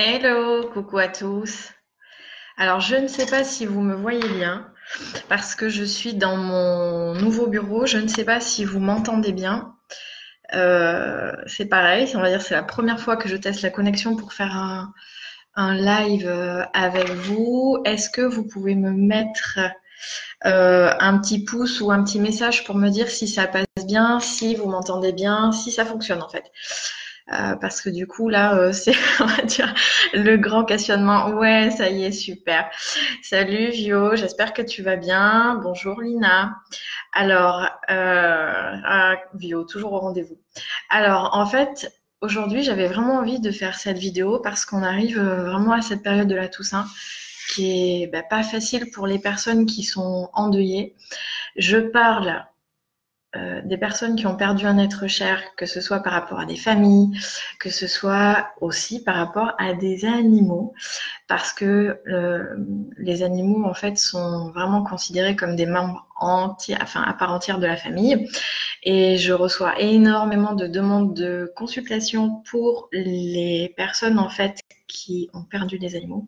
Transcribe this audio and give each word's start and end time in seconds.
Hello, 0.00 0.62
coucou 0.72 0.98
à 0.98 1.08
tous. 1.08 1.72
Alors, 2.56 2.78
je 2.78 2.94
ne 2.94 3.08
sais 3.08 3.26
pas 3.26 3.42
si 3.42 3.66
vous 3.66 3.80
me 3.80 3.96
voyez 3.96 4.28
bien 4.28 4.72
parce 5.28 5.56
que 5.56 5.68
je 5.68 5.82
suis 5.82 6.14
dans 6.14 6.36
mon 6.36 7.14
nouveau 7.14 7.48
bureau. 7.48 7.84
Je 7.84 7.98
ne 7.98 8.06
sais 8.06 8.24
pas 8.24 8.38
si 8.38 8.64
vous 8.64 8.78
m'entendez 8.78 9.32
bien. 9.32 9.74
Euh, 10.54 11.32
c'est 11.48 11.66
pareil, 11.66 12.08
on 12.14 12.20
va 12.20 12.28
dire 12.28 12.42
c'est 12.42 12.54
la 12.54 12.62
première 12.62 13.00
fois 13.00 13.16
que 13.16 13.28
je 13.28 13.36
teste 13.36 13.62
la 13.62 13.70
connexion 13.70 14.14
pour 14.14 14.34
faire 14.34 14.54
un, 15.56 15.74
live 15.74 16.28
euh, 16.28 16.62
avec 16.74 17.10
vous. 17.10 17.82
Est-ce 17.84 18.08
que 18.08 18.22
vous 18.22 18.46
pouvez 18.46 18.76
me 18.76 18.92
mettre 18.92 19.58
euh, 20.46 20.92
un 21.00 21.18
petit 21.18 21.42
pouce 21.42 21.80
ou 21.80 21.90
un 21.90 22.04
petit 22.04 22.20
message 22.20 22.62
pour 22.62 22.76
me 22.76 22.88
dire 22.88 23.08
si 23.08 23.26
ça 23.26 23.48
passe 23.48 23.66
bien, 23.84 24.20
si 24.20 24.54
vous 24.54 24.68
m'entendez 24.68 25.12
bien, 25.12 25.50
si 25.50 25.72
ça 25.72 25.84
fonctionne 25.84 26.22
en 26.22 26.28
fait? 26.28 26.44
Euh, 27.32 27.56
parce 27.56 27.82
que 27.82 27.90
du 27.90 28.06
coup 28.06 28.28
là 28.28 28.56
euh, 28.56 28.72
c'est 28.72 28.94
on 29.20 29.26
va 29.26 29.42
dire 29.42 29.74
le 30.14 30.36
grand 30.36 30.64
questionnement. 30.64 31.30
Ouais 31.30 31.70
ça 31.70 31.90
y 31.90 32.04
est 32.04 32.12
super. 32.12 32.70
Salut 33.22 33.70
Vio 33.70 34.16
j'espère 34.16 34.52
que 34.52 34.62
tu 34.62 34.82
vas 34.82 34.96
bien. 34.96 35.60
Bonjour 35.62 36.00
Lina. 36.00 36.56
Alors 37.12 37.68
euh, 37.90 38.72
ah, 38.84 39.16
Vio 39.34 39.64
toujours 39.64 39.92
au 39.92 39.98
rendez-vous. 39.98 40.38
Alors 40.90 41.30
en 41.34 41.46
fait 41.46 41.92
aujourd'hui 42.20 42.62
j'avais 42.62 42.88
vraiment 42.88 43.18
envie 43.18 43.40
de 43.40 43.50
faire 43.50 43.78
cette 43.78 43.98
vidéo 43.98 44.40
parce 44.40 44.64
qu'on 44.64 44.82
arrive 44.82 45.18
euh, 45.18 45.50
vraiment 45.50 45.72
à 45.72 45.82
cette 45.82 46.02
période 46.02 46.28
de 46.28 46.34
la 46.34 46.48
Toussaint 46.48 46.86
qui 47.48 48.02
est 48.02 48.06
bah, 48.06 48.22
pas 48.22 48.42
facile 48.42 48.90
pour 48.90 49.06
les 49.06 49.18
personnes 49.18 49.66
qui 49.66 49.82
sont 49.82 50.28
endeuillées. 50.34 50.94
Je 51.56 51.78
parle 51.78 52.44
euh, 53.38 53.60
des 53.64 53.76
personnes 53.76 54.16
qui 54.16 54.26
ont 54.26 54.36
perdu 54.36 54.66
un 54.66 54.78
être 54.78 55.06
cher, 55.06 55.42
que 55.56 55.66
ce 55.66 55.80
soit 55.80 56.00
par 56.00 56.12
rapport 56.12 56.40
à 56.40 56.46
des 56.46 56.56
familles, 56.56 57.16
que 57.58 57.70
ce 57.70 57.86
soit 57.86 58.48
aussi 58.60 59.02
par 59.02 59.16
rapport 59.16 59.54
à 59.58 59.74
des 59.74 60.04
animaux, 60.04 60.74
parce 61.28 61.52
que 61.52 62.00
euh, 62.08 62.56
les 62.96 63.22
animaux 63.22 63.64
en 63.64 63.74
fait 63.74 63.98
sont 63.98 64.50
vraiment 64.50 64.82
considérés 64.82 65.36
comme 65.36 65.56
des 65.56 65.66
membres 65.66 66.06
enfin 66.20 67.02
à 67.02 67.12
part 67.12 67.32
entière 67.32 67.58
de 67.58 67.66
la 67.66 67.76
famille. 67.76 68.28
Et 68.82 69.16
je 69.18 69.32
reçois 69.32 69.78
énormément 69.80 70.54
de 70.54 70.66
demandes 70.66 71.14
de 71.14 71.52
consultation 71.54 72.42
pour 72.50 72.88
les 72.92 73.72
personnes 73.76 74.18
en 74.18 74.28
fait 74.28 74.60
qui 74.88 75.28
ont 75.34 75.44
perdu 75.44 75.78
des 75.78 75.94
animaux. 75.94 76.26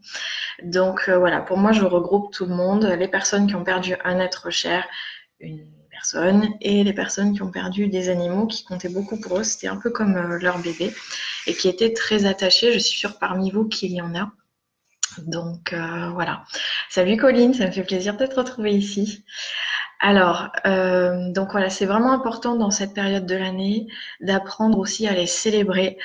Donc 0.62 1.08
euh, 1.08 1.18
voilà, 1.18 1.40
pour 1.40 1.56
moi 1.56 1.72
je 1.72 1.84
regroupe 1.84 2.32
tout 2.32 2.46
le 2.46 2.54
monde, 2.54 2.84
les 2.84 3.08
personnes 3.08 3.46
qui 3.46 3.54
ont 3.54 3.64
perdu 3.64 3.94
un 4.04 4.20
être 4.20 4.50
cher, 4.50 4.86
une 5.40 5.79
et 6.60 6.84
les 6.84 6.92
personnes 6.92 7.34
qui 7.34 7.42
ont 7.42 7.50
perdu 7.50 7.88
des 7.88 8.08
animaux 8.08 8.46
qui 8.46 8.64
comptaient 8.64 8.88
beaucoup 8.88 9.18
pour 9.20 9.38
eux. 9.38 9.44
C'était 9.44 9.68
un 9.68 9.76
peu 9.76 9.90
comme 9.90 10.16
euh, 10.16 10.38
leur 10.38 10.58
bébé 10.58 10.92
et 11.46 11.54
qui 11.54 11.68
étaient 11.68 11.92
très 11.92 12.26
attachés. 12.26 12.72
Je 12.72 12.78
suis 12.78 12.98
sûre 12.98 13.18
parmi 13.18 13.50
vous 13.50 13.66
qu'il 13.68 13.92
y 13.92 14.00
en 14.00 14.14
a. 14.14 14.30
Donc 15.18 15.72
euh, 15.72 16.10
voilà. 16.10 16.44
Salut 16.88 17.16
Colline, 17.16 17.54
ça 17.54 17.66
me 17.66 17.72
fait 17.72 17.82
plaisir 17.82 18.16
de 18.16 18.26
te 18.26 18.34
retrouver 18.34 18.72
ici. 18.72 19.24
Alors, 19.98 20.50
euh, 20.66 21.30
donc 21.32 21.52
voilà, 21.52 21.68
c'est 21.68 21.84
vraiment 21.84 22.12
important 22.12 22.56
dans 22.56 22.70
cette 22.70 22.94
période 22.94 23.26
de 23.26 23.36
l'année 23.36 23.86
d'apprendre 24.20 24.78
aussi 24.78 25.06
à 25.06 25.12
les 25.12 25.26
célébrer. 25.26 25.98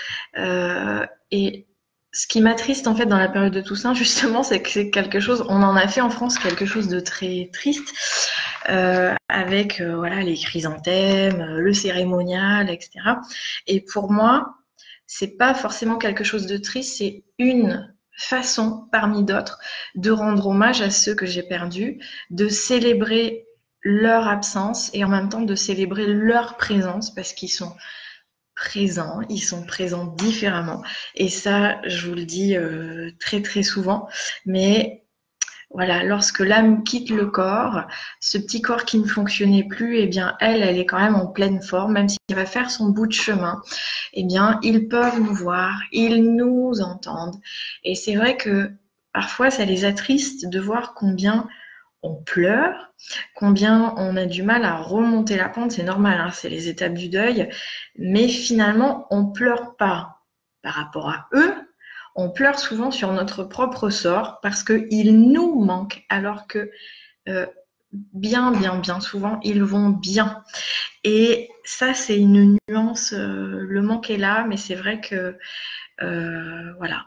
et 1.31 1.67
ce 2.15 2.27
qui 2.27 2.39
m'attriste 2.39 2.87
en 2.87 2.95
fait 2.95 3.05
dans 3.05 3.17
la 3.17 3.27
période 3.27 3.53
de 3.53 3.61
Toussaint, 3.61 3.93
justement, 4.05 4.41
c'est 4.41 4.61
que 4.61 4.69
c'est 4.69 4.89
quelque 4.89 5.19
chose, 5.19 5.45
on 5.49 5.61
en 5.61 5.75
a 5.75 5.87
fait 5.87 6.01
en 6.01 6.09
France 6.09 6.39
quelque 6.39 6.65
chose 6.65 6.87
de 6.87 6.99
très 6.99 7.49
triste. 7.53 7.93
Euh, 8.69 9.13
avec 9.27 9.79
euh, 9.81 9.95
voilà 9.95 10.21
les 10.21 10.35
chrysanthèmes, 10.35 11.41
euh, 11.41 11.59
le 11.61 11.73
cérémonial, 11.73 12.69
etc. 12.69 12.99
Et 13.67 13.81
pour 13.81 14.11
moi, 14.11 14.55
c'est 15.05 15.37
pas 15.37 15.53
forcément 15.53 15.97
quelque 15.97 16.23
chose 16.23 16.47
de 16.47 16.57
triste, 16.57 16.97
c'est 16.97 17.23
une 17.37 17.93
façon 18.17 18.87
parmi 18.91 19.23
d'autres 19.23 19.59
de 19.95 20.09
rendre 20.09 20.47
hommage 20.47 20.81
à 20.81 20.89
ceux 20.89 21.13
que 21.13 21.25
j'ai 21.25 21.43
perdus, 21.43 21.99
de 22.31 22.47
célébrer 22.47 23.45
leur 23.81 24.27
absence 24.27 24.89
et 24.93 25.03
en 25.03 25.09
même 25.09 25.29
temps 25.29 25.41
de 25.41 25.55
célébrer 25.55 26.07
leur 26.07 26.57
présence 26.57 27.13
parce 27.13 27.33
qu'ils 27.33 27.51
sont 27.51 27.75
présents, 28.55 29.19
ils 29.29 29.41
sont 29.41 29.63
présents 29.65 30.05
différemment. 30.05 30.81
Et 31.13 31.29
ça, 31.29 31.79
je 31.85 32.07
vous 32.07 32.15
le 32.15 32.25
dis 32.25 32.55
très 33.19 33.41
très 33.41 33.63
souvent, 33.63 34.07
mais 34.45 35.04
voilà, 35.75 36.03
lorsque 36.03 36.39
l'âme 36.39 36.83
quitte 36.83 37.09
le 37.09 37.25
corps, 37.25 37.83
ce 38.21 38.37
petit 38.37 38.61
corps 38.61 38.85
qui 38.85 38.97
ne 38.97 39.05
fonctionnait 39.05 39.65
plus, 39.65 39.97
eh 39.97 40.07
bien, 40.07 40.37
elle, 40.39 40.63
elle 40.63 40.79
est 40.79 40.85
quand 40.85 40.99
même 40.99 41.15
en 41.15 41.27
pleine 41.27 41.61
forme, 41.61 41.93
même 41.93 42.07
s'il 42.07 42.19
va 42.33 42.45
faire 42.45 42.71
son 42.71 42.89
bout 42.89 43.07
de 43.07 43.11
chemin. 43.11 43.61
Eh 44.13 44.23
bien, 44.23 44.57
ils 44.63 44.87
peuvent 44.87 45.19
nous 45.19 45.33
voir, 45.33 45.77
ils 45.91 46.23
nous 46.23 46.79
entendent. 46.79 47.35
Et 47.83 47.93
c'est 47.93 48.15
vrai 48.15 48.37
que 48.37 48.71
parfois, 49.11 49.51
ça 49.51 49.65
les 49.65 49.83
attriste 49.83 50.47
de 50.47 50.59
voir 50.61 50.93
combien 50.93 51.45
on 52.03 52.15
pleure, 52.15 52.93
combien 53.35 53.93
on 53.97 54.15
a 54.15 54.25
du 54.25 54.43
mal 54.43 54.63
à 54.63 54.77
remonter 54.77 55.35
la 55.35 55.49
pente. 55.49 55.73
C'est 55.73 55.83
normal, 55.83 56.21
hein, 56.21 56.31
c'est 56.31 56.49
les 56.49 56.69
étapes 56.69 56.93
du 56.93 57.09
deuil. 57.09 57.49
Mais 57.97 58.29
finalement, 58.29 59.07
on 59.09 59.25
pleure 59.25 59.75
pas 59.75 60.21
par 60.61 60.75
rapport 60.75 61.09
à 61.09 61.27
eux, 61.33 61.53
on 62.15 62.29
pleure 62.29 62.59
souvent 62.59 62.91
sur 62.91 63.11
notre 63.11 63.43
propre 63.43 63.89
sort 63.89 64.39
parce 64.41 64.63
qu'il 64.63 65.31
nous 65.31 65.63
manque 65.63 66.05
alors 66.09 66.47
que 66.47 66.71
euh, 67.27 67.45
bien, 67.91 68.51
bien, 68.51 68.77
bien 68.79 68.99
souvent, 68.99 69.39
ils 69.43 69.63
vont 69.63 69.89
bien. 69.89 70.43
Et 71.03 71.49
ça, 71.63 71.93
c'est 71.93 72.17
une 72.17 72.57
nuance. 72.69 73.13
Euh, 73.13 73.65
le 73.67 73.81
manque 73.81 74.09
est 74.09 74.17
là, 74.17 74.45
mais 74.47 74.57
c'est 74.57 74.75
vrai 74.75 75.01
que, 75.01 75.37
euh, 76.01 76.73
voilà, 76.77 77.05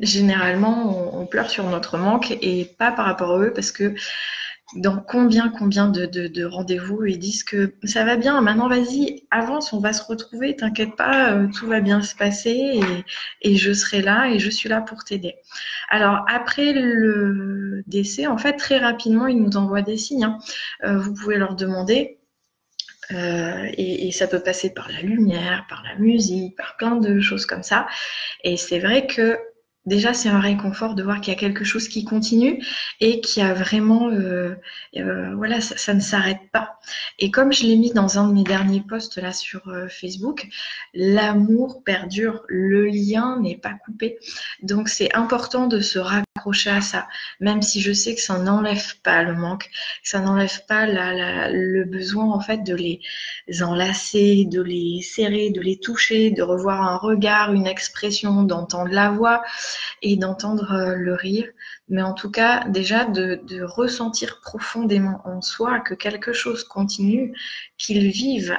généralement, 0.00 1.14
on, 1.16 1.22
on, 1.22 1.26
pleure 1.26 1.50
sur 1.50 1.64
notre 1.64 1.98
manque 1.98 2.30
et 2.30 2.64
pas 2.78 2.92
par 2.92 3.06
rapport 3.06 3.32
à 3.32 3.38
eux 3.38 3.52
parce 3.52 3.72
que 3.72 3.94
dans 4.74 4.98
combien, 4.98 5.48
combien 5.48 5.88
de, 5.88 6.04
de, 6.04 6.44
rendez-vous 6.44 7.04
ils 7.06 7.18
disent 7.18 7.42
que 7.42 7.74
ça 7.84 8.04
va 8.04 8.16
bien, 8.16 8.40
maintenant 8.42 8.68
vas-y, 8.68 9.24
avance, 9.30 9.72
on 9.72 9.80
va 9.80 9.94
se 9.94 10.02
retrouver, 10.02 10.56
t'inquiète 10.56 10.94
pas, 10.94 11.32
euh, 11.32 11.48
tout 11.48 11.66
va 11.66 11.80
bien 11.80 12.02
se 12.02 12.14
passer 12.14 12.50
et, 12.50 13.50
et, 13.50 13.56
je 13.56 13.72
serai 13.72 14.02
là 14.02 14.28
et 14.28 14.38
je 14.38 14.50
suis 14.50 14.68
là 14.68 14.82
pour 14.82 15.04
t'aider. 15.04 15.36
Alors 15.88 16.24
après 16.28 16.74
le 16.74 17.82
décès, 17.86 18.26
en 18.26 18.36
fait, 18.36 18.54
très 18.54 18.78
rapidement, 18.78 19.26
ils 19.26 19.40
nous 19.40 19.56
envoient 19.56 19.82
des 19.82 19.96
signes. 19.96 20.24
Hein. 20.24 20.38
Euh, 20.84 20.98
vous 20.98 21.14
pouvez 21.14 21.38
leur 21.38 21.54
demander. 21.54 22.18
Euh, 23.10 23.64
et, 23.72 24.06
et, 24.06 24.12
ça 24.12 24.26
peut 24.26 24.40
passer 24.40 24.74
par 24.74 24.90
la 24.92 25.00
lumière, 25.00 25.64
par 25.70 25.82
la 25.82 25.94
musique, 25.96 26.56
par 26.56 26.76
plein 26.76 26.96
de 26.96 27.20
choses 27.20 27.46
comme 27.46 27.62
ça. 27.62 27.86
Et 28.44 28.58
c'est 28.58 28.80
vrai 28.80 29.06
que 29.06 29.38
déjà 29.88 30.14
c'est 30.14 30.28
un 30.28 30.40
réconfort 30.40 30.94
de 30.94 31.02
voir 31.02 31.20
qu'il 31.20 31.32
y 31.32 31.36
a 31.36 31.38
quelque 31.38 31.64
chose 31.64 31.88
qui 31.88 32.04
continue 32.04 32.64
et 33.00 33.20
qui 33.20 33.40
a 33.40 33.54
vraiment 33.54 34.10
euh, 34.10 34.54
euh, 34.96 35.34
voilà 35.34 35.60
ça, 35.60 35.94
ne 35.94 36.00
s'arrête 36.00 36.50
pas. 36.52 36.78
Et 37.18 37.30
comme 37.30 37.52
je 37.52 37.64
l'ai 37.64 37.76
mis 37.76 37.92
dans 37.92 38.18
un 38.18 38.28
de 38.28 38.32
mes 38.32 38.44
derniers 38.44 38.82
posts 38.82 39.18
là 39.18 39.32
sur 39.32 39.68
euh, 39.68 39.88
Facebook 39.88 40.46
l'amour 40.94 41.82
perdure 41.84 42.42
le 42.48 42.86
lien 42.86 43.40
n'est 43.40 43.56
pas 43.56 43.74
coupé. 43.84 44.18
Donc 44.62 44.88
c'est 44.88 45.14
important 45.14 45.66
de 45.66 45.80
se 45.80 45.98
à 46.66 46.80
ça. 46.80 47.08
Même 47.40 47.62
si 47.62 47.80
je 47.80 47.92
sais 47.92 48.14
que 48.14 48.20
ça 48.20 48.38
n'enlève 48.38 49.00
pas 49.02 49.22
le 49.22 49.34
manque 49.34 49.68
ça 50.02 50.20
n'enlève 50.20 50.64
pas 50.66 50.86
le 50.86 51.84
besoin 51.84 52.32
en 52.32 52.40
fait 52.40 52.62
de 52.64 52.74
les 52.74 53.00
enlacer 53.62 54.46
de 54.46 54.62
les 54.62 55.02
serrer 55.02 55.50
de 55.50 55.60
les 55.60 55.78
toucher 55.78 56.30
de 56.30 56.42
revoir 56.42 56.82
un 56.82 56.96
regard 56.96 57.52
une 57.52 57.66
expression 57.66 58.42
d'entendre 58.42 58.92
la 58.92 59.10
voix 59.10 59.42
et 60.02 60.16
d'entendre 60.16 60.72
euh, 60.72 60.94
le 60.94 61.14
rire, 61.14 61.48
mais 61.88 62.02
en 62.02 62.14
tout 62.14 62.30
cas 62.30 62.64
déjà 62.68 63.04
de, 63.04 63.40
ressentir 63.62 64.40
profondément 64.40 65.20
en 65.24 65.40
soi 65.40 65.80
que 65.80 65.94
quelque 65.94 66.32
chose 66.32 66.64
continue, 66.64 67.34
qu'ils 67.76 68.08
vivent 68.10 68.56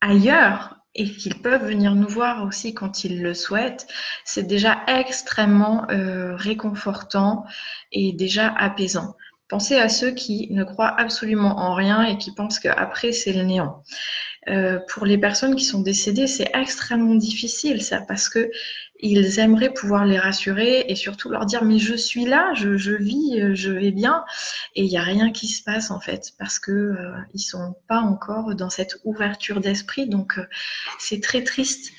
ailleurs 0.00 0.76
et 0.94 1.10
qu'ils 1.10 1.40
peuvent 1.40 1.66
venir 1.66 1.94
nous 1.94 2.08
voir 2.08 2.44
aussi 2.44 2.74
quand 2.74 3.04
ils 3.04 3.22
le 3.22 3.34
souhaitent, 3.34 3.86
c'est 4.24 4.46
déjà 4.46 4.82
extrêmement 4.86 5.86
euh, 5.90 6.36
réconfortant 6.36 7.44
et 7.92 8.12
déjà 8.12 8.48
apaisant. 8.48 9.16
Pensez 9.48 9.76
à 9.76 9.88
ceux 9.88 10.12
qui 10.12 10.48
ne 10.50 10.64
croient 10.64 10.98
absolument 10.98 11.58
en 11.58 11.74
rien 11.74 12.02
et 12.04 12.16
qui 12.16 12.32
pensent 12.34 12.58
qu'après 12.58 13.12
c'est 13.12 13.32
le 13.32 13.42
néant. 13.42 13.82
Euh, 14.48 14.78
pour 14.88 15.06
les 15.06 15.18
personnes 15.18 15.56
qui 15.56 15.64
sont 15.64 15.80
décédées, 15.80 16.26
c'est 16.26 16.50
extrêmement 16.54 17.14
difficile 17.14 17.82
ça 17.82 18.00
parce 18.00 18.28
que 18.28 18.50
ils 19.06 19.38
aimeraient 19.38 19.72
pouvoir 19.72 20.06
les 20.06 20.18
rassurer 20.18 20.86
et 20.88 20.96
surtout 20.96 21.28
leur 21.28 21.46
dire 21.46 21.64
mais 21.64 21.78
je 21.78 21.94
suis 21.94 22.24
là, 22.24 22.52
je, 22.54 22.68
vis, 22.94 23.54
je 23.54 23.70
vais 23.70 23.90
bien. 23.90 24.24
Et 24.74 24.84
il 24.84 24.88
n'y 24.88 24.98
a 24.98 25.02
rien 25.02 25.30
qui 25.30 25.48
se 25.48 25.62
passe 25.62 25.90
en 25.90 26.00
fait 26.00 26.32
parce 26.38 26.58
que 26.58 26.72
euh, 26.72 27.12
ils 27.34 27.40
sont 27.40 27.76
pas 27.88 28.00
encore 28.00 28.54
dans 28.54 28.70
cette 28.70 28.98
ouverture 29.04 29.60
d'esprit. 29.60 30.08
Donc 30.08 30.38
euh, 30.38 30.46
c'est 30.98 31.22
très 31.22 31.42
triste. 31.42 31.92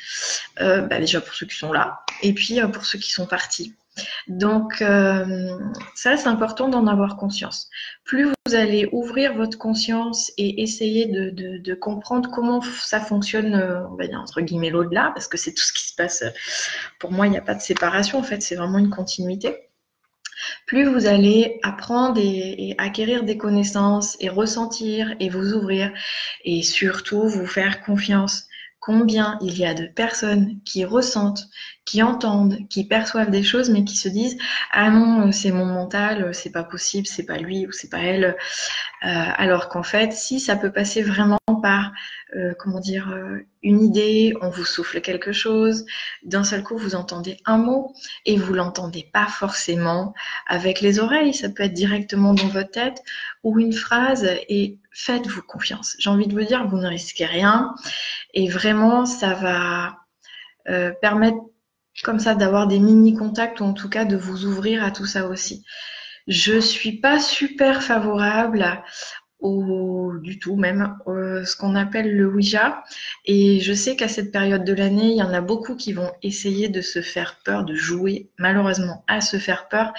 Euh, 0.62 0.82
bah, 0.82 1.00
déjà 1.00 1.22
pour 1.22 1.34
ceux 1.34 1.46
qui 1.46 1.58
sont 1.58 1.74
là 1.74 2.06
et 2.22 2.34
puis 2.34 2.62
euh, 2.62 2.68
pour 2.68 2.86
ceux 2.86 3.00
qui 3.00 3.12
sont 3.12 3.28
partis. 3.28 3.76
Donc, 4.28 4.82
euh, 4.82 5.58
ça, 5.96 6.18
c'est 6.18 6.28
important 6.28 6.68
d'en 6.68 6.88
avoir 6.88 7.18
conscience. 7.18 7.70
Plus 8.04 8.26
vous 8.26 8.56
allez 8.56 8.90
ouvrir 8.92 9.34
votre 9.36 9.58
conscience 9.58 10.32
et 10.38 10.62
essayer 10.62 11.06
de, 11.06 11.74
comprendre 11.76 12.30
comment 12.32 12.62
ça 12.62 13.00
fonctionne, 13.00 13.56
euh, 13.56 13.88
on 13.90 13.96
va 13.96 14.08
dire 14.08 14.20
entre 14.20 14.42
guillemets 14.42 14.70
l'au-delà, 14.70 15.12
parce 15.14 15.28
que 15.28 15.38
c'est 15.38 15.54
tout 15.54 15.64
ce 15.64 15.74
qui 15.74 15.88
se 15.88 15.96
passe. 15.96 16.24
Pour 17.00 17.12
moi, 17.12 17.28
il 17.28 17.32
n'y 17.32 17.38
a 17.38 17.42
pas 17.42 17.56
de 17.56 17.62
séparation, 17.62 18.20
en 18.20 18.24
fait, 18.24 18.42
c'est 18.42 18.56
vraiment 18.56 18.78
une 18.78 18.90
continuité. 18.90 19.56
Plus 20.66 20.86
vous 20.86 21.06
allez 21.06 21.60
apprendre 21.64 22.20
et 22.20 22.76
acquérir 22.78 23.24
des 23.24 23.38
connaissances 23.38 24.18
et 24.20 24.30
ressentir 24.30 25.16
et 25.20 25.30
vous 25.30 25.54
ouvrir 25.54 25.92
et 26.44 26.62
surtout 26.62 27.28
vous 27.28 27.48
faire 27.48 27.82
confiance 27.84 28.48
combien 28.80 29.38
il 29.42 29.58
y 29.58 29.66
a 29.66 29.74
de 29.74 29.88
personnes 29.88 30.60
qui 30.64 30.86
ressentent, 30.86 31.48
qui 31.86 32.04
entendent, 32.04 32.68
qui 32.70 32.86
perçoivent 32.86 33.32
des 33.32 33.44
choses, 33.44 33.70
mais 33.70 33.84
qui 33.84 33.98
se 33.98 34.10
disent 34.10 34.38
ah 34.72 34.90
non 34.90 35.32
c'est 35.32 35.52
mon 35.52 35.66
mental, 35.66 36.34
c'est 36.34 36.52
pas 36.52 36.64
possible, 36.64 37.08
c'est 37.08 37.26
pas 37.26 37.38
lui 37.38 37.66
ou 37.66 37.72
c'est 37.72 37.90
pas 37.90 38.00
elle, 38.00 38.26
euh, 38.26 38.36
alors 39.04 39.70
qu'en 39.70 39.84
fait 39.84 40.14
si 40.14 40.40
ça 40.40 40.56
peut 40.56 40.72
passer 40.72 41.02
vraiment 41.02 41.40
par 41.62 41.92
euh, 42.36 42.54
comment 42.60 42.80
dire 42.80 43.12
euh, 43.12 43.40
une 43.64 43.82
idée, 43.82 44.36
on 44.42 44.50
vous 44.50 44.66
souffle 44.66 45.02
quelque 45.02 45.32
chose, 45.32 45.86
d'un 46.24 46.44
seul 46.44 46.64
coup 46.64 46.78
vous 46.78 46.96
entendez 46.96 47.38
un 47.46 47.58
mot 47.58 47.94
et 48.26 48.38
vous 48.38 48.54
l'entendez 48.54 49.10
pas 49.14 49.28
forcément 49.28 50.14
avec 50.48 50.82
les 50.82 51.00
oreilles, 51.00 51.34
ça 51.34 51.50
peut 51.50 51.64
être 51.64 51.74
directement 51.74 52.34
dans 52.34 52.48
votre 52.48 52.72
tête 52.72 53.04
ou 53.44 53.60
une 53.60 53.74
phrase 53.74 54.28
et 54.50 54.80
faites-vous 54.92 55.42
confiance. 55.42 55.96
J'ai 56.00 56.10
envie 56.10 56.28
de 56.28 56.34
vous 56.34 56.46
dire, 56.46 56.68
vous 56.68 56.78
ne 56.78 56.88
risquez 56.88 57.26
rien 57.26 57.76
et 58.36 58.48
vraiment 58.50 59.06
ça 59.06 59.34
va 59.34 59.98
euh, 60.70 60.92
permettre 61.02 61.38
comme 62.04 62.20
ça 62.20 62.36
d'avoir 62.36 62.68
des 62.68 62.80
mini 62.80 63.16
contacts 63.16 63.60
ou 63.62 63.64
en 63.64 63.74
tout 63.74 63.90
cas 63.90 64.06
de 64.06 64.18
vous 64.18 64.46
ouvrir 64.46 64.84
à 64.84 64.92
tout 64.92 65.06
ça 65.06 65.28
aussi. 65.28 65.64
Je 66.28 66.60
suis 66.60 67.00
pas 67.00 67.20
super 67.20 67.82
favorable 67.82 68.84
du 70.22 70.40
tout 70.40 70.56
même, 70.56 70.98
euh, 71.08 71.46
ce 71.46 71.56
qu'on 71.56 71.76
appelle 71.76 72.16
le 72.16 72.28
Ouija. 72.28 72.84
Et 73.26 73.60
je 73.60 73.74
sais 73.74 73.96
qu'à 73.96 74.08
cette 74.08 74.32
période 74.32 74.64
de 74.64 74.74
l'année, 74.74 75.12
il 75.12 75.18
y 75.18 75.24
en 75.24 75.34
a 75.34 75.42
beaucoup 75.42 75.76
qui 75.76 75.94
vont 75.94 76.12
essayer 76.24 76.70
de 76.70 76.82
se 76.82 77.02
faire 77.02 77.40
peur, 77.44 77.64
de 77.64 77.76
jouer 77.76 78.30
malheureusement 78.38 79.04
à 79.08 79.22
se 79.22 79.38
faire 79.38 79.68
peur 79.68 79.94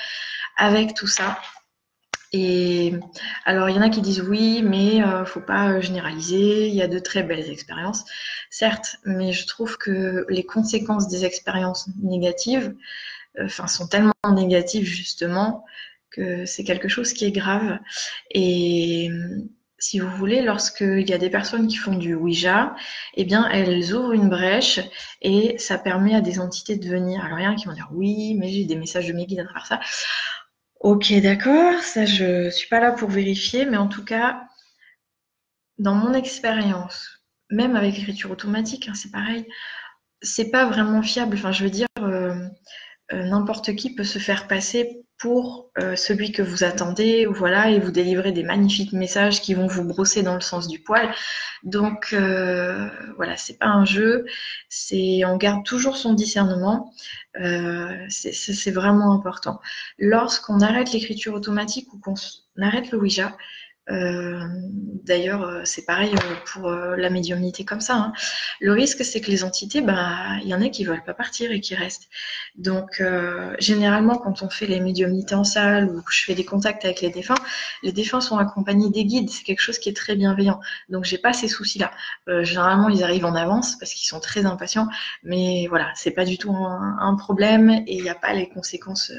avec 0.56 0.94
tout 0.94 1.06
ça. 1.06 1.38
Et 2.38 2.92
alors, 3.46 3.70
il 3.70 3.76
y 3.76 3.78
en 3.78 3.82
a 3.82 3.88
qui 3.88 4.02
disent 4.02 4.20
oui, 4.20 4.62
mais 4.62 5.02
euh, 5.02 5.24
faut 5.24 5.40
pas 5.40 5.80
généraliser. 5.80 6.68
Il 6.68 6.74
y 6.74 6.82
a 6.82 6.88
de 6.88 6.98
très 6.98 7.22
belles 7.22 7.50
expériences, 7.50 8.04
certes, 8.50 8.96
mais 9.04 9.32
je 9.32 9.46
trouve 9.46 9.78
que 9.78 10.26
les 10.28 10.44
conséquences 10.44 11.08
des 11.08 11.24
expériences 11.24 11.88
négatives, 12.02 12.74
euh, 13.38 13.46
enfin, 13.46 13.66
sont 13.66 13.88
tellement 13.88 14.12
négatives 14.34 14.84
justement 14.84 15.64
c'est 16.46 16.64
quelque 16.64 16.88
chose 16.88 17.12
qui 17.12 17.26
est 17.26 17.32
grave. 17.32 17.78
Et 18.30 19.10
si 19.78 19.98
vous 19.98 20.08
voulez, 20.08 20.40
lorsqu'il 20.42 21.08
y 21.08 21.12
a 21.12 21.18
des 21.18 21.30
personnes 21.30 21.66
qui 21.66 21.76
font 21.76 21.94
du 21.94 22.14
Ouija, 22.14 22.74
eh 23.14 23.24
bien, 23.24 23.48
elles 23.50 23.92
ouvrent 23.92 24.12
une 24.12 24.30
brèche 24.30 24.80
et 25.20 25.58
ça 25.58 25.78
permet 25.78 26.14
à 26.14 26.20
des 26.20 26.40
entités 26.40 26.76
de 26.76 26.88
venir. 26.88 27.24
Alors, 27.24 27.38
il 27.38 27.44
y 27.44 27.46
en 27.46 27.52
a 27.52 27.56
qui 27.56 27.66
vont 27.66 27.74
dire 27.74 27.88
oui, 27.92 28.34
mais 28.38 28.48
j'ai 28.48 28.64
des 28.64 28.76
messages 28.76 29.06
de 29.06 29.12
mes 29.12 29.26
guides 29.26 29.40
à 29.40 29.44
travers 29.44 29.66
ça. 29.66 29.80
Ok, 30.80 31.12
d'accord, 31.22 31.80
ça 31.82 32.06
je 32.06 32.50
suis 32.50 32.68
pas 32.68 32.80
là 32.80 32.92
pour 32.92 33.10
vérifier, 33.10 33.66
mais 33.66 33.76
en 33.76 33.88
tout 33.88 34.04
cas, 34.04 34.46
dans 35.78 35.94
mon 35.94 36.14
expérience, 36.14 37.22
même 37.50 37.76
avec 37.76 37.96
l'écriture 37.96 38.30
automatique, 38.30 38.88
hein, 38.88 38.94
c'est 38.94 39.10
pareil, 39.10 39.46
c'est 40.22 40.50
pas 40.50 40.66
vraiment 40.66 41.02
fiable. 41.02 41.36
Enfin, 41.36 41.52
je 41.52 41.64
veux 41.64 41.70
dire, 41.70 41.86
n'importe 43.12 43.74
qui 43.76 43.94
peut 43.94 44.04
se 44.04 44.18
faire 44.18 44.48
passer 44.48 45.06
pour 45.18 45.70
euh, 45.78 45.96
celui 45.96 46.30
que 46.30 46.42
vous 46.42 46.62
attendez, 46.62 47.24
voilà, 47.26 47.70
et 47.70 47.80
vous 47.80 47.90
délivrer 47.90 48.32
des 48.32 48.42
magnifiques 48.42 48.92
messages 48.92 49.40
qui 49.40 49.54
vont 49.54 49.66
vous 49.66 49.84
brosser 49.84 50.22
dans 50.22 50.34
le 50.34 50.40
sens 50.40 50.68
du 50.68 50.80
poil. 50.80 51.10
Donc 51.62 52.10
euh, 52.12 52.88
voilà, 53.16 53.36
c'est 53.36 53.58
pas 53.58 53.68
un 53.68 53.86
jeu, 53.86 54.26
c'est 54.68 55.24
on 55.24 55.36
garde 55.38 55.64
toujours 55.64 55.96
son 55.96 56.12
discernement. 56.12 56.92
Euh, 57.40 57.96
c'est 58.08 58.70
vraiment 58.70 59.12
important. 59.12 59.60
Lorsqu'on 59.98 60.60
arrête 60.60 60.92
l'écriture 60.92 61.34
automatique 61.34 61.92
ou 61.92 61.98
qu'on 61.98 62.14
arrête 62.60 62.90
le 62.90 62.98
Ouija, 62.98 63.28
euh, 63.28 63.32
d'ailleurs, 63.88 65.42
euh, 65.42 65.60
c'est 65.64 65.84
pareil 65.84 66.12
euh, 66.14 66.34
pour 66.52 66.70
la 66.70 67.10
médiumnité 67.10 67.64
comme 67.64 67.80
ça. 67.80 67.94
Hein. 67.94 68.12
Le 68.60 68.72
risque, 68.72 69.04
c'est 69.04 69.20
que 69.20 69.30
les 69.30 69.44
entités, 69.44 69.80
bah, 69.80 70.16
il 70.42 70.48
y 70.48 70.54
en 70.54 70.60
a 70.60 70.68
qui 70.68 70.84
veulent 70.84 71.04
pas 71.04 71.14
partir 71.14 71.52
et 71.52 71.60
qui 71.60 71.74
restent. 71.74 72.08
Donc, 72.56 73.02
généralement, 73.58 74.16
quand 74.16 74.42
on 74.42 74.50
fait 74.50 74.66
les 74.66 74.80
médiumnités 74.80 75.34
en 75.34 75.44
salle 75.44 75.88
ou 75.88 76.02
que 76.02 76.12
je 76.12 76.24
fais 76.24 76.34
des 76.34 76.44
contacts 76.44 76.84
avec 76.84 77.00
les 77.00 77.10
défunts, 77.10 77.36
les 77.82 77.92
défunts 77.92 78.20
sont 78.20 78.38
accompagnés 78.38 78.90
des 78.90 79.04
guides. 79.04 79.30
C'est 79.30 79.44
quelque 79.44 79.60
chose 79.60 79.78
qui 79.78 79.88
est 79.88 79.96
très 79.96 80.16
bienveillant. 80.16 80.60
Donc, 80.88 81.04
j'ai 81.04 81.18
pas 81.18 81.32
ces 81.32 81.48
soucis-là. 81.48 81.92
généralement, 82.42 82.88
ils 82.88 83.04
arrivent 83.04 83.26
en 83.26 83.34
avance 83.34 83.76
parce 83.78 83.92
qu'ils 83.92 84.08
sont 84.08 84.20
très 84.20 84.46
impatients. 84.46 84.88
Mais 85.22 85.66
voilà, 85.68 85.92
c'est 85.94 86.12
pas 86.12 86.24
du 86.24 86.38
tout 86.38 86.54
un 86.54 87.16
problème 87.16 87.70
et 87.70 87.96
il 87.96 88.02
n'y 88.02 88.10
a 88.10 88.14
pas 88.14 88.32
les 88.32 88.48
conséquences 88.48 89.12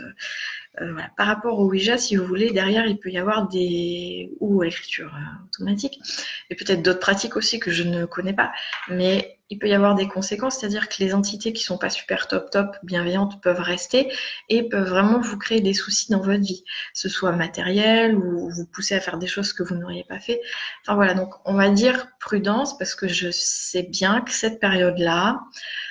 euh, 0.82 0.94
Par 1.16 1.28
rapport 1.28 1.60
au 1.60 1.68
Ouija, 1.68 1.98
si 1.98 2.16
vous 2.16 2.26
voulez, 2.26 2.52
derrière, 2.52 2.86
il 2.86 2.98
peut 2.98 3.10
y 3.10 3.18
avoir 3.18 3.48
des... 3.48 4.32
ou 4.40 4.62
à 4.62 4.66
l'écriture 4.66 5.14
euh, 5.14 5.46
automatique, 5.46 6.00
et 6.50 6.56
peut-être 6.56 6.82
d'autres 6.82 7.00
pratiques 7.00 7.36
aussi 7.36 7.60
que 7.60 7.72
je 7.72 7.84
ne 7.84 8.06
connais 8.06 8.34
pas, 8.34 8.52
mais 8.90 9.38
il 9.50 9.60
peut 9.60 9.68
y 9.68 9.74
avoir 9.74 9.96
des 9.96 10.08
conséquences, 10.08 10.60
c'est-à-dire 10.60 10.90
que 10.90 10.96
les 11.00 11.14
entités 11.14 11.54
qui 11.54 11.64
sont 11.64 11.78
pas 11.78 11.90
super 11.90 12.28
top 12.28 12.50
top, 12.50 12.76
bienveillantes, 12.84 13.42
peuvent 13.42 13.60
rester 13.60 14.12
et 14.50 14.68
peuvent 14.68 14.90
vraiment 14.90 15.20
vous 15.20 15.38
créer 15.38 15.62
des 15.62 15.74
soucis 15.74 16.12
dans 16.12 16.20
votre 16.20 16.44
vie, 16.44 16.64
que 16.64 17.00
ce 17.00 17.10
soit 17.10 17.32
matériel 17.32 18.16
ou 18.18 18.50
vous 18.50 18.66
pousser 18.66 18.96
à 18.96 19.00
faire 19.00 19.18
des 19.18 19.28
choses 19.28 19.54
que 19.54 19.64
vous 19.64 19.76
n'auriez 19.76 20.04
pas 20.04 20.20
fait. 20.20 20.42
Enfin 20.82 20.96
voilà, 20.96 21.14
donc 21.14 21.34
on 21.46 21.54
va 21.54 21.70
dire 21.70 22.08
prudence 22.20 22.78
parce 22.78 22.94
que 22.94 23.08
je 23.08 23.30
sais 23.32 23.84
bien 23.84 24.22
que 24.22 24.32
cette 24.32 24.60
période-là, 24.60 25.40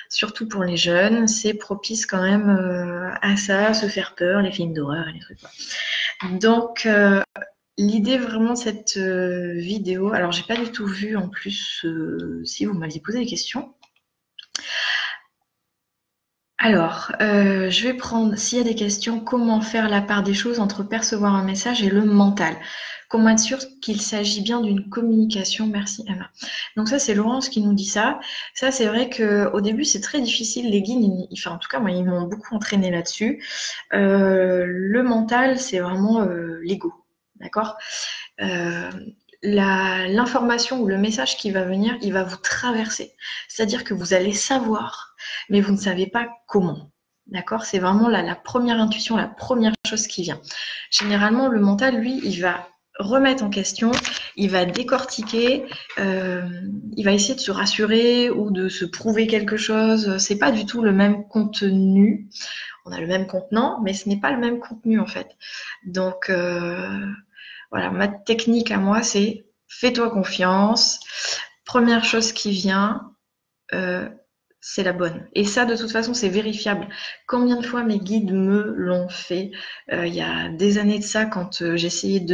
surtout 0.09 0.47
pour 0.47 0.63
les 0.63 0.77
jeunes, 0.77 1.27
c'est 1.27 1.53
propice 1.53 2.05
quand 2.05 2.21
même 2.21 2.49
euh, 2.49 3.09
à 3.21 3.37
ça, 3.37 3.67
à 3.67 3.73
se 3.73 3.87
faire 3.87 4.15
peur, 4.15 4.41
les 4.41 4.51
films 4.51 4.73
d'horreur 4.73 5.07
et 5.07 5.13
les 5.13 5.19
trucs. 5.19 5.39
Donc, 6.39 6.85
euh, 6.85 7.21
l'idée 7.77 8.17
vraiment 8.17 8.53
de 8.53 8.57
cette 8.57 8.97
euh, 8.97 9.53
vidéo, 9.53 10.13
alors 10.13 10.31
j'ai 10.31 10.43
pas 10.43 10.55
du 10.55 10.71
tout 10.71 10.87
vu 10.87 11.15
en 11.15 11.29
plus 11.29 11.85
si 12.43 12.65
vous 12.65 12.73
m'aviez 12.73 13.01
posé 13.01 13.19
des 13.19 13.25
questions. 13.25 13.73
Alors, 16.59 17.11
je 17.19 17.83
vais 17.83 17.93
prendre, 17.93 18.35
s'il 18.35 18.57
y 18.57 18.61
a 18.61 18.63
des 18.63 18.73
questions, 18.73 19.19
comment 19.19 19.61
faire 19.61 19.89
la 19.89 20.01
part 20.01 20.23
des 20.23 20.33
choses 20.33 20.59
entre 20.59 20.81
percevoir 20.81 21.35
un 21.35 21.43
message 21.43 21.83
et 21.83 21.89
le 21.89 22.03
mental 22.03 22.55
Comment 23.09 23.29
être 23.29 23.39
sûr 23.39 23.59
qu'il 23.81 24.01
s'agit 24.01 24.41
bien 24.41 24.59
d'une 24.59 24.89
communication 24.89 25.67
Merci 25.67 26.03
Emma. 26.07 26.29
Donc 26.75 26.89
ça, 26.89 26.99
c'est 26.99 27.13
Laurence 27.13 27.47
qui 27.47 27.61
nous 27.61 27.73
dit 27.73 27.85
ça. 27.85 28.19
Ça, 28.53 28.71
c'est 28.71 28.85
vrai 28.85 29.09
qu'au 29.09 29.61
début, 29.61 29.85
c'est 29.85 30.01
très 30.01 30.19
difficile. 30.19 30.69
Les 30.69 30.81
guides, 30.81 31.27
enfin 31.31 31.51
en 31.51 31.57
tout 31.57 31.69
cas, 31.69 31.79
moi, 31.79 31.91
ils 31.91 32.03
m'ont 32.03 32.23
beaucoup 32.23 32.53
entraîné 32.53 32.91
là-dessus. 32.91 33.43
Euh, 33.93 34.65
le 34.67 35.03
mental, 35.03 35.57
c'est 35.57 35.79
vraiment 35.79 36.21
euh, 36.21 36.59
l'ego. 36.63 36.93
D'accord? 37.39 37.77
Euh, 38.41 38.91
L'information 39.43 40.81
ou 40.81 40.87
le 40.87 40.97
message 40.97 41.37
qui 41.37 41.51
va 41.51 41.63
venir, 41.63 41.95
il 42.01 42.11
va 42.11 42.23
vous 42.23 42.37
traverser. 42.37 43.13
C'est-à-dire 43.47 43.83
que 43.83 43.93
vous 43.93 44.15
allez 44.15 44.33
savoir, 44.33 45.15
mais 45.49 45.61
vous 45.61 45.71
ne 45.71 45.77
savez 45.77 46.07
pas 46.07 46.27
comment. 46.47 46.91
D'accord? 47.27 47.63
C'est 47.63 47.77
vraiment 47.77 48.09
la, 48.09 48.23
la, 48.23 48.35
première 48.35 48.81
intuition, 48.81 49.15
la 49.15 49.27
première 49.27 49.73
chose 49.87 50.07
qui 50.07 50.23
vient. 50.23 50.41
Généralement, 50.89 51.49
le 51.49 51.59
mental, 51.59 51.97
lui, 51.97 52.19
il 52.23 52.41
va 52.41 52.67
remettre 52.99 53.43
en 53.43 53.49
question, 53.49 53.91
il 54.35 54.49
va 54.49 54.65
décortiquer, 54.65 55.65
euh, 55.99 56.47
il 56.95 57.03
va 57.03 57.11
essayer 57.11 57.35
de 57.35 57.39
se 57.39 57.51
rassurer 57.51 58.29
ou 58.29 58.51
de 58.51 58.69
se 58.69 58.85
prouver 58.85 59.27
quelque 59.27 59.57
chose. 59.57 60.17
C'est 60.17 60.37
pas 60.37 60.51
du 60.51 60.65
tout 60.65 60.81
le 60.81 60.91
même 60.91 61.27
contenu. 61.27 62.29
On 62.85 62.91
a 62.91 62.99
le 62.99 63.07
même 63.07 63.27
contenant, 63.27 63.81
mais 63.83 63.93
ce 63.93 64.09
n'est 64.09 64.19
pas 64.19 64.31
le 64.31 64.39
même 64.39 64.59
contenu 64.59 64.99
en 64.99 65.07
fait. 65.07 65.27
Donc 65.85 66.29
euh, 66.29 67.05
voilà, 67.71 67.89
ma 67.91 68.07
technique 68.07 68.71
à 68.71 68.77
moi, 68.77 69.03
c'est 69.03 69.45
fais-toi 69.67 70.09
confiance. 70.09 70.99
Première 71.65 72.05
chose 72.05 72.31
qui 72.31 72.51
vient, 72.51 73.11
euh, 73.73 74.07
c'est 74.59 74.83
la 74.83 74.93
bonne. 74.93 75.27
Et 75.33 75.45
ça, 75.45 75.65
de 75.65 75.75
toute 75.75 75.91
façon, 75.91 76.13
c'est 76.13 76.29
vérifiable. 76.29 76.87
Combien 77.27 77.57
de 77.57 77.65
fois 77.65 77.83
mes 77.83 77.99
guides 77.99 78.31
me 78.31 78.73
l'ont 78.75 79.07
fait 79.07 79.51
euh, 79.93 80.07
Il 80.07 80.15
y 80.15 80.21
a 80.21 80.49
des 80.49 80.77
années 80.79 80.99
de 80.99 81.03
ça, 81.03 81.25
quand 81.25 81.61
euh, 81.61 81.77
j'essayais 81.77 82.25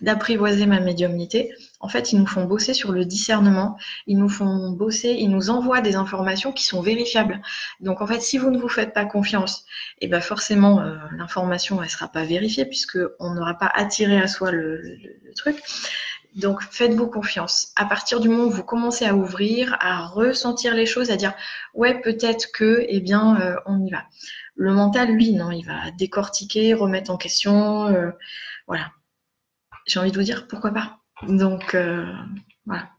d'apprivoiser 0.00 0.66
ma 0.66 0.80
médiumnité. 0.80 1.52
En 1.80 1.88
fait, 1.88 2.12
ils 2.12 2.18
nous 2.18 2.26
font 2.26 2.44
bosser 2.44 2.74
sur 2.74 2.92
le 2.92 3.04
discernement. 3.04 3.76
Ils 4.06 4.18
nous 4.18 4.28
font 4.28 4.70
bosser, 4.70 5.16
ils 5.18 5.30
nous 5.30 5.50
envoient 5.50 5.80
des 5.80 5.96
informations 5.96 6.52
qui 6.52 6.64
sont 6.64 6.80
vérifiables. 6.80 7.42
Donc, 7.80 8.00
en 8.00 8.06
fait, 8.06 8.20
si 8.20 8.38
vous 8.38 8.50
ne 8.50 8.58
vous 8.58 8.68
faites 8.68 8.94
pas 8.94 9.04
confiance, 9.04 9.64
eh 10.00 10.06
ben 10.06 10.20
forcément, 10.20 10.80
euh, 10.80 10.96
l'information, 11.16 11.82
elle 11.82 11.90
sera 11.90 12.08
pas 12.08 12.24
vérifiée 12.24 12.66
puisque 12.66 12.98
on 13.18 13.34
n'aura 13.34 13.54
pas 13.58 13.70
attiré 13.74 14.18
à 14.18 14.28
soi 14.28 14.52
le 14.52 14.80
truc. 15.36 15.56
Donc 16.34 16.62
faites-vous 16.62 17.08
confiance. 17.08 17.72
À 17.76 17.84
partir 17.84 18.20
du 18.20 18.28
moment 18.28 18.44
où 18.44 18.50
vous 18.50 18.62
commencez 18.62 19.04
à 19.06 19.14
ouvrir, 19.14 19.76
à 19.80 20.06
ressentir 20.06 20.74
les 20.74 20.86
choses, 20.86 21.10
à 21.10 21.16
dire 21.16 21.34
ouais 21.74 22.00
peut-être 22.00 22.52
que, 22.52 22.84
eh 22.88 23.00
bien 23.00 23.40
euh, 23.40 23.56
on 23.66 23.84
y 23.84 23.90
va. 23.90 24.04
Le 24.54 24.72
mental, 24.72 25.12
lui, 25.12 25.32
non, 25.32 25.50
il 25.50 25.64
va 25.64 25.90
décortiquer, 25.92 26.74
remettre 26.74 27.10
en 27.10 27.16
question, 27.16 27.86
euh, 27.86 28.10
voilà. 28.66 28.90
J'ai 29.86 30.00
envie 30.00 30.12
de 30.12 30.18
vous 30.18 30.24
dire 30.24 30.46
pourquoi 30.48 30.72
pas. 30.72 30.98
Donc 31.26 31.74
euh, 31.74 32.12
voilà. 32.66 32.90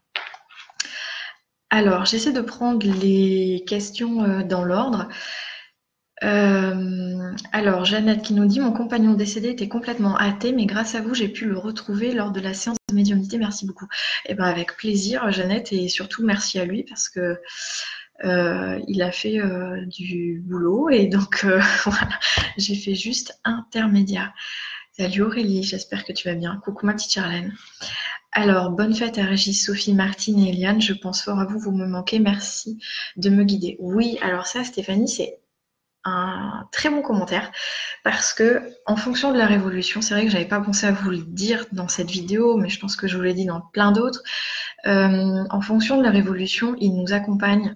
Alors 1.70 2.04
j'essaie 2.04 2.32
de 2.32 2.40
prendre 2.40 2.84
les 2.84 3.64
questions 3.66 4.40
dans 4.42 4.64
l'ordre. 4.64 5.08
Euh, 6.22 7.32
alors, 7.52 7.84
Jeannette 7.84 8.22
qui 8.22 8.34
nous 8.34 8.46
dit 8.46 8.60
Mon 8.60 8.72
compagnon 8.72 9.14
décédé 9.14 9.48
était 9.48 9.68
complètement 9.68 10.16
athée, 10.16 10.52
mais 10.52 10.66
grâce 10.66 10.94
à 10.94 11.00
vous, 11.00 11.14
j'ai 11.14 11.28
pu 11.28 11.46
le 11.46 11.58
retrouver 11.58 12.12
lors 12.12 12.30
de 12.32 12.40
la 12.40 12.54
séance 12.54 12.76
de 12.88 12.94
médiumnité. 12.94 13.38
Merci 13.38 13.66
beaucoup. 13.66 13.86
Eh 14.26 14.34
ben, 14.34 14.44
avec 14.44 14.76
plaisir, 14.76 15.30
Jeannette, 15.32 15.72
et 15.72 15.88
surtout 15.88 16.24
merci 16.24 16.58
à 16.58 16.64
lui 16.64 16.84
parce 16.84 17.08
que 17.08 17.38
euh, 18.24 18.78
il 18.86 19.02
a 19.02 19.12
fait 19.12 19.40
euh, 19.40 19.84
du 19.86 20.42
boulot 20.44 20.90
et 20.90 21.06
donc 21.06 21.44
voilà, 21.84 22.18
j'ai 22.58 22.74
fait 22.74 22.94
juste 22.94 23.40
intermédiaire. 23.44 24.34
Salut 24.92 25.22
Aurélie, 25.22 25.62
j'espère 25.62 26.04
que 26.04 26.12
tu 26.12 26.28
vas 26.28 26.34
bien. 26.34 26.60
Coucou 26.62 26.84
ma 26.84 26.92
petite 26.92 27.12
Charlène. 27.12 27.54
Alors, 28.32 28.70
bonne 28.70 28.94
fête 28.94 29.18
à 29.18 29.24
Régis, 29.24 29.64
Sophie, 29.64 29.94
Martine 29.94 30.38
et 30.38 30.50
Eliane. 30.50 30.80
Je 30.80 30.92
pense 30.92 31.22
fort 31.22 31.40
à 31.40 31.46
vous, 31.46 31.58
vous 31.58 31.72
me 31.72 31.86
manquez. 31.86 32.18
Merci 32.20 32.78
de 33.16 33.30
me 33.30 33.42
guider. 33.42 33.76
Oui, 33.80 34.18
alors 34.22 34.46
ça, 34.46 34.62
Stéphanie, 34.62 35.08
c'est 35.08 35.39
un 36.04 36.66
très 36.72 36.88
bon 36.88 37.02
commentaire 37.02 37.50
parce 38.04 38.32
que 38.32 38.62
en 38.86 38.96
fonction 38.96 39.32
de 39.32 39.38
la 39.38 39.46
révolution, 39.46 40.00
c'est 40.00 40.14
vrai 40.14 40.24
que 40.24 40.30
j'avais 40.30 40.46
pas 40.46 40.60
pensé 40.60 40.86
à 40.86 40.92
vous 40.92 41.10
le 41.10 41.18
dire 41.18 41.66
dans 41.72 41.88
cette 41.88 42.10
vidéo, 42.10 42.56
mais 42.56 42.68
je 42.68 42.80
pense 42.80 42.96
que 42.96 43.06
je 43.06 43.16
vous 43.16 43.22
l'ai 43.22 43.34
dit 43.34 43.46
dans 43.46 43.60
plein 43.60 43.92
d'autres. 43.92 44.22
Euh, 44.86 45.44
en 45.50 45.60
fonction 45.60 45.98
de 45.98 46.02
la 46.02 46.10
révolution, 46.10 46.74
ils 46.78 46.94
nous 46.94 47.12
accompagnent, 47.12 47.74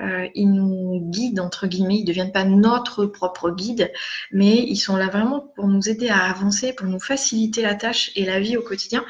euh, 0.00 0.26
ils 0.34 0.50
nous 0.50 1.00
guident 1.10 1.40
entre 1.40 1.66
guillemets. 1.66 1.96
Ils 1.96 2.02
ne 2.02 2.06
deviennent 2.06 2.32
pas 2.32 2.44
notre 2.44 3.06
propre 3.06 3.50
guide, 3.50 3.90
mais 4.32 4.56
ils 4.56 4.76
sont 4.76 4.96
là 4.96 5.06
vraiment 5.08 5.40
pour 5.54 5.66
nous 5.68 5.88
aider 5.88 6.08
à 6.08 6.24
avancer, 6.24 6.72
pour 6.74 6.86
nous 6.86 7.00
faciliter 7.00 7.62
la 7.62 7.74
tâche 7.74 8.10
et 8.14 8.24
la 8.24 8.40
vie 8.40 8.56
au 8.56 8.62
quotidien. 8.62 9.04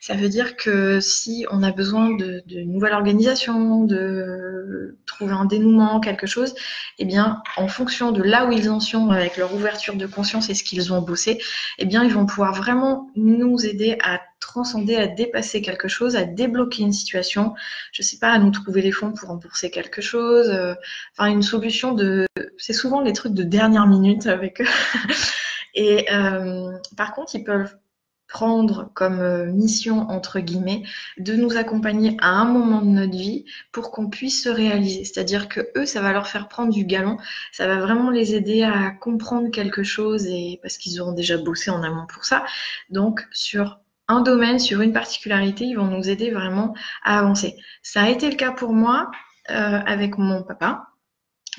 Ça 0.00 0.14
veut 0.14 0.28
dire 0.28 0.56
que 0.56 1.00
si 1.00 1.46
on 1.50 1.62
a 1.62 1.70
besoin 1.70 2.16
de, 2.16 2.42
de 2.46 2.60
nouvelle 2.60 2.94
organisation, 2.94 3.84
de 3.84 4.98
trouver 5.06 5.32
un 5.32 5.44
dénouement, 5.44 6.00
quelque 6.00 6.26
chose, 6.26 6.54
eh 6.98 7.04
bien, 7.04 7.42
en 7.56 7.68
fonction 7.68 8.12
de 8.12 8.22
là 8.22 8.46
où 8.46 8.52
ils 8.52 8.68
en 8.68 8.80
sont 8.80 9.10
avec 9.10 9.36
leur 9.36 9.54
ouverture 9.54 9.94
de 9.94 10.06
conscience 10.06 10.50
et 10.50 10.54
ce 10.54 10.64
qu'ils 10.64 10.92
ont 10.92 11.02
bossé, 11.02 11.38
eh 11.78 11.84
bien, 11.84 12.02
ils 12.04 12.12
vont 12.12 12.26
pouvoir 12.26 12.54
vraiment 12.54 13.10
nous 13.14 13.64
aider 13.64 13.96
à 14.02 14.20
transcender, 14.42 14.96
à 14.96 15.06
dépasser 15.06 15.62
quelque 15.62 15.88
chose, 15.88 16.16
à 16.16 16.24
débloquer 16.24 16.82
une 16.82 16.92
situation, 16.92 17.54
je 17.92 18.02
sais 18.02 18.18
pas, 18.18 18.32
à 18.32 18.38
nous 18.38 18.50
trouver 18.50 18.82
les 18.82 18.92
fonds 18.92 19.12
pour 19.12 19.28
rembourser 19.28 19.70
quelque 19.70 20.02
chose, 20.02 20.31
euh, 20.32 20.74
enfin 21.16 21.30
une 21.30 21.42
solution 21.42 21.92
de, 21.92 22.26
c'est 22.58 22.72
souvent 22.72 23.00
les 23.00 23.12
trucs 23.12 23.34
de 23.34 23.42
dernière 23.42 23.86
minute 23.86 24.26
avec 24.26 24.60
eux. 24.60 24.66
Et 25.74 26.12
euh, 26.12 26.72
par 26.96 27.14
contre, 27.14 27.34
ils 27.34 27.44
peuvent 27.44 27.74
prendre 28.32 28.90
comme 28.94 29.20
euh, 29.20 29.46
mission, 29.46 30.08
entre 30.08 30.40
guillemets, 30.40 30.82
de 31.18 31.34
nous 31.34 31.56
accompagner 31.56 32.16
à 32.20 32.30
un 32.30 32.46
moment 32.46 32.80
de 32.80 32.88
notre 32.88 33.12
vie 33.12 33.44
pour 33.72 33.90
qu'on 33.90 34.08
puisse 34.08 34.42
se 34.42 34.48
réaliser. 34.48 35.04
C'est-à-dire 35.04 35.48
que 35.48 35.60
eux, 35.76 35.84
ça 35.84 36.00
va 36.00 36.12
leur 36.12 36.26
faire 36.26 36.48
prendre 36.48 36.72
du 36.72 36.84
galon, 36.84 37.18
ça 37.52 37.66
va 37.66 37.76
vraiment 37.76 38.10
les 38.10 38.34
aider 38.34 38.62
à 38.62 38.90
comprendre 38.90 39.50
quelque 39.50 39.82
chose 39.82 40.26
et 40.26 40.58
parce 40.62 40.78
qu'ils 40.78 41.00
auront 41.00 41.12
déjà 41.12 41.36
bossé 41.36 41.70
en 41.70 41.82
amont 41.82 42.06
pour 42.06 42.24
ça. 42.24 42.44
Donc, 42.88 43.26
sur 43.32 43.80
un 44.08 44.22
domaine, 44.22 44.58
sur 44.58 44.80
une 44.80 44.94
particularité, 44.94 45.64
ils 45.64 45.76
vont 45.76 45.86
nous 45.86 46.08
aider 46.08 46.30
vraiment 46.30 46.74
à 47.04 47.18
avancer. 47.18 47.56
Ça 47.82 48.02
a 48.02 48.08
été 48.08 48.30
le 48.30 48.36
cas 48.36 48.52
pour 48.52 48.72
moi 48.72 49.10
avec 49.48 50.18
mon 50.18 50.42
papa 50.42 50.92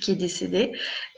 qui 0.01 0.11
est 0.11 0.15
décédé, 0.15 0.73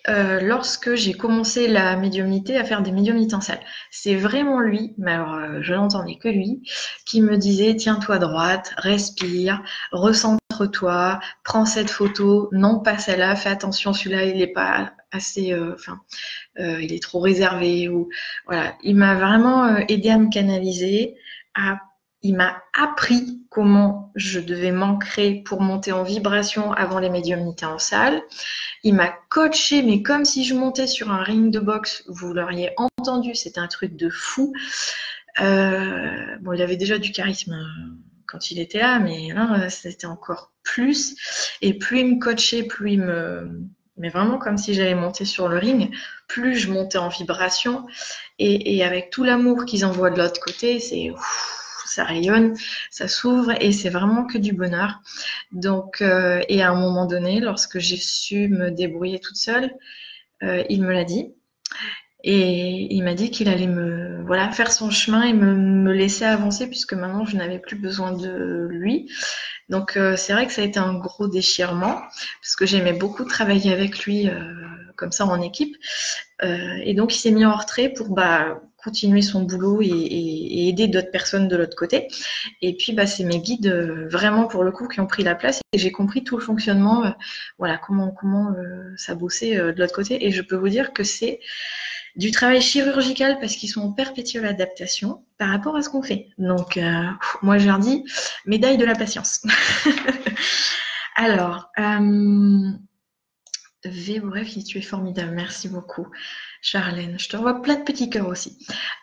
euh, 0.10 0.42
lorsque 0.42 0.96
j'ai 0.96 1.14
commencé 1.14 1.68
la 1.68 1.96
médiumnité, 1.96 2.58
à 2.58 2.64
faire 2.64 2.82
des 2.82 2.92
médiumnités 2.92 3.36
en 3.36 3.42
salle. 3.42 3.60
C'est 3.90 4.16
vraiment 4.16 4.60
lui, 4.60 4.94
mais 4.98 5.14
alors 5.14 5.36
euh, 5.36 5.60
je 5.62 5.74
n'entendais 5.74 6.18
que 6.18 6.28
lui, 6.28 6.62
qui 7.06 7.22
me 7.22 7.38
disait 7.38 7.76
tiens-toi 7.76 8.20
droite, 8.20 8.74
respire, 8.78 9.64
recentre-toi, 9.92 11.20
prends 11.44 11.66
cette 11.66 11.90
photo, 11.90 12.50
non 12.52 12.80
pas 12.80 12.98
celle-là, 12.98 13.36
fais 13.36 13.50
attention, 13.50 13.94
celui-là 13.94 14.26
il 14.26 14.38
n'est 14.38 14.48
pas 14.48 14.92
assez, 15.12 15.54
euh, 15.54 15.76
enfin, 15.76 16.02
il 16.58 16.94
est 16.94 17.02
trop 17.02 17.20
réservé 17.20 17.88
ou 17.88 18.10
voilà. 18.46 18.76
Il 18.84 18.98
m'a 18.98 19.16
vraiment 19.16 19.78
aidé 19.78 20.10
à 20.10 20.18
me 20.18 20.30
canaliser, 20.30 21.16
à 21.56 21.80
il 22.22 22.36
m'a 22.36 22.58
appris 22.74 23.45
comment 23.56 24.12
je 24.16 24.42
devais 24.42 24.74
m'ancrer 24.74 25.42
pour 25.46 25.62
monter 25.62 25.94
en 25.94 26.04
vibration 26.04 26.74
avant 26.74 27.00
les 27.00 27.10
médiumnités 27.10 27.66
en 27.66 27.80
salle. 27.80 28.22
Il 28.84 28.96
m'a 28.96 29.16
coaché, 29.30 29.82
mais 29.82 30.04
comme 30.04 30.26
si 30.26 30.44
je 30.44 30.54
montais 30.54 30.88
sur 30.88 31.10
un 31.10 31.24
ring 31.24 31.54
de 31.54 31.62
boxe, 31.62 32.04
vous 32.10 32.34
l'auriez 32.34 32.72
entendu, 32.76 33.34
c'était 33.34 33.62
un 33.62 33.70
truc 33.70 33.96
de 33.96 34.10
fou. 34.10 34.52
Euh, 35.40 36.36
bon, 36.42 36.52
il 36.52 36.62
avait 36.62 36.76
déjà 36.76 36.98
du 36.98 37.14
charisme 37.14 37.54
euh, 37.54 37.94
quand 38.28 38.52
il 38.52 38.60
était 38.60 38.80
là, 38.80 39.00
mais 39.00 39.30
là, 39.34 39.70
c'était 39.70 40.06
encore 40.06 40.52
plus. 40.62 41.16
Et 41.62 41.76
plus 41.76 42.02
il 42.02 42.16
me 42.16 42.20
coachait, 42.20 42.64
plus 42.64 42.92
il 42.92 43.04
me... 43.04 43.62
Mais 43.96 44.10
vraiment 44.10 44.38
comme 44.38 44.58
si 44.58 44.74
j'allais 44.74 44.96
monter 44.96 45.24
sur 45.24 45.48
le 45.48 45.58
ring, 45.58 45.96
plus 46.28 46.56
je 46.58 46.70
montais 46.70 46.98
en 46.98 47.08
vibration. 47.08 47.88
Et 48.38 48.84
avec 48.84 49.12
tout 49.12 49.24
l'amour 49.24 49.64
qu'ils 49.64 49.86
envoient 49.86 50.10
de 50.10 50.22
l'autre 50.22 50.42
côté, 50.42 50.82
c'est 50.82 51.14
ça 51.96 52.04
rayonne, 52.04 52.56
ça 52.92 53.08
s'ouvre 53.08 53.54
et 53.62 53.72
c'est 53.72 53.90
vraiment 53.90 54.26
que 54.26 54.38
du 54.38 54.54
bonheur. 54.54 55.02
Donc, 55.52 56.02
euh, 56.02 56.42
et 56.50 56.62
à 56.62 56.72
un 56.72 56.76
moment 56.76 57.06
donné, 57.06 57.40
lorsque 57.40 57.80
j'ai 57.80 57.98
su 57.98 58.50
me 58.50 58.70
débrouiller 58.70 59.20
toute 59.20 59.38
seule, 59.38 59.72
euh, 60.44 60.64
il 60.70 60.82
me 60.84 60.92
l'a 60.92 61.06
dit. 61.06 61.34
Et 62.28 62.94
il 62.94 63.04
m'a 63.04 63.14
dit 63.14 63.30
qu'il 63.30 63.48
allait 63.50 63.68
me 63.68 64.24
voilà 64.26 64.52
faire 64.52 64.72
son 64.72 64.90
chemin 64.90 65.22
et 65.22 65.34
me, 65.34 65.94
laisser 65.94 66.26
avancer 66.26 66.68
puisque 66.68 66.94
maintenant 66.94 67.24
je 67.24 67.38
n'avais 67.38 67.60
plus 67.60 67.76
besoin 67.78 68.12
de 68.14 68.68
lui. 68.72 69.12
Donc 69.70 69.96
euh, 69.96 70.18
c'est 70.18 70.34
vrai 70.34 70.48
que 70.48 70.52
ça 70.52 70.64
a 70.64 70.66
été 70.66 70.80
un 70.80 70.96
gros 70.96 71.28
déchirement 71.28 72.02
parce 72.42 72.56
que 72.58 72.66
j'aimais 72.66 72.94
beaucoup 72.94 73.26
travailler 73.26 73.72
avec 73.72 74.06
lui 74.06 74.28
comme 74.96 75.12
ça 75.12 75.26
en 75.26 75.40
équipe. 75.40 75.76
et 76.42 76.94
donc 76.96 77.16
il 77.16 77.20
s'est 77.20 77.32
mis 77.32 77.46
en 77.46 77.56
retrait 77.56 77.90
pour 77.90 78.10
bah 78.10 78.60
continuer 78.86 79.24
son 79.24 79.42
boulot 79.42 79.82
et, 79.82 80.68
aider 80.70 80.88
d'autres 80.88 81.12
personnes 81.12 81.48
de 81.48 81.56
l'autre 81.56 81.76
côté. 81.76 82.08
Et 82.62 82.78
puis, 82.78 82.94
bah, 82.94 83.08
c'est 83.08 83.24
mes 83.24 83.40
guides 83.40 83.68
euh, 83.68 84.08
vraiment 84.10 84.46
pour 84.46 84.64
le 84.64 84.72
coup 84.72 84.88
qui 84.88 85.00
ont 85.00 85.08
pris 85.08 85.24
la 85.24 85.34
place 85.34 85.60
et 85.74 85.80
j'ai 85.80 85.92
compris 85.92 86.24
tout 86.24 86.38
le 86.38 86.44
fonctionnement, 86.44 87.04
euh, 87.04 87.10
voilà, 87.58 87.78
comment, 87.80 88.12
comment 88.12 88.52
euh, 88.52 88.94
ça 88.96 89.16
bossait 89.16 89.56
de 89.56 89.80
l'autre 89.80 89.96
côté. 89.96 90.24
Et 90.26 90.32
je 90.32 90.44
peux 90.44 90.56
vous 90.56 90.70
dire 90.70 90.94
que 90.94 91.04
c'est 91.04 91.40
du 92.16 92.30
travail 92.30 92.62
chirurgical 92.62 93.40
parce 93.40 93.56
qu'ils 93.56 93.70
sont 93.70 93.82
en 93.82 93.92
perpétuelle 93.92 94.46
adaptation 94.46 95.26
par 95.40 95.50
rapport 95.50 95.76
à 95.76 95.82
ce 95.82 95.90
qu'on 95.90 96.04
fait. 96.04 96.28
Donc, 96.38 96.80
moi, 97.42 97.58
je 97.58 97.66
leur 97.66 97.80
dis 97.80 98.06
médaille 98.46 98.78
de 98.78 98.86
la 98.86 98.96
patience. 98.96 99.42
Alors, 101.16 101.72
V, 103.86 104.20
bref, 104.20 104.48
tu 104.66 104.78
es 104.78 104.82
formidable. 104.82 105.32
Merci 105.36 105.70
beaucoup. 105.70 106.08
Charlène, 106.68 107.20
je 107.20 107.30
te 107.30 107.38
revois 107.38 107.62
plein 107.62 107.76
de 107.76 107.84
petits 107.84 108.10
cœurs 108.10 108.28
aussi. 108.28 108.58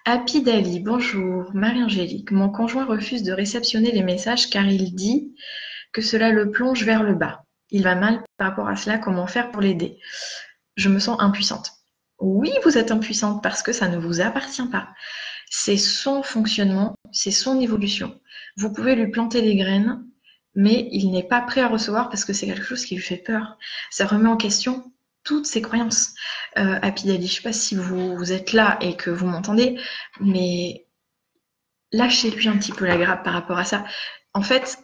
Happy 0.04 0.42
Dali, 0.42 0.80
bonjour. 0.80 1.48
Marie-Angélique, 1.54 2.32
mon 2.32 2.48
conjoint 2.48 2.84
refuse 2.84 3.22
de 3.22 3.32
réceptionner 3.32 3.92
les 3.92 4.02
messages 4.02 4.50
car 4.50 4.66
il 4.66 4.96
dit 4.96 5.36
que 5.92 6.02
cela 6.02 6.32
le 6.32 6.50
plonge 6.50 6.82
vers 6.82 7.04
le 7.04 7.14
bas. 7.14 7.44
Il 7.70 7.84
va 7.84 7.94
mal 7.94 8.20
par 8.36 8.48
rapport 8.48 8.66
à 8.66 8.74
cela, 8.74 8.98
comment 8.98 9.28
faire 9.28 9.52
pour 9.52 9.62
l'aider? 9.62 9.96
Je 10.74 10.88
me 10.88 10.98
sens 10.98 11.16
impuissante. 11.20 11.70
Oui, 12.18 12.50
vous 12.64 12.78
êtes 12.78 12.90
impuissante 12.90 13.44
parce 13.44 13.62
que 13.62 13.72
ça 13.72 13.86
ne 13.86 13.96
vous 13.96 14.20
appartient 14.20 14.66
pas. 14.66 14.88
C'est 15.48 15.76
son 15.76 16.24
fonctionnement, 16.24 16.96
c'est 17.12 17.30
son 17.30 17.60
évolution. 17.60 18.20
Vous 18.56 18.72
pouvez 18.72 18.96
lui 18.96 19.08
planter 19.08 19.40
des 19.40 19.54
graines, 19.54 20.04
mais 20.56 20.88
il 20.90 21.12
n'est 21.12 21.28
pas 21.28 21.42
prêt 21.42 21.60
à 21.60 21.68
recevoir 21.68 22.08
parce 22.08 22.24
que 22.24 22.32
c'est 22.32 22.46
quelque 22.46 22.66
chose 22.66 22.84
qui 22.84 22.96
lui 22.96 23.04
fait 23.04 23.18
peur. 23.18 23.56
Ça 23.92 24.04
remet 24.04 24.28
en 24.28 24.36
question 24.36 24.92
toutes 25.24 25.46
ses 25.46 25.62
croyances. 25.62 26.14
Euh, 26.58 26.78
Apidali, 26.82 27.26
je 27.26 27.32
ne 27.32 27.36
sais 27.36 27.42
pas 27.42 27.52
si 27.52 27.74
vous, 27.76 28.32
êtes 28.32 28.52
là 28.52 28.78
et 28.80 28.96
que 28.96 29.10
vous 29.10 29.26
m'entendez, 29.26 29.80
mais 30.20 30.86
lâchez-lui 31.92 32.48
un 32.48 32.58
petit 32.58 32.72
peu 32.72 32.86
la 32.86 32.96
grappe 32.96 33.24
par 33.24 33.32
rapport 33.32 33.58
à 33.58 33.64
ça. 33.64 33.84
En 34.34 34.42
fait, 34.42 34.78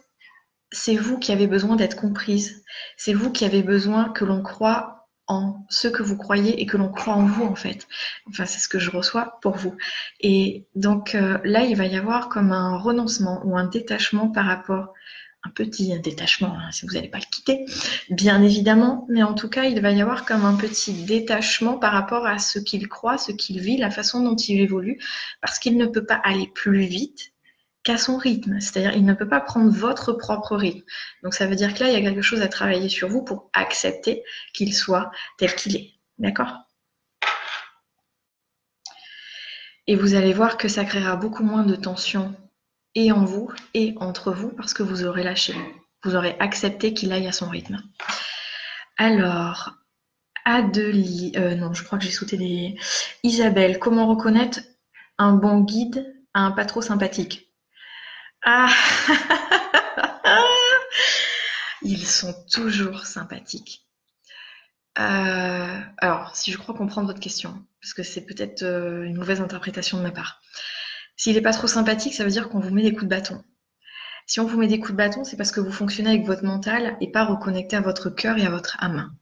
c'est 0.71 0.95
vous 0.95 1.19
qui 1.19 1.31
avez 1.31 1.47
besoin 1.47 1.75
d'être 1.75 1.95
comprise. 1.95 2.63
C'est 2.97 3.13
vous 3.13 3.31
qui 3.31 3.45
avez 3.45 3.63
besoin 3.63 4.09
que 4.09 4.25
l'on 4.25 4.41
croit 4.41 4.99
en 5.27 5.63
ce 5.69 5.87
que 5.87 6.01
vous 6.01 6.17
croyez 6.17 6.59
et 6.59 6.65
que 6.65 6.75
l'on 6.77 6.89
croit 6.89 7.13
en 7.13 7.25
vous 7.25 7.45
en 7.45 7.55
fait. 7.55 7.87
Enfin, 8.27 8.45
c'est 8.45 8.59
ce 8.59 8.67
que 8.67 8.79
je 8.79 8.89
reçois 8.89 9.37
pour 9.41 9.55
vous. 9.55 9.75
Et 10.19 10.67
donc 10.75 11.13
euh, 11.13 11.37
là, 11.43 11.63
il 11.63 11.75
va 11.75 11.85
y 11.85 11.95
avoir 11.95 12.29
comme 12.29 12.51
un 12.51 12.77
renoncement 12.77 13.41
ou 13.45 13.55
un 13.55 13.65
détachement 13.65 14.29
par 14.29 14.45
rapport 14.45 14.93
un 15.43 15.49
petit 15.51 15.97
détachement, 15.99 16.53
hein, 16.53 16.71
si 16.71 16.85
vous 16.85 16.93
n'allez 16.93 17.07
pas 17.07 17.19
le 17.19 17.25
quitter, 17.31 17.65
bien 18.09 18.43
évidemment, 18.43 19.05
mais 19.09 19.23
en 19.23 19.33
tout 19.33 19.49
cas, 19.49 19.65
il 19.65 19.79
va 19.81 19.91
y 19.91 20.01
avoir 20.01 20.25
comme 20.25 20.43
un 20.43 20.55
petit 20.55 20.93
détachement 21.05 21.77
par 21.77 21.93
rapport 21.93 22.27
à 22.27 22.39
ce 22.39 22.59
qu'il 22.59 22.87
croit, 22.89 23.17
ce 23.17 23.31
qu'il 23.31 23.61
vit, 23.61 23.77
la 23.77 23.89
façon 23.89 24.21
dont 24.21 24.35
il 24.35 24.59
évolue, 24.59 24.99
parce 25.41 25.57
qu'il 25.59 25.77
ne 25.77 25.85
peut 25.85 26.05
pas 26.05 26.19
aller 26.23 26.47
plus 26.47 26.81
vite 26.81 27.33
qu'à 27.83 27.97
son 27.97 28.17
rythme. 28.17 28.59
C'est-à-dire, 28.59 28.93
il 28.95 29.05
ne 29.05 29.13
peut 29.13 29.29
pas 29.29 29.39
prendre 29.39 29.71
votre 29.71 30.11
propre 30.11 30.57
rythme. 30.57 30.83
Donc, 31.23 31.33
ça 31.33 31.47
veut 31.47 31.55
dire 31.55 31.73
que 31.73 31.83
là, 31.83 31.89
il 31.89 31.93
y 31.93 31.97
a 31.97 32.01
quelque 32.01 32.21
chose 32.21 32.41
à 32.41 32.49
travailler 32.49 32.89
sur 32.89 33.07
vous 33.07 33.23
pour 33.23 33.49
accepter 33.53 34.23
qu'il 34.53 34.75
soit 34.75 35.09
tel 35.37 35.55
qu'il 35.55 35.77
est. 35.77 35.91
D'accord? 36.17 36.53
Et 39.87 39.95
vous 39.95 40.13
allez 40.15 40.33
voir 40.33 40.57
que 40.57 40.67
ça 40.67 40.83
créera 40.83 41.15
beaucoup 41.15 41.43
moins 41.43 41.63
de 41.63 41.75
tension 41.75 42.35
et 42.95 43.11
en 43.11 43.25
vous 43.25 43.51
et 43.73 43.95
entre 43.97 44.31
vous 44.31 44.49
parce 44.49 44.73
que 44.73 44.83
vous 44.83 45.05
aurez 45.05 45.23
lâché. 45.23 45.55
Vous 46.03 46.15
aurez 46.15 46.35
accepté 46.39 46.93
qu'il 46.93 47.11
aille 47.11 47.27
à 47.27 47.31
son 47.31 47.49
rythme. 47.49 47.81
Alors, 48.97 49.71
Adelie, 50.45 51.33
euh, 51.35 51.55
non, 51.55 51.73
je 51.73 51.83
crois 51.83 51.97
que 51.97 52.05
j'ai 52.05 52.11
sauté 52.11 52.37
des. 52.37 52.77
Isabelle, 53.23 53.79
comment 53.79 54.07
reconnaître 54.07 54.59
un 55.17 55.33
bon 55.33 55.59
guide 55.61 56.15
à 56.33 56.41
un 56.41 56.51
pas 56.51 56.65
trop 56.65 56.81
sympathique? 56.81 57.53
Ah 58.43 58.69
Ils 61.81 62.07
sont 62.07 62.33
toujours 62.51 63.05
sympathiques. 63.05 63.85
Euh, 64.97 65.79
alors, 65.97 66.35
si 66.35 66.51
je 66.51 66.57
crois 66.57 66.75
comprendre 66.75 67.07
votre 67.07 67.19
question, 67.19 67.65
parce 67.81 67.93
que 67.93 68.03
c'est 68.03 68.25
peut-être 68.25 68.63
euh, 68.63 69.03
une 69.03 69.15
mauvaise 69.15 69.39
interprétation 69.41 69.97
de 69.97 70.03
ma 70.03 70.11
part. 70.11 70.41
S'il 71.19 71.35
n'est 71.35 71.41
pas 71.41 71.51
trop 71.51 71.67
sympathique, 71.67 72.13
ça 72.13 72.23
veut 72.23 72.29
dire 72.29 72.47
qu'on 72.47 72.61
vous 72.61 72.73
met 72.73 72.81
des 72.81 72.93
coups 72.93 73.03
de 73.03 73.09
bâton. 73.09 73.43
Si 74.25 74.39
on 74.39 74.45
vous 74.45 74.57
met 74.57 74.67
des 74.67 74.79
coups 74.79 74.93
de 74.93 74.97
bâton, 74.97 75.25
c'est 75.25 75.35
parce 75.35 75.51
que 75.51 75.59
vous 75.59 75.69
fonctionnez 75.69 76.11
avec 76.11 76.25
votre 76.25 76.45
mental 76.45 76.95
et 77.01 77.11
pas 77.11 77.25
reconnecté 77.25 77.75
à 77.75 77.81
votre 77.81 78.09
cœur 78.09 78.37
et 78.37 78.45
à 78.45 78.49
votre 78.49 78.81
âme. 78.81 79.13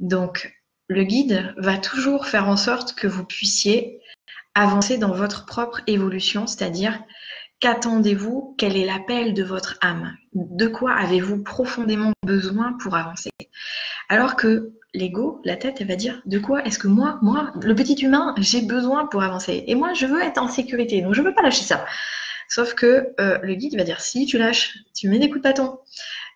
Donc, 0.00 0.60
le 0.88 1.04
guide 1.04 1.54
va 1.58 1.78
toujours 1.78 2.26
faire 2.26 2.48
en 2.48 2.56
sorte 2.56 2.96
que 2.96 3.06
vous 3.06 3.24
puissiez 3.24 4.00
avancer 4.56 4.98
dans 4.98 5.12
votre 5.12 5.46
propre 5.46 5.80
évolution, 5.86 6.48
c'est-à-dire 6.48 7.00
qu'attendez-vous, 7.60 8.54
quel 8.58 8.76
est 8.76 8.84
l'appel 8.84 9.34
de 9.34 9.42
votre 9.42 9.78
âme, 9.80 10.16
de 10.32 10.66
quoi 10.66 10.92
avez-vous 10.92 11.42
profondément 11.42 12.12
besoin 12.24 12.74
pour 12.74 12.96
avancer? 12.96 13.30
Alors 14.08 14.36
que 14.36 14.72
l'ego, 14.94 15.40
la 15.44 15.56
tête, 15.56 15.80
elle 15.80 15.88
va 15.88 15.96
dire 15.96 16.22
de 16.26 16.38
quoi 16.38 16.64
est-ce 16.64 16.78
que 16.78 16.88
moi, 16.88 17.18
moi, 17.22 17.52
le 17.62 17.74
petit 17.74 17.94
humain, 17.94 18.34
j'ai 18.38 18.62
besoin 18.62 19.06
pour 19.06 19.22
avancer? 19.22 19.64
Et 19.66 19.74
moi, 19.74 19.94
je 19.94 20.06
veux 20.06 20.22
être 20.22 20.38
en 20.38 20.48
sécurité, 20.48 21.00
donc 21.02 21.14
je 21.14 21.22
ne 21.22 21.28
veux 21.28 21.34
pas 21.34 21.42
lâcher 21.42 21.64
ça. 21.64 21.84
Sauf 22.48 22.74
que 22.74 23.14
euh, 23.20 23.38
le 23.42 23.54
guide 23.54 23.76
va 23.76 23.84
dire 23.84 24.00
si 24.00 24.26
tu 24.26 24.38
lâches, 24.38 24.78
tu 24.94 25.08
mets 25.08 25.18
des 25.18 25.28
coups 25.28 25.40
de 25.40 25.48
bâton. 25.48 25.78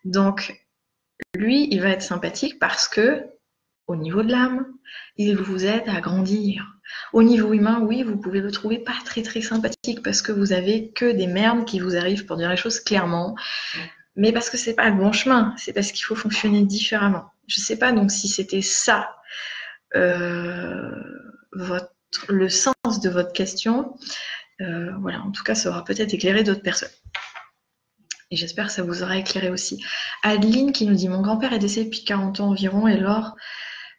Donc, 0.04 0.66
lui, 1.34 1.68
il 1.70 1.80
va 1.80 1.90
être 1.90 2.02
sympathique 2.02 2.58
parce 2.58 2.88
que 2.88 3.26
au 3.86 3.96
niveau 3.96 4.22
de 4.22 4.30
l'âme, 4.30 4.66
il 5.16 5.36
vous 5.36 5.66
aide 5.66 5.88
à 5.88 6.00
grandir. 6.00 6.79
Au 7.12 7.22
niveau 7.22 7.52
humain, 7.52 7.80
oui, 7.80 8.02
vous 8.02 8.16
pouvez 8.16 8.40
le 8.40 8.50
trouver 8.50 8.78
pas 8.78 8.96
très 9.04 9.22
très 9.22 9.40
sympathique 9.40 10.02
parce 10.02 10.22
que 10.22 10.32
vous 10.32 10.52
avez 10.52 10.90
que 10.92 11.10
des 11.10 11.26
merdes 11.26 11.64
qui 11.64 11.80
vous 11.80 11.96
arrivent 11.96 12.26
pour 12.26 12.36
dire 12.36 12.50
les 12.50 12.56
choses 12.56 12.80
clairement. 12.80 13.36
Mais 14.16 14.32
parce 14.32 14.50
que 14.50 14.56
c'est 14.56 14.74
pas 14.74 14.88
le 14.90 14.96
bon 14.96 15.12
chemin, 15.12 15.54
c'est 15.56 15.72
parce 15.72 15.92
qu'il 15.92 16.04
faut 16.04 16.14
fonctionner 16.14 16.64
différemment. 16.64 17.24
Je 17.46 17.60
sais 17.60 17.76
pas 17.76 17.92
donc 17.92 18.10
si 18.10 18.28
c'était 18.28 18.62
ça 18.62 19.16
euh, 19.96 20.90
votre, 21.52 21.92
le 22.28 22.48
sens 22.48 23.00
de 23.02 23.08
votre 23.08 23.32
question. 23.32 23.94
Euh, 24.60 24.90
voilà, 25.00 25.20
en 25.22 25.30
tout 25.30 25.42
cas, 25.42 25.54
ça 25.54 25.70
aura 25.70 25.84
peut-être 25.84 26.12
éclairé 26.12 26.44
d'autres 26.44 26.62
personnes. 26.62 26.90
Et 28.30 28.36
j'espère 28.36 28.66
que 28.66 28.72
ça 28.72 28.82
vous 28.82 29.02
aura 29.02 29.16
éclairé 29.16 29.50
aussi. 29.50 29.82
Adeline 30.22 30.72
qui 30.72 30.86
nous 30.86 30.94
dit 30.94 31.08
Mon 31.08 31.22
grand-père 31.22 31.52
est 31.52 31.58
décédé 31.58 31.86
depuis 31.86 32.04
40 32.04 32.40
ans 32.40 32.48
environ 32.50 32.86
et 32.86 32.96
lors 32.96 33.34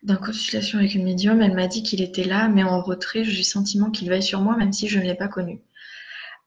d'une 0.03 0.17
consultation 0.17 0.79
avec 0.79 0.95
une 0.95 1.03
médium, 1.03 1.41
elle 1.41 1.53
m'a 1.53 1.67
dit 1.67 1.83
qu'il 1.83 2.01
était 2.01 2.23
là, 2.23 2.47
mais 2.47 2.63
en 2.63 2.81
retrait, 2.81 3.23
j'ai 3.23 3.37
le 3.37 3.43
sentiment 3.43 3.91
qu'il 3.91 4.09
veille 4.09 4.23
sur 4.23 4.41
moi, 4.41 4.55
même 4.57 4.73
si 4.73 4.87
je 4.87 4.99
ne 4.99 5.03
l'ai 5.03 5.15
pas 5.15 5.27
connu. 5.27 5.61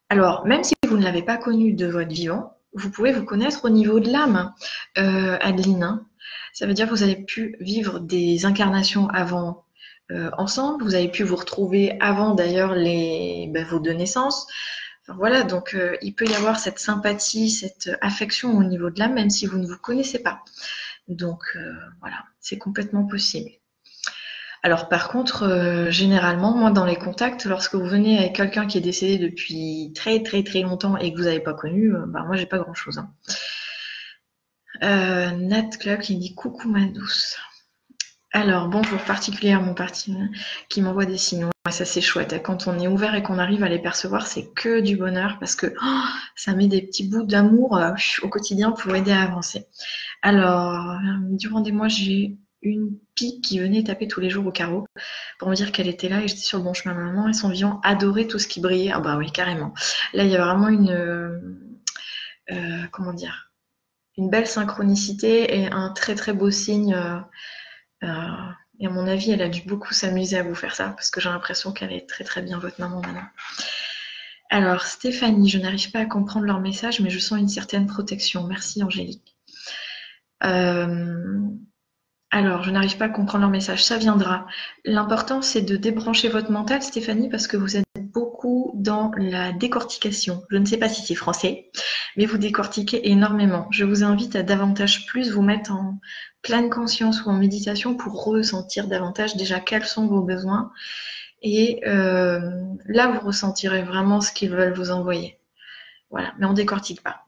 Alors, 0.09 0.47
même 0.47 0.65
si 0.65 0.75
vous 0.87 0.97
ne 0.97 1.05
l'avez 1.05 1.23
pas 1.23 1.37
connu 1.37 1.73
de 1.73 1.87
votre 1.87 2.13
vivant, 2.13 2.57
vous 2.75 2.91
pouvez 2.91 3.13
vous 3.13 3.25
connaître 3.25 3.65
au 3.65 3.71
niveau 3.71 4.01
de 4.01 4.11
l'âme, 4.11 4.53
euh, 4.99 5.39
Adeline. 5.41 5.83
Hein. 5.83 6.07
Ça 6.53 6.67
veut 6.67 6.75
dire 6.75 6.87
que 6.87 6.91
vous 6.91 7.03
avez 7.03 7.17
pu 7.17 7.57
vivre 7.61 8.01
des 8.01 8.45
incarnations 8.45 9.09
avant 9.09 9.65
euh, 10.11 10.31
ensemble, 10.37 10.85
vous 10.85 10.95
avez 10.95 11.09
pu 11.09 11.23
vous 11.23 11.37
retrouver 11.37 11.97
avant 12.01 12.35
d'ailleurs 12.35 12.75
ben, 12.75 13.65
vos 13.65 13.79
deux 13.79 13.93
naissances. 13.93 14.47
voilà, 15.09 15.45
donc 15.45 15.75
euh, 15.75 15.97
il 16.03 16.15
peut 16.15 16.27
y 16.27 16.35
avoir 16.35 16.59
cette 16.59 16.79
sympathie, 16.79 17.51
cette 17.51 17.91
affection 18.03 18.57
au 18.57 18.65
niveau 18.65 18.91
de 18.91 18.99
l'âme, 18.99 19.15
même 19.15 19.31
si 19.31 19.47
vous 19.47 19.59
ne 19.59 19.67
vous 19.67 19.79
connaissez 19.79 20.19
pas. 20.19 20.43
Donc 21.09 21.43
euh, 21.57 21.75
voilà, 22.01 22.25
c'est 22.41 22.59
complètement 22.59 23.05
possible. 23.05 23.51
Alors 24.63 24.89
par 24.89 25.09
contre, 25.09 25.43
euh, 25.43 25.91
généralement, 25.91 26.55
moi 26.57 26.71
dans 26.71 26.87
les 26.87 26.97
contacts, 26.97 27.45
lorsque 27.45 27.75
vous 27.75 27.87
venez 27.87 28.19
avec 28.19 28.35
quelqu'un 28.35 28.67
qui 28.67 28.79
est 28.79 28.83
décédé 28.83 29.19
depuis 29.19 29.93
très 29.95 30.23
très 30.23 30.43
très 30.43 30.63
longtemps 30.63 30.97
et 30.97 31.13
que 31.13 31.19
vous 31.19 31.25
n'avez 31.25 31.41
pas 31.41 31.53
connu, 31.53 31.95
euh, 31.95 32.05
bah, 32.07 32.25
moi 32.27 32.37
j'ai 32.37 32.47
pas 32.47 32.59
grand 32.59 32.75
chose. 32.75 32.99
Hein. 32.99 33.11
Nat 34.81 35.77
Club 35.79 36.01
qui 36.01 36.17
dit 36.17 36.35
coucou 36.35 36.69
ma 36.69 36.85
douce. 36.87 37.37
Alors 38.33 38.69
bonjour 38.69 38.99
particulièrement 39.03 39.75
partie 39.75 40.17
qui 40.69 40.83
m'envoie 40.83 41.05
des 41.05 41.19
signaux. 41.19 41.51
Ça 41.71 41.85
c'est 41.85 42.01
chouette. 42.01 42.43
Quand 42.43 42.67
on 42.67 42.79
est 42.79 42.89
ouvert 42.89 43.15
et 43.15 43.23
qu'on 43.23 43.39
arrive 43.39 43.63
à 43.63 43.69
les 43.69 43.79
percevoir, 43.79 44.27
c'est 44.27 44.49
que 44.55 44.81
du 44.81 44.97
bonheur 44.97 45.37
parce 45.39 45.55
que 45.55 45.75
oh, 45.83 46.03
ça 46.35 46.55
met 46.55 46.67
des 46.67 46.83
petits 46.83 47.09
bouts 47.09 47.23
d'amour 47.23 47.81
au 48.23 48.29
quotidien 48.29 48.73
pour 48.73 48.95
aider 48.97 49.13
à 49.13 49.23
avancer. 49.23 49.67
Alors, 50.25 50.97
durant 51.33 51.61
des 51.61 51.71
mois, 51.71 51.89
j'ai 51.89 52.39
une 52.63 52.99
pique 53.15 53.45
qui 53.45 53.59
venait 53.59 53.85
taper 53.85 54.09
tous 54.09 54.21
les 54.21 54.31
jours 54.31 54.47
au 54.47 54.53
carreau 54.53 54.87
pour 55.39 55.51
me 55.51 55.55
dire 55.55 55.71
qu'elle 55.71 55.87
était 55.87 56.09
là 56.09 56.23
et 56.23 56.29
j'étais 56.29 56.41
sur 56.41 56.57
le 56.57 56.65
bon 56.65 56.73
chemin. 56.73 56.95
Maman 56.95 57.29
et 57.29 57.35
son 57.35 57.51
vivant 57.51 57.79
adorait 57.85 58.27
tout 58.27 58.39
ce 58.39 58.49
qui 58.49 58.61
brillait. 58.61 58.91
Ah 58.91 59.01
bah 59.01 59.19
oui, 59.19 59.31
carrément. 59.31 59.75
Là, 60.15 60.25
il 60.25 60.31
y 60.31 60.37
a 60.37 60.43
vraiment 60.43 60.69
une... 60.69 60.91
Euh, 62.51 62.87
comment 62.91 63.13
dire 63.13 63.53
Une 64.17 64.31
belle 64.31 64.47
synchronicité 64.47 65.59
et 65.59 65.67
un 65.71 65.91
très 65.91 66.15
très 66.15 66.33
beau 66.33 66.51
signe. 66.51 66.95
Euh, 66.95 67.21
euh, 68.05 68.51
et 68.81 68.87
à 68.87 68.91
mon 68.91 69.07
avis, 69.07 69.31
elle 69.31 69.43
a 69.43 69.51
dû 69.51 69.61
beaucoup 69.67 69.93
s'amuser 69.93 70.39
à 70.39 70.43
vous 70.43 70.55
faire 70.55 70.75
ça 70.75 70.89
parce 70.89 71.11
que 71.11 71.21
j'ai 71.21 71.29
l'impression 71.29 71.73
qu'elle 71.73 71.93
est 71.93 72.09
très 72.09 72.25
très 72.25 72.41
bien 72.41 72.59
votre 72.59 72.81
maman 72.81 73.03
maintenant. 73.03 73.29
Alors, 74.49 74.87
Stéphanie, 74.87 75.51
je 75.51 75.59
n'arrive 75.59 75.91
pas 75.91 76.01
à 76.01 76.07
comprendre 76.07 76.47
leur 76.47 76.61
message, 76.61 77.01
mais 77.01 77.11
je 77.11 77.19
sens 77.19 77.39
une 77.39 77.49
certaine 77.49 77.87
protection. 77.87 78.47
Merci 78.47 78.83
Angélique. 78.83 79.34
Euh, 80.45 81.25
alors, 82.31 82.65
je 82.65 82.71
n'arrive 82.73 82.97
pas 82.97 83.05
à 83.05 83.11
comprendre 83.11 83.43
leur 83.43 83.51
message, 83.51 83.85
ça 83.85 83.97
viendra. 83.97 84.47
L'important, 84.85 85.41
c'est 85.41 85.63
de 85.63 85.77
débrancher 85.77 86.29
votre 86.29 86.51
mental, 86.51 86.83
Stéphanie, 86.83 87.29
parce 87.29 87.47
que 87.47 87.57
vous 87.57 87.77
êtes 87.77 87.85
beaucoup 87.95 88.73
dans 88.75 89.13
la 89.17 89.53
décortication. 89.53 90.43
Je 90.51 90.57
ne 90.57 90.65
sais 90.65 90.77
pas 90.77 90.89
si 90.89 91.03
c'est 91.03 91.15
français, 91.15 91.71
mais 92.17 92.27
vous 92.27 92.39
décortiquez 92.39 93.09
énormément. 93.09 93.69
Je 93.71 93.85
vous 93.85 94.03
invite 94.03 94.35
à 94.35 94.43
davantage 94.43 95.07
plus 95.07 95.31
vous 95.31 95.43
mettre 95.43 95.71
en 95.71 96.01
pleine 96.43 96.71
conscience 96.71 97.25
ou 97.25 97.31
en 97.31 97.35
méditation 97.35 97.97
pour 97.97 98.25
ressentir 98.25 98.89
davantage 98.89 99.37
déjà 99.37 99.61
quels 99.61 99.87
sont 99.87 100.09
vos 100.09 100.23
besoins. 100.23 100.73
Et 101.41 101.83
euh, 101.87 102.41
là, 102.87 103.09
vous 103.09 103.27
ressentirez 103.27 103.83
vraiment 103.83 104.21
ce 104.21 104.33
qu'ils 104.33 104.51
veulent 104.51 104.75
vous 104.75 104.91
envoyer. 104.91 105.39
Voilà, 106.11 106.33
mais 106.39 106.47
on 106.47 106.53
décortique 106.53 107.03
pas. 107.03 107.27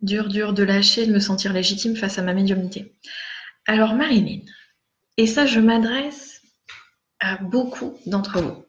Dur, 0.00 0.28
dur 0.28 0.52
de 0.52 0.62
lâcher, 0.62 1.06
de 1.06 1.12
me 1.12 1.20
sentir 1.20 1.52
légitime 1.52 1.96
face 1.96 2.18
à 2.18 2.22
ma 2.22 2.34
médiumnité. 2.34 2.94
Alors, 3.66 3.94
Marilyn, 3.94 4.40
et 5.16 5.26
ça, 5.26 5.46
je 5.46 5.58
m'adresse 5.58 6.40
à 7.20 7.36
beaucoup 7.38 7.98
d'entre 8.06 8.40
vous. 8.40 8.64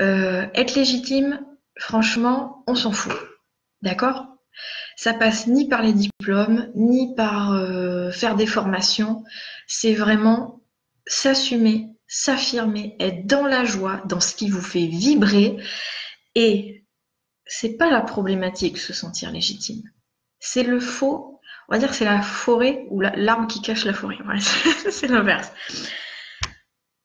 Euh, 0.00 0.46
être 0.54 0.76
légitime, 0.76 1.44
franchement, 1.78 2.62
on 2.66 2.74
s'en 2.74 2.92
fout. 2.92 3.16
D'accord? 3.82 4.26
Ça 4.96 5.14
passe 5.14 5.46
ni 5.46 5.68
par 5.68 5.82
les 5.82 5.92
diplômes, 5.92 6.70
ni 6.74 7.14
par 7.14 7.52
euh, 7.52 8.10
faire 8.10 8.36
des 8.36 8.46
formations. 8.46 9.24
C'est 9.66 9.94
vraiment 9.94 10.62
s'assumer, 11.06 11.88
s'affirmer, 12.06 12.96
être 13.00 13.26
dans 13.26 13.46
la 13.46 13.64
joie, 13.64 14.02
dans 14.06 14.20
ce 14.20 14.34
qui 14.34 14.48
vous 14.48 14.62
fait 14.62 14.86
vibrer. 14.86 15.56
Et 16.34 16.84
c'est 17.46 17.76
pas 17.76 17.90
la 17.90 18.00
problématique, 18.00 18.78
se 18.78 18.92
sentir 18.92 19.32
légitime. 19.32 19.82
C'est 20.40 20.62
le 20.62 20.80
faux, 20.80 21.40
on 21.68 21.74
va 21.74 21.78
dire 21.78 21.94
c'est 21.94 22.04
la 22.04 22.22
forêt 22.22 22.86
ou 22.90 23.00
l'arbre 23.00 23.46
qui 23.46 23.60
cache 23.60 23.84
la 23.84 23.92
forêt. 23.92 24.16
c'est 24.90 25.06
l'inverse. 25.06 25.52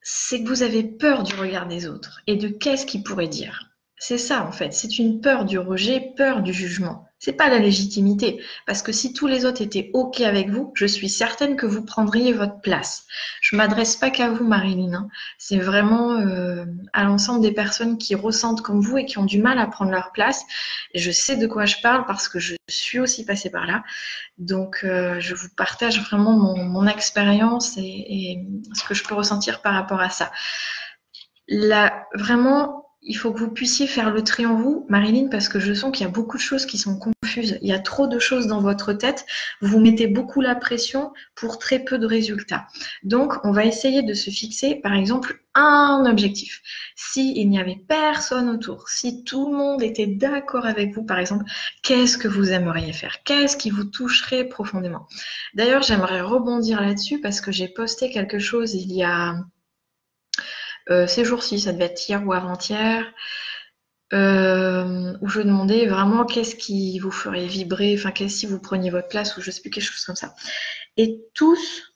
C'est 0.01 0.43
que 0.43 0.47
vous 0.47 0.63
avez 0.63 0.83
peur 0.83 1.23
du 1.23 1.35
regard 1.35 1.67
des 1.67 1.87
autres 1.87 2.21
et 2.27 2.37
de 2.37 2.47
qu'est-ce 2.47 2.85
qu'ils 2.85 3.03
pourraient 3.03 3.27
dire? 3.27 3.71
C'est 3.97 4.17
ça 4.17 4.45
en 4.45 4.51
fait, 4.51 4.73
c'est 4.73 4.97
une 4.97 5.21
peur 5.21 5.45
du 5.45 5.59
rejet, 5.59 6.13
peur 6.17 6.41
du 6.41 6.53
jugement. 6.53 7.07
C'est 7.25 7.33
pas 7.33 7.49
la 7.49 7.57
légitimité, 7.57 8.39
parce 8.67 8.83
que 8.83 8.91
si 8.91 9.11
tous 9.11 9.25
les 9.25 9.45
autres 9.45 9.63
étaient 9.63 9.89
ok 9.95 10.21
avec 10.21 10.49
vous, 10.49 10.71
je 10.75 10.85
suis 10.85 11.09
certaine 11.09 11.55
que 11.55 11.65
vous 11.65 11.83
prendriez 11.83 12.33
votre 12.33 12.61
place. 12.61 13.07
Je 13.41 13.55
m'adresse 13.55 13.95
pas 13.95 14.11
qu'à 14.11 14.29
vous, 14.29 14.45
Marilyn. 14.45 14.93
Hein. 14.93 15.07
C'est 15.39 15.57
vraiment 15.57 16.19
euh, 16.19 16.65
à 16.93 17.03
l'ensemble 17.03 17.41
des 17.41 17.51
personnes 17.51 17.97
qui 17.97 18.13
ressentent 18.13 18.61
comme 18.61 18.79
vous 18.79 18.99
et 18.99 19.05
qui 19.07 19.17
ont 19.17 19.25
du 19.25 19.41
mal 19.41 19.57
à 19.57 19.65
prendre 19.65 19.89
leur 19.89 20.11
place. 20.11 20.43
Et 20.93 20.99
je 20.99 21.09
sais 21.09 21.35
de 21.35 21.47
quoi 21.47 21.65
je 21.65 21.77
parle 21.81 22.05
parce 22.05 22.29
que 22.29 22.37
je 22.37 22.53
suis 22.69 22.99
aussi 22.99 23.25
passée 23.25 23.49
par 23.49 23.65
là. 23.65 23.83
Donc, 24.37 24.81
euh, 24.83 25.19
je 25.19 25.33
vous 25.33 25.49
partage 25.57 25.99
vraiment 26.01 26.33
mon, 26.33 26.85
expérience 26.85 27.75
et, 27.77 27.81
et, 27.81 28.47
ce 28.75 28.83
que 28.83 28.93
je 28.93 29.03
peux 29.03 29.15
ressentir 29.15 29.63
par 29.63 29.73
rapport 29.73 29.99
à 29.99 30.11
ça. 30.11 30.31
Là, 31.47 32.05
vraiment, 32.13 32.84
il 33.05 33.15
faut 33.15 33.31
que 33.31 33.39
vous 33.39 33.51
puissiez 33.51 33.85
faire 33.85 34.11
le 34.11 34.23
tri 34.23 34.45
en 34.45 34.55
vous, 34.55 34.85
Marilyn, 34.89 35.27
parce 35.29 35.47
que 35.47 35.59
je 35.59 35.73
sens 35.73 35.91
qu'il 35.91 36.05
y 36.05 36.09
a 36.09 36.11
beaucoup 36.11 36.37
de 36.37 36.41
choses 36.41 36.65
qui 36.65 36.79
sont 36.79 36.97
confuses. 36.97 37.59
Il 37.61 37.69
y 37.69 37.73
a 37.73 37.79
trop 37.79 38.07
de 38.07 38.17
choses 38.17 38.47
dans 38.47 38.61
votre 38.61 38.93
tête. 38.93 39.25
Vous 39.61 39.79
mettez 39.79 40.07
beaucoup 40.07 40.41
la 40.41 40.55
pression 40.55 41.13
pour 41.35 41.59
très 41.59 41.79
peu 41.79 41.99
de 41.99 42.07
résultats. 42.07 42.65
Donc, 43.03 43.33
on 43.43 43.51
va 43.51 43.65
essayer 43.65 44.01
de 44.01 44.13
se 44.15 44.31
fixer, 44.31 44.75
par 44.75 44.93
exemple, 44.93 45.39
un 45.53 46.05
objectif. 46.09 46.61
S'il 46.95 47.47
n'y 47.47 47.59
avait 47.59 47.79
personne 47.87 48.49
autour, 48.49 48.89
si 48.89 49.23
tout 49.23 49.51
le 49.51 49.57
monde 49.57 49.83
était 49.83 50.07
d'accord 50.07 50.65
avec 50.65 50.95
vous, 50.95 51.03
par 51.03 51.19
exemple, 51.19 51.45
qu'est-ce 51.83 52.17
que 52.17 52.27
vous 52.27 52.51
aimeriez 52.51 52.91
faire? 52.91 53.23
Qu'est-ce 53.23 53.55
qui 53.55 53.69
vous 53.69 53.85
toucherait 53.85 54.45
profondément? 54.45 55.07
D'ailleurs, 55.53 55.83
j'aimerais 55.83 56.21
rebondir 56.21 56.81
là-dessus 56.81 57.21
parce 57.21 57.39
que 57.39 57.51
j'ai 57.51 57.67
posté 57.67 58.09
quelque 58.09 58.39
chose 58.39 58.73
il 58.73 58.91
y 58.91 59.03
a 59.03 59.35
ces 61.07 61.25
jours-ci, 61.25 61.59
ça 61.59 61.73
devait 61.73 61.85
être 61.85 62.07
hier 62.07 62.25
ou 62.25 62.33
avant-hier, 62.33 63.05
euh, 64.13 65.17
où 65.21 65.27
je 65.27 65.41
demandais 65.41 65.87
vraiment 65.87 66.25
qu'est-ce 66.25 66.55
qui 66.55 66.99
vous 66.99 67.11
ferait 67.11 67.47
vibrer, 67.47 67.95
enfin 67.97 68.11
qu'est-ce 68.11 68.37
si 68.37 68.45
vous 68.45 68.59
preniez 68.59 68.91
votre 68.91 69.07
place 69.07 69.35
ou 69.35 69.41
je 69.41 69.49
sais 69.49 69.61
plus 69.61 69.71
quelque 69.71 69.83
chose 69.83 70.05
comme 70.05 70.15
ça. 70.15 70.35
Et 70.95 71.25
tous, 71.33 71.95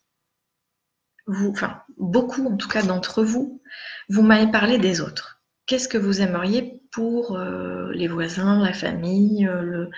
vous, 1.27 1.51
enfin 1.51 1.83
beaucoup 1.97 2.47
en 2.47 2.57
tout 2.57 2.67
cas 2.67 2.81
d'entre 2.81 3.23
vous, 3.23 3.61
vous 4.09 4.23
m'avez 4.23 4.51
parlé 4.51 4.79
des 4.79 5.01
autres. 5.01 5.41
Qu'est-ce 5.67 5.87
que 5.87 5.99
vous 5.99 6.21
aimeriez 6.21 6.81
pour 6.91 7.37
euh, 7.37 7.91
les 7.93 8.07
voisins, 8.07 8.63
la 8.63 8.73
famille, 8.73 9.43
le... 9.43 9.91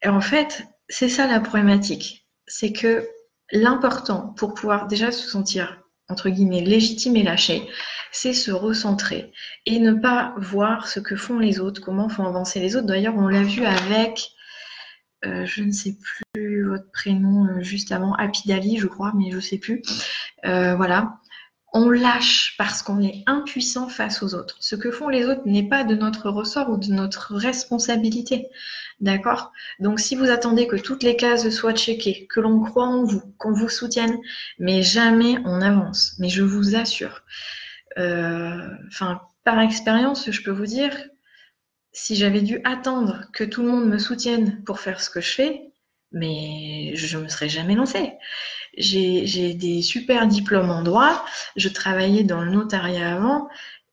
Et 0.00 0.08
en 0.08 0.22
fait, 0.22 0.66
c'est 0.88 1.10
ça 1.10 1.26
la 1.26 1.40
problématique, 1.40 2.26
c'est 2.46 2.72
que 2.72 3.06
l'important 3.50 4.32
pour 4.32 4.54
pouvoir 4.54 4.86
déjà 4.86 5.12
se 5.12 5.28
sentir 5.28 5.81
entre 6.08 6.28
guillemets, 6.28 6.60
légitime 6.60 7.16
et 7.16 7.22
lâché, 7.22 7.62
c'est 8.10 8.34
se 8.34 8.50
recentrer 8.50 9.32
et 9.66 9.78
ne 9.78 9.92
pas 9.92 10.34
voir 10.36 10.86
ce 10.86 11.00
que 11.00 11.16
font 11.16 11.38
les 11.38 11.58
autres, 11.60 11.80
comment 11.80 12.08
font 12.08 12.26
avancer 12.26 12.60
les 12.60 12.76
autres. 12.76 12.86
D'ailleurs, 12.86 13.16
on 13.16 13.28
l'a 13.28 13.42
vu 13.42 13.64
avec, 13.64 14.30
euh, 15.24 15.46
je 15.46 15.62
ne 15.62 15.72
sais 15.72 15.96
plus 15.96 16.64
votre 16.64 16.90
prénom 16.92 17.46
euh, 17.46 17.62
juste 17.62 17.92
avant, 17.92 18.14
Apidali, 18.14 18.78
je 18.78 18.86
crois, 18.86 19.12
mais 19.16 19.30
je 19.30 19.36
ne 19.36 19.40
sais 19.40 19.58
plus. 19.58 19.82
Euh, 20.44 20.76
voilà. 20.76 21.18
On 21.74 21.88
lâche 21.88 22.54
parce 22.58 22.82
qu'on 22.82 23.00
est 23.00 23.22
impuissant 23.26 23.88
face 23.88 24.22
aux 24.22 24.34
autres. 24.34 24.56
Ce 24.60 24.76
que 24.76 24.90
font 24.90 25.08
les 25.08 25.24
autres 25.26 25.46
n'est 25.46 25.68
pas 25.68 25.84
de 25.84 25.94
notre 25.94 26.28
ressort 26.28 26.68
ou 26.68 26.76
de 26.76 26.92
notre 26.92 27.34
responsabilité. 27.34 28.48
D'accord? 29.00 29.52
Donc 29.80 29.98
si 29.98 30.14
vous 30.14 30.30
attendez 30.30 30.66
que 30.66 30.76
toutes 30.76 31.02
les 31.02 31.16
cases 31.16 31.48
soient 31.48 31.74
checkées, 31.74 32.26
que 32.28 32.40
l'on 32.40 32.60
croit 32.60 32.86
en 32.86 33.04
vous, 33.04 33.22
qu'on 33.38 33.52
vous 33.52 33.70
soutienne, 33.70 34.18
mais 34.58 34.82
jamais 34.82 35.38
on 35.46 35.62
avance. 35.62 36.14
Mais 36.18 36.28
je 36.28 36.42
vous 36.42 36.76
assure. 36.76 37.22
Euh, 37.98 38.68
enfin, 38.88 39.22
par 39.44 39.58
expérience, 39.60 40.30
je 40.30 40.42
peux 40.42 40.50
vous 40.50 40.66
dire, 40.66 40.94
si 41.92 42.16
j'avais 42.16 42.42
dû 42.42 42.60
attendre 42.64 43.26
que 43.32 43.44
tout 43.44 43.62
le 43.62 43.68
monde 43.68 43.88
me 43.88 43.98
soutienne 43.98 44.62
pour 44.64 44.80
faire 44.80 45.00
ce 45.00 45.10
que 45.10 45.20
je 45.20 45.32
fais, 45.32 45.72
mais 46.12 46.92
je 46.96 47.18
ne 47.18 47.24
me 47.24 47.28
serais 47.28 47.48
jamais 47.48 47.74
lancée. 47.74 48.12
J'ai 48.76 49.54
des 49.54 49.82
super 49.82 50.26
diplômes 50.26 50.70
en 50.70 50.82
droit, 50.82 51.24
je 51.56 51.68
travaillais 51.68 52.24
dans 52.24 52.42
le 52.42 52.50
notariat 52.50 53.14
avant, 53.14 53.48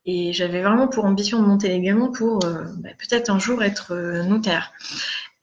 et 0.05 0.33
j'avais 0.33 0.61
vraiment 0.61 0.87
pour 0.87 1.05
ambition 1.05 1.41
de 1.41 1.47
monter 1.47 1.67
légalement 1.67 2.11
pour 2.11 2.43
euh, 2.45 2.63
bah, 2.77 2.89
peut-être 2.97 3.29
un 3.29 3.39
jour 3.39 3.61
être 3.63 3.93
euh, 3.93 4.23
notaire. 4.23 4.71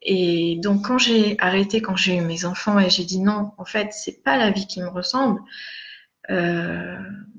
Et 0.03 0.59
donc 0.62 0.87
quand 0.87 0.99
j'ai 0.99 1.37
arrêté, 1.40 1.83
quand 1.83 1.96
j'ai 1.96 2.16
eu 2.16 2.20
mes 2.20 2.44
enfants 2.44 2.79
et 2.79 2.88
j'ai 2.90 3.05
dit 3.05 3.20
non, 3.20 3.53
en 3.59 3.64
fait, 3.64 3.88
c'est 3.92 4.22
pas 4.22 4.37
la 4.37 4.51
vie 4.51 4.66
qui 4.66 4.81
me 4.81 4.88
ressemble, 4.88 5.40
euh, 6.31 6.96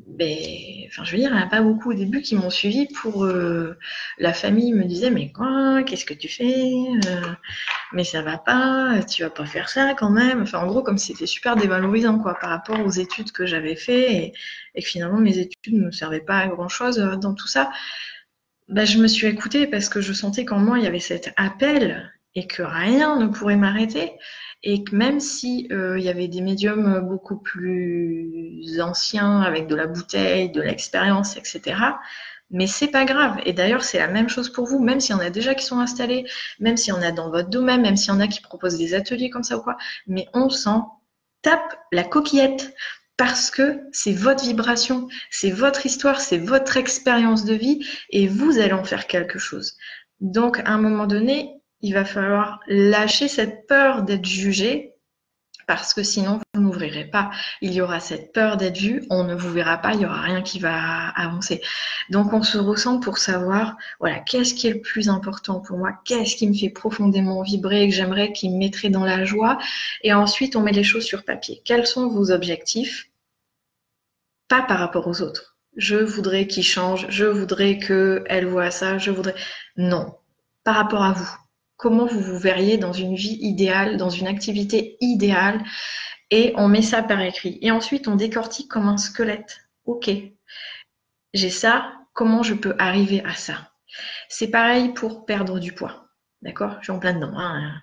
ben, 0.08 0.38
enfin, 0.88 1.04
je 1.04 1.12
veux 1.12 1.18
dire, 1.18 1.30
il 1.30 1.36
n'y 1.36 1.42
en 1.42 1.46
a 1.46 1.50
pas 1.50 1.62
beaucoup 1.62 1.92
au 1.92 1.94
début 1.94 2.22
qui 2.22 2.36
m'ont 2.36 2.50
suivi 2.50 2.88
pour 2.88 3.24
euh, 3.26 3.78
la 4.18 4.34
famille 4.34 4.74
me 4.74 4.84
disait 4.84 5.12
mais 5.12 5.32
quoi, 5.32 5.84
qu'est-ce 5.84 6.06
que 6.06 6.14
tu 6.14 6.28
fais 6.28 6.74
euh, 7.08 7.34
Mais 7.94 8.04
ça 8.04 8.22
va 8.22 8.38
pas, 8.38 9.02
tu 9.04 9.24
vas 9.24 9.30
pas 9.30 9.46
faire 9.46 9.70
ça 9.70 9.94
quand 9.94 10.10
même. 10.10 10.42
Enfin, 10.42 10.60
en 10.60 10.68
gros, 10.68 10.84
comme 10.84 10.98
c'était 10.98 11.26
super 11.26 11.56
dévalorisant 11.56 12.20
quoi 12.20 12.36
par 12.36 12.50
rapport 12.50 12.80
aux 12.80 12.92
études 12.92 13.32
que 13.32 13.46
j'avais 13.46 13.76
fait 13.76 14.34
et, 14.76 14.82
que 14.82 14.88
finalement 14.88 15.20
mes 15.20 15.38
études 15.38 15.74
ne 15.74 15.86
me 15.86 15.92
servaient 15.92 16.22
pas 16.22 16.40
à 16.40 16.48
grand 16.48 16.68
chose 16.68 17.00
euh, 17.00 17.16
dans 17.16 17.34
tout 17.34 17.48
ça. 17.48 17.72
Ben, 18.68 18.86
je 18.86 18.98
me 18.98 19.08
suis 19.08 19.28
écoutée 19.28 19.68
parce 19.68 19.88
que 19.88 20.02
je 20.02 20.12
sentais 20.12 20.44
qu'en 20.44 20.60
moi 20.60 20.78
il 20.78 20.84
y 20.84 20.88
avait 20.88 21.00
cet 21.00 21.34
appel 21.38 22.12
et 22.36 22.46
que 22.48 22.62
rien 22.62 23.18
ne 23.18 23.28
pourrait 23.28 23.56
m'arrêter 23.56 24.12
et 24.64 24.84
que 24.84 24.96
même 24.96 25.20
si 25.22 25.68
euh, 25.72 25.98
il 25.98 26.04
y 26.04 26.10
avait 26.10 26.28
des 26.28 26.42
médiums 26.42 27.00
beaucoup 27.08 27.38
plus 27.38 28.82
anciens 28.82 29.42
avec 29.42 29.68
de 29.68 29.76
la 29.76 29.88
bouteille, 29.88 30.52
de 30.52 30.62
l'expérience, 30.62 31.38
etc. 31.38 31.76
Mais 32.50 32.68
c'est 32.68 32.88
pas 32.88 33.06
grave. 33.06 33.40
Et 33.46 33.54
d'ailleurs, 33.54 33.84
c'est 33.84 34.00
la 34.00 34.08
même 34.08 34.30
chose 34.30 34.52
pour 34.52 34.66
vous, 34.66 34.80
même 34.80 35.00
s'il 35.00 35.16
y 35.16 35.18
en 35.18 35.22
a 35.22 35.30
déjà 35.30 35.54
qui 35.54 35.66
sont 35.66 35.80
installés, 35.80 36.26
même 36.60 36.78
s'il 36.78 36.94
y 36.94 36.98
en 36.98 37.02
a 37.02 37.12
dans 37.12 37.30
votre 37.30 37.50
domaine, 37.50 37.82
même 37.82 37.98
s'il 37.98 38.14
y 38.14 38.16
en 38.16 38.20
a 38.22 38.28
qui 38.28 38.42
proposent 38.42 38.78
des 38.78 38.94
ateliers 38.94 39.30
comme 39.30 39.44
ça 39.44 39.58
ou 39.58 39.62
quoi. 39.62 39.78
Mais 40.08 40.28
on 40.34 40.50
s'en 40.50 41.02
tape 41.42 41.78
la 41.92 42.04
coquillette 42.04 42.74
parce 43.18 43.50
que 43.50 43.82
c'est 43.92 44.14
votre 44.14 44.44
vibration, 44.44 45.08
c'est 45.32 45.52
votre 45.52 45.86
histoire, 45.86 46.22
c'est 46.22 46.38
votre 46.38 46.78
expérience 46.78 47.44
de 47.46 47.56
vie 47.56 47.86
et 48.12 48.28
vous 48.28 48.60
allez 48.60 48.74
en 48.74 48.84
faire 48.84 49.08
quelque 49.08 49.40
chose. 49.40 49.76
Donc, 50.22 50.60
à 50.60 50.70
un 50.70 50.78
moment 50.78 51.08
donné, 51.08 51.52
il 51.82 51.94
va 51.94 52.06
falloir 52.06 52.60
lâcher 52.68 53.28
cette 53.28 53.68
peur 53.68 54.04
d'être 54.04 54.26
jugé 54.26 54.94
parce 55.68 55.94
que 55.94 56.02
sinon 56.02 56.40
vous 56.54 56.62
n'ouvrirez 56.62 57.06
pas. 57.06 57.30
Il 57.62 57.74
y 57.74 57.82
aura 57.82 58.00
cette 58.00 58.34
peur 58.34 58.58
d'être 58.58 58.78
vu, 58.78 59.06
on 59.12 59.24
ne 59.26 59.36
vous 59.36 59.52
verra 59.52 59.78
pas, 59.78 59.94
il 59.94 60.00
n'y 60.00 60.06
aura 60.06 60.22
rien 60.22 60.42
qui 60.42 60.60
va 60.60 61.10
avancer. 61.10 61.62
Donc 62.10 62.34
on 62.34 62.42
se 62.42 62.58
ressent 62.58 63.00
pour 63.00 63.20
savoir, 63.20 63.76
voilà, 64.00 64.20
qu'est-ce 64.20 64.56
qui 64.56 64.68
est 64.68 64.74
le 64.74 64.82
plus 64.82 65.10
important 65.10 65.60
pour 65.60 65.78
moi, 65.78 65.92
qu'est-ce 66.06 66.36
qui 66.36 66.48
me 66.48 66.56
fait 66.56 66.70
profondément 66.70 67.44
vibrer 67.44 67.84
et 67.84 67.90
que 67.90 67.96
j'aimerais 67.96 68.32
qui 68.32 68.50
me 68.50 68.58
mettrait 68.58 68.90
dans 68.90 69.06
la 69.06 69.26
joie. 69.26 69.60
Et 70.02 70.14
ensuite 70.14 70.56
on 70.56 70.62
met 70.62 70.72
les 70.72 70.84
choses 70.84 71.06
sur 71.06 71.24
papier. 71.24 71.62
Quels 71.66 71.86
sont 71.86 72.08
vos 72.08 72.32
objectifs? 72.32 73.10
Pas 74.48 74.62
par 74.62 74.80
rapport 74.80 75.08
aux 75.08 75.22
autres. 75.22 75.58
Je 75.76 75.98
voudrais 75.98 76.48
qu'il 76.48 76.64
change, 76.64 77.06
je 77.10 77.26
voudrais 77.26 77.78
qu'elle 77.78 78.48
voit 78.48 78.72
ça, 78.72 78.98
je 78.98 79.12
voudrais... 79.12 79.36
Non, 79.76 80.16
par 80.64 80.76
rapport 80.76 81.04
à 81.04 81.12
vous 81.12 81.47
comment 81.78 82.06
vous 82.06 82.20
vous 82.20 82.38
verriez 82.38 82.78
dans 82.78 82.94
une 82.94 83.16
vie 83.16 83.38
idéale, 83.40 83.98
dans 83.98 84.10
une 84.10 84.28
activité 84.28 84.98
idéale, 85.00 85.64
et 86.32 86.54
on 86.58 86.68
met 86.68 86.82
ça 86.82 87.04
par 87.04 87.22
écrit. 87.22 87.58
Et 87.62 87.72
ensuite, 87.72 88.08
on 88.08 88.16
décortique 88.16 88.70
comme 88.70 88.88
un 88.88 88.98
squelette. 88.98 89.60
Ok, 89.86 90.10
j'ai 91.34 91.50
ça, 91.50 91.94
comment 92.14 92.44
je 92.44 92.56
peux 92.56 92.76
arriver 92.80 93.24
à 93.24 93.34
ça? 93.34 93.72
C'est 94.28 94.50
pareil 94.50 94.90
pour 94.94 95.26
perdre 95.26 95.60
du 95.60 95.72
poids. 95.72 96.10
D'accord? 96.42 96.76
Je 96.80 96.86
suis 96.86 96.92
en 96.92 97.00
plein 97.00 97.14
dedans. 97.14 97.34
Hein. 97.36 97.82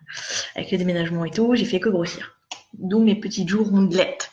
Avec 0.55 0.71
le 0.71 0.79
déménagement 0.79 1.25
et 1.25 1.31
tout, 1.31 1.55
j'ai 1.55 1.65
fait 1.65 1.81
que 1.81 1.89
grossir. 1.89 2.39
D'où 2.75 3.03
mes 3.03 3.15
petites 3.15 3.49
jours 3.49 3.69
rondelettes. 3.69 4.33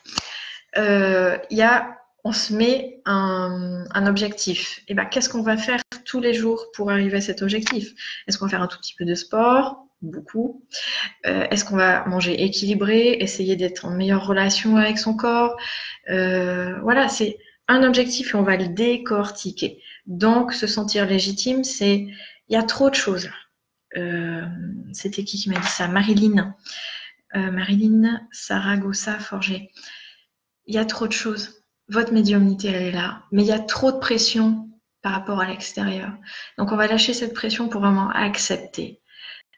Euh, 0.78 1.38
il 1.50 1.58
y 1.58 1.62
a 1.62 2.01
on 2.24 2.32
se 2.32 2.54
met 2.54 3.02
un, 3.06 3.86
objectif. 4.08 4.80
Et 4.88 4.92
eh 4.92 4.94
ben, 4.94 5.06
qu'est-ce 5.06 5.30
qu'on 5.30 5.42
va 5.42 5.58
faire 5.58 5.82
tous 6.06 6.20
les 6.20 6.34
jours 6.34 6.68
pour 6.74 6.92
arriver 6.92 7.18
à 7.18 7.22
cet 7.22 7.42
objectif? 7.42 7.94
Est-ce 8.28 8.38
qu'on 8.38 8.46
va 8.46 8.52
faire 8.52 8.62
un 8.62 8.68
tout 8.68 8.78
petit 8.78 8.96
peu 8.96 9.06
de 9.06 9.16
sport? 9.16 9.86
Beaucoup. 10.02 10.64
Euh, 11.28 11.48
est-ce 11.52 11.64
qu'on 11.64 11.76
va 11.76 12.06
manger 12.08 12.44
équilibré 12.44 13.18
Essayer 13.20 13.56
d'être 13.56 13.86
en 13.86 13.92
meilleure 13.92 14.26
relation 14.26 14.78
avec 14.78 14.98
son 14.98 15.16
corps? 15.16 15.56
Euh, 16.10 16.80
Voilà, 16.82 17.08
c'est 17.10 17.38
un 17.68 17.84
objectif 17.84 18.34
et 18.34 18.36
on 18.36 18.44
va 18.44 18.58
le 18.58 18.68
décortiquer. 18.68 19.82
Donc, 20.08 20.54
se 20.54 20.68
sentir 20.68 21.06
légitime, 21.06 21.64
c'est 21.64 22.08
il 22.50 22.54
y 22.54 22.56
a 22.56 22.64
trop 22.64 22.90
de 22.90 22.96
choses. 22.96 23.30
Euh, 23.98 24.46
c'était 24.94 25.24
qui 25.24 25.38
qui 25.38 25.50
m'a 25.50 25.60
dit 25.60 25.68
ça? 25.68 25.88
Marilyn. 25.88 26.56
Marilyn 27.34 28.28
Saragossa 28.34 29.18
Forger. 29.18 29.72
Il 30.66 30.76
y 30.76 30.78
a 30.78 30.84
trop 30.84 31.08
de 31.08 31.14
choses 31.14 31.61
votre 31.92 32.14
médiumnité, 32.14 32.70
elle 32.70 32.84
est 32.84 32.92
là, 32.92 33.24
mais 33.32 33.44
il 33.44 33.48
y 33.48 33.52
a 33.52 33.60
trop 33.60 33.92
de 33.92 33.98
pression 33.98 34.70
par 35.02 35.12
rapport 35.12 35.40
à 35.40 35.48
l'extérieur. 35.48 36.12
Donc 36.58 36.72
on 36.72 36.78
va 36.78 36.88
lâcher 36.88 37.14
cette 37.14 37.34
pression 37.34 37.68
pour 37.68 37.82
vraiment 37.82 38.10
accepter 38.10 39.02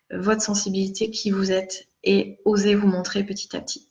votre 0.10 0.42
sensibilité, 0.42 1.10
qui 1.10 1.32
vous 1.32 1.52
êtes, 1.52 1.88
et 2.04 2.40
oser 2.44 2.76
vous 2.76 2.88
montrer 2.88 3.24
petit 3.24 3.56
à 3.56 3.62
petit. 3.62 3.90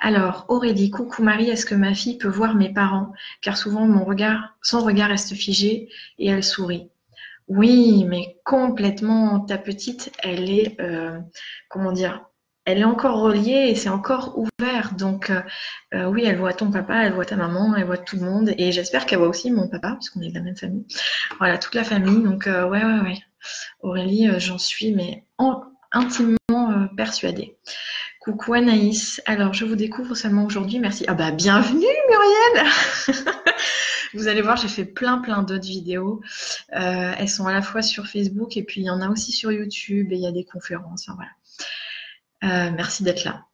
Alors, 0.00 0.46
Aurélie, 0.48 0.90
coucou 0.90 1.22
Marie, 1.22 1.50
est-ce 1.50 1.66
que 1.66 1.74
ma 1.74 1.94
fille 1.94 2.18
peut 2.18 2.28
voir 2.28 2.54
mes 2.54 2.72
parents? 2.72 3.12
Car 3.42 3.56
souvent, 3.56 3.86
mon 3.86 4.04
regard, 4.04 4.56
son 4.62 4.80
regard 4.80 5.10
reste 5.10 5.34
figé 5.34 5.88
et 6.18 6.28
elle 6.28 6.42
sourit. 6.42 6.88
Oui, 7.48 8.04
mais 8.08 8.38
complètement, 8.44 9.40
ta 9.40 9.58
petite, 9.58 10.12
elle 10.20 10.48
est, 10.48 10.80
euh, 10.80 11.18
comment 11.68 11.92
dire, 11.92 12.24
elle 12.64 12.78
est 12.78 12.84
encore 12.84 13.20
reliée 13.20 13.68
et 13.70 13.74
c'est 13.74 13.88
encore 13.88 14.38
ouvert. 14.38 14.94
Donc 14.94 15.30
euh, 15.30 15.40
euh, 15.94 16.06
oui, 16.06 16.24
elle 16.24 16.38
voit 16.38 16.52
ton 16.52 16.70
papa, 16.70 17.04
elle 17.04 17.12
voit 17.12 17.24
ta 17.24 17.36
maman, 17.36 17.74
elle 17.76 17.84
voit 17.84 17.98
tout 17.98 18.16
le 18.16 18.22
monde. 18.22 18.54
Et 18.58 18.72
j'espère 18.72 19.06
qu'elle 19.06 19.18
voit 19.18 19.28
aussi 19.28 19.50
mon 19.50 19.68
papa, 19.68 19.94
puisqu'on 19.94 20.20
est 20.22 20.30
de 20.30 20.34
la 20.34 20.42
même 20.42 20.56
famille. 20.56 20.86
Voilà, 21.38 21.58
toute 21.58 21.74
la 21.74 21.84
famille. 21.84 22.22
Donc 22.22 22.46
euh, 22.46 22.68
ouais, 22.68 22.84
ouais, 22.84 23.00
ouais. 23.00 23.18
Aurélie, 23.80 24.28
j'en 24.38 24.58
suis 24.58 24.94
mais 24.94 25.24
intimement 25.90 26.88
persuadée. 26.96 27.56
Coucou 28.20 28.54
Anaïs. 28.54 29.20
Alors, 29.26 29.52
je 29.52 29.64
vous 29.64 29.74
découvre 29.74 30.14
seulement 30.14 30.44
aujourd'hui. 30.44 30.78
Merci. 30.78 31.04
Ah 31.08 31.14
bah 31.14 31.32
bienvenue 31.32 31.80
Muriel 32.08 32.70
Vous 34.14 34.28
allez 34.28 34.42
voir, 34.42 34.56
j'ai 34.56 34.68
fait 34.68 34.84
plein 34.84 35.18
plein 35.18 35.42
d'autres 35.42 35.66
vidéos. 35.66 36.20
Euh, 36.72 37.14
elles 37.18 37.28
sont 37.28 37.46
à 37.46 37.52
la 37.52 37.62
fois 37.62 37.82
sur 37.82 38.06
Facebook 38.06 38.56
et 38.56 38.62
puis 38.62 38.82
il 38.82 38.84
y 38.84 38.90
en 38.90 39.00
a 39.00 39.08
aussi 39.08 39.32
sur 39.32 39.50
YouTube 39.50 40.12
et 40.12 40.16
il 40.16 40.20
y 40.20 40.26
a 40.26 40.32
des 40.32 40.44
conférences. 40.44 41.08
voilà. 41.12 41.30
Euh, 42.42 42.70
merci 42.70 43.02
d'être 43.02 43.24
là. 43.24 43.46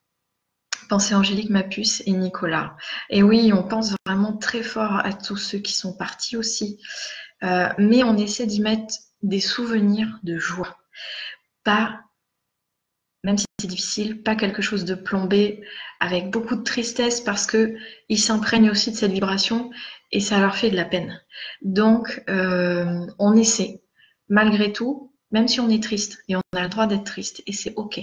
Pensez 0.89 1.15
Angélique 1.15 1.51
Mapus 1.51 2.03
et 2.07 2.13
Nicolas. 2.13 2.77
Et 3.11 3.23
oui, 3.23 3.53
on 3.53 3.63
pense 3.63 3.95
vraiment 4.07 4.37
très 4.37 4.63
fort 4.63 5.05
à 5.05 5.13
tous 5.13 5.37
ceux 5.37 5.59
qui 5.59 5.75
sont 5.75 5.95
partis 5.95 6.37
aussi. 6.37 6.81
Euh, 7.43 7.69
mais 7.79 8.03
on 8.03 8.17
essaie 8.17 8.47
d'y 8.47 8.61
mettre 8.61 8.95
des 9.23 9.41
souvenirs 9.41 10.19
de 10.23 10.39
joie. 10.39 10.79
Pas, 11.63 12.01
même 13.23 13.37
si 13.37 13.45
c'est 13.61 13.67
difficile, 13.67 14.23
pas 14.23 14.35
quelque 14.35 14.63
chose 14.63 14.85
de 14.85 14.95
plombé 14.95 15.63
avec 16.01 16.31
beaucoup 16.31 16.57
de 16.57 16.63
tristesse 16.63 17.21
parce 17.21 17.47
qu'ils 17.47 18.21
s'imprègnent 18.21 18.71
aussi 18.71 18.91
de 18.91 18.97
cette 18.97 19.13
vibration 19.13 19.71
et 20.11 20.21
ça 20.21 20.39
leur 20.39 20.57
fait 20.57 20.71
de 20.71 20.77
la 20.77 20.87
peine. 20.87 21.21
Donc, 21.61 22.23
euh, 22.31 23.07
on 23.19 23.37
essaie, 23.37 23.83
malgré 24.29 24.73
tout, 24.73 25.13
même 25.31 25.49
si 25.49 25.61
on 25.61 25.69
est 25.69 25.83
triste, 25.83 26.23
et 26.29 26.37
on 26.37 26.43
a 26.57 26.63
le 26.63 26.69
droit 26.69 26.87
d'être 26.87 27.05
triste, 27.05 27.43
et 27.47 27.53
c'est 27.53 27.75
OK, 27.77 28.01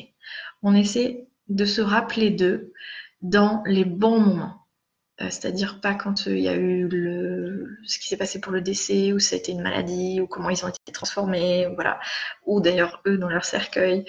on 0.66 0.74
essaie 0.74 1.28
de 1.48 1.64
se 1.64 1.80
rappeler 1.80 2.32
d'eux 2.32 2.74
dans 3.22 3.64
les 3.66 3.86
bons 3.86 4.20
moments. 4.20 4.66
Euh, 5.22 5.28
c'est-à-dire 5.30 5.80
pas 5.80 5.94
quand 5.94 6.28
euh, 6.28 6.36
il 6.36 6.44
y 6.44 6.50
a 6.50 6.58
eu 6.58 6.90
ce 7.86 8.00
qui 8.00 8.10
s'est 8.10 8.18
passé 8.18 8.42
pour 8.42 8.52
le 8.52 8.62
décès, 8.62 9.14
ou 9.14 9.18
été 9.18 9.52
une 9.52 9.62
maladie, 9.62 10.20
ou 10.20 10.28
comment 10.28 10.50
ils 10.50 10.66
ont 10.66 10.68
été 10.68 10.92
transformés, 10.92 11.68
voilà, 11.76 12.00
ou 12.46 12.60
d'ailleurs 12.60 13.02
eux 13.08 13.18
dans 13.18 13.30
leur 13.30 13.46
cercueil. 13.46 14.06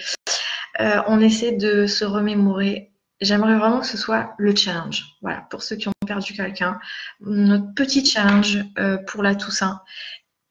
Euh, 0.80 1.02
on 1.06 1.20
essaie 1.20 1.52
de 1.52 1.86
se 1.86 2.04
remémorer. 2.04 2.92
J'aimerais 3.20 3.56
vraiment 3.56 3.80
que 3.80 3.86
ce 3.86 3.98
soit 3.98 4.34
le 4.38 4.56
challenge. 4.56 5.04
Voilà, 5.20 5.42
pour 5.50 5.62
ceux 5.62 5.76
qui 5.76 5.88
ont 5.88 5.92
perdu 6.06 6.32
quelqu'un, 6.32 6.80
notre 7.20 7.72
petit 7.74 8.04
challenge 8.04 8.64
pour 9.06 9.22
la 9.22 9.34
Toussaint. 9.34 9.80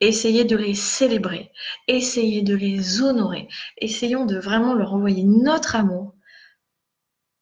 Essayez 0.06 0.44
de 0.44 0.56
les 0.56 0.76
célébrer, 0.76 1.52
essayez 1.88 2.44
de 2.44 2.54
les 2.54 3.02
honorer, 3.02 3.48
essayons 3.80 4.28
de 4.28 4.38
vraiment 4.38 4.76
leur 4.76 4.94
envoyer 4.94 5.24
notre 5.24 5.76
amour 5.76 6.14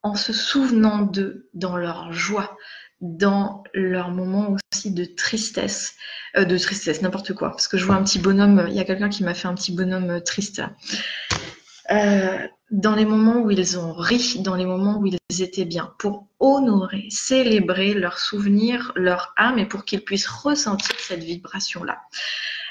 en 0.01 0.15
se 0.15 0.31
souvenant 0.31 1.01
d'eux 1.01 1.49
dans 1.53 1.75
leur 1.75 2.13
joie, 2.13 2.55
dans 3.01 3.65
leurs 3.73 4.11
moments 4.11 4.55
aussi 4.71 4.91
de 4.91 5.03
tristesse, 5.03 5.95
euh, 6.37 6.45
de 6.45 6.57
tristesse, 6.57 7.01
n'importe 7.01 7.33
quoi. 7.33 7.49
Parce 7.49 7.67
que 7.67 7.77
je 7.77 7.83
vois 7.83 7.95
un 7.95 8.03
petit 8.05 8.19
bonhomme, 8.19 8.65
il 8.69 8.75
y 8.75 8.79
a 8.79 8.85
quelqu'un 8.85 9.09
qui 9.09 9.25
m'a 9.25 9.33
fait 9.33 9.49
un 9.49 9.55
petit 9.55 9.73
bonhomme 9.73 10.11
euh, 10.11 10.19
triste. 10.21 10.61
Euh, 11.91 12.47
dans 12.71 12.95
les 12.95 13.03
moments 13.03 13.41
où 13.41 13.51
ils 13.51 13.77
ont 13.77 13.91
ri, 13.91 14.37
dans 14.39 14.55
les 14.55 14.65
moments 14.65 14.99
où 14.99 15.05
ils 15.05 15.41
étaient 15.41 15.65
bien, 15.65 15.93
pour 15.99 16.27
honorer, 16.39 17.07
célébrer 17.09 17.93
leurs 17.93 18.19
souvenirs, 18.19 18.93
leur 18.95 19.33
âme, 19.35 19.59
et 19.59 19.65
pour 19.65 19.83
qu'ils 19.83 20.05
puissent 20.05 20.27
ressentir 20.27 20.95
cette 20.97 21.23
vibration-là. 21.25 21.99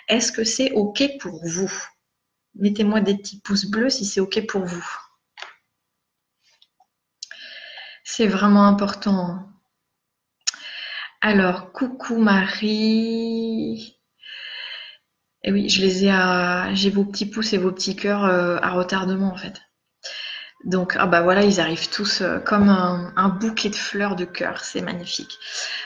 Est-ce 0.09 0.33
que 0.33 0.45
c'est 0.45 0.73
OK 0.73 1.03
pour 1.19 1.45
vous? 1.47 1.73
Mettez-moi 2.55 3.01
des 3.01 3.17
petits 3.17 3.41
pouces 3.41 3.67
bleus 3.67 3.91
si 3.91 4.05
c'est 4.05 4.21
OK 4.21 4.47
pour 4.47 4.65
vous. 4.65 4.87
C'est 8.05 8.27
vraiment 8.27 8.67
important. 8.67 9.49
Alors, 11.21 11.73
coucou 11.73 12.19
Marie. 12.19 13.97
Et 15.45 15.49
eh 15.49 15.53
oui, 15.53 15.69
je 15.69 15.81
les 15.81 16.05
ai 16.05 16.11
à. 16.11 16.73
J'ai 16.75 16.91
vos 16.91 17.05
petits 17.05 17.27
pouces 17.27 17.53
et 17.53 17.59
vos 17.59 17.73
petits 17.73 17.97
cœurs 17.97 18.25
euh, 18.25 18.59
à 18.63 18.71
retardement 18.71 19.33
en 19.33 19.37
fait. 19.37 19.61
Donc, 20.65 20.95
ah 20.97 21.07
bah 21.07 21.23
voilà, 21.23 21.43
ils 21.43 21.61
arrivent 21.61 21.91
tous 21.91 22.21
euh, 22.21 22.39
comme 22.39 22.69
un, 22.69 23.29
bouquet 23.29 23.69
de 23.69 23.75
fleurs 23.75 24.15
de 24.15 24.25
cœur, 24.25 24.65
c'est 24.65 24.81
magnifique. 24.81 25.39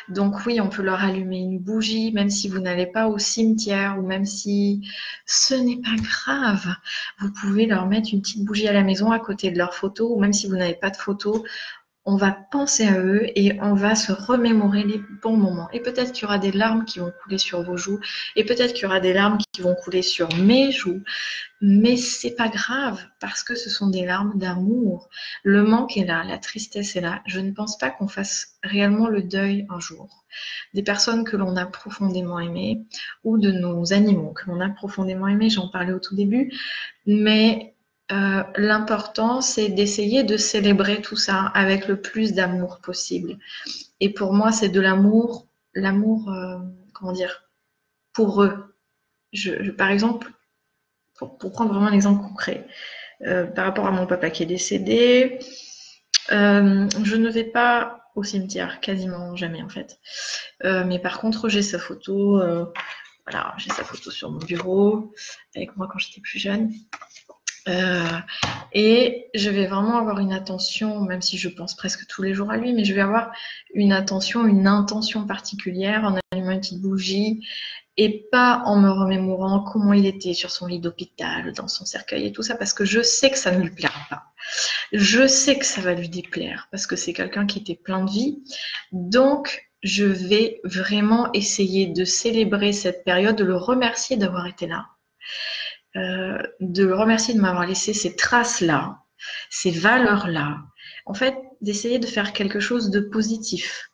Donc 0.08 0.44
oui, 0.44 0.60
on 0.60 0.68
peut 0.68 0.82
leur 0.82 1.02
allumer 1.02 1.38
une 1.38 1.58
bougie, 1.58 2.12
même 2.12 2.28
si 2.28 2.48
vous 2.48 2.58
n'allez 2.58 2.86
pas 2.86 3.08
au 3.08 3.18
cimetière 3.18 3.98
ou 3.98 4.06
même 4.06 4.26
si 4.26 4.86
ce 5.24 5.54
n'est 5.54 5.80
pas 5.80 5.96
grave. 6.02 6.74
Vous 7.20 7.32
pouvez 7.32 7.66
leur 7.66 7.86
mettre 7.86 8.10
une 8.12 8.20
petite 8.20 8.44
bougie 8.44 8.68
à 8.68 8.72
la 8.72 8.82
maison 8.82 9.12
à 9.12 9.18
côté 9.18 9.50
de 9.50 9.56
leur 9.56 9.74
photo, 9.74 10.14
ou 10.14 10.20
même 10.20 10.34
si 10.34 10.46
vous 10.46 10.56
n'avez 10.56 10.74
pas 10.74 10.90
de 10.90 10.96
photo, 10.96 11.44
on 12.06 12.16
va 12.16 12.30
penser 12.30 12.86
à 12.86 12.98
eux 12.98 13.26
et 13.34 13.58
on 13.60 13.74
va 13.74 13.96
se 13.96 14.12
remémorer 14.12 14.84
les 14.84 15.00
bons 15.22 15.36
moments. 15.36 15.68
Et 15.72 15.80
peut-être 15.80 16.12
qu'il 16.12 16.22
y 16.22 16.24
aura 16.24 16.38
des 16.38 16.52
larmes 16.52 16.84
qui 16.84 17.00
vont 17.00 17.12
couler 17.22 17.38
sur 17.38 17.62
vos 17.62 17.76
joues, 17.76 18.00
et 18.36 18.44
peut-être 18.44 18.72
qu'il 18.72 18.84
y 18.84 18.86
aura 18.86 19.00
des 19.00 19.12
larmes 19.12 19.38
qui 19.52 19.60
vont 19.60 19.74
couler 19.74 20.02
sur 20.02 20.28
mes 20.36 20.70
joues, 20.70 21.02
mais 21.60 21.96
c'est 21.96 22.34
pas 22.34 22.48
grave 22.48 23.04
parce 23.20 23.42
que 23.42 23.54
ce 23.54 23.70
sont 23.70 23.88
des 23.88 24.04
larmes 24.04 24.38
d'amour. 24.38 25.08
Le 25.42 25.62
manque 25.62 25.96
est 25.96 26.04
là, 26.04 26.22
la 26.24 26.38
tristesse 26.38 26.96
est 26.96 27.00
là. 27.00 27.22
Je 27.26 27.40
ne 27.40 27.50
pense 27.50 27.76
pas 27.76 27.90
qu'on 27.90 28.08
fasse 28.08 28.58
réellement 28.62 29.08
le 29.08 29.22
deuil 29.22 29.66
un 29.68 29.80
jour 29.80 30.24
des 30.74 30.82
personnes 30.82 31.24
que 31.24 31.36
l'on 31.36 31.56
a 31.56 31.66
profondément 31.66 32.38
aimées 32.38 32.82
ou 33.24 33.38
de 33.38 33.50
nos 33.50 33.92
animaux 33.92 34.32
que 34.32 34.50
l'on 34.50 34.60
a 34.60 34.68
profondément 34.68 35.28
aimés. 35.28 35.50
J'en 35.50 35.68
parlais 35.68 35.92
au 35.92 35.98
tout 35.98 36.14
début, 36.14 36.52
mais 37.06 37.75
euh, 38.12 38.44
l'important, 38.56 39.40
c'est 39.40 39.68
d'essayer 39.68 40.22
de 40.22 40.36
célébrer 40.36 41.02
tout 41.02 41.16
ça 41.16 41.46
avec 41.54 41.88
le 41.88 42.00
plus 42.00 42.34
d'amour 42.34 42.78
possible. 42.80 43.38
Et 44.00 44.12
pour 44.12 44.32
moi, 44.32 44.52
c'est 44.52 44.68
de 44.68 44.80
l'amour, 44.80 45.48
l'amour, 45.74 46.30
euh, 46.30 46.58
comment 46.92 47.12
dire, 47.12 47.44
pour 48.12 48.42
eux. 48.44 48.76
Je, 49.32 49.70
par 49.70 49.90
exemple, 49.90 50.30
pour, 51.16 51.36
prendre 51.38 51.72
vraiment 51.72 51.88
un 51.88 51.92
exemple 51.92 52.22
concret, 52.22 52.66
euh, 53.22 53.44
par 53.44 53.64
rapport 53.64 53.86
à 53.86 53.90
mon 53.90 54.06
papa 54.06 54.30
qui 54.30 54.44
est 54.44 54.46
décédé, 54.46 55.38
je 56.30 57.16
ne 57.16 57.30
vais 57.30 57.44
pas 57.44 58.02
au 58.14 58.22
cimetière, 58.22 58.80
quasiment 58.80 59.36
jamais 59.36 59.62
en 59.62 59.68
fait. 59.68 59.98
mais 60.62 60.98
par 60.98 61.20
contre, 61.20 61.48
j'ai 61.48 61.62
sa 61.62 61.78
photo, 61.78 62.40
voilà, 63.26 63.54
j'ai 63.58 63.70
sa 63.70 63.84
photo 63.84 64.10
sur 64.10 64.30
mon 64.30 64.38
bureau 64.38 65.12
avec 65.54 65.76
moi 65.76 65.88
quand 65.90 65.98
j'étais 65.98 66.20
plus 66.20 66.38
jeune. 66.38 66.72
Euh, 67.68 68.18
et 68.72 69.28
je 69.34 69.50
vais 69.50 69.66
vraiment 69.66 69.98
avoir 69.98 70.18
une 70.20 70.32
attention, 70.32 71.00
même 71.00 71.22
si 71.22 71.36
je 71.36 71.48
pense 71.48 71.74
presque 71.74 72.06
tous 72.06 72.22
les 72.22 72.34
jours 72.34 72.50
à 72.50 72.56
lui, 72.56 72.72
mais 72.72 72.84
je 72.84 72.94
vais 72.94 73.00
avoir 73.00 73.32
une 73.74 73.92
attention, 73.92 74.46
une 74.46 74.66
intention 74.66 75.26
particulière 75.26 76.04
en 76.04 76.18
allumant 76.32 76.52
une 76.52 76.60
petite 76.60 76.80
bougie 76.80 77.46
et 77.96 78.28
pas 78.30 78.62
en 78.66 78.76
me 78.76 78.90
remémorant 78.90 79.60
comment 79.60 79.94
il 79.94 80.06
était 80.06 80.34
sur 80.34 80.50
son 80.50 80.66
lit 80.66 80.80
d'hôpital, 80.80 81.52
dans 81.54 81.66
son 81.66 81.86
cercueil 81.86 82.26
et 82.26 82.32
tout 82.32 82.42
ça, 82.42 82.54
parce 82.54 82.74
que 82.74 82.84
je 82.84 83.00
sais 83.00 83.30
que 83.30 83.38
ça 83.38 83.52
ne 83.52 83.62
lui 83.62 83.70
plaira 83.70 84.00
pas. 84.10 84.24
Je 84.92 85.26
sais 85.26 85.58
que 85.58 85.64
ça 85.64 85.80
va 85.80 85.94
lui 85.94 86.08
déplaire, 86.08 86.68
parce 86.70 86.86
que 86.86 86.94
c'est 86.94 87.14
quelqu'un 87.14 87.46
qui 87.46 87.58
était 87.58 87.74
plein 87.74 88.04
de 88.04 88.10
vie. 88.10 88.44
Donc, 88.92 89.66
je 89.82 90.04
vais 90.04 90.60
vraiment 90.64 91.32
essayer 91.32 91.86
de 91.86 92.04
célébrer 92.04 92.72
cette 92.72 93.02
période, 93.04 93.36
de 93.36 93.44
le 93.44 93.56
remercier 93.56 94.16
d'avoir 94.16 94.46
été 94.46 94.66
là 94.66 94.86
euh, 95.96 96.38
de 96.60 96.84
le 96.84 96.94
remercier 96.94 97.34
de 97.34 97.40
m'avoir 97.40 97.66
laissé 97.66 97.94
ces 97.94 98.16
traces-là, 98.16 98.98
ces 99.50 99.70
valeurs-là. 99.70 100.58
En 101.06 101.14
fait, 101.14 101.36
d'essayer 101.60 101.98
de 101.98 102.06
faire 102.06 102.32
quelque 102.32 102.60
chose 102.60 102.90
de 102.90 103.00
positif 103.00 103.90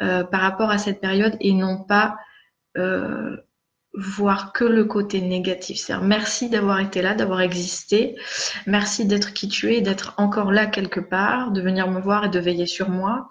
euh, 0.00 0.24
par 0.24 0.40
rapport 0.40 0.70
à 0.70 0.78
cette 0.78 1.00
période 1.00 1.36
et 1.40 1.52
non 1.52 1.84
pas 1.84 2.16
euh, 2.76 3.36
voir 3.94 4.52
que 4.52 4.64
le 4.64 4.84
côté 4.84 5.20
négatif. 5.20 5.78
C'est-à-dire 5.78 6.06
merci 6.06 6.50
d'avoir 6.50 6.80
été 6.80 7.02
là, 7.02 7.14
d'avoir 7.14 7.40
existé, 7.40 8.16
merci 8.66 9.06
d'être 9.06 9.32
qui 9.32 9.48
tu 9.48 9.74
es, 9.74 9.80
d'être 9.80 10.14
encore 10.18 10.52
là 10.52 10.66
quelque 10.66 11.00
part, 11.00 11.50
de 11.50 11.60
venir 11.60 11.90
me 11.90 12.00
voir 12.00 12.26
et 12.26 12.28
de 12.28 12.38
veiller 12.38 12.66
sur 12.66 12.90
moi. 12.90 13.30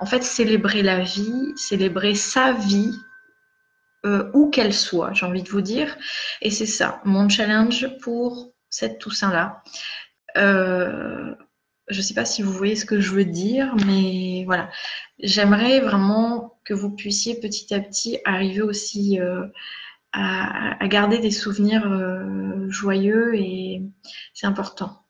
En 0.00 0.06
fait, 0.06 0.24
célébrer 0.24 0.82
la 0.82 1.00
vie, 1.00 1.52
célébrer 1.56 2.14
sa 2.14 2.52
vie 2.52 2.94
euh, 4.06 4.30
où 4.32 4.48
qu'elle 4.48 4.74
soit, 4.74 5.12
j'ai 5.12 5.26
envie 5.26 5.42
de 5.42 5.48
vous 5.48 5.60
dire. 5.60 5.96
Et 6.40 6.50
c'est 6.50 6.66
ça, 6.66 7.00
mon 7.04 7.28
challenge 7.28 7.88
pour 8.00 8.52
cette 8.70 8.98
Toussaint-là. 8.98 9.62
Euh, 10.36 11.34
je 11.88 11.96
ne 11.96 12.02
sais 12.02 12.14
pas 12.14 12.24
si 12.24 12.42
vous 12.42 12.52
voyez 12.52 12.76
ce 12.76 12.84
que 12.84 13.00
je 13.00 13.10
veux 13.10 13.24
dire, 13.24 13.74
mais 13.86 14.44
voilà. 14.44 14.70
J'aimerais 15.18 15.80
vraiment 15.80 16.60
que 16.64 16.74
vous 16.74 16.90
puissiez 16.94 17.40
petit 17.40 17.74
à 17.74 17.80
petit 17.80 18.18
arriver 18.24 18.62
aussi 18.62 19.18
euh, 19.20 19.46
à, 20.12 20.86
garder 20.86 21.18
des 21.18 21.30
souvenirs 21.32 21.84
joyeux 22.68 23.34
et 23.34 23.82
c'est 24.32 24.46
important. 24.46 25.02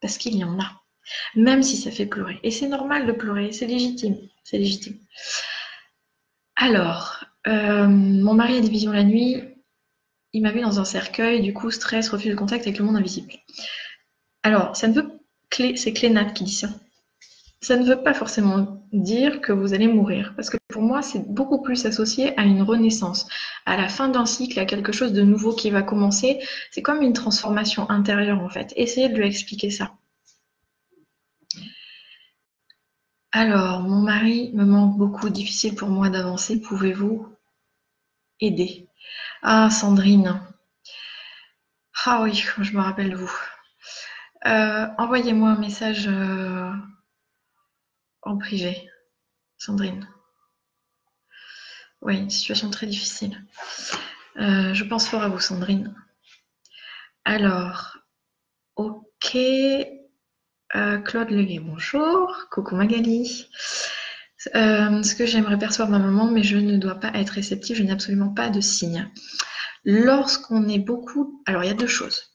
Parce 0.00 0.18
qu'il 0.18 0.36
y 0.36 0.44
en 0.44 0.58
a. 0.58 0.82
Même 1.36 1.62
si 1.62 1.76
ça 1.76 1.90
fait 1.90 2.06
pleurer. 2.06 2.40
Et 2.42 2.50
c'est 2.50 2.68
normal 2.68 3.06
de 3.06 3.12
pleurer, 3.12 3.52
c'est 3.52 3.66
légitime. 3.66 4.16
C'est 4.44 4.58
légitime. 4.58 4.98
Alors, 6.56 7.24
euh, 7.46 7.86
mon 7.86 8.34
mari 8.34 8.58
a 8.58 8.60
des 8.60 8.68
visions 8.68 8.92
la 8.92 9.04
nuit. 9.04 9.42
Il 10.32 10.42
m'a 10.42 10.52
vu 10.52 10.60
dans 10.60 10.80
un 10.80 10.84
cercueil, 10.84 11.40
du 11.40 11.54
coup, 11.54 11.70
stress, 11.70 12.08
refus 12.08 12.28
de 12.28 12.34
contact 12.34 12.66
avec 12.66 12.78
le 12.78 12.84
monde 12.84 12.96
invisible. 12.96 13.32
Alors, 14.42 14.76
ça 14.76 14.88
ne 14.88 14.94
veut 14.94 15.08
clé, 15.50 15.76
c'est 15.76 15.92
qui 15.92 16.08
dit 16.10 16.52
ça. 16.52 16.68
Ça 17.60 17.76
ne 17.76 17.84
veut 17.84 18.02
pas 18.02 18.14
forcément 18.14 18.84
dire 18.92 19.40
que 19.40 19.52
vous 19.52 19.74
allez 19.74 19.88
mourir, 19.88 20.32
parce 20.36 20.48
que 20.48 20.58
pour 20.68 20.82
moi, 20.82 21.02
c'est 21.02 21.26
beaucoup 21.28 21.60
plus 21.60 21.86
associé 21.86 22.38
à 22.38 22.44
une 22.44 22.62
renaissance, 22.62 23.26
à 23.66 23.76
la 23.76 23.88
fin 23.88 24.08
d'un 24.08 24.26
cycle, 24.26 24.60
à 24.60 24.64
quelque 24.64 24.92
chose 24.92 25.12
de 25.12 25.22
nouveau 25.22 25.54
qui 25.54 25.70
va 25.70 25.82
commencer. 25.82 26.38
C'est 26.70 26.82
comme 26.82 27.02
une 27.02 27.14
transformation 27.14 27.90
intérieure, 27.90 28.40
en 28.40 28.48
fait. 28.48 28.72
Essayez 28.76 29.08
de 29.08 29.16
lui 29.16 29.26
expliquer 29.26 29.70
ça. 29.70 29.92
Alors, 33.32 33.80
mon 33.80 34.02
mari 34.02 34.50
me 34.52 34.66
manque 34.66 34.98
beaucoup, 34.98 35.30
difficile 35.30 35.74
pour 35.74 35.88
moi 35.88 36.10
d'avancer. 36.10 36.60
Pouvez-vous 36.60 37.26
aider? 38.40 38.88
Ah, 39.42 39.70
Sandrine. 39.70 40.40
Ah 42.06 42.22
oui, 42.22 42.34
je 42.34 42.72
me 42.76 42.80
rappelle 42.80 43.14
vous. 43.14 43.30
Euh, 44.46 44.86
envoyez-moi 44.98 45.50
un 45.50 45.58
message 45.58 46.06
euh, 46.08 46.72
en 48.22 48.38
privé, 48.38 48.88
Sandrine. 49.58 50.08
Oui, 52.00 52.16
une 52.18 52.30
situation 52.30 52.70
très 52.70 52.86
difficile. 52.86 53.44
Euh, 54.38 54.72
je 54.74 54.84
pense 54.84 55.08
fort 55.08 55.22
à 55.22 55.28
vous, 55.28 55.40
Sandrine. 55.40 55.94
Alors, 57.24 57.98
ok. 58.76 59.36
Claude 61.04 61.30
Leguet, 61.30 61.60
bonjour. 61.60 62.46
Coucou 62.50 62.76
Magali. 62.76 63.48
ce 64.38 65.14
que 65.14 65.26
j'aimerais 65.26 65.58
percevoir 65.58 65.88
ma 65.88 65.98
maman, 65.98 66.30
mais 66.30 66.42
je 66.42 66.56
ne 66.56 66.76
dois 66.76 66.96
pas 66.96 67.12
être 67.14 67.30
réceptive, 67.30 67.76
je 67.76 67.82
n'ai 67.82 67.92
absolument 67.92 68.32
pas 68.32 68.50
de 68.50 68.60
signe. 68.60 69.10
Lorsqu'on 69.84 70.68
est 70.68 70.78
beaucoup. 70.78 71.42
Alors, 71.46 71.64
il 71.64 71.68
y 71.68 71.70
a 71.70 71.74
deux 71.74 71.86
choses 71.86 72.28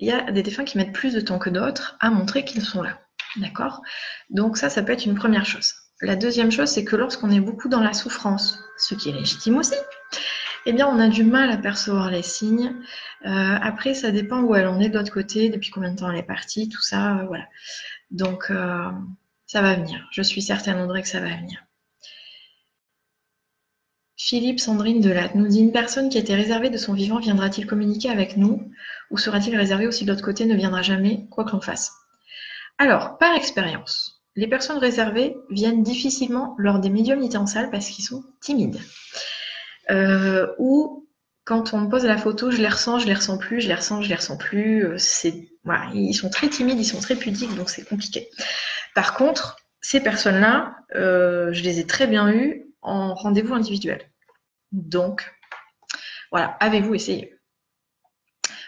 il 0.00 0.08
y 0.08 0.12
a 0.12 0.32
des 0.32 0.42
défunts 0.42 0.64
qui 0.64 0.78
mettent 0.78 0.92
plus 0.92 1.12
de 1.12 1.20
temps 1.20 1.38
que 1.38 1.50
d'autres 1.50 1.96
à 2.00 2.10
montrer 2.10 2.44
qu'ils 2.44 2.64
sont 2.64 2.82
là. 2.82 2.98
D'accord? 3.36 3.82
Donc 4.30 4.56
ça, 4.56 4.70
ça 4.70 4.82
peut 4.82 4.92
être 4.92 5.04
une 5.04 5.14
première 5.14 5.46
chose. 5.46 5.74
La 6.00 6.16
deuxième 6.16 6.50
chose, 6.50 6.70
c'est 6.70 6.84
que 6.84 6.96
lorsqu'on 6.96 7.30
est 7.30 7.40
beaucoup 7.40 7.68
dans 7.68 7.80
la 7.80 7.92
souffrance, 7.92 8.58
ce 8.78 8.94
qui 8.94 9.10
est 9.10 9.12
légitime 9.12 9.58
aussi, 9.58 9.74
eh 10.66 10.72
bien, 10.72 10.86
on 10.86 10.98
a 10.98 11.08
du 11.08 11.24
mal 11.24 11.50
à 11.50 11.56
percevoir 11.56 12.10
les 12.10 12.22
signes. 12.22 12.74
Euh, 13.24 13.56
après, 13.62 13.94
ça 13.94 14.10
dépend 14.10 14.42
où 14.42 14.54
elle 14.54 14.66
en 14.66 14.80
est 14.80 14.88
de 14.88 14.98
l'autre 14.98 15.12
côté, 15.12 15.48
depuis 15.48 15.70
combien 15.70 15.92
de 15.92 15.96
temps 15.98 16.10
elle 16.10 16.18
est 16.18 16.22
partie, 16.22 16.68
tout 16.68 16.82
ça, 16.82 17.18
euh, 17.18 17.24
voilà. 17.26 17.46
Donc, 18.10 18.50
euh, 18.50 18.90
ça 19.46 19.62
va 19.62 19.74
venir. 19.74 20.06
Je 20.12 20.22
suis 20.22 20.42
certaine, 20.42 20.80
Audrey, 20.80 21.02
que 21.02 21.08
ça 21.08 21.20
va 21.20 21.34
venir. 21.36 21.64
Philippe 24.16 24.60
Sandrine 24.60 25.00
Delatte 25.00 25.34
nous 25.34 25.48
dit 25.48 25.60
une 25.60 25.72
personne 25.72 26.10
qui 26.10 26.18
été 26.18 26.34
réservée 26.34 26.68
de 26.68 26.76
son 26.76 26.92
vivant 26.92 27.18
viendra-t-il 27.18 27.66
communiquer 27.66 28.10
avec 28.10 28.36
nous? 28.36 28.70
Ou 29.10 29.16
sera-t-il 29.16 29.56
réservé 29.56 29.86
aussi 29.86 30.04
de 30.04 30.10
l'autre 30.10 30.24
côté 30.24 30.44
ne 30.44 30.54
viendra 30.54 30.82
jamais, 30.82 31.26
quoi 31.30 31.44
que 31.44 31.52
l'on 31.52 31.60
fasse? 31.60 31.90
Alors, 32.76 33.16
par 33.16 33.34
expérience, 33.34 34.22
les 34.36 34.46
personnes 34.46 34.78
réservées 34.78 35.36
viennent 35.50 35.82
difficilement 35.82 36.54
lors 36.58 36.78
des 36.80 36.90
médiumnités 36.90 37.38
en 37.38 37.46
salle 37.46 37.70
parce 37.70 37.88
qu'ils 37.88 38.04
sont 38.04 38.22
timides. 38.40 38.78
Euh, 39.90 40.46
ou 40.58 41.08
quand 41.44 41.74
on 41.74 41.80
me 41.80 41.88
pose 41.88 42.04
la 42.04 42.16
photo, 42.16 42.50
je 42.50 42.58
les 42.58 42.68
ressens, 42.68 43.00
je 43.00 43.06
les 43.06 43.14
ressens 43.14 43.38
plus, 43.38 43.60
je 43.60 43.68
les 43.68 43.74
ressens, 43.74 44.02
je 44.02 44.08
les 44.08 44.14
ressens 44.14 44.36
plus. 44.36 44.84
Euh, 44.84 44.96
ils 45.94 46.14
sont 46.14 46.30
très 46.30 46.48
timides, 46.48 46.78
ils 46.78 46.84
sont 46.84 47.00
très 47.00 47.16
pudiques, 47.16 47.54
donc 47.56 47.70
c'est 47.70 47.84
compliqué. 47.84 48.28
Par 48.94 49.14
contre, 49.14 49.56
ces 49.80 50.00
personnes-là, 50.00 50.76
euh, 50.94 51.52
je 51.52 51.62
les 51.62 51.80
ai 51.80 51.86
très 51.86 52.06
bien 52.06 52.30
eues 52.32 52.66
en 52.82 53.14
rendez-vous 53.14 53.54
individuel. 53.54 54.00
Donc, 54.72 55.32
voilà, 56.30 56.56
avez-vous 56.60 56.94
essayé? 56.94 57.36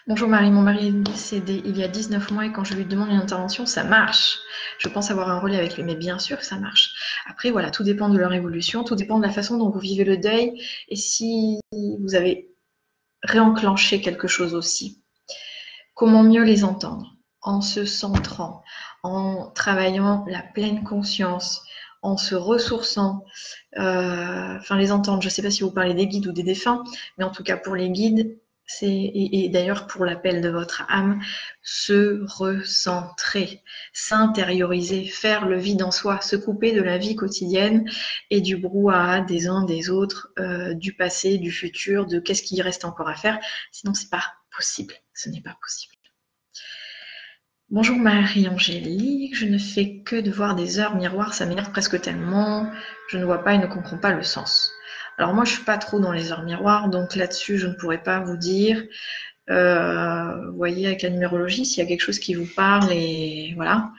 Bonjour 0.08 0.28
Marie, 0.28 0.50
mon 0.50 0.62
mari 0.62 0.88
est 0.88 0.90
décédé 0.90 1.62
il 1.64 1.78
y 1.78 1.84
a 1.84 1.88
19 1.88 2.32
mois 2.32 2.44
et 2.46 2.50
quand 2.50 2.64
je 2.64 2.74
lui 2.74 2.84
demande 2.84 3.10
une 3.10 3.20
intervention, 3.20 3.66
ça 3.66 3.84
marche. 3.84 4.40
Je 4.78 4.88
pense 4.88 5.12
avoir 5.12 5.30
un 5.30 5.38
relais 5.38 5.58
avec 5.58 5.76
lui, 5.76 5.84
mais 5.84 5.94
bien 5.94 6.18
sûr 6.18 6.38
que 6.38 6.44
ça 6.44 6.56
marche. 6.56 6.92
Après, 7.26 7.50
voilà, 7.50 7.70
tout 7.70 7.84
dépend 7.84 8.08
de 8.08 8.18
leur 8.18 8.32
évolution, 8.32 8.84
tout 8.84 8.96
dépend 8.96 9.18
de 9.18 9.24
la 9.24 9.32
façon 9.32 9.58
dont 9.58 9.70
vous 9.70 9.78
vivez 9.78 10.04
le 10.04 10.16
deuil 10.16 10.60
et 10.88 10.96
si 10.96 11.60
vous 11.72 12.14
avez 12.14 12.50
réenclenché 13.22 14.00
quelque 14.00 14.28
chose 14.28 14.54
aussi. 14.54 15.02
Comment 15.94 16.22
mieux 16.22 16.44
les 16.44 16.64
entendre? 16.64 17.16
En 17.40 17.60
se 17.60 17.84
centrant, 17.84 18.62
en 19.02 19.50
travaillant 19.50 20.24
la 20.28 20.42
pleine 20.42 20.84
conscience, 20.84 21.62
en 22.02 22.16
se 22.16 22.34
ressourçant, 22.34 23.24
euh, 23.78 24.56
enfin 24.58 24.76
les 24.76 24.92
entendre, 24.92 25.22
je 25.22 25.28
ne 25.28 25.30
sais 25.30 25.42
pas 25.42 25.50
si 25.50 25.62
vous 25.62 25.70
parlez 25.70 25.94
des 25.94 26.06
guides 26.06 26.26
ou 26.26 26.32
des 26.32 26.42
défunts, 26.42 26.84
mais 27.18 27.24
en 27.24 27.30
tout 27.30 27.42
cas 27.42 27.56
pour 27.56 27.74
les 27.74 27.90
guides, 27.90 28.38
et, 28.80 29.48
d'ailleurs 29.50 29.86
pour 29.86 30.04
l'appel 30.04 30.40
de 30.40 30.48
votre 30.48 30.84
âme, 30.88 31.20
se 31.62 32.24
recentrer, 32.26 33.62
s'intérioriser, 33.92 35.04
faire 35.04 35.46
le 35.46 35.58
vide 35.58 35.82
en 35.82 35.90
soi, 35.90 36.20
se 36.20 36.36
couper 36.36 36.72
de 36.72 36.82
la 36.82 36.98
vie 36.98 37.16
quotidienne 37.16 37.88
et 38.30 38.40
du 38.40 38.56
brouhaha 38.56 39.20
des 39.20 39.48
uns 39.48 39.64
des 39.64 39.90
autres, 39.90 40.32
euh, 40.38 40.74
du 40.74 40.94
passé, 40.94 41.38
du 41.38 41.50
futur, 41.50 42.06
de 42.06 42.18
qu'est-ce 42.18 42.42
qui 42.42 42.60
reste 42.62 42.84
encore 42.84 43.08
à 43.08 43.14
faire. 43.14 43.38
Sinon, 43.72 43.94
c'est 43.94 44.10
pas 44.10 44.24
possible. 44.56 44.94
Ce 45.14 45.28
n'est 45.28 45.42
pas 45.42 45.56
possible. 45.60 45.92
Bonjour 47.70 47.96
Marie-Angélique, 47.96 49.34
je 49.34 49.46
ne 49.46 49.56
fais 49.56 50.02
que 50.04 50.16
de 50.20 50.30
voir 50.30 50.54
des 50.54 50.78
heures 50.78 50.94
miroirs, 50.94 51.32
ça 51.32 51.46
m'énerve 51.46 51.70
presque 51.70 51.98
tellement, 52.02 52.70
je 53.08 53.16
ne 53.16 53.24
vois 53.24 53.42
pas 53.42 53.54
et 53.54 53.58
ne 53.58 53.66
comprends 53.66 53.96
pas 53.96 54.12
le 54.12 54.22
sens. 54.22 54.70
Alors 55.18 55.34
moi 55.34 55.44
je 55.44 55.52
suis 55.52 55.64
pas 55.64 55.78
trop 55.78 56.00
dans 56.00 56.12
les 56.12 56.32
heures 56.32 56.42
miroirs, 56.42 56.88
donc 56.88 57.16
là-dessus 57.16 57.58
je 57.58 57.66
ne 57.66 57.74
pourrais 57.74 58.02
pas 58.02 58.20
vous 58.20 58.36
dire. 58.36 58.82
Euh, 59.50 60.50
vous 60.50 60.56
voyez 60.56 60.86
avec 60.86 61.02
la 61.02 61.10
numérologie, 61.10 61.66
s'il 61.66 61.82
y 61.82 61.86
a 61.86 61.88
quelque 61.88 62.00
chose 62.00 62.18
qui 62.18 62.34
vous 62.34 62.46
parle 62.56 62.92
et 62.92 63.52
voilà, 63.56 63.90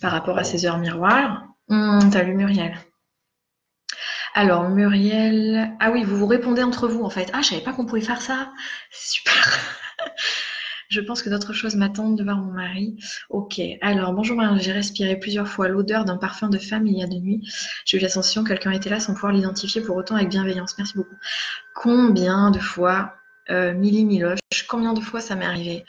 par 0.00 0.12
rapport 0.12 0.38
à 0.38 0.44
ces 0.44 0.66
heures 0.66 0.78
miroirs. 0.78 1.46
Hum, 1.68 2.10
T'as 2.12 2.22
lu 2.22 2.34
Muriel. 2.34 2.76
Alors 4.34 4.68
Muriel, 4.68 5.72
ah 5.80 5.90
oui, 5.92 6.02
vous 6.02 6.16
vous 6.16 6.26
répondez 6.26 6.62
entre 6.62 6.88
vous 6.88 7.04
en 7.04 7.10
fait. 7.10 7.30
Ah, 7.32 7.40
je 7.40 7.50
savais 7.50 7.62
pas 7.62 7.72
qu'on 7.72 7.86
pouvait 7.86 8.00
faire 8.00 8.20
ça. 8.20 8.52
Super. 8.90 9.60
Je 10.94 11.00
pense 11.00 11.22
que 11.22 11.28
d'autres 11.28 11.52
choses 11.52 11.74
m'attendent 11.74 12.16
de 12.16 12.22
voir 12.22 12.36
mon 12.36 12.52
mari. 12.52 12.94
Ok, 13.28 13.60
alors 13.80 14.12
bonjour 14.12 14.40
j'ai 14.58 14.70
respiré 14.70 15.18
plusieurs 15.18 15.48
fois 15.48 15.66
l'odeur 15.66 16.04
d'un 16.04 16.16
parfum 16.16 16.48
de 16.48 16.56
femme 16.56 16.86
il 16.86 16.96
y 16.96 17.02
a 17.02 17.08
de 17.08 17.16
nuit. 17.16 17.42
J'ai 17.84 17.98
eu 17.98 18.00
la 18.00 18.08
sensation 18.08 18.44
que 18.44 18.50
quelqu'un 18.50 18.70
était 18.70 18.90
là 18.90 19.00
sans 19.00 19.12
pouvoir 19.12 19.32
l'identifier 19.32 19.80
pour 19.80 19.96
autant 19.96 20.14
avec 20.14 20.28
bienveillance. 20.28 20.78
Merci 20.78 20.94
beaucoup. 20.94 21.16
Combien 21.74 22.52
de 22.52 22.60
fois 22.60 23.12
euh, 23.50 23.74
Milly 23.74 24.04
Miloche, 24.04 24.38
combien 24.68 24.92
de 24.92 25.00
fois 25.00 25.20
ça 25.20 25.34
m'est 25.34 25.44
arrivé 25.44 25.84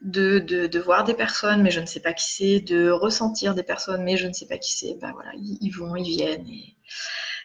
de, 0.00 0.38
de, 0.38 0.78
voir 0.78 1.04
des 1.04 1.14
personnes, 1.14 1.62
mais 1.62 1.70
je 1.70 1.80
ne 1.80 1.86
sais 1.86 2.00
pas 2.00 2.14
qui 2.14 2.24
c'est, 2.24 2.60
de 2.60 2.88
ressentir 2.88 3.54
des 3.54 3.62
personnes, 3.62 4.04
mais 4.04 4.16
je 4.16 4.26
ne 4.26 4.32
sais 4.32 4.46
pas 4.46 4.56
qui 4.56 4.72
c'est. 4.72 4.96
Ben 5.02 5.12
voilà, 5.12 5.32
ils, 5.34 5.70
vont, 5.70 5.96
ils 5.96 6.16
viennent. 6.16 6.46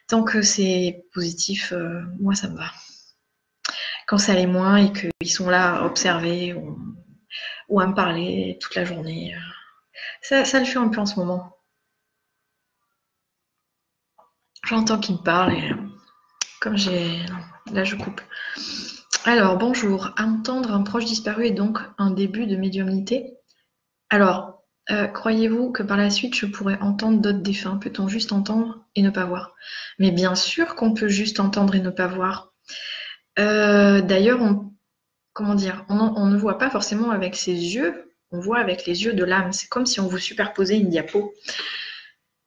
Tant 0.08 0.24
que 0.24 0.42
c'est 0.42 1.04
positif, 1.14 1.74
euh, 1.74 2.04
moi 2.22 2.36
ça 2.36 2.48
me 2.48 2.56
va 2.56 2.72
quand 4.12 4.18
ça 4.18 4.34
allait 4.34 4.46
moins 4.46 4.76
et 4.76 4.92
qu'ils 4.92 5.32
sont 5.32 5.50
là 5.50 5.78
à 5.78 5.86
observer 5.86 6.54
ou, 7.72 7.80
à 7.80 7.88
me 7.88 7.96
parler 7.96 8.58
toute 8.62 8.76
la 8.76 8.86
journée. 8.86 9.36
Ça, 10.22 10.60
le 10.60 10.66
fait 10.66 10.78
un 10.78 10.90
peu 10.90 11.00
en 11.00 11.06
ce 11.06 11.20
moment. 11.20 11.58
J'entends 14.64 15.00
qu'ils 15.00 15.16
me 15.16 15.24
parlent 15.24 15.54
et 15.54 15.72
comme 16.60 16.78
j'ai. 16.78 17.20
Là, 17.72 17.84
je 17.84 17.96
coupe. 17.96 18.22
Alors, 19.26 19.58
bonjour. 19.58 20.12
Entendre 20.18 20.74
un 20.74 20.84
proche 20.84 21.06
disparu 21.06 21.46
est 21.48 21.52
donc 21.52 21.80
un 21.98 22.12
début 22.12 22.48
de 22.48 22.56
médiumnité. 22.56 23.34
Alors, 24.10 24.64
euh, 24.90 25.08
croyez-vous 25.08 25.72
que 25.72 25.84
par 25.84 25.98
la 25.98 26.10
suite, 26.10 26.36
je 26.36 26.46
pourrais 26.46 26.80
entendre 26.80 27.20
d'autres 27.22 27.42
défunts? 27.42 27.78
Peut-on 27.78 28.08
juste 28.08 28.32
entendre 28.32 28.86
et 28.96 29.02
ne 29.02 29.10
pas 29.10 29.26
voir? 29.26 29.56
Mais 30.00 30.12
bien 30.12 30.36
sûr 30.36 30.76
qu'on 30.76 30.94
peut 30.94 31.08
juste 31.08 31.40
entendre 31.40 31.76
et 31.76 31.82
ne 31.82 31.90
pas 31.90 32.08
voir. 32.08 32.54
Euh, 33.40 34.02
d'ailleurs, 34.02 34.42
on, 34.42 34.71
comment 35.34 35.56
dire, 35.56 35.86
on, 35.90 36.26
ne 36.26 36.38
voit 36.38 36.58
pas 36.58 36.70
forcément 36.70 37.12
avec 37.12 37.36
ses 37.36 37.54
yeux, 37.54 38.12
on 38.32 38.40
voit 38.40 38.60
avec 38.60 38.86
les 38.86 39.04
yeux 39.04 39.14
de 39.14 39.24
l'âme. 39.24 39.52
C'est 39.52 39.68
comme 39.68 39.86
si 39.86 40.00
on 40.00 40.08
vous 40.08 40.18
superposait 40.18 40.78
une 40.78 40.90
diapo. 40.90 41.34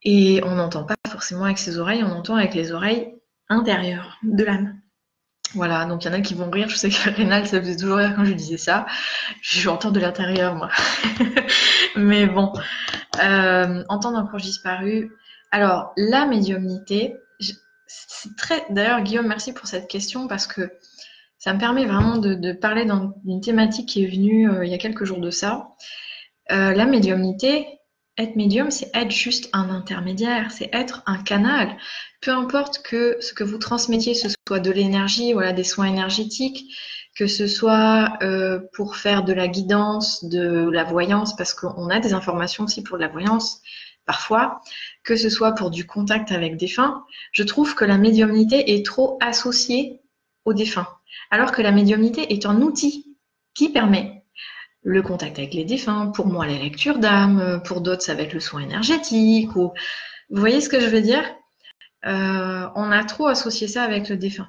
Et 0.02 0.40
on 0.44 0.56
n'entend 0.56 0.84
pas 0.84 0.96
forcément 1.08 1.44
avec 1.44 1.58
ses 1.58 1.78
oreilles, 1.78 2.04
on 2.04 2.12
entend 2.12 2.36
avec 2.36 2.54
les 2.54 2.72
oreilles 2.72 3.14
intérieures 3.48 4.18
de 4.22 4.44
l'âme. 4.44 4.80
Voilà, 5.54 5.84
donc 5.84 6.04
il 6.04 6.08
y 6.08 6.10
en 6.10 6.14
a 6.14 6.20
qui 6.20 6.34
vont 6.34 6.50
rire. 6.50 6.68
Je 6.68 6.76
sais 6.76 6.88
que 6.88 7.10
Rénal, 7.10 7.46
ça 7.46 7.60
faisait 7.60 7.76
toujours 7.76 7.98
rire 7.98 8.14
quand 8.16 8.24
je 8.24 8.32
disais 8.32 8.58
ça. 8.58 8.86
Je 9.40 9.90
de 9.90 10.00
l'intérieur, 10.00 10.56
moi. 10.56 10.68
Mais 11.96 12.26
bon, 12.26 12.52
entendre 13.88 14.18
un 14.18 14.26
proche 14.26 14.42
disparu. 14.42 15.12
Alors, 15.52 15.92
la 15.96 16.26
médiumnité, 16.26 17.16
c'est 17.86 18.34
très. 18.36 18.64
D'ailleurs, 18.70 19.02
Guillaume, 19.02 19.28
merci 19.28 19.52
pour 19.52 19.68
cette 19.68 19.88
question 19.88 20.26
parce 20.26 20.46
que 20.46 20.72
ça 21.44 21.52
me 21.52 21.58
permet 21.58 21.84
vraiment 21.84 22.16
de, 22.16 22.52
parler 22.52 22.86
d'une 23.22 23.42
thématique 23.42 23.86
qui 23.86 24.02
est 24.02 24.06
venue 24.06 24.50
euh, 24.50 24.64
il 24.64 24.70
y 24.70 24.74
a 24.74 24.78
quelques 24.78 25.04
jours 25.04 25.20
de 25.20 25.28
ça. 25.28 25.74
Euh, 26.50 26.72
la 26.72 26.86
médiumnité, 26.86 27.66
être 28.16 28.34
médium, 28.34 28.70
c'est 28.70 28.90
être 28.96 29.10
juste 29.10 29.50
un 29.52 29.68
intermédiaire, 29.68 30.50
c'est 30.52 30.70
être 30.72 31.02
un 31.04 31.22
canal. 31.22 31.76
Peu 32.22 32.30
importe 32.30 32.80
que 32.82 33.18
ce 33.20 33.34
que 33.34 33.44
vous 33.44 33.58
transmettiez, 33.58 34.14
ce 34.14 34.28
soit 34.48 34.58
de 34.58 34.70
l'énergie, 34.70 35.34
des 35.54 35.64
soins 35.64 35.84
énergétiques, 35.84 36.74
que 37.14 37.26
ce 37.26 37.46
soit 37.46 38.16
euh, 38.22 38.60
pour 38.72 38.96
faire 38.96 39.22
de 39.22 39.34
la 39.34 39.46
guidance, 39.46 40.24
de 40.24 40.70
la 40.70 40.84
voyance, 40.84 41.36
parce 41.36 41.52
qu'on 41.52 41.90
a 41.90 42.00
des 42.00 42.14
informations 42.14 42.64
aussi 42.64 42.82
pour 42.82 42.96
la 42.96 43.08
voyance, 43.08 43.60
parfois, 44.06 44.62
que 45.02 45.14
ce 45.14 45.28
soit 45.28 45.52
pour 45.52 45.68
du 45.68 45.86
contact 45.86 46.32
avec 46.32 46.56
défunts, 46.56 47.04
je 47.32 47.42
trouve 47.42 47.74
que 47.74 47.84
la 47.84 47.98
médiumnité 47.98 48.74
est 48.74 48.86
trop 48.86 49.18
associée 49.20 50.00
aux 50.44 50.54
défunts. 50.54 50.88
Alors 51.30 51.52
que 51.52 51.62
la 51.62 51.72
médiumnité 51.72 52.32
est 52.32 52.46
un 52.46 52.60
outil 52.60 53.16
qui 53.54 53.70
permet 53.70 54.24
le 54.82 55.02
contact 55.02 55.38
avec 55.38 55.54
les 55.54 55.64
défunts, 55.64 56.08
pour 56.08 56.26
moi 56.26 56.46
la 56.46 56.58
lecture 56.58 56.98
d'âme, 56.98 57.62
pour 57.64 57.80
d'autres 57.80 58.02
ça 58.02 58.14
va 58.14 58.22
être 58.22 58.34
le 58.34 58.40
soin 58.40 58.60
énergétique. 58.60 59.56
Ou... 59.56 59.72
Vous 60.30 60.40
voyez 60.40 60.60
ce 60.60 60.68
que 60.68 60.80
je 60.80 60.86
veux 60.86 61.00
dire? 61.00 61.24
Euh, 62.06 62.68
On 62.74 62.90
a 62.90 63.04
trop 63.04 63.26
associé 63.26 63.68
ça 63.68 63.82
avec 63.82 64.08
le 64.08 64.16
défunt. 64.16 64.48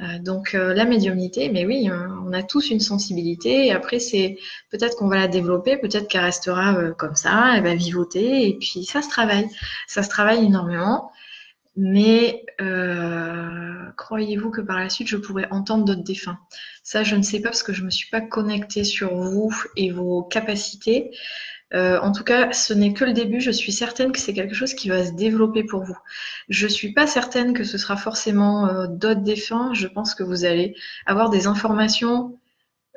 Euh, 0.00 0.18
donc 0.20 0.54
euh, 0.54 0.72
la 0.72 0.84
médiumnité, 0.84 1.50
mais 1.50 1.66
oui, 1.66 1.88
hein, 1.88 2.22
on 2.26 2.32
a 2.32 2.42
tous 2.42 2.70
une 2.70 2.80
sensibilité. 2.80 3.72
Après, 3.72 3.98
c'est 3.98 4.38
peut-être 4.70 4.96
qu'on 4.96 5.08
va 5.08 5.16
la 5.16 5.28
développer, 5.28 5.76
peut-être 5.76 6.08
qu'elle 6.08 6.24
restera 6.24 6.74
comme 6.96 7.14
ça, 7.14 7.52
elle 7.56 7.64
va 7.64 7.74
vivoter. 7.74 8.48
Et 8.48 8.58
puis 8.58 8.84
ça 8.84 9.02
se 9.02 9.08
travaille, 9.08 9.48
ça 9.86 10.02
se 10.02 10.08
travaille 10.08 10.44
énormément. 10.44 11.11
Mais 11.76 12.44
croyez-vous 13.96 14.50
que 14.50 14.60
par 14.60 14.78
la 14.78 14.88
suite, 14.88 15.08
je 15.08 15.16
pourrais 15.16 15.48
entendre 15.50 15.84
d'autres 15.84 16.02
défunts? 16.02 16.38
Ça, 16.82 17.02
je 17.02 17.16
ne 17.16 17.22
sais 17.22 17.40
pas 17.40 17.48
parce 17.48 17.62
que 17.62 17.72
je 17.72 17.80
ne 17.80 17.86
me 17.86 17.90
suis 17.90 18.10
pas 18.10 18.20
connectée 18.20 18.84
sur 18.84 19.14
vous 19.14 19.50
et 19.76 19.90
vos 19.90 20.22
capacités. 20.22 21.10
Euh, 21.74 21.98
en 22.00 22.12
tout 22.12 22.24
cas, 22.24 22.52
ce 22.52 22.74
n'est 22.74 22.92
que 22.92 23.04
le 23.04 23.12
début. 23.12 23.40
Je 23.40 23.50
suis 23.50 23.72
certaine 23.72 24.12
que 24.12 24.18
c'est 24.18 24.34
quelque 24.34 24.54
chose 24.54 24.74
qui 24.74 24.88
va 24.88 25.04
se 25.04 25.12
développer 25.12 25.64
pour 25.64 25.82
vous. 25.82 25.96
Je 26.48 26.66
suis 26.66 26.92
pas 26.92 27.06
certaine 27.06 27.54
que 27.54 27.64
ce 27.64 27.78
sera 27.78 27.96
forcément 27.96 28.68
euh, 28.68 28.86
d'autres 28.86 29.22
défunts. 29.22 29.72
Je 29.72 29.86
pense 29.86 30.14
que 30.14 30.22
vous 30.22 30.44
allez 30.44 30.76
avoir 31.06 31.30
des 31.30 31.46
informations 31.46 32.38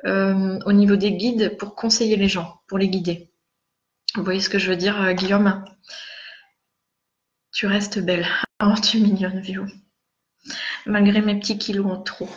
euh, 0.04 0.58
au 0.66 0.72
niveau 0.72 0.96
des 0.96 1.12
guides 1.12 1.56
pour 1.56 1.74
conseiller 1.74 2.16
les 2.16 2.28
gens, 2.28 2.60
pour 2.66 2.78
les 2.78 2.88
guider. 2.88 3.30
Vous 4.14 4.24
voyez 4.24 4.40
ce 4.40 4.50
que 4.50 4.58
je 4.58 4.70
veux 4.70 4.76
dire, 4.76 5.14
Guillaume? 5.14 5.64
Tu 7.56 7.66
restes 7.66 8.00
belle. 8.00 8.26
Oh, 8.62 8.74
tu 8.82 8.98
es 8.98 9.00
mignonne. 9.00 9.42
Malgré 10.84 11.22
mes 11.22 11.40
petits 11.40 11.56
kilos 11.56 11.90
en 11.90 12.02
trop. 12.02 12.28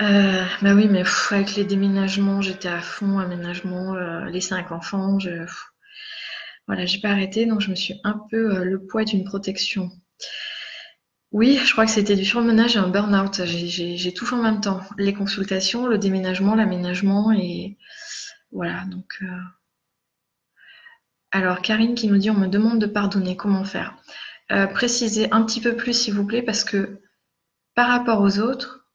Euh, 0.00 0.42
bah 0.62 0.72
oui, 0.74 0.88
mais 0.88 1.02
avec 1.30 1.54
les 1.54 1.66
déménagements, 1.66 2.40
j'étais 2.40 2.68
à 2.68 2.80
fond, 2.80 3.18
aménagement, 3.18 3.94
euh, 3.94 4.24
les 4.30 4.40
cinq 4.40 4.72
enfants, 4.72 5.18
je, 5.18 5.44
voilà, 6.66 6.86
j'ai 6.86 6.98
pas 6.98 7.10
arrêté, 7.10 7.44
donc 7.44 7.60
je 7.60 7.68
me 7.68 7.74
suis 7.74 8.00
un 8.04 8.18
peu 8.30 8.56
euh, 8.56 8.64
le 8.64 8.86
poids 8.86 9.04
d'une 9.04 9.24
protection. 9.24 9.90
Oui, 11.30 11.60
je 11.62 11.70
crois 11.72 11.84
que 11.84 11.92
c'était 11.92 12.16
du 12.16 12.24
surmenage 12.24 12.76
et 12.76 12.78
un 12.78 12.88
burn-out. 12.88 13.44
J'ai 13.44 14.14
tout 14.14 14.24
fait 14.24 14.36
en 14.36 14.42
même 14.42 14.62
temps. 14.62 14.80
Les 14.96 15.12
consultations, 15.12 15.88
le 15.88 15.98
déménagement, 15.98 16.54
l'aménagement 16.54 17.32
et 17.32 17.76
voilà. 18.50 18.86
Donc, 18.86 19.22
alors 21.34 21.60
Karine 21.60 21.94
qui 21.94 22.08
nous 22.08 22.16
dit 22.16 22.30
on 22.30 22.34
me 22.34 22.46
demande 22.46 22.78
de 22.80 22.86
pardonner, 22.86 23.36
comment 23.36 23.64
faire? 23.64 23.94
Précisez 24.72 25.30
un 25.32 25.42
petit 25.42 25.60
peu 25.60 25.74
plus 25.76 25.92
s'il 25.92 26.14
vous 26.14 26.24
plaît 26.24 26.42
parce 26.42 26.64
que 26.64 27.00
par 27.74 27.88
rapport 27.88 28.20
aux 28.20 28.38
autres, 28.38 28.86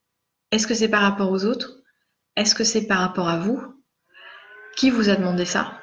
est-ce 0.51 0.65
que 0.65 0.73
c'est 0.73 0.87
par 0.87 1.01
rapport 1.01 1.31
aux 1.31 1.43
autres? 1.45 1.77
Est-ce 2.35 2.55
que 2.55 2.63
c'est 2.63 2.87
par 2.87 2.99
rapport 2.99 3.27
à 3.27 3.37
vous? 3.37 3.61
Qui 4.77 4.89
vous 4.89 5.09
a 5.09 5.15
demandé 5.15 5.43
ça? 5.45 5.73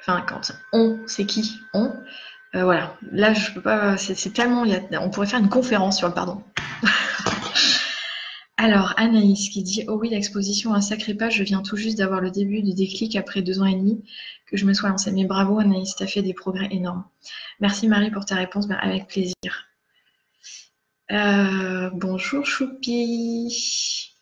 Enfin, 0.00 0.24
quand 0.26 0.52
on, 0.72 0.98
c'est 1.06 1.26
qui 1.26 1.60
On? 1.74 1.92
Euh, 2.54 2.64
Voilà. 2.64 2.96
Là, 3.10 3.34
je 3.34 3.52
peux 3.52 3.60
pas. 3.60 3.96
C'est 3.96 4.32
tellement. 4.32 4.64
on 4.92 5.10
pourrait 5.10 5.26
faire 5.26 5.40
une 5.40 5.48
conférence 5.48 5.98
sur 5.98 6.08
le 6.08 6.14
pardon. 6.14 6.42
Alors, 8.62 8.94
Anaïs 8.96 9.48
qui 9.48 9.64
dit 9.64 9.82
Oh 9.88 9.94
oui, 10.00 10.10
l'exposition 10.10 10.72
un 10.72 10.80
sacré 10.80 11.14
pas, 11.14 11.30
je 11.30 11.42
viens 11.42 11.62
tout 11.62 11.76
juste 11.76 11.98
d'avoir 11.98 12.20
le 12.20 12.30
début 12.30 12.62
du 12.62 12.74
déclic 12.74 13.16
après 13.16 13.42
deux 13.42 13.60
ans 13.60 13.66
et 13.66 13.74
demi 13.74 14.04
que 14.46 14.56
je 14.56 14.66
me 14.66 14.72
sois 14.72 14.88
lancée. 14.88 15.10
Mais 15.10 15.24
bravo 15.24 15.58
Anaïs, 15.58 15.96
tu 15.96 16.04
as 16.04 16.06
fait 16.06 16.22
des 16.22 16.32
progrès 16.32 16.68
énormes. 16.70 17.02
Merci 17.58 17.88
Marie 17.88 18.12
pour 18.12 18.24
ta 18.24 18.36
réponse, 18.36 18.68
avec 18.80 19.08
plaisir. 19.08 19.34
Euh, 21.10 21.90
bonjour 21.92 22.46
Choupi. 22.46 24.12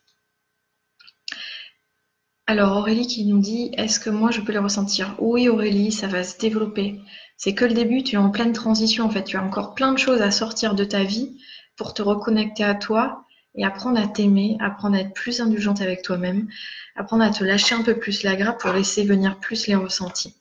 Alors 2.47 2.78
Aurélie 2.78 3.07
qui 3.07 3.26
nous 3.26 3.41
dit 3.41 3.72
est-ce 3.74 4.01
que 4.01 4.09
moi 4.09 4.30
je 4.30 4.41
peux 4.41 4.53
les 4.53 4.59
ressentir? 4.59 5.16
Oui 5.18 5.51
Aurélie, 5.51 5.93
ça 5.93 6.07
va 6.07 6.24
se 6.24 6.38
développer. 6.38 6.99
C'est 7.36 7.53
que 7.53 7.66
le 7.66 7.74
début, 7.74 8.03
tu 8.05 8.14
es 8.14 8.18
en 8.18 8.30
pleine 8.30 8.55
transition 8.55 9.05
en 9.05 9.11
fait, 9.11 9.24
tu 9.24 9.36
as 9.36 9.45
encore 9.45 9.74
plein 9.74 9.93
de 9.93 9.99
choses 9.99 10.22
à 10.22 10.30
sortir 10.30 10.74
de 10.74 10.84
ta 10.84 11.05
vie 11.05 11.36
pour 11.76 11.93
te 11.93 12.01
reconnecter 12.01 12.64
à 12.64 12.74
toi 12.74 13.26
et 13.55 13.64
apprendre 13.64 14.01
à 14.01 14.07
t'aimer, 14.07 14.57
apprendre 14.61 14.96
à 14.96 15.01
être 15.01 15.12
plus 15.12 15.40
indulgente 15.40 15.80
avec 15.80 16.03
toi-même, 16.03 16.48
apprendre 16.96 17.24
à 17.24 17.30
te 17.30 17.44
lâcher 17.44 17.74
un 17.74 17.82
peu 17.82 17.98
plus 17.98 18.22
la 18.22 18.36
grappe 18.36 18.61
pour 18.61 18.72
laisser 18.72 19.05
venir 19.05 19.38
plus 19.38 19.66
les 19.66 19.74
ressentis. 19.74 20.34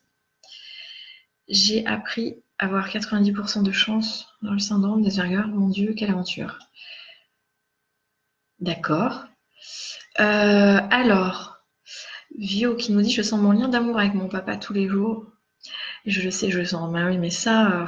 J'ai 1.47 1.85
appris 1.87 2.43
avoir 2.59 2.89
90% 2.89 3.63
de 3.63 3.71
chance 3.71 4.27
dans 4.41 4.53
le 4.53 4.59
syndrome 4.59 5.01
des 5.01 5.19
Asperger. 5.19 5.47
Mon 5.47 5.69
Dieu, 5.69 5.93
quelle 5.97 6.11
aventure. 6.11 6.59
D'accord. 8.59 9.25
Euh, 10.19 10.79
alors, 10.91 11.57
Vio 12.37 12.75
qui 12.75 12.91
nous 12.91 13.01
dit 13.01 13.11
Je 13.11 13.21
sens 13.21 13.39
mon 13.39 13.51
lien 13.51 13.69
d'amour 13.69 13.97
avec 13.97 14.13
mon 14.13 14.27
papa 14.27 14.57
tous 14.57 14.73
les 14.73 14.87
jours. 14.87 15.25
Je 16.05 16.21
le 16.21 16.31
sais, 16.31 16.51
je 16.51 16.59
le 16.59 16.65
sens. 16.65 16.91
Mais 16.91 17.03
oui, 17.03 17.17
mais 17.17 17.29
ça, 17.29 17.85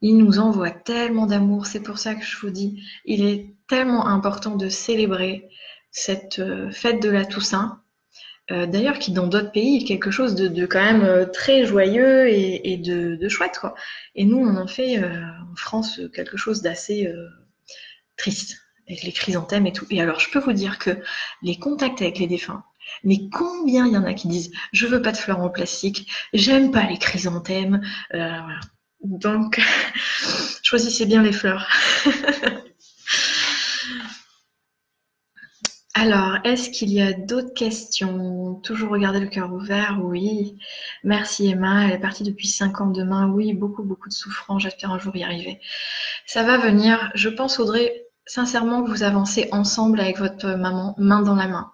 il 0.00 0.16
nous 0.16 0.38
envoie 0.38 0.70
tellement 0.70 1.26
d'amour. 1.26 1.66
C'est 1.66 1.82
pour 1.82 1.98
ça 1.98 2.14
que 2.14 2.24
je 2.24 2.36
vous 2.38 2.50
dis 2.50 2.82
il 3.04 3.24
est 3.24 3.54
tellement 3.68 4.08
important 4.08 4.56
de 4.56 4.68
célébrer 4.68 5.48
cette 5.90 6.38
euh, 6.38 6.70
fête 6.70 7.02
de 7.02 7.10
la 7.10 7.24
Toussaint 7.24 7.82
euh, 8.50 8.66
d'ailleurs 8.66 8.98
qui 8.98 9.12
dans 9.12 9.26
d'autres 9.26 9.52
pays 9.52 9.82
est 9.82 9.84
quelque 9.84 10.10
chose 10.10 10.34
de, 10.34 10.66
quand 10.66 10.82
même 10.82 11.02
euh, 11.02 11.26
très 11.26 11.66
joyeux 11.66 12.28
et, 12.28 12.78
de, 12.78 13.28
chouette 13.28 13.58
quoi. 13.60 13.74
Et 14.14 14.24
nous 14.24 14.38
on 14.38 14.56
en 14.56 14.66
fait 14.66 14.98
en 14.98 15.54
France 15.54 16.00
quelque 16.14 16.38
chose 16.38 16.62
d'assez 16.62 17.12
triste 18.16 18.58
avec 18.88 19.02
les 19.02 19.12
chrysanthèmes 19.12 19.66
et 19.66 19.72
tout. 19.72 19.86
Et 19.90 20.00
alors 20.00 20.18
je 20.18 20.30
peux 20.30 20.38
vous 20.38 20.54
dire 20.54 20.78
que 20.78 20.90
les 21.42 21.58
contacts 21.58 22.00
avec 22.00 22.18
les 22.18 22.26
défunts, 22.26 22.64
mais 23.04 23.18
combien 23.30 23.86
il 23.86 23.92
y 23.92 23.98
en 23.98 24.04
a 24.04 24.14
qui 24.14 24.28
disent 24.28 24.50
je 24.72 24.86
veux 24.86 25.02
pas 25.02 25.12
de 25.12 25.18
fleurs 25.18 25.40
en 25.40 25.50
plastique, 25.50 26.10
j'aime 26.32 26.70
pas 26.70 26.84
les 26.84 26.98
chrysanthèmes, 26.98 27.82
voilà. 28.12 28.60
Donc 29.04 29.60
choisissez 30.62 31.04
bien 31.04 31.22
les 31.22 31.32
fleurs. 31.32 31.68
Alors, 36.00 36.38
est-ce 36.44 36.70
qu'il 36.70 36.92
y 36.92 37.02
a 37.02 37.12
d'autres 37.12 37.52
questions? 37.54 38.54
Toujours 38.62 38.90
regarder 38.90 39.18
le 39.18 39.26
cœur 39.26 39.52
ouvert, 39.52 39.98
oui. 40.00 40.56
Merci 41.02 41.48
Emma, 41.48 41.86
elle 41.86 41.94
est 41.94 41.98
partie 41.98 42.22
depuis 42.22 42.46
5 42.46 42.80
ans 42.80 42.86
demain, 42.86 43.26
oui, 43.26 43.52
beaucoup, 43.52 43.82
beaucoup 43.82 44.08
de 44.08 44.14
souffrance, 44.14 44.62
j'espère 44.62 44.92
un 44.92 45.00
jour 45.00 45.16
y 45.16 45.24
arriver. 45.24 45.58
Ça 46.24 46.44
va 46.44 46.56
venir, 46.56 47.10
je 47.16 47.28
pense 47.28 47.58
Audrey, 47.58 48.06
sincèrement 48.26 48.84
que 48.84 48.90
vous 48.90 49.02
avancez 49.02 49.48
ensemble 49.50 49.98
avec 49.98 50.18
votre 50.18 50.46
maman, 50.50 50.94
main 50.98 51.20
dans 51.20 51.34
la 51.34 51.48
main. 51.48 51.72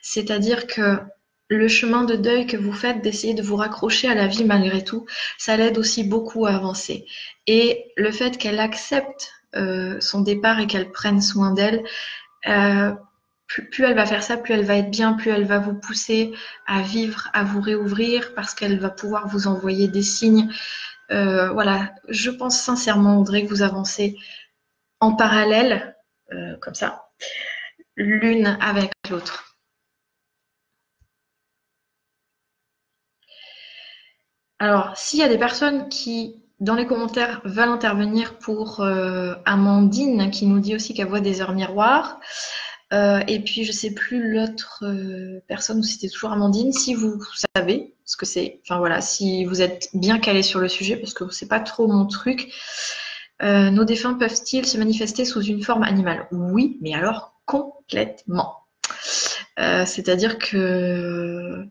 C'est-à-dire 0.00 0.66
que 0.66 1.00
le 1.48 1.68
chemin 1.68 2.04
de 2.04 2.16
deuil 2.16 2.46
que 2.46 2.56
vous 2.56 2.72
faites, 2.72 3.02
d'essayer 3.02 3.34
de 3.34 3.42
vous 3.42 3.56
raccrocher 3.56 4.08
à 4.08 4.14
la 4.14 4.28
vie 4.28 4.46
malgré 4.46 4.82
tout, 4.82 5.04
ça 5.36 5.58
l'aide 5.58 5.76
aussi 5.76 6.04
beaucoup 6.04 6.46
à 6.46 6.52
avancer. 6.52 7.04
Et 7.46 7.92
le 7.98 8.12
fait 8.12 8.38
qu'elle 8.38 8.60
accepte 8.60 9.30
euh, 9.56 10.00
son 10.00 10.22
départ 10.22 10.58
et 10.58 10.66
qu'elle 10.66 10.90
prenne 10.90 11.20
soin 11.20 11.52
d'elle, 11.52 11.84
euh, 12.46 12.94
plus, 13.48 13.84
elle 13.84 13.94
va 13.94 14.06
faire 14.06 14.22
ça, 14.22 14.36
plus 14.36 14.54
elle 14.54 14.64
va 14.64 14.76
être 14.76 14.90
bien, 14.90 15.14
plus 15.14 15.30
elle 15.30 15.46
va 15.46 15.58
vous 15.58 15.74
pousser 15.74 16.32
à 16.66 16.82
vivre, 16.82 17.28
à 17.32 17.44
vous 17.44 17.60
réouvrir, 17.60 18.34
parce 18.34 18.54
qu'elle 18.54 18.78
va 18.78 18.90
pouvoir 18.90 19.26
vous 19.26 19.46
envoyer 19.46 19.88
des 19.88 20.02
signes. 20.02 20.52
Euh, 21.10 21.50
voilà, 21.50 21.94
je 22.08 22.30
pense 22.30 22.60
sincèrement, 22.60 23.18
Audrey, 23.18 23.44
que 23.44 23.48
vous 23.48 23.62
avancez 23.62 24.16
en 25.00 25.14
parallèle, 25.14 25.96
euh, 26.32 26.56
comme 26.60 26.74
ça, 26.74 27.08
l'une 27.96 28.58
avec 28.60 28.92
l'autre. 29.10 29.56
Alors, 34.58 34.96
s'il 34.96 35.20
y 35.20 35.22
a 35.22 35.28
des 35.28 35.38
personnes 35.38 35.88
qui, 35.88 36.42
dans 36.60 36.74
les 36.74 36.86
commentaires, 36.86 37.40
veulent 37.44 37.68
intervenir 37.68 38.38
pour 38.38 38.80
euh, 38.80 39.34
Amandine, 39.46 40.30
qui 40.30 40.46
nous 40.46 40.58
dit 40.58 40.74
aussi 40.74 40.94
qu'elle 40.94 41.06
voit 41.06 41.20
des 41.20 41.40
heures 41.40 41.54
miroirs, 41.54 42.20
euh, 42.92 43.20
et 43.26 43.40
puis, 43.40 43.64
je 43.64 43.72
sais 43.72 43.92
plus 43.92 44.32
l'autre 44.32 44.84
euh, 44.84 45.40
personne, 45.46 45.80
ou 45.80 45.82
c'était 45.82 46.08
toujours 46.08 46.32
Amandine. 46.32 46.72
Si 46.72 46.94
vous 46.94 47.22
savez 47.54 47.94
ce 48.04 48.16
que 48.16 48.24
c'est, 48.24 48.60
enfin 48.64 48.78
voilà, 48.78 49.00
si 49.00 49.44
vous 49.44 49.60
êtes 49.60 49.90
bien 49.94 50.18
calé 50.18 50.42
sur 50.42 50.60
le 50.60 50.68
sujet, 50.68 50.96
parce 50.96 51.12
que 51.12 51.30
c'est 51.30 51.48
pas 51.48 51.60
trop 51.60 51.86
mon 51.86 52.06
truc, 52.06 52.52
euh, 53.42 53.70
nos 53.70 53.84
défunts 53.84 54.14
peuvent-ils 54.14 54.66
se 54.66 54.78
manifester 54.78 55.24
sous 55.24 55.42
une 55.42 55.62
forme 55.62 55.82
animale? 55.82 56.26
Oui, 56.32 56.78
mais 56.80 56.94
alors 56.94 57.34
complètement. 57.44 58.54
C'est-à-dire 59.86 60.38
que 60.38 61.66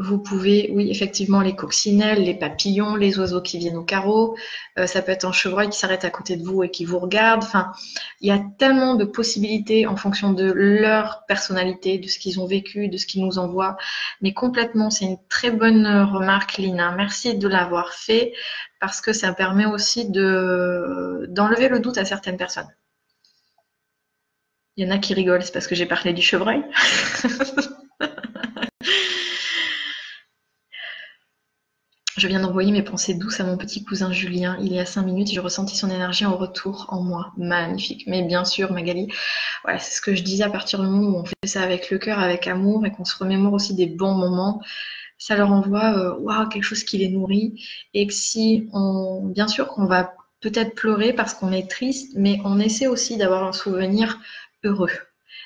vous 0.00 0.18
pouvez, 0.18 0.70
oui, 0.72 0.90
effectivement, 0.90 1.42
les 1.42 1.54
coccinelles, 1.54 2.24
les 2.24 2.34
papillons, 2.34 2.94
les 2.96 3.18
oiseaux 3.18 3.42
qui 3.42 3.58
viennent 3.58 3.76
au 3.76 3.84
carreau. 3.84 4.34
Euh, 4.78 4.86
ça 4.86 5.02
peut 5.02 5.12
être 5.12 5.26
un 5.26 5.32
chevreuil 5.32 5.68
qui 5.68 5.78
s'arrête 5.78 6.06
à 6.06 6.10
côté 6.10 6.36
de 6.36 6.42
vous 6.42 6.62
et 6.62 6.70
qui 6.70 6.86
vous 6.86 6.98
regarde. 6.98 7.42
Enfin, 7.42 7.72
il 8.20 8.28
y 8.28 8.30
a 8.30 8.40
tellement 8.58 8.94
de 8.94 9.04
possibilités 9.04 9.86
en 9.86 9.96
fonction 9.96 10.32
de 10.32 10.50
leur 10.50 11.24
personnalité, 11.26 11.98
de 11.98 12.08
ce 12.08 12.18
qu'ils 12.18 12.40
ont 12.40 12.46
vécu, 12.46 12.88
de 12.88 12.96
ce 12.96 13.06
qu'ils 13.06 13.22
nous 13.22 13.38
envoient. 13.38 13.76
Mais 14.22 14.32
complètement, 14.32 14.88
c'est 14.88 15.04
une 15.04 15.18
très 15.28 15.50
bonne 15.50 15.86
remarque, 15.86 16.56
Lina. 16.56 16.92
Merci 16.92 17.36
de 17.36 17.46
l'avoir 17.46 17.92
fait 17.92 18.32
parce 18.80 19.02
que 19.02 19.12
ça 19.12 19.34
permet 19.34 19.66
aussi 19.66 20.10
de 20.10 21.26
d'enlever 21.28 21.68
le 21.68 21.78
doute 21.78 21.98
à 21.98 22.06
certaines 22.06 22.38
personnes. 22.38 22.68
Il 24.76 24.86
y 24.86 24.90
en 24.90 24.94
a 24.94 24.98
qui 24.98 25.12
rigolent, 25.12 25.42
c'est 25.42 25.52
parce 25.52 25.66
que 25.66 25.74
j'ai 25.74 25.84
parlé 25.84 26.14
du 26.14 26.22
chevreuil. 26.22 26.64
Je 32.20 32.28
viens 32.28 32.40
d'envoyer 32.40 32.70
mes 32.70 32.82
pensées 32.82 33.14
douces 33.14 33.40
à 33.40 33.44
mon 33.44 33.56
petit 33.56 33.82
cousin 33.82 34.12
Julien. 34.12 34.58
Il 34.60 34.74
y 34.74 34.78
a 34.78 34.84
cinq 34.84 35.04
minutes, 35.04 35.28
j'ai 35.32 35.40
ressenti 35.40 35.74
son 35.74 35.88
énergie 35.88 36.26
en 36.26 36.36
retour 36.36 36.84
en 36.90 37.00
moi. 37.00 37.32
Magnifique. 37.38 38.04
Mais 38.06 38.20
bien 38.20 38.44
sûr, 38.44 38.74
Magali, 38.74 39.08
voilà, 39.64 39.78
c'est 39.78 39.96
ce 39.96 40.02
que 40.02 40.14
je 40.14 40.22
disais 40.22 40.44
à 40.44 40.50
partir 40.50 40.80
du 40.80 40.86
moment 40.86 41.16
où 41.16 41.20
on 41.22 41.24
fait 41.24 41.46
ça 41.46 41.62
avec 41.62 41.90
le 41.90 41.96
cœur, 41.96 42.18
avec 42.18 42.46
amour 42.46 42.84
et 42.84 42.90
qu'on 42.90 43.06
se 43.06 43.16
remémore 43.16 43.54
aussi 43.54 43.74
des 43.74 43.86
bons 43.86 44.12
moments. 44.12 44.60
Ça 45.16 45.34
leur 45.34 45.50
envoie 45.50 45.96
euh, 45.96 46.46
quelque 46.48 46.62
chose 46.62 46.84
qui 46.84 46.98
les 46.98 47.08
nourrit. 47.08 47.58
Et 47.94 48.06
si 48.10 48.68
on, 48.74 49.24
bien 49.24 49.48
sûr 49.48 49.68
qu'on 49.68 49.86
va 49.86 50.12
peut-être 50.42 50.74
pleurer 50.74 51.14
parce 51.14 51.32
qu'on 51.32 51.52
est 51.52 51.70
triste, 51.70 52.12
mais 52.16 52.38
on 52.44 52.60
essaie 52.60 52.86
aussi 52.86 53.16
d'avoir 53.16 53.44
un 53.44 53.54
souvenir 53.54 54.18
heureux. 54.62 54.92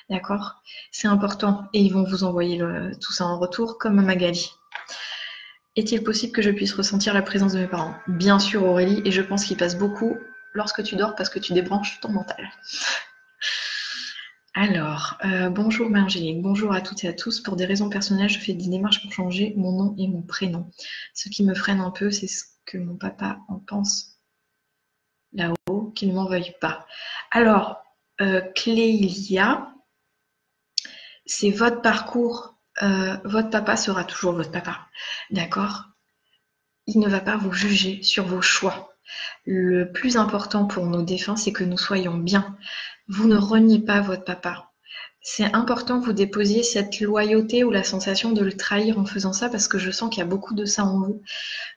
D'accord? 0.09 0.55
C'est 0.91 1.07
important. 1.07 1.67
Et 1.71 1.79
ils 1.79 1.93
vont 1.93 2.03
vous 2.03 2.25
envoyer 2.25 2.61
tout 2.99 3.13
ça 3.13 3.25
en 3.25 3.39
retour, 3.39 3.77
comme 3.77 4.01
Magali. 4.01 4.51
Est-il 5.75 6.03
possible 6.03 6.31
que 6.31 6.41
je 6.41 6.51
puisse 6.51 6.73
ressentir 6.73 7.13
la 7.13 7.21
présence 7.21 7.51
de 7.51 7.59
mes 7.59 7.67
parents? 7.67 7.95
Bien 8.07 8.39
sûr 8.39 8.63
Aurélie, 8.63 9.01
et 9.03 9.11
je 9.11 9.21
pense 9.21 9.43
qu'il 9.43 9.57
passe 9.57 9.77
beaucoup 9.77 10.15
lorsque 10.53 10.81
tu 10.83 10.95
dors 10.95 11.15
parce 11.15 11.29
que 11.29 11.37
tu 11.37 11.51
débranches 11.51 11.99
ton 11.99 12.09
mental. 12.09 12.49
Alors, 14.53 15.17
euh, 15.25 15.49
bonjour 15.49 15.89
Margéline, 15.89 16.41
bonjour 16.41 16.71
à 16.71 16.79
toutes 16.79 17.03
et 17.03 17.09
à 17.09 17.13
tous. 17.13 17.41
Pour 17.41 17.57
des 17.57 17.65
raisons 17.65 17.89
personnelles, 17.89 18.29
je 18.29 18.39
fais 18.39 18.53
des 18.53 18.69
démarches 18.69 19.01
pour 19.01 19.11
changer 19.11 19.53
mon 19.57 19.73
nom 19.73 19.95
et 19.97 20.07
mon 20.07 20.21
prénom. 20.21 20.71
Ce 21.13 21.27
qui 21.27 21.43
me 21.43 21.53
freine 21.53 21.81
un 21.81 21.91
peu, 21.91 22.09
c'est 22.09 22.27
ce 22.27 22.45
que 22.65 22.77
mon 22.77 22.95
papa 22.95 23.39
en 23.49 23.59
pense 23.59 24.17
là-haut, 25.33 25.91
qu'il 25.91 26.07
ne 26.07 26.13
m'en 26.13 26.29
veuille 26.29 26.55
pas. 26.61 26.87
Alors, 27.31 27.83
euh, 28.21 28.39
Clélia, 28.55 29.73
c'est 31.25 31.49
votre 31.49 31.81
parcours 31.81 32.54
euh, 32.83 33.17
votre 33.23 33.49
papa 33.49 33.77
sera 33.77 34.03
toujours 34.03 34.33
votre 34.33 34.51
papa. 34.51 34.87
D'accord? 35.31 35.85
Il 36.87 36.99
ne 36.99 37.07
va 37.07 37.19
pas 37.19 37.37
vous 37.37 37.53
juger 37.53 38.03
sur 38.03 38.25
vos 38.25 38.41
choix. 38.41 38.95
Le 39.45 39.91
plus 39.91 40.17
important 40.17 40.65
pour 40.65 40.85
nos 40.85 41.03
défunts, 41.03 41.35
c'est 41.35 41.53
que 41.53 41.63
nous 41.63 41.77
soyons 41.77 42.17
bien. 42.17 42.57
Vous 43.07 43.27
ne 43.27 43.37
reniez 43.37 43.79
pas 43.79 44.01
votre 44.01 44.23
papa. 44.23 44.71
C'est 45.27 45.55
important 45.55 45.99
que 45.99 46.05
vous 46.05 46.13
déposiez 46.13 46.61
cette 46.61 46.99
loyauté 46.99 47.63
ou 47.63 47.71
la 47.71 47.83
sensation 47.83 48.31
de 48.31 48.43
le 48.43 48.53
trahir 48.53 48.99
en 48.99 49.05
faisant 49.05 49.33
ça 49.33 49.49
parce 49.49 49.67
que 49.67 49.79
je 49.79 49.89
sens 49.89 50.11
qu'il 50.11 50.19
y 50.19 50.21
a 50.21 50.29
beaucoup 50.29 50.53
de 50.53 50.65
ça 50.65 50.85
en 50.85 50.99
vous. 50.99 51.23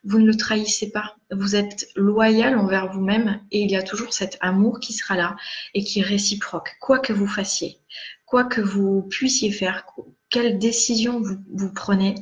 Vous 0.05 0.19
ne 0.19 0.27
le 0.27 0.37
trahissez 0.37 0.91
pas. 0.91 1.17
Vous 1.31 1.57
êtes 1.57 1.89
loyal 1.97 2.59
envers 2.59 2.93
vous-même 2.93 3.41
et 3.51 3.63
il 3.63 3.71
y 3.71 3.77
a 3.77 3.83
toujours 3.83 4.13
cet 4.13 4.37
amour 4.43 4.81
qui 4.81 4.93
sera 4.93 5.17
là 5.17 5.35
et 5.73 5.83
qui 5.83 6.01
est 6.01 6.03
réciproque, 6.03 6.77
quoi 6.79 6.99
que 6.99 7.15
vous 7.15 7.27
fassiez, 7.27 7.79
quoi 8.27 8.45
que 8.45 8.61
vous 8.61 9.03
puissiez 9.09 9.51
faire, 9.51 9.87
quelle 10.31 10.59
décision 10.59 11.21
vous, 11.21 11.73
prenez, 11.73 12.15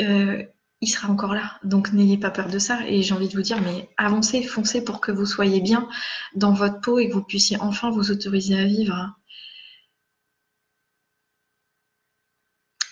euh, 0.00 0.42
il 0.80 0.88
sera 0.88 1.08
encore 1.08 1.34
là. 1.34 1.58
Donc 1.64 1.92
n'ayez 1.92 2.18
pas 2.18 2.30
peur 2.30 2.48
de 2.48 2.58
ça. 2.58 2.86
Et 2.88 3.02
j'ai 3.02 3.14
envie 3.14 3.28
de 3.28 3.34
vous 3.34 3.42
dire, 3.42 3.60
mais 3.62 3.88
avancez, 3.96 4.42
foncez 4.42 4.84
pour 4.84 5.00
que 5.00 5.12
vous 5.12 5.26
soyez 5.26 5.60
bien 5.60 5.88
dans 6.34 6.52
votre 6.52 6.80
peau 6.80 6.98
et 6.98 7.08
que 7.08 7.14
vous 7.14 7.22
puissiez 7.24 7.58
enfin 7.60 7.90
vous 7.90 8.10
autoriser 8.10 8.58
à 8.58 8.64
vivre. 8.64 9.14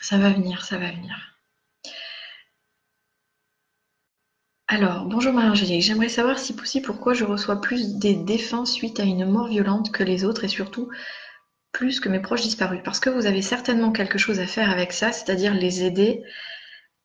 Ça 0.03 0.19
va 0.19 0.31
venir, 0.31 0.65
ça 0.65 0.77
va 0.79 0.91
venir. 0.91 1.17
Alors, 4.69 5.05
bonjour 5.05 5.33
Marie-Angélique, 5.33 5.83
j'aimerais 5.83 6.09
savoir 6.09 6.39
si 6.39 6.55
possible 6.55 6.87
pourquoi 6.87 7.13
je 7.13 7.25
reçois 7.25 7.61
plus 7.61 7.97
des 7.99 8.15
défunts 8.15 8.65
suite 8.65 9.01
à 9.01 9.03
une 9.03 9.25
mort 9.29 9.49
violente 9.49 9.91
que 9.91 10.05
les 10.05 10.25
autres 10.25 10.45
et 10.45 10.49
surtout 10.49 10.89
plus 11.73 12.01
que 12.01 12.09
mes 12.09 12.21
proches 12.21 12.43
disparus. 12.43 12.81
Parce 12.85 13.01
que 13.01 13.11
vous 13.11 13.27
avez 13.27 13.43
certainement 13.43 13.93
quelque 13.93 14.19
chose 14.19 14.41
à 14.41 14.47
faire 14.47 14.71
avec 14.71 14.93
ça, 14.93 15.13
c'est-à-dire 15.13 15.55
les 15.55 15.85
aider 15.85 16.23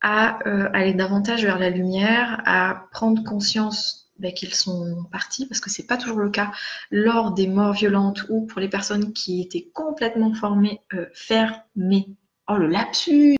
à 0.01 0.39
euh, 0.47 0.69
aller 0.73 0.93
davantage 0.93 1.43
vers 1.43 1.57
la 1.57 1.69
lumière, 1.69 2.41
à 2.45 2.87
prendre 2.91 3.23
conscience 3.23 4.11
ben, 4.19 4.33
qu'ils 4.33 4.53
sont 4.53 5.05
partis, 5.11 5.47
parce 5.47 5.59
que 5.59 5.69
c'est 5.69 5.87
pas 5.87 5.97
toujours 5.97 6.19
le 6.19 6.29
cas 6.29 6.51
lors 6.91 7.31
des 7.31 7.47
morts 7.47 7.73
violentes 7.73 8.25
ou 8.29 8.45
pour 8.45 8.61
les 8.61 8.69
personnes 8.69 9.13
qui 9.13 9.41
étaient 9.41 9.69
complètement 9.73 10.33
formées, 10.33 10.81
euh, 10.93 11.07
fermées. 11.13 12.07
Oh 12.47 12.57
le 12.57 12.67
lapsus 12.67 13.37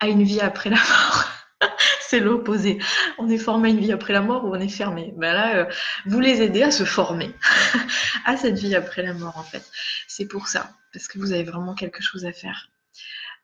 à 0.00 0.06
une 0.06 0.22
vie 0.22 0.40
après 0.40 0.70
la 0.70 0.76
mort. 0.76 1.24
c'est 2.14 2.20
l'opposé. 2.20 2.78
On 3.18 3.28
est 3.28 3.38
formé 3.38 3.68
à 3.68 3.72
une 3.72 3.80
vie 3.80 3.90
après 3.90 4.12
la 4.12 4.20
mort 4.20 4.44
ou 4.44 4.54
on 4.54 4.60
est 4.60 4.68
fermé? 4.68 5.12
Ben 5.16 5.32
là, 5.32 5.56
euh, 5.56 5.64
vous 6.06 6.20
les 6.20 6.42
aidez 6.42 6.62
à 6.62 6.70
se 6.70 6.84
former 6.84 7.30
à 8.24 8.36
cette 8.36 8.56
vie 8.56 8.76
après 8.76 9.02
la 9.02 9.14
mort 9.14 9.36
en 9.36 9.42
fait. 9.42 9.68
C'est 10.06 10.26
pour 10.26 10.46
ça, 10.46 10.70
parce 10.92 11.08
que 11.08 11.18
vous 11.18 11.32
avez 11.32 11.42
vraiment 11.42 11.74
quelque 11.74 12.02
chose 12.02 12.24
à 12.24 12.32
faire. 12.32 12.70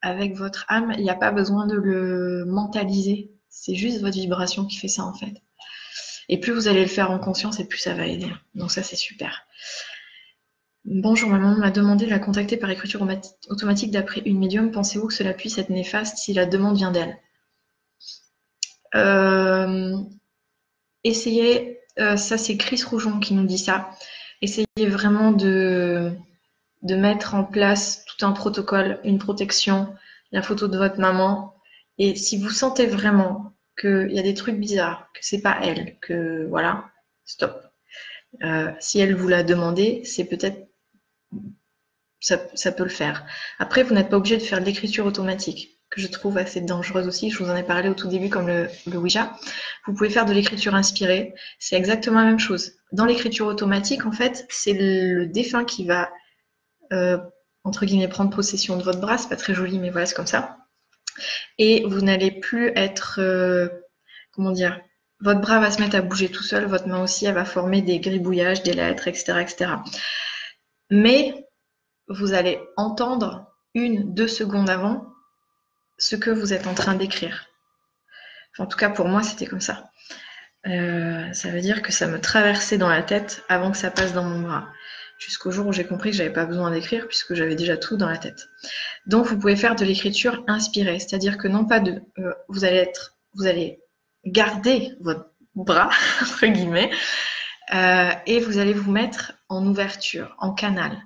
Avec 0.02 0.36
votre 0.36 0.66
âme, 0.68 0.92
il 0.96 1.02
n'y 1.02 1.10
a 1.10 1.16
pas 1.16 1.32
besoin 1.32 1.66
de 1.66 1.74
le 1.74 2.44
mentaliser. 2.46 3.32
C'est 3.48 3.74
juste 3.74 4.00
votre 4.00 4.14
vibration 4.14 4.64
qui 4.66 4.76
fait 4.76 4.88
ça 4.88 5.02
en 5.02 5.14
fait. 5.14 5.34
Et 6.28 6.38
plus 6.38 6.52
vous 6.52 6.68
allez 6.68 6.82
le 6.82 6.86
faire 6.86 7.10
en 7.10 7.18
conscience, 7.18 7.58
et 7.58 7.66
plus 7.66 7.78
ça 7.78 7.94
va 7.94 8.06
aider. 8.06 8.30
Donc 8.54 8.70
ça, 8.70 8.84
c'est 8.84 8.94
super. 8.94 9.42
Bonjour, 10.84 11.28
maman 11.28 11.56
m'a 11.56 11.72
demandé 11.72 12.06
de 12.06 12.10
la 12.10 12.20
contacter 12.20 12.56
par 12.56 12.70
écriture 12.70 13.04
automatique 13.48 13.90
d'après 13.90 14.22
une 14.24 14.38
médium. 14.38 14.70
Pensez-vous 14.70 15.08
que 15.08 15.14
cela 15.14 15.34
puisse 15.34 15.58
être 15.58 15.70
néfaste 15.70 16.18
si 16.18 16.32
la 16.32 16.46
demande 16.46 16.76
vient 16.76 16.92
d'elle? 16.92 17.18
Essayez, 21.04 21.80
euh, 21.98 22.16
ça 22.16 22.38
c'est 22.38 22.56
Chris 22.56 22.82
Rougeon 22.84 23.20
qui 23.20 23.34
nous 23.34 23.46
dit 23.46 23.58
ça. 23.58 23.90
Essayez 24.42 24.66
vraiment 24.88 25.32
de, 25.32 26.12
de 26.82 26.94
mettre 26.94 27.34
en 27.34 27.44
place 27.44 28.04
tout 28.04 28.24
un 28.24 28.32
protocole, 28.32 29.00
une 29.04 29.18
protection, 29.18 29.94
la 30.32 30.42
photo 30.42 30.68
de 30.68 30.78
votre 30.78 30.98
maman. 30.98 31.54
Et 31.98 32.16
si 32.16 32.38
vous 32.38 32.50
sentez 32.50 32.86
vraiment 32.86 33.54
qu'il 33.78 34.10
y 34.12 34.18
a 34.18 34.22
des 34.22 34.34
trucs 34.34 34.58
bizarres, 34.58 35.10
que 35.14 35.20
c'est 35.22 35.42
pas 35.42 35.58
elle, 35.62 35.98
que 36.00 36.46
voilà, 36.48 36.90
stop. 37.24 37.62
Euh, 38.44 38.70
si 38.78 39.00
elle 39.00 39.14
vous 39.14 39.28
l'a 39.28 39.42
demandé, 39.42 40.02
c'est 40.04 40.24
peut-être 40.24 40.68
ça, 42.20 42.38
ça, 42.54 42.72
peut 42.72 42.84
le 42.84 42.90
faire. 42.90 43.26
Après, 43.58 43.82
vous 43.82 43.94
n'êtes 43.94 44.10
pas 44.10 44.18
obligé 44.18 44.36
de 44.36 44.42
faire 44.42 44.60
de 44.60 44.66
l'écriture 44.66 45.06
automatique, 45.06 45.79
que 45.90 46.00
je 46.00 46.06
trouve 46.06 46.38
assez 46.38 46.60
dangereuse 46.60 47.08
aussi. 47.08 47.30
Je 47.30 47.42
vous 47.42 47.50
en 47.50 47.56
ai 47.56 47.64
parlé 47.64 47.88
au 47.88 47.94
tout 47.94 48.08
début, 48.08 48.28
comme 48.28 48.46
le, 48.46 48.68
le 48.86 48.98
Ouija. 48.98 49.36
Vous 49.86 49.94
pouvez 49.94 50.10
faire 50.10 50.24
de 50.24 50.32
l'écriture 50.32 50.74
inspirée. 50.74 51.34
C'est 51.58 51.76
exactement 51.76 52.20
la 52.20 52.26
même 52.26 52.38
chose. 52.38 52.72
Dans 52.92 53.04
l'écriture 53.04 53.46
automatique, 53.46 54.06
en 54.06 54.12
fait, 54.12 54.46
c'est 54.48 54.72
le 54.72 55.26
défunt 55.26 55.64
qui 55.64 55.84
va 55.84 56.10
euh, 56.92 57.18
entre 57.64 57.84
guillemets, 57.84 58.08
prendre 58.08 58.34
possession 58.34 58.76
de 58.76 58.82
votre 58.82 59.00
bras. 59.00 59.18
C'est 59.18 59.28
pas 59.28 59.36
très 59.36 59.54
joli, 59.54 59.78
mais 59.78 59.90
voilà, 59.90 60.06
c'est 60.06 60.14
comme 60.14 60.26
ça. 60.26 60.58
Et 61.58 61.84
vous 61.86 62.00
n'allez 62.00 62.30
plus 62.30 62.72
être, 62.76 63.20
euh, 63.20 63.68
comment 64.32 64.52
dire, 64.52 64.80
votre 65.20 65.40
bras 65.40 65.60
va 65.60 65.70
se 65.70 65.80
mettre 65.80 65.96
à 65.96 66.00
bouger 66.00 66.30
tout 66.30 66.42
seul, 66.42 66.64
votre 66.64 66.88
main 66.88 67.02
aussi, 67.02 67.26
elle 67.26 67.34
va 67.34 67.44
former 67.44 67.82
des 67.82 68.00
gribouillages, 68.00 68.62
des 68.62 68.72
lettres, 68.72 69.06
etc., 69.08 69.40
etc. 69.40 69.72
Mais 70.88 71.46
vous 72.08 72.32
allez 72.32 72.58
entendre 72.76 73.52
une, 73.74 74.14
deux 74.14 74.28
secondes 74.28 74.70
avant 74.70 75.06
ce 76.00 76.16
que 76.16 76.30
vous 76.30 76.52
êtes 76.52 76.66
en 76.66 76.74
train 76.74 76.94
d'écrire. 76.94 77.46
en 78.58 78.66
tout 78.66 78.76
cas, 78.76 78.90
pour 78.90 79.06
moi, 79.06 79.22
c'était 79.22 79.46
comme 79.46 79.60
ça. 79.60 79.90
Euh, 80.66 81.32
ça 81.32 81.48
veut 81.50 81.60
dire 81.60 81.80
que 81.82 81.92
ça 81.92 82.06
me 82.06 82.20
traversait 82.20 82.76
dans 82.76 82.88
la 82.88 83.02
tête 83.02 83.44
avant 83.48 83.70
que 83.70 83.78
ça 83.78 83.90
passe 83.90 84.12
dans 84.12 84.24
mon 84.24 84.40
bras 84.40 84.68
jusqu'au 85.20 85.50
jour 85.50 85.66
où 85.66 85.72
j'ai 85.72 85.84
compris 85.84 86.10
que 86.10 86.16
j'avais 86.16 86.32
pas 86.32 86.46
besoin 86.46 86.70
d'écrire 86.70 87.06
puisque 87.06 87.34
j'avais 87.34 87.54
déjà 87.54 87.76
tout 87.76 87.96
dans 87.96 88.08
la 88.08 88.18
tête. 88.18 88.48
Donc 89.06 89.26
vous 89.26 89.38
pouvez 89.38 89.56
faire 89.56 89.76
de 89.76 89.84
l'écriture 89.84 90.42
inspirée, 90.48 90.98
c'est-à-dire 90.98 91.38
que 91.38 91.46
non 91.46 91.66
pas 91.66 91.78
de 91.78 92.02
euh, 92.18 92.32
vous 92.48 92.64
allez 92.64 92.78
être 92.78 93.16
vous 93.34 93.46
allez 93.46 93.80
garder 94.24 94.92
votre 95.00 95.30
bras 95.54 95.90
entre 96.22 96.46
guillemets 96.46 96.90
euh, 97.74 98.10
et 98.26 98.40
vous 98.40 98.58
allez 98.58 98.72
vous 98.72 98.90
mettre 98.90 99.32
en 99.50 99.66
ouverture, 99.66 100.34
en 100.38 100.52
canal. 100.52 100.96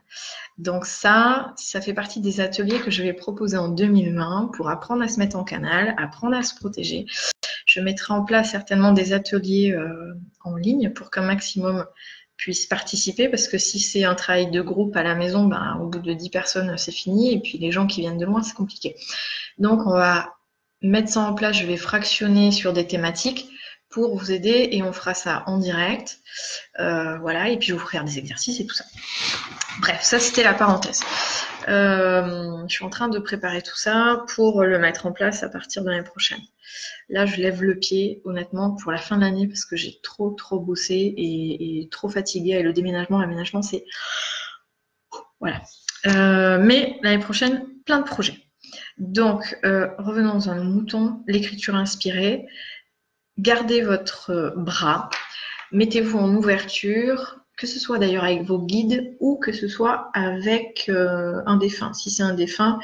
Donc 0.59 0.87
ça, 0.87 1.53
ça 1.57 1.81
fait 1.81 1.95
partie 1.95 2.21
des 2.21 2.41
ateliers 2.41 2.79
que 2.79 2.91
je 2.91 3.03
vais 3.03 3.15
proposer 3.15 3.57
en 3.57 3.69
2020 3.69 4.51
pour 4.55 4.69
apprendre 4.69 5.03
à 5.03 5.09
se 5.09 5.19
mettre 5.19 5.37
en 5.37 5.45
canal, 5.45 5.95
apprendre 5.99 6.37
à 6.37 6.43
se 6.43 6.55
protéger. 6.55 7.07
Je 7.67 7.81
mettrai 7.81 8.13
en 8.13 8.23
place 8.23 8.51
certainement 8.51 8.93
des 8.93 9.15
ateliers 9.15 9.73
euh, 9.73 10.15
en 10.45 10.55
ligne 10.55 10.91
pour 10.91 11.11
qu'un 11.11 11.23
maximum 11.23 11.87
puissent 12.37 12.67
participer 12.67 13.29
parce 13.29 13.49
que 13.49 13.57
si 13.59 13.81
c'est 13.81 14.05
un 14.05 14.15
travail 14.15 14.51
de 14.51 14.61
groupe 14.61 14.95
à 14.95 15.03
la 15.03 15.15
maison, 15.15 15.45
ben, 15.47 15.79
au 15.81 15.87
bout 15.87 16.01
de 16.01 16.13
10 16.13 16.29
personnes, 16.29 16.77
c'est 16.77 16.93
fini. 16.93 17.33
Et 17.33 17.41
puis 17.41 17.57
les 17.57 17.73
gens 17.73 17.87
qui 17.87 18.03
viennent 18.03 18.19
de 18.19 18.27
loin, 18.27 18.43
c'est 18.43 18.55
compliqué. 18.55 18.95
Donc 19.59 19.87
on 19.87 19.93
va 19.93 20.35
mettre 20.83 21.09
ça 21.09 21.21
en 21.21 21.33
place. 21.33 21.57
Je 21.57 21.67
vais 21.67 21.79
fractionner 21.79 22.53
sur 22.53 22.75
des 22.75 22.87
thématiques 22.87 23.49
pour 23.95 24.19
vous 24.19 24.33
aider 24.33 24.71
et 24.73 24.83
on 24.83 24.93
fera 24.93 25.15
ça 25.15 25.45
en 25.47 25.57
direct. 25.57 26.19
Euh, 26.81 27.17
voilà, 27.19 27.49
et 27.49 27.57
puis 27.57 27.69
je 27.69 27.75
vous 27.75 27.79
ferai 27.79 28.03
des 28.03 28.19
exercices 28.19 28.59
et 28.59 28.67
tout 28.67 28.75
ça. 28.75 28.85
Bref, 29.81 30.01
ça 30.03 30.19
c'était 30.19 30.43
la 30.43 30.53
parenthèse. 30.53 31.01
Euh, 31.69 32.65
je 32.67 32.75
suis 32.75 32.85
en 32.85 32.91
train 32.91 33.09
de 33.09 33.21
préparer 33.21 33.63
tout 33.63 33.77
ça 33.77 34.25
pour 34.35 34.65
le 34.65 34.81
mettre 34.81 35.07
en 35.07 35.13
place 35.13 35.45
à 35.45 35.49
partir 35.49 35.85
de 35.85 35.91
l'année 35.91 36.03
prochaine. 36.03 36.41
Là, 37.09 37.25
je 37.25 37.37
lève 37.37 37.63
le 37.63 37.77
pied, 37.77 38.21
honnêtement, 38.25 38.73
pour 38.75 38.91
la 38.91 38.99
fin 38.99 39.17
de 39.17 39.21
l'année 39.21 39.47
parce 39.47 39.65
que 39.65 39.77
j'ai 39.77 40.01
trop, 40.03 40.31
trop 40.33 40.59
bossé 40.59 41.15
et, 41.17 41.89
trop 41.93 42.09
fatigué. 42.09 42.55
Et 42.55 42.63
le 42.63 42.73
déménagement, 42.73 43.21
l'aménagement, 43.21 43.63
c'est. 43.63 43.85
Voilà. 45.39 45.63
Euh, 46.07 46.59
mais 46.59 46.99
l'année 47.03 47.23
prochaine, 47.23 47.65
plein 47.87 48.01
de 48.01 48.05
projets. 48.05 48.39
Donc, 48.99 49.57
revenons 49.63 50.49
à 50.49 50.55
nos 50.55 50.65
moutons, 50.65 51.23
l'écriture 51.29 51.77
inspirée. 51.77 52.47
Gardez 53.39 53.83
votre 53.83 54.55
bras, 54.57 55.11
mettez-vous 55.73 56.19
en 56.19 56.35
ouverture, 56.35 57.45
que 57.57 57.67
ce 57.67 57.79
soit 57.79 57.99
d'ailleurs 57.99 58.25
avec 58.25 58.43
vos 58.43 58.59
guides 58.59 59.17
ou 59.21 59.37
que 59.37 59.53
ce 59.53 59.69
soit 59.69 60.11
avec 60.13 60.87
euh, 60.89 61.41
un 61.47 61.57
défunt. 61.57 61.93
Si 61.93 62.11
c'est 62.11 62.23
un 62.23 62.35
défunt, 62.35 62.81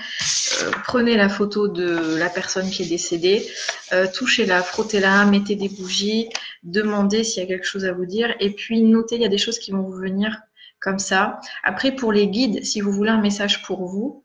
euh, 0.63 0.71
prenez 0.85 1.17
la 1.17 1.29
photo 1.29 1.67
de 1.67 2.17
la 2.17 2.29
personne 2.29 2.71
qui 2.71 2.85
est 2.85 2.89
décédée, 2.89 3.47
euh, 3.93 4.07
touchez-la, 4.13 4.63
frottez-la, 4.63 5.25
mettez 5.25 5.57
des 5.57 5.69
bougies, 5.69 6.29
demandez 6.63 7.25
s'il 7.25 7.43
y 7.43 7.47
a 7.47 7.49
quelque 7.49 7.67
chose 7.67 7.85
à 7.85 7.93
vous 7.93 8.07
dire 8.07 8.35
et 8.39 8.51
puis 8.51 8.83
notez, 8.83 9.17
il 9.17 9.23
y 9.23 9.27
a 9.27 9.29
des 9.29 9.39
choses 9.39 9.59
qui 9.59 9.73
vont 9.73 9.83
vous 9.83 9.97
venir 9.97 10.41
comme 10.79 10.99
ça. 10.99 11.41
Après, 11.65 11.93
pour 11.93 12.13
les 12.13 12.29
guides, 12.29 12.65
si 12.65 12.81
vous 12.81 12.93
voulez 12.93 13.11
un 13.11 13.21
message 13.21 13.63
pour 13.63 13.87
vous, 13.87 14.25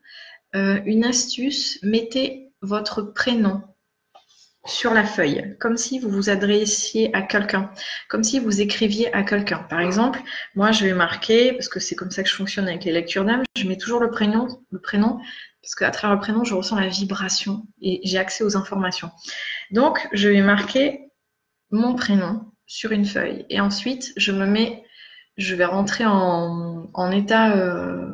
une 0.53 1.03
astuce, 1.03 1.79
mettez 1.83 2.53
votre 2.61 3.01
prénom 3.01 3.61
sur 4.65 4.93
la 4.93 5.03
feuille, 5.03 5.55
comme 5.59 5.77
si 5.77 5.99
vous 5.99 6.09
vous 6.09 6.29
adressiez 6.29 7.15
à 7.15 7.21
quelqu'un, 7.21 7.71
comme 8.09 8.23
si 8.23 8.39
vous 8.39 8.61
écriviez 8.61 9.13
à 9.13 9.23
quelqu'un. 9.23 9.59
Par 9.69 9.79
exemple, 9.79 10.19
moi 10.55 10.71
je 10.71 10.85
vais 10.85 10.93
marquer, 10.93 11.53
parce 11.53 11.69
que 11.69 11.79
c'est 11.79 11.95
comme 11.95 12.11
ça 12.11 12.23
que 12.23 12.29
je 12.29 12.35
fonctionne 12.35 12.67
avec 12.67 12.83
les 12.83 12.91
lectures 12.91 13.25
d'âme, 13.25 13.43
je 13.55 13.67
mets 13.67 13.77
toujours 13.77 13.99
le 13.99 14.09
prénom, 14.09 14.47
le 14.71 14.79
prénom, 14.79 15.19
parce 15.61 15.75
qu'à 15.75 15.91
travers 15.91 16.15
le 16.15 16.21
prénom, 16.21 16.43
je 16.43 16.53
ressens 16.53 16.79
la 16.79 16.87
vibration 16.87 17.65
et 17.81 17.99
j'ai 18.03 18.17
accès 18.17 18.43
aux 18.43 18.55
informations. 18.55 19.11
Donc, 19.71 20.07
je 20.13 20.29
vais 20.29 20.41
marquer 20.41 21.11
mon 21.71 21.95
prénom 21.95 22.51
sur 22.67 22.91
une 22.91 23.05
feuille 23.05 23.45
et 23.49 23.59
ensuite 23.59 24.13
je 24.17 24.31
me 24.31 24.45
mets, 24.45 24.83
je 25.37 25.55
vais 25.55 25.65
rentrer 25.65 26.05
en, 26.05 27.11
état, 27.11 27.55
euh, 27.55 28.04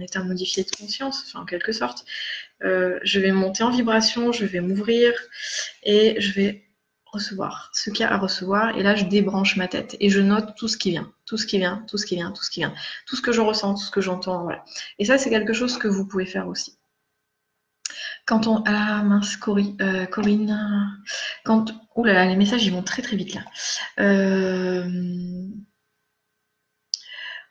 état 0.00 0.22
modifié 0.22 0.64
de 0.64 0.70
conscience, 0.70 1.34
en 1.34 1.44
quelque 1.44 1.72
sorte. 1.72 2.04
Euh, 2.62 2.98
je 3.02 3.20
vais 3.20 3.32
monter 3.32 3.62
en 3.62 3.70
vibration, 3.70 4.32
je 4.32 4.44
vais 4.44 4.60
m'ouvrir 4.60 5.12
et 5.82 6.20
je 6.20 6.32
vais 6.32 6.64
recevoir 7.06 7.70
ce 7.74 7.90
qu'il 7.90 8.00
y 8.00 8.04
a 8.04 8.12
à 8.12 8.18
recevoir. 8.18 8.76
Et 8.76 8.82
là, 8.82 8.94
je 8.94 9.04
débranche 9.04 9.56
ma 9.56 9.68
tête 9.68 9.96
et 10.00 10.10
je 10.10 10.20
note 10.20 10.54
tout 10.56 10.68
ce 10.68 10.76
qui 10.76 10.90
vient, 10.90 11.12
tout 11.26 11.36
ce 11.36 11.46
qui 11.46 11.58
vient, 11.58 11.84
tout 11.88 11.98
ce 11.98 12.06
qui 12.06 12.16
vient, 12.16 12.32
tout 12.32 12.42
ce 12.42 12.50
qui 12.50 12.60
vient, 12.60 12.74
tout 13.06 13.16
ce 13.16 13.22
que 13.22 13.32
je 13.32 13.40
ressens, 13.40 13.74
tout 13.74 13.84
ce 13.84 13.90
que 13.90 14.00
j'entends. 14.00 14.42
Voilà. 14.44 14.64
Et 14.98 15.04
ça, 15.04 15.18
c'est 15.18 15.30
quelque 15.30 15.52
chose 15.52 15.78
que 15.78 15.88
vous 15.88 16.06
pouvez 16.06 16.26
faire 16.26 16.48
aussi. 16.48 16.78
Quand 18.26 18.46
on. 18.46 18.62
Ah 18.66 19.02
mince, 19.02 19.38
euh, 19.80 20.06
Corinne. 20.06 21.00
Quand. 21.44 21.72
Les 22.04 22.36
messages, 22.36 22.64
ils 22.64 22.72
vont 22.72 22.82
très 22.82 23.02
très 23.02 23.16
vite 23.16 23.34
là. 23.34 23.42
Euh, 23.98 24.88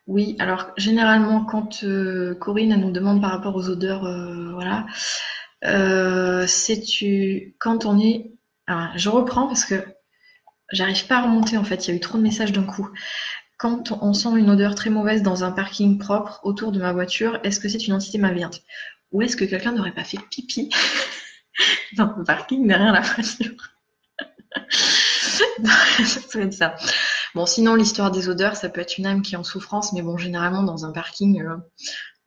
oui, 0.09 0.35
alors 0.39 0.71
généralement 0.75 1.45
quand 1.45 1.83
euh, 1.83 2.33
Corinne 2.33 2.75
nous 2.81 2.89
demande 2.89 3.21
par 3.21 3.29
rapport 3.29 3.55
aux 3.55 3.69
odeurs, 3.69 4.05
euh, 4.05 4.51
voilà, 4.53 4.87
euh, 5.65 6.47
c'est 6.47 6.81
tu 6.81 7.55
quand 7.59 7.85
on 7.85 7.99
est. 7.99 8.31
Je 8.95 9.09
reprends 9.09 9.45
parce 9.47 9.65
que 9.65 9.75
j'arrive 10.71 11.05
pas 11.05 11.17
à 11.17 11.21
remonter 11.21 11.57
en 11.57 11.63
fait, 11.63 11.87
il 11.87 11.91
y 11.91 11.93
a 11.93 11.97
eu 11.97 11.99
trop 11.99 12.17
de 12.17 12.23
messages 12.23 12.51
d'un 12.51 12.63
coup. 12.63 12.89
Quand 13.59 13.91
on 14.01 14.13
sent 14.13 14.29
une 14.35 14.49
odeur 14.49 14.73
très 14.73 14.89
mauvaise 14.89 15.21
dans 15.21 15.43
un 15.43 15.51
parking 15.51 15.99
propre 15.99 16.39
autour 16.43 16.71
de 16.71 16.79
ma 16.79 16.91
voiture, 16.91 17.39
est-ce 17.43 17.59
que 17.59 17.69
c'est 17.69 17.85
une 17.85 17.93
entité 17.93 18.17
malveillante? 18.17 18.63
Ou 19.11 19.21
est-ce 19.21 19.37
que 19.37 19.45
quelqu'un 19.45 19.73
n'aurait 19.73 19.91
pas 19.93 20.03
fait 20.03 20.17
pipi 20.31 20.69
dans 21.97 22.15
le 22.17 22.23
parking 22.23 22.67
derrière 22.67 22.93
la 22.93 23.01
voiture? 23.01 23.51
Ça 26.05 26.21
peut 26.31 26.49
ça. 26.51 26.75
Bon, 27.39 27.45
sinon, 27.45 27.75
l'histoire 27.75 28.11
des 28.11 28.27
odeurs, 28.27 28.57
ça 28.57 28.67
peut 28.67 28.81
être 28.81 28.97
une 28.97 29.05
âme 29.05 29.21
qui 29.21 29.35
est 29.35 29.37
en 29.37 29.45
souffrance, 29.45 29.93
mais 29.93 30.01
bon, 30.01 30.17
généralement, 30.17 30.61
dans 30.61 30.83
un 30.83 30.91
parking, 30.91 31.41
euh, 31.41 31.55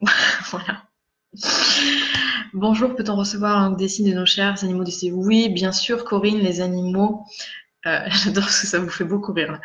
voilà. 0.51 0.85
Bonjour, 2.55 2.97
peut-on 2.97 3.15
recevoir 3.15 3.77
des 3.77 3.89
signes 3.89 4.11
de 4.11 4.17
nos 4.17 4.25
chers 4.25 4.65
animaux 4.65 4.85
Oui, 5.13 5.51
bien 5.51 5.71
sûr, 5.71 6.07
Corinne, 6.07 6.39
les 6.39 6.63
animaux. 6.63 7.27
Euh, 7.85 7.99
j'adore 8.25 8.49
ce 8.49 8.63
que 8.63 8.67
ça 8.67 8.79
vous 8.79 8.89
fait 8.89 9.05
beaucoup 9.05 9.35
rire. 9.35 9.61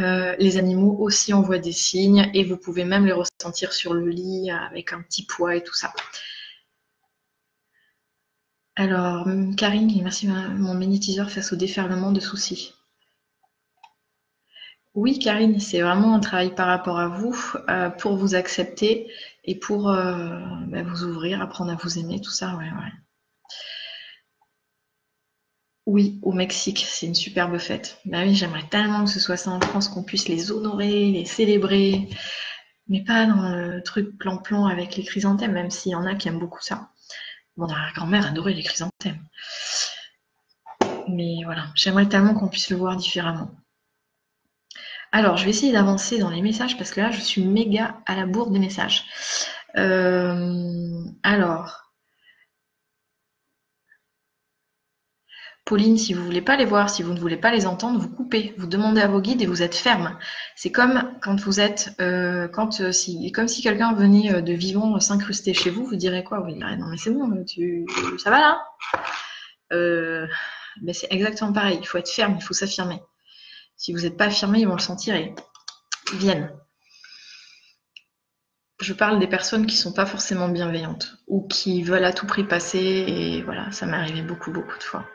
Euh, 0.00 0.34
les 0.40 0.56
animaux 0.56 0.96
aussi 0.98 1.32
envoient 1.32 1.58
des 1.58 1.70
signes 1.70 2.28
et 2.34 2.42
vous 2.42 2.56
pouvez 2.56 2.84
même 2.84 3.06
les 3.06 3.12
ressentir 3.12 3.72
sur 3.72 3.94
le 3.94 4.08
lit 4.08 4.50
avec 4.50 4.92
un 4.92 5.02
petit 5.02 5.24
poids 5.24 5.54
et 5.54 5.62
tout 5.62 5.76
ça. 5.76 5.92
Alors, 8.74 9.28
Karine, 9.56 10.02
merci 10.02 10.26
mon 10.26 10.74
magnétiseur 10.74 11.30
face 11.30 11.52
au 11.52 11.56
déferlement 11.56 12.10
de 12.10 12.18
soucis. 12.18 12.74
Oui, 14.94 15.18
Karine, 15.18 15.60
c'est 15.60 15.80
vraiment 15.82 16.14
un 16.14 16.20
travail 16.20 16.54
par 16.54 16.66
rapport 16.66 16.98
à 16.98 17.06
vous, 17.08 17.36
euh, 17.68 17.90
pour 17.90 18.16
vous 18.16 18.34
accepter 18.34 19.10
et 19.44 19.54
pour 19.58 19.88
euh, 19.90 20.38
bah, 20.66 20.82
vous 20.82 21.04
ouvrir, 21.04 21.40
apprendre 21.40 21.70
à 21.72 21.76
vous 21.76 21.98
aimer, 21.98 22.20
tout 22.20 22.30
ça. 22.30 22.58
Oui, 25.86 26.18
au 26.22 26.32
Mexique, 26.32 26.84
c'est 26.88 27.06
une 27.06 27.14
superbe 27.14 27.58
fête. 27.58 28.00
Bah 28.04 28.26
j'aimerais 28.32 28.66
tellement 28.70 29.04
que 29.04 29.10
ce 29.10 29.20
soit 29.20 29.36
ça 29.36 29.50
en 29.50 29.60
France, 29.60 29.88
qu'on 29.88 30.02
puisse 30.02 30.28
les 30.28 30.52
honorer, 30.52 31.10
les 31.10 31.24
célébrer, 31.24 32.08
mais 32.88 33.02
pas 33.04 33.26
dans 33.26 33.48
le 33.48 33.82
truc 33.82 34.16
plan-plan 34.18 34.66
avec 34.66 34.96
les 34.96 35.04
chrysanthèmes, 35.04 35.52
même 35.52 35.70
s'il 35.70 35.92
y 35.92 35.94
en 35.94 36.06
a 36.06 36.14
qui 36.14 36.28
aiment 36.28 36.38
beaucoup 36.38 36.62
ça. 36.62 36.90
Mon 37.56 37.66
grand-mère 37.94 38.26
adorait 38.26 38.54
les 38.54 38.62
chrysanthèmes. 38.62 39.24
Mais 41.08 41.42
voilà, 41.44 41.66
j'aimerais 41.74 42.08
tellement 42.08 42.34
qu'on 42.34 42.48
puisse 42.48 42.70
le 42.70 42.76
voir 42.76 42.96
différemment. 42.96 43.50
Alors, 45.12 45.36
je 45.36 45.44
vais 45.44 45.50
essayer 45.50 45.72
d'avancer 45.72 46.18
dans 46.18 46.30
les 46.30 46.42
messages 46.42 46.76
parce 46.78 46.92
que 46.92 47.00
là, 47.00 47.10
je 47.10 47.20
suis 47.20 47.44
méga 47.44 48.00
à 48.06 48.14
la 48.16 48.26
bourre 48.26 48.50
des 48.50 48.58
messages. 48.60 49.04
Euh, 49.76 51.04
alors, 51.22 51.90
Pauline, 55.64 55.96
si 55.98 56.14
vous 56.14 56.20
ne 56.20 56.26
voulez 56.26 56.42
pas 56.42 56.56
les 56.56 56.64
voir, 56.64 56.90
si 56.90 57.02
vous 57.02 57.12
ne 57.12 57.20
voulez 57.20 57.36
pas 57.36 57.50
les 57.52 57.66
entendre, 57.66 57.98
vous 58.00 58.08
coupez, 58.08 58.54
vous 58.58 58.66
demandez 58.66 59.00
à 59.00 59.08
vos 59.08 59.20
guides 59.20 59.42
et 59.42 59.46
vous 59.46 59.62
êtes 59.62 59.74
ferme. 59.74 60.18
C'est 60.56 60.72
comme 60.72 61.12
quand 61.22 61.38
vous 61.40 61.60
êtes, 61.60 61.90
euh, 62.00 62.48
quand 62.48 62.80
euh, 62.80 62.92
si, 62.92 63.30
comme 63.32 63.48
si 63.48 63.62
quelqu'un 63.62 63.92
venait 63.94 64.42
de 64.42 64.52
vivant 64.52 64.98
s'incruster 65.00 65.54
chez 65.54 65.70
vous, 65.70 65.84
vous 65.86 65.96
direz 65.96 66.24
quoi 66.24 66.40
Vous 66.40 66.52
direz 66.52 66.76
non 66.76 66.86
mais 66.88 66.96
c'est 66.96 67.10
bon, 67.10 67.44
ça 68.18 68.30
va 68.30 68.38
là? 68.40 70.28
Ben, 70.82 70.94
c'est 70.94 71.08
exactement 71.10 71.52
pareil. 71.52 71.78
Il 71.80 71.86
faut 71.86 71.98
être 71.98 72.10
ferme, 72.10 72.36
il 72.36 72.42
faut 72.42 72.54
s'affirmer. 72.54 73.00
Si 73.80 73.94
vous 73.94 74.00
n'êtes 74.00 74.18
pas 74.18 74.26
affirmé, 74.26 74.60
ils 74.60 74.68
vont 74.68 74.74
le 74.74 74.78
sentir 74.78 75.14
et 75.14 75.34
viennent. 76.12 76.54
Je 78.78 78.92
parle 78.92 79.18
des 79.18 79.26
personnes 79.26 79.64
qui 79.64 79.74
ne 79.74 79.80
sont 79.80 79.94
pas 79.94 80.04
forcément 80.04 80.50
bienveillantes 80.50 81.16
ou 81.28 81.48
qui 81.48 81.82
veulent 81.82 82.04
à 82.04 82.12
tout 82.12 82.26
prix 82.26 82.44
passer 82.44 82.78
et 82.78 83.42
voilà, 83.42 83.72
ça 83.72 83.86
m'est 83.86 83.96
arrivé 83.96 84.20
beaucoup, 84.20 84.52
beaucoup 84.52 84.76
de 84.76 84.82
fois. 84.82 85.08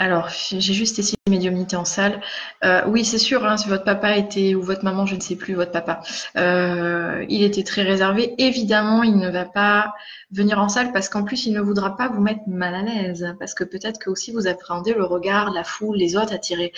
Alors, 0.00 0.30
j'ai 0.30 0.60
juste 0.60 0.98
essayé 0.98 1.18
médiumnité 1.28 1.76
en 1.76 1.84
salle. 1.84 2.22
Euh, 2.64 2.80
oui, 2.86 3.04
c'est 3.04 3.18
sûr, 3.18 3.44
hein, 3.44 3.58
si 3.58 3.68
votre 3.68 3.84
papa 3.84 4.16
était, 4.16 4.54
ou 4.54 4.62
votre 4.62 4.82
maman, 4.82 5.04
je 5.04 5.14
ne 5.14 5.20
sais 5.20 5.36
plus, 5.36 5.52
votre 5.52 5.72
papa, 5.72 6.00
euh, 6.36 7.22
il 7.28 7.42
était 7.42 7.64
très 7.64 7.82
réservé. 7.82 8.34
Évidemment, 8.38 9.02
il 9.02 9.18
ne 9.18 9.28
va 9.28 9.44
pas 9.44 9.92
venir 10.30 10.58
en 10.58 10.70
salle 10.70 10.92
parce 10.92 11.10
qu'en 11.10 11.22
plus, 11.22 11.44
il 11.44 11.52
ne 11.52 11.60
voudra 11.60 11.98
pas 11.98 12.08
vous 12.08 12.22
mettre 12.22 12.40
mal 12.46 12.74
à 12.74 12.82
l'aise. 12.82 13.34
Parce 13.38 13.52
que 13.52 13.62
peut-être 13.62 13.98
que 13.98 14.08
aussi 14.08 14.32
vous 14.32 14.46
appréhendez 14.46 14.94
le 14.94 15.04
regard, 15.04 15.50
la 15.52 15.64
foule, 15.64 15.98
les 15.98 16.16
autres 16.16 16.32
attirés. 16.32 16.72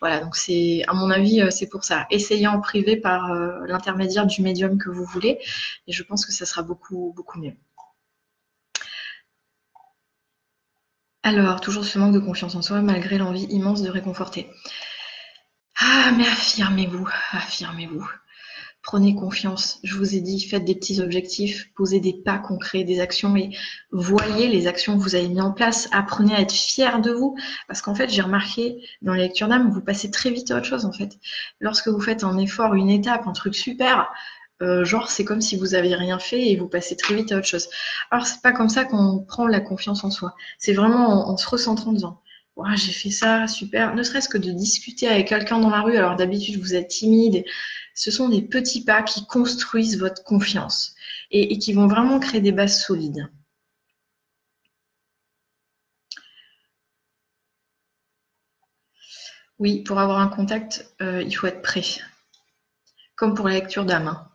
Voilà, 0.00 0.20
donc 0.20 0.36
c'est, 0.36 0.82
à 0.86 0.92
mon 0.92 1.10
avis, 1.10 1.40
euh, 1.40 1.48
c'est 1.50 1.68
pour 1.70 1.82
ça. 1.82 2.06
Essayez 2.10 2.46
en 2.46 2.60
privé 2.60 2.96
par 2.98 3.32
l'intermédiaire 3.66 4.26
du 4.26 4.42
médium 4.42 4.76
que 4.76 4.90
vous 4.90 5.04
voulez. 5.06 5.38
Et 5.86 5.92
je 5.92 6.02
pense 6.02 6.26
que 6.26 6.32
ça 6.32 6.44
sera 6.44 6.62
beaucoup, 6.62 7.14
beaucoup 7.16 7.38
mieux. 7.40 7.54
Alors, 11.26 11.60
toujours 11.60 11.84
ce 11.84 11.98
manque 11.98 12.14
de 12.14 12.20
confiance 12.20 12.54
en 12.54 12.62
soi, 12.62 12.82
malgré 12.82 13.18
l'envie 13.18 13.46
immense 13.50 13.82
de 13.82 13.90
réconforter. 13.90 14.48
Ah, 15.76 16.12
mais 16.16 16.22
affirmez-vous, 16.22 17.08
affirmez-vous. 17.32 18.08
Prenez 18.80 19.16
confiance. 19.16 19.80
Je 19.82 19.96
vous 19.96 20.14
ai 20.14 20.20
dit, 20.20 20.40
faites 20.40 20.64
des 20.64 20.76
petits 20.76 21.00
objectifs, 21.00 21.72
posez 21.74 21.98
des 21.98 22.12
pas 22.12 22.38
concrets, 22.38 22.84
des 22.84 23.00
actions 23.00 23.34
et 23.34 23.50
voyez 23.90 24.46
les 24.46 24.68
actions 24.68 24.96
que 24.96 25.02
vous 25.02 25.16
avez 25.16 25.26
mis 25.26 25.40
en 25.40 25.50
place. 25.50 25.88
Apprenez 25.90 26.32
à 26.32 26.42
être 26.42 26.52
fier 26.52 27.00
de 27.00 27.10
vous. 27.10 27.36
Parce 27.66 27.82
qu'en 27.82 27.96
fait, 27.96 28.08
j'ai 28.08 28.22
remarqué 28.22 28.76
dans 29.02 29.14
les 29.14 29.22
lectures 29.22 29.48
d'âme, 29.48 29.72
vous 29.72 29.80
passez 29.80 30.12
très 30.12 30.30
vite 30.30 30.52
à 30.52 30.58
autre 30.58 30.66
chose 30.66 30.84
en 30.84 30.92
fait. 30.92 31.18
Lorsque 31.58 31.88
vous 31.88 32.00
faites 32.00 32.22
un 32.22 32.38
effort, 32.38 32.74
une 32.74 32.88
étape, 32.88 33.26
un 33.26 33.32
truc 33.32 33.56
super, 33.56 34.12
euh, 34.62 34.84
genre 34.84 35.10
c'est 35.10 35.24
comme 35.24 35.40
si 35.42 35.56
vous 35.56 35.74
aviez 35.74 35.94
rien 35.94 36.18
fait 36.18 36.48
et 36.48 36.56
vous 36.56 36.68
passez 36.68 36.96
très 36.96 37.14
vite 37.14 37.32
à 37.32 37.38
autre 37.38 37.46
chose. 37.46 37.68
Alors 38.10 38.26
c'est 38.26 38.40
pas 38.42 38.52
comme 38.52 38.68
ça 38.68 38.84
qu'on 38.84 39.20
prend 39.20 39.46
la 39.46 39.60
confiance 39.60 40.04
en 40.04 40.10
soi. 40.10 40.34
C'est 40.58 40.72
vraiment 40.72 41.28
en, 41.28 41.36
se 41.36 41.48
recentrant 41.48 41.90
en 41.90 41.94
disant 41.94 42.22
j'ai 42.74 42.92
fait 42.92 43.10
ça, 43.10 43.46
super. 43.46 43.94
Ne 43.94 44.02
serait-ce 44.02 44.28
que 44.28 44.38
de 44.38 44.50
discuter 44.50 45.08
avec 45.08 45.28
quelqu'un 45.28 45.58
dans 45.60 45.70
la 45.70 45.82
rue, 45.82 45.96
alors 45.96 46.16
d'habitude 46.16 46.60
vous 46.60 46.74
êtes 46.74 46.88
timide. 46.88 47.44
Ce 47.94 48.10
sont 48.10 48.28
des 48.28 48.42
petits 48.42 48.84
pas 48.84 49.02
qui 49.02 49.26
construisent 49.26 49.98
votre 49.98 50.22
confiance 50.24 50.94
et, 51.30 51.58
qui 51.58 51.72
vont 51.72 51.86
vraiment 51.86 52.18
créer 52.20 52.40
des 52.40 52.52
bases 52.52 52.82
solides. 52.82 53.28
Oui, 59.58 59.82
pour 59.82 59.98
avoir 59.98 60.18
un 60.20 60.28
contact, 60.28 60.94
euh, 61.02 61.22
il 61.22 61.32
faut 61.34 61.46
être 61.46 61.62
prêt. 61.62 61.82
Comme 63.16 63.34
pour 63.34 63.48
la 63.48 63.54
lecture 63.54 63.84
d'âme. 63.84 64.26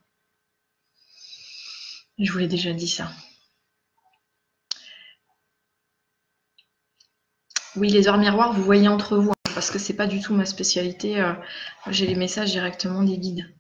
Hein. 2.22 2.26
Je 2.26 2.32
vous 2.32 2.40
l'ai 2.40 2.48
déjà 2.48 2.74
dit 2.74 2.88
ça. 2.88 3.12
Oui, 7.76 7.90
les 7.90 8.08
heures 8.08 8.18
miroirs, 8.18 8.54
vous 8.54 8.64
voyez 8.64 8.88
entre 8.88 9.18
vous. 9.18 9.34
parce 9.54 9.72
que 9.72 9.80
c'est 9.80 9.96
pas 9.96 10.08
du 10.08 10.22
tout 10.22 10.34
ma 10.34 10.46
spécialité. 10.46 11.24
J'ai 11.90 12.08
les 12.08 12.16
messages 12.16 12.52
directement 12.52 13.04
des 13.04 13.18
guides. 13.18 13.54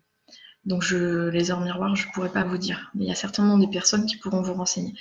Donc 0.65 0.89
les 0.91 1.51
heures 1.51 1.61
miroirs, 1.61 1.95
je 1.95 2.07
pourrais 2.13 2.31
pas 2.31 2.43
vous 2.43 2.57
dire. 2.57 2.91
Mais 2.93 3.05
il 3.05 3.07
y 3.07 3.11
a 3.11 3.15
certainement 3.15 3.57
des 3.57 3.67
personnes 3.67 4.05
qui 4.05 4.17
pourront 4.17 4.41
vous 4.41 4.53
renseigner. 4.53 4.93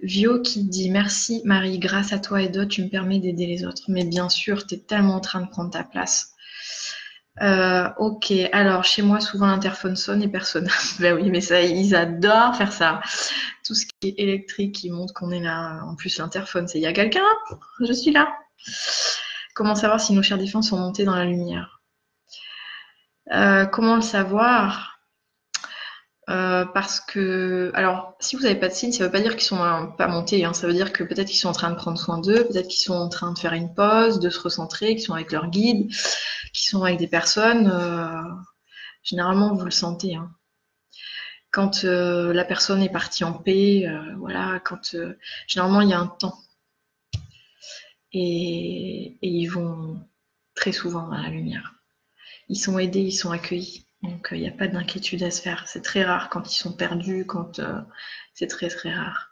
Vio 0.00 0.40
qui 0.42 0.64
dit 0.64 0.90
merci 0.90 1.42
Marie, 1.44 1.78
grâce 1.78 2.12
à 2.12 2.18
toi 2.18 2.42
et 2.42 2.48
d'autres, 2.48 2.70
tu 2.70 2.82
me 2.82 2.88
permets 2.88 3.20
d'aider 3.20 3.46
les 3.46 3.64
autres. 3.64 3.84
Mais 3.88 4.04
bien 4.04 4.28
sûr, 4.28 4.66
tu 4.66 4.74
es 4.74 4.78
tellement 4.78 5.16
en 5.16 5.20
train 5.20 5.40
de 5.40 5.48
prendre 5.48 5.70
ta 5.70 5.84
place. 5.84 6.31
Euh, 7.40 7.88
ok, 7.96 8.30
alors 8.52 8.84
chez 8.84 9.00
moi 9.00 9.18
souvent 9.20 9.46
l'interphone 9.46 9.96
sonne 9.96 10.22
et 10.22 10.28
personne. 10.28 10.68
ben 11.00 11.14
oui, 11.14 11.30
mais 11.30 11.40
ça, 11.40 11.62
ils 11.62 11.94
adorent 11.94 12.56
faire 12.56 12.72
ça. 12.72 13.00
Tout 13.64 13.74
ce 13.74 13.86
qui 13.86 14.08
est 14.08 14.14
électrique, 14.18 14.74
qui 14.74 14.90
montre 14.90 15.14
qu'on 15.14 15.30
est 15.30 15.40
là. 15.40 15.82
En 15.86 15.94
plus, 15.94 16.18
l'interphone, 16.18 16.68
c'est 16.68 16.78
il 16.78 16.82
y 16.82 16.86
a 16.86 16.92
quelqu'un? 16.92 17.24
Je 17.80 17.92
suis 17.92 18.12
là. 18.12 18.32
Comment 19.54 19.74
savoir 19.74 20.00
si 20.00 20.12
nos 20.12 20.22
chers 20.22 20.38
défenses 20.38 20.68
sont 20.68 20.78
montés 20.78 21.04
dans 21.04 21.14
la 21.16 21.24
lumière? 21.24 21.80
Euh, 23.32 23.66
Comment 23.66 23.96
le 23.96 24.02
savoir? 24.02 24.92
Euh, 26.30 26.64
parce 26.66 27.00
que, 27.00 27.72
alors, 27.74 28.14
si 28.20 28.36
vous 28.36 28.42
n'avez 28.42 28.54
pas 28.54 28.68
de 28.68 28.72
signe, 28.72 28.92
ça 28.92 29.00
ne 29.00 29.08
veut 29.08 29.12
pas 29.12 29.20
dire 29.20 29.32
qu'ils 29.32 29.42
sont 29.42 29.92
pas 29.98 30.06
montés. 30.06 30.44
Hein. 30.44 30.52
ça 30.54 30.66
veut 30.68 30.72
dire 30.72 30.92
que 30.92 31.02
peut-être 31.02 31.26
qu'ils 31.28 31.38
sont 31.38 31.48
en 31.48 31.52
train 31.52 31.70
de 31.70 31.74
prendre 31.74 31.98
soin 31.98 32.18
d'eux, 32.18 32.44
peut-être 32.46 32.68
qu'ils 32.68 32.84
sont 32.84 32.94
en 32.94 33.08
train 33.08 33.32
de 33.32 33.38
faire 33.38 33.52
une 33.52 33.74
pause, 33.74 34.20
de 34.20 34.30
se 34.30 34.38
recentrer, 34.38 34.94
qu'ils 34.94 35.02
sont 35.02 35.14
avec 35.14 35.32
leur 35.32 35.48
guide, 35.48 35.90
qu'ils 36.52 36.68
sont 36.68 36.84
avec 36.84 36.98
des 36.98 37.08
personnes. 37.08 37.68
Euh, 37.68 38.22
généralement, 39.02 39.54
vous 39.54 39.64
le 39.64 39.70
sentez. 39.70 40.16
Hein. 40.16 40.30
Quand 41.50 41.82
la 41.82 42.44
personne 42.44 42.82
est 42.82 42.88
partie 42.88 43.24
en 43.24 43.34
paix, 43.34 43.86
voilà, 44.16 44.58
quand 44.64 44.96
généralement 45.46 45.82
il 45.82 45.90
y 45.90 45.92
a 45.92 45.98
un 45.98 46.06
temps. 46.06 46.38
Et, 48.12 49.18
et 49.20 49.28
ils 49.28 49.48
vont 49.48 50.02
très 50.54 50.72
souvent 50.72 51.08
dans 51.08 51.18
la 51.18 51.28
lumière. 51.28 51.74
Ils 52.48 52.56
sont 52.56 52.78
aidés, 52.78 53.00
ils 53.00 53.12
sont 53.12 53.30
accueillis. 53.30 53.86
Donc 54.02 54.28
il 54.30 54.36
euh, 54.36 54.40
n'y 54.40 54.48
a 54.48 54.52
pas 54.52 54.68
d'inquiétude 54.68 55.22
à 55.22 55.30
se 55.30 55.40
faire. 55.40 55.64
C'est 55.66 55.82
très 55.82 56.04
rare 56.04 56.28
quand 56.28 56.52
ils 56.52 56.58
sont 56.58 56.72
perdus, 56.72 57.24
quand 57.26 57.58
euh, 57.58 57.80
c'est 58.34 58.48
très 58.48 58.68
très 58.68 58.92
rare. 58.92 59.30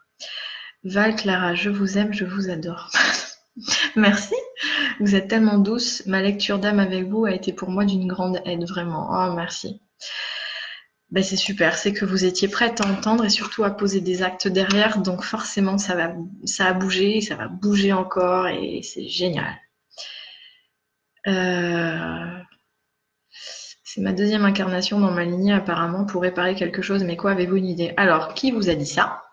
Val 0.84 1.16
Clara, 1.16 1.54
je 1.54 1.70
vous 1.70 1.98
aime, 1.98 2.12
je 2.12 2.24
vous 2.24 2.50
adore. 2.50 2.90
Merci. 3.96 4.34
Vous 5.00 5.14
êtes 5.14 5.28
tellement 5.28 5.58
douce. 5.58 6.04
Ma 6.06 6.22
lecture 6.22 6.58
d'âme 6.58 6.78
avec 6.78 7.04
vous 7.04 7.24
a 7.24 7.32
été 7.32 7.52
pour 7.52 7.70
moi 7.70 7.84
d'une 7.84 8.06
grande 8.06 8.40
aide, 8.44 8.64
vraiment. 8.68 9.08
Oh, 9.10 9.34
merci. 9.34 9.80
Ben, 11.10 11.24
c'est 11.24 11.36
super, 11.36 11.76
c'est 11.76 11.92
que 11.92 12.04
vous 12.04 12.24
étiez 12.24 12.46
prête 12.46 12.80
à 12.80 12.86
entendre 12.86 13.24
et 13.24 13.30
surtout 13.30 13.64
à 13.64 13.70
poser 13.70 14.00
des 14.00 14.22
actes 14.22 14.46
derrière, 14.46 14.98
donc 14.98 15.24
forcément 15.24 15.76
ça 15.76 15.96
va, 15.96 16.14
ça 16.44 16.66
a 16.66 16.72
bougé, 16.72 17.20
ça 17.20 17.34
va 17.34 17.48
bouger 17.48 17.92
encore 17.92 18.46
et 18.46 18.82
c'est 18.84 19.08
génial. 19.08 19.58
Euh, 21.26 22.38
c'est 23.82 24.00
ma 24.00 24.12
deuxième 24.12 24.44
incarnation 24.44 25.00
dans 25.00 25.10
ma 25.10 25.24
lignée 25.24 25.52
apparemment 25.52 26.04
pour 26.06 26.22
réparer 26.22 26.54
quelque 26.54 26.80
chose, 26.80 27.02
mais 27.02 27.16
quoi, 27.16 27.32
avez-vous 27.32 27.56
une 27.56 27.66
idée? 27.66 27.92
Alors, 27.96 28.34
qui 28.34 28.52
vous 28.52 28.70
a 28.70 28.74
dit 28.74 28.86
ça? 28.86 29.24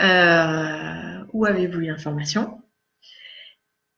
Euh, 0.00 1.24
Où 1.32 1.44
avez-vous 1.44 1.80
l'information? 1.80 2.62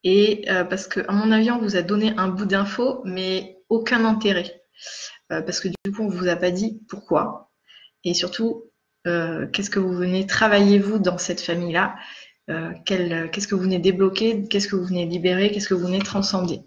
Et 0.03 0.45
euh, 0.49 0.63
parce 0.63 0.87
que, 0.87 1.01
à 1.07 1.13
mon 1.13 1.31
avis, 1.31 1.51
on 1.51 1.59
vous 1.59 1.75
a 1.75 1.81
donné 1.81 2.13
un 2.17 2.27
bout 2.27 2.45
d'info, 2.45 3.01
mais 3.05 3.57
aucun 3.69 4.05
intérêt. 4.05 4.63
Euh, 5.31 5.41
parce 5.41 5.59
que 5.59 5.67
du 5.67 5.91
coup, 5.91 6.03
on 6.03 6.09
ne 6.09 6.15
vous 6.15 6.27
a 6.27 6.35
pas 6.35 6.51
dit 6.51 6.81
pourquoi. 6.89 7.51
Et 8.03 8.13
surtout, 8.13 8.71
qu'est-ce 9.03 9.69
que 9.69 9.79
vous 9.79 9.93
venez 9.93 10.25
travailler 10.27 10.79
vous 10.79 10.99
dans 10.99 11.17
cette 11.17 11.41
famille-là? 11.41 11.95
Qu'est-ce 12.85 13.47
que 13.47 13.55
vous 13.55 13.61
venez 13.61 13.79
débloquer? 13.79 14.47
Qu'est-ce 14.47 14.67
que 14.67 14.75
vous 14.75 14.85
venez 14.85 15.05
libérer? 15.05 15.51
Qu'est-ce 15.51 15.67
que 15.67 15.73
vous 15.75 15.85
venez 15.85 15.99
transcender? 15.99 16.61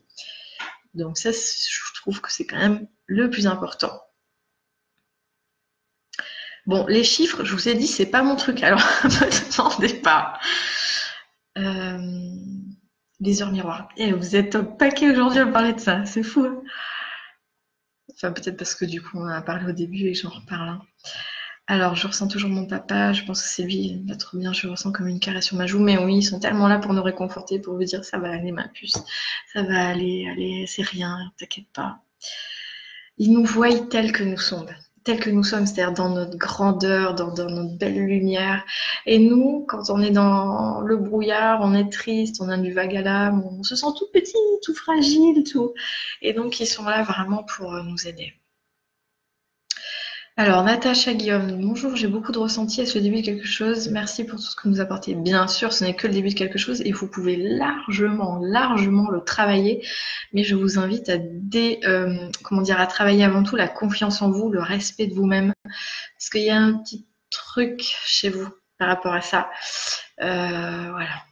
Donc 0.95 1.18
ça, 1.18 1.30
je 1.32 2.01
trouve 2.01 2.20
que 2.20 2.32
c'est 2.32 2.47
quand 2.47 2.59
même 2.59 2.87
le 3.07 3.30
plus 3.30 3.47
important. 3.47 4.01
Bon, 6.66 6.87
les 6.87 7.05
chiffres, 7.05 7.45
je 7.45 7.53
vous 7.53 7.68
ai 7.68 7.74
dit, 7.74 7.87
c'est 7.87 8.07
pas 8.07 8.22
mon 8.22 8.37
truc, 8.37 8.62
alors 8.62 8.80
ne 9.05 9.09
me 9.09 9.57
demandez 9.57 9.95
pas. 10.01 10.39
Euh, 11.59 12.34
les 13.25 13.43
heures 13.43 13.53
miroirs. 13.53 13.89
Et 13.97 14.09
eh, 14.09 14.12
vous 14.12 14.37
êtes 14.37 14.55
au 14.55 14.62
paquet 14.62 15.11
aujourd'hui 15.11 15.41
à 15.41 15.47
parler 15.47 15.72
de 15.72 15.81
ça, 15.81 16.05
c'est 16.05 16.22
fou. 16.22 16.45
Hein. 16.45 16.62
enfin, 18.14 18.33
peut-être 18.33 18.57
parce 18.57 18.75
que 18.75 18.85
du 18.85 19.03
coup, 19.03 19.18
on 19.18 19.27
a 19.27 19.41
parlé 19.43 19.66
au 19.66 19.72
début 19.72 20.05
et 20.07 20.14
j'en 20.14 20.29
reparle. 20.29 20.68
Hein. 20.68 20.83
Alors, 21.66 21.95
je 21.97 22.07
ressens 22.07 22.29
toujours 22.29 22.51
mon 22.51 22.66
papa, 22.66 23.14
je 23.14 23.25
pense 23.25 23.43
que 23.43 23.49
c'est 23.49 23.62
lui, 23.62 24.05
il 24.07 24.16
trop 24.18 24.37
bien, 24.37 24.53
je 24.53 24.68
ressens 24.68 24.93
comme 24.93 25.09
une 25.09 25.18
caresse 25.18 25.47
sur 25.47 25.57
ma 25.57 25.66
joue, 25.66 25.79
mais 25.79 25.97
oui, 25.97 26.16
ils 26.18 26.22
sont 26.22 26.39
tellement 26.39 26.68
là 26.68 26.79
pour 26.79 26.93
nous 26.93 27.03
réconforter, 27.03 27.59
pour 27.59 27.75
vous 27.75 27.85
dire 27.85 28.05
ça 28.05 28.18
va 28.18 28.31
aller 28.33 28.53
ma 28.53 28.68
puce, 28.68 29.03
ça 29.55 29.62
va 29.62 29.89
aller, 29.89 30.29
allez, 30.31 30.66
c'est 30.66 30.83
rien, 30.83 31.33
t'inquiète 31.39 31.68
pas. 31.72 32.01
Ils 33.16 33.33
nous 33.33 33.45
voient 33.45 33.87
tels 33.87 34.12
que 34.12 34.25
nous 34.25 34.37
sommes, 34.37 34.68
tels 35.05 35.21
que 35.21 35.31
nous 35.31 35.45
sommes, 35.45 35.67
c'est-à-dire 35.67 35.95
dans 35.95 36.09
notre 36.09 36.37
grandeur, 36.37 37.15
dans, 37.15 37.33
notre 37.35 37.77
belle 37.79 38.05
lumière. 38.05 38.65
Et 39.07 39.19
nous, 39.19 39.65
quand 39.69 39.91
on 39.91 40.01
est 40.01 40.11
dans 40.11 40.81
le 40.81 40.97
brouillard, 40.97 41.61
on 41.63 41.75
est 41.75 41.91
triste, 41.93 42.41
on 42.41 42.49
a 42.49 42.57
du 42.57 42.73
vague 42.73 42.97
à 42.97 43.03
l'âme, 43.03 43.45
on 43.45 43.63
se 43.63 43.77
sent 43.77 43.87
tout 43.99 44.09
petit, 44.13 44.37
tout 44.63 44.75
fragile, 44.75 45.45
tout. 45.45 45.75
Et 46.23 46.33
donc, 46.33 46.61
ils 46.61 46.67
sont 46.67 46.85
là 46.85 47.03
vraiment 47.03 47.45
pour 47.45 47.73
nous 47.85 48.09
aider. 48.09 48.35
Alors, 50.37 50.64
Natacha 50.64 51.14
Guillaume, 51.14 51.61
bonjour, 51.61 51.95
j'ai 51.95 52.09
beaucoup 52.09 52.32
de 52.32 52.39
ressentis. 52.41 52.80
Est-ce 52.80 52.99
le 52.99 53.03
début 53.03 53.20
de 53.20 53.24
quelque 53.24 53.47
chose 53.47 53.89
Merci 53.91 54.24
pour 54.24 54.41
tout 54.41 54.45
ce 54.47 54.57
que 54.57 54.68
vous 54.68 54.80
apportez. 54.80 55.14
Bien 55.14 55.47
sûr, 55.47 55.72
ce 55.72 55.85
n'est 55.85 55.95
que 55.95 56.09
le 56.09 56.12
début 56.12 56.30
de 56.30 56.35
quelque 56.35 56.59
chose 56.59 56.80
et 56.80 56.91
vous 56.91 57.07
pouvez 57.07 57.37
largement, 57.37 58.41
largement 58.43 59.11
le 59.11 59.22
travailler. 59.22 59.87
Mais 60.32 60.43
je 60.43 60.57
vous 60.57 60.76
invite 60.76 61.09
à 61.09 61.18
euh, 61.18 62.28
comment 62.43 62.62
dire, 62.62 62.80
à 62.80 62.87
travailler 62.89 63.22
avant 63.22 63.45
tout 63.45 63.55
la 63.55 63.68
confiance 63.68 64.22
en 64.22 64.30
vous, 64.32 64.51
le 64.51 64.61
respect 64.61 65.07
de 65.07 65.14
vous-même. 65.14 65.53
Parce 65.62 66.30
qu'il 66.32 66.43
y 66.43 66.51
a 66.51 66.59
un 66.59 66.78
petit 66.78 67.07
truc 67.30 67.82
chez 68.05 68.28
vous 68.28 68.49
par 68.76 68.89
rapport 68.89 69.14
à 69.14 69.20
ça. 69.20 69.49
Euh, 70.20 70.91
voilà. 70.91 71.22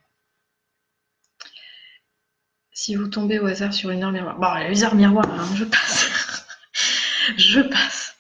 Si 2.73 2.95
vous 2.95 3.09
tombez 3.09 3.41
au 3.41 3.47
hasard 3.47 3.73
sur 3.75 3.91
une 3.91 4.05
heure 4.05 4.13
miroir. 4.13 4.39
Bon, 4.39 4.55
les 4.69 4.85
heures 4.85 4.95
miroir, 4.95 5.27
hein, 5.29 5.49
je 5.57 5.65
passe. 5.65 6.47
je 7.37 7.61
passe. 7.63 8.12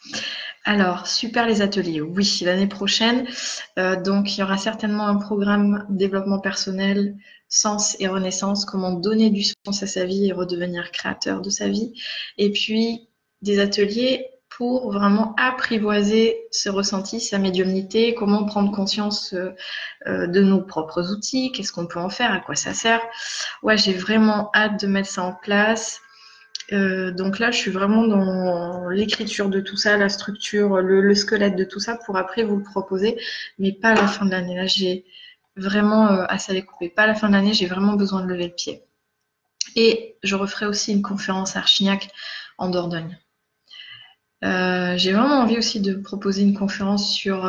Alors, 0.65 1.09
super 1.09 1.47
les 1.47 1.61
ateliers. 1.61 2.01
Oui, 2.01 2.41
l'année 2.45 2.69
prochaine. 2.69 3.27
Euh, 3.79 4.01
donc, 4.01 4.37
il 4.37 4.41
y 4.41 4.43
aura 4.45 4.57
certainement 4.57 5.09
un 5.09 5.17
programme 5.17 5.85
développement 5.91 6.39
personnel, 6.39 7.17
sens 7.49 7.97
et 7.99 8.07
renaissance, 8.07 8.65
comment 8.65 8.93
donner 8.93 9.31
du 9.31 9.43
sens 9.43 9.83
à 9.83 9.87
sa 9.87 10.05
vie 10.05 10.29
et 10.29 10.33
redevenir 10.33 10.93
créateur 10.93 11.41
de 11.41 11.51
sa 11.51 11.69
vie. 11.69 11.93
Et 12.39 12.53
puis, 12.53 13.09
des 13.43 13.59
ateliers 13.59 14.29
pour 14.57 14.93
vraiment 14.93 15.35
apprivoiser 15.37 16.37
ce 16.53 16.69
ressenti, 16.69 17.21
sa 17.21 17.39
médiumnité, 17.39 18.15
comment 18.15 18.45
prendre 18.45 18.71
conscience 18.71 19.33
euh, 19.33 19.51
euh, 20.07 20.27
de 20.27 20.43
nos 20.43 20.61
propres 20.61 21.11
outils, 21.13 21.51
qu'est-ce 21.53 21.73
qu'on 21.73 21.87
peut 21.87 21.99
en 21.99 22.11
faire, 22.11 22.33
à 22.33 22.39
quoi 22.39 22.55
ça 22.55 22.75
sert. 22.75 23.01
Ouais, 23.63 23.77
j'ai 23.77 23.95
vraiment 23.95 24.51
hâte 24.55 24.81
de 24.81 24.87
mettre 24.87 25.09
ça 25.09 25.23
en 25.25 25.33
place. 25.33 26.01
Euh, 26.73 27.11
donc 27.11 27.39
là, 27.39 27.51
je 27.51 27.59
suis 27.59 27.71
vraiment 27.71 28.07
dans 28.07 28.89
l'écriture 28.89 29.49
de 29.49 29.61
tout 29.61 29.77
ça, 29.77 29.97
la 29.97 30.09
structure, 30.09 30.81
le, 30.81 31.15
squelette 31.15 31.57
de 31.57 31.65
tout 31.65 31.81
ça 31.81 31.97
pour 31.97 32.17
après 32.17 32.45
vous 32.45 32.57
le 32.57 32.63
proposer, 32.63 33.19
mais 33.59 33.73
pas 33.73 33.91
à 33.91 33.95
la 33.95 34.07
fin 34.07 34.25
de 34.25 34.31
l'année. 34.31 34.57
Là, 34.57 34.67
j'ai 34.67 35.05
vraiment 35.57 36.09
euh, 36.09 36.25
assez 36.29 36.57
à. 36.57 36.89
Pas 36.91 37.03
à 37.03 37.07
la 37.07 37.15
fin 37.15 37.29
de 37.29 37.35
l'année, 37.35 37.55
j'ai 37.55 37.67
vraiment 37.67 37.95
besoin 37.95 38.23
de 38.23 38.27
lever 38.29 38.49
le 38.49 38.55
pied. 38.55 38.83
Et 39.77 40.17
je 40.23 40.37
referai 40.37 40.67
aussi 40.67 40.93
une 40.93 41.03
conférence 41.03 41.57
à 41.57 41.61
Archignac 41.61 42.11
en 42.59 42.69
Dordogne. 42.69 43.19
Euh, 44.45 44.97
j'ai 44.97 45.13
vraiment 45.13 45.41
envie 45.41 45.57
aussi 45.59 45.81
de 45.81 45.95
proposer 45.95 46.43
une 46.43 46.55
conférence 46.55 47.13
sur 47.13 47.43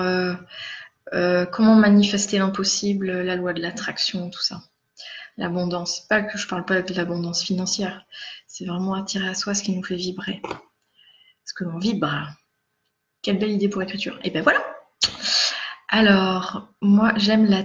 comment 1.51 1.75
manifester 1.75 2.39
l'impossible, 2.39 3.11
la 3.21 3.35
loi 3.35 3.53
de 3.53 3.61
l'attraction, 3.61 4.29
tout 4.29 4.41
ça. 4.41 4.61
L'abondance. 5.37 6.01
Pas 6.07 6.21
que 6.21 6.37
je 6.37 6.47
parle 6.47 6.65
pas 6.65 6.81
de 6.81 6.93
l'abondance 6.93 7.43
financière, 7.43 8.05
c'est 8.47 8.65
vraiment 8.65 8.93
attirer 8.93 9.27
à 9.27 9.33
soi 9.33 9.53
ce 9.53 9.63
qui 9.63 9.75
nous 9.75 9.83
fait 9.83 9.95
vibrer. 9.95 10.41
Ce 11.45 11.53
que 11.53 11.63
l'on 11.63 11.79
vibre. 11.79 12.29
Quelle 13.21 13.39
belle 13.39 13.51
idée 13.51 13.69
pour 13.69 13.81
l'écriture. 13.81 14.19
Et 14.23 14.29
ben 14.29 14.43
voilà. 14.43 14.63
Alors, 15.89 16.69
moi, 16.81 17.13
j'aime 17.17 17.45
la 17.45 17.63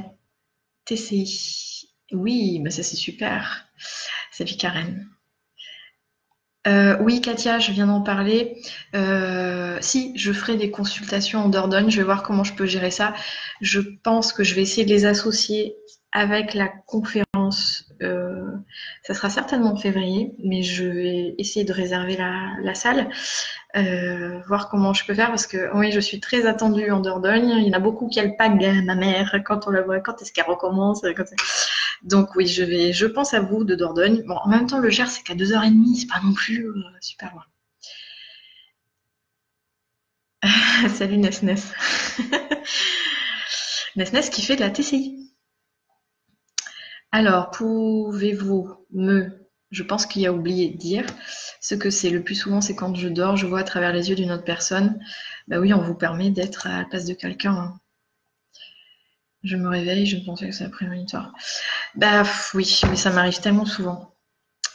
TCI. 0.84 1.90
Oui, 2.12 2.60
mais 2.60 2.70
ça 2.70 2.82
c'est 2.82 2.96
super. 2.96 3.66
Salut 4.30 4.56
Karen. 4.56 5.08
Euh, 6.66 6.98
oui, 7.00 7.20
Katia, 7.20 7.58
je 7.58 7.72
viens 7.72 7.86
d'en 7.86 8.02
parler. 8.02 8.60
Euh, 8.94 9.78
si, 9.80 10.12
je 10.16 10.32
ferai 10.32 10.56
des 10.56 10.70
consultations 10.70 11.40
en 11.44 11.48
Dordogne. 11.48 11.90
Je 11.90 11.96
vais 11.96 12.04
voir 12.04 12.22
comment 12.22 12.44
je 12.44 12.54
peux 12.54 12.66
gérer 12.66 12.90
ça. 12.90 13.14
Je 13.60 13.80
pense 13.80 14.32
que 14.32 14.44
je 14.44 14.54
vais 14.54 14.62
essayer 14.62 14.84
de 14.84 14.90
les 14.90 15.06
associer 15.06 15.76
avec 16.12 16.54
la 16.54 16.68
conférence. 16.68 17.28
Euh, 18.03 18.53
ça 19.03 19.14
sera 19.14 19.30
certainement 19.30 19.72
en 19.72 19.76
février, 19.76 20.34
mais 20.45 20.62
je 20.62 20.84
vais 20.84 21.34
essayer 21.39 21.64
de 21.64 21.72
réserver 21.72 22.16
la, 22.16 22.74
salle, 22.74 23.09
euh, 23.76 24.41
voir 24.47 24.68
comment 24.68 24.93
je 24.95 25.05
peux 25.05 25.14
faire 25.14 25.28
parce 25.28 25.47
que 25.47 25.74
oui, 25.76 25.93
je 25.93 26.01
suis 26.01 26.20
très 26.20 26.47
attendue 26.47 26.91
en 26.91 27.01
Dordogne. 27.01 27.51
Il 27.59 27.66
y 27.66 27.70
en 27.70 27.72
a 27.72 27.80
beaucoup 27.80 28.09
qui 28.09 28.20
alpaguent 28.20 28.82
ma 28.84 28.95
mère 28.95 29.41
quand 29.45 29.66
on 29.66 29.70
la 29.70 29.82
voit, 29.82 30.01
quand 30.01 30.20
est-ce 30.22 30.32
qu'elle 30.32 30.47
recommence. 30.47 31.03
Donc 32.03 32.34
oui, 32.36 32.47
je 32.47 32.62
vais, 32.62 32.93
je 32.93 33.07
pense 33.07 33.34
à 33.34 33.41
vous 33.41 33.64
de 33.64 33.74
Dordogne. 33.74 34.22
Bon, 34.26 34.36
en 34.36 34.49
même 34.49 34.66
temps, 34.66 34.78
le 34.78 34.91
Gers, 34.91 35.09
c'est 35.09 35.22
qu'à 35.22 35.34
2h30, 35.34 35.97
c'est 35.97 36.07
pas 36.07 36.20
non 36.24 36.32
plus 36.32 36.68
euh, 36.68 36.74
super 37.01 37.32
loin. 37.32 37.45
Salut 40.95 41.18
Nesnes. 41.18 41.57
Nesnes 43.97 44.30
qui 44.30 44.43
fait 44.43 44.57
de 44.57 44.61
la 44.61 44.70
TCI. 44.70 45.28
Alors, 47.11 47.50
pouvez-vous 47.50 48.86
me, 48.92 49.48
je 49.70 49.82
pense 49.82 50.06
qu'il 50.06 50.26
a 50.26 50.32
oublié 50.32 50.70
de 50.70 50.76
dire, 50.76 51.06
ce 51.61 51.74
que 51.74 51.90
c'est 51.90 52.11
le 52.11 52.22
plus 52.22 52.34
souvent, 52.34 52.61
c'est 52.61 52.74
quand 52.74 52.94
je 52.94 53.09
dors, 53.09 53.36
je 53.36 53.46
vois 53.46 53.61
à 53.61 53.64
travers 53.64 53.92
les 53.92 54.11
yeux 54.11 54.16
d'une 54.16 54.30
autre 54.30 54.44
personne. 54.44 55.00
Bah 55.46 55.59
oui, 55.59 55.72
on 55.72 55.80
vous 55.80 55.94
permet 55.94 56.30
d'être 56.30 56.66
à 56.66 56.78
la 56.78 56.84
place 56.84 57.06
de 57.06 57.14
quelqu'un. 57.14 57.54
Hein. 57.54 57.80
Je 59.42 59.56
me 59.56 59.68
réveille, 59.68 60.04
je 60.06 60.18
pensais 60.24 60.48
que 60.48 60.54
c'était 60.54 60.70
prémonitoire. 60.70 61.32
Bah 61.94 62.24
oui, 62.54 62.80
mais 62.90 62.96
ça 62.96 63.11
m'arrive 63.11 63.40
tellement 63.40 63.66
souvent. 63.66 64.14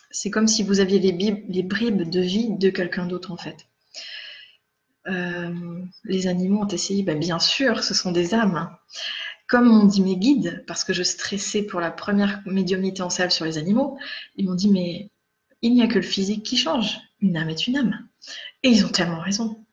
C'est 0.10 0.30
comme 0.30 0.48
si 0.48 0.64
vous 0.64 0.80
aviez 0.80 1.00
les, 1.00 1.64
bribes 1.64 2.10
de 2.10 2.20
vie 2.22 2.50
de 2.58 2.70
quelqu'un 2.70 3.06
d'autre 3.06 3.32
en 3.32 3.38
fait. 3.38 3.68
Euh, 5.08 5.84
les 6.06 6.28
animaux 6.28 6.62
ont 6.62 6.68
essayé, 6.68 7.04
bah, 7.04 7.16
bien 7.16 7.40
sûr, 7.40 7.84
ce 7.84 7.94
sont 7.94 8.12
des 8.12 8.34
âmes. 8.34 8.70
Comme 9.48 9.66
m'ont 9.66 9.86
dit 9.86 10.02
mes 10.02 10.18
guides, 10.18 10.64
parce 10.68 10.84
que 10.84 10.94
je 10.94 11.04
stressais 11.04 11.64
pour 11.64 11.80
la 11.80 11.92
première 11.92 12.42
médiumnité 12.46 13.02
en 13.02 13.10
salle 13.10 13.32
sur 13.32 13.46
les 13.46 13.58
animaux, 13.58 13.98
ils 14.36 14.46
m'ont 14.46 14.56
dit 14.56 14.70
mais 14.70 15.12
il 15.62 15.74
n'y 15.74 15.82
a 15.82 15.88
que 15.88 15.96
le 15.96 16.02
physique 16.02 16.44
qui 16.44 16.58
change. 16.58 17.00
Une 17.22 17.38
âme 17.38 17.50
est 17.50 17.68
une 17.68 17.78
âme. 17.78 18.08
Et 18.64 18.70
ils 18.70 18.86
ont 18.86 18.90
tellement 18.90 19.22
raison. 19.22 19.66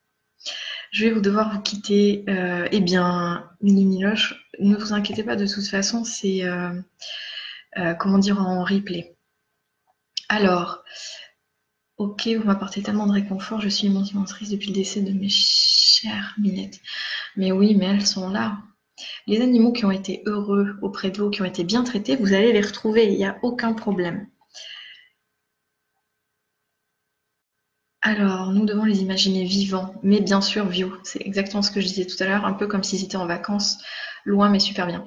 Je 0.91 1.05
vais 1.05 1.11
vous 1.11 1.21
devoir 1.21 1.53
vous 1.53 1.61
quitter. 1.61 2.23
Euh, 2.29 2.67
eh 2.71 2.79
bien, 2.79 3.49
Mini 3.61 3.85
Miloche, 3.85 4.35
ne 4.59 4.75
vous 4.75 4.93
inquiétez 4.93 5.23
pas, 5.23 5.35
de 5.35 5.45
toute 5.45 5.67
façon, 5.67 6.03
c'est 6.03 6.43
euh, 6.43 6.73
euh, 7.77 7.93
comment 7.93 8.17
dire 8.17 8.39
en 8.41 8.63
replay. 8.63 9.15
Alors, 10.29 10.83
ok, 11.97 12.27
vous 12.37 12.43
m'apportez 12.43 12.81
tellement 12.81 13.07
de 13.07 13.13
réconfort, 13.13 13.61
je 13.61 13.69
suis 13.69 13.87
immensément 13.87 14.23
triste 14.25 14.51
depuis 14.51 14.69
le 14.69 14.75
décès 14.75 15.01
de 15.01 15.11
mes 15.11 15.29
chères 15.29 16.35
minettes. 16.37 16.79
Mais 17.35 17.51
oui, 17.51 17.75
mais 17.75 17.85
elles 17.85 18.07
sont 18.07 18.29
là. 18.29 18.57
Les 19.27 19.41
animaux 19.41 19.71
qui 19.71 19.85
ont 19.85 19.91
été 19.91 20.23
heureux 20.25 20.75
auprès 20.81 21.11
de 21.11 21.21
vous, 21.21 21.29
qui 21.29 21.41
ont 21.41 21.45
été 21.45 21.63
bien 21.63 21.83
traités, 21.83 22.15
vous 22.15 22.33
allez 22.33 22.53
les 22.53 22.61
retrouver, 22.61 23.05
il 23.05 23.17
n'y 23.17 23.25
a 23.25 23.37
aucun 23.43 23.73
problème. 23.73 24.27
Alors, 28.03 28.51
nous 28.51 28.65
devons 28.65 28.83
les 28.83 29.01
imaginer 29.01 29.43
vivants, 29.43 29.93
mais 30.01 30.21
bien 30.21 30.41
sûr 30.41 30.67
vieux. 30.67 30.91
C'est 31.03 31.21
exactement 31.21 31.61
ce 31.61 31.69
que 31.69 31.81
je 31.81 31.87
disais 31.87 32.05
tout 32.05 32.21
à 32.23 32.25
l'heure, 32.25 32.45
un 32.45 32.53
peu 32.53 32.67
comme 32.67 32.83
s'ils 32.83 33.03
étaient 33.03 33.15
en 33.15 33.27
vacances, 33.27 33.77
loin 34.25 34.49
mais 34.49 34.59
super 34.59 34.87
bien. 34.87 35.05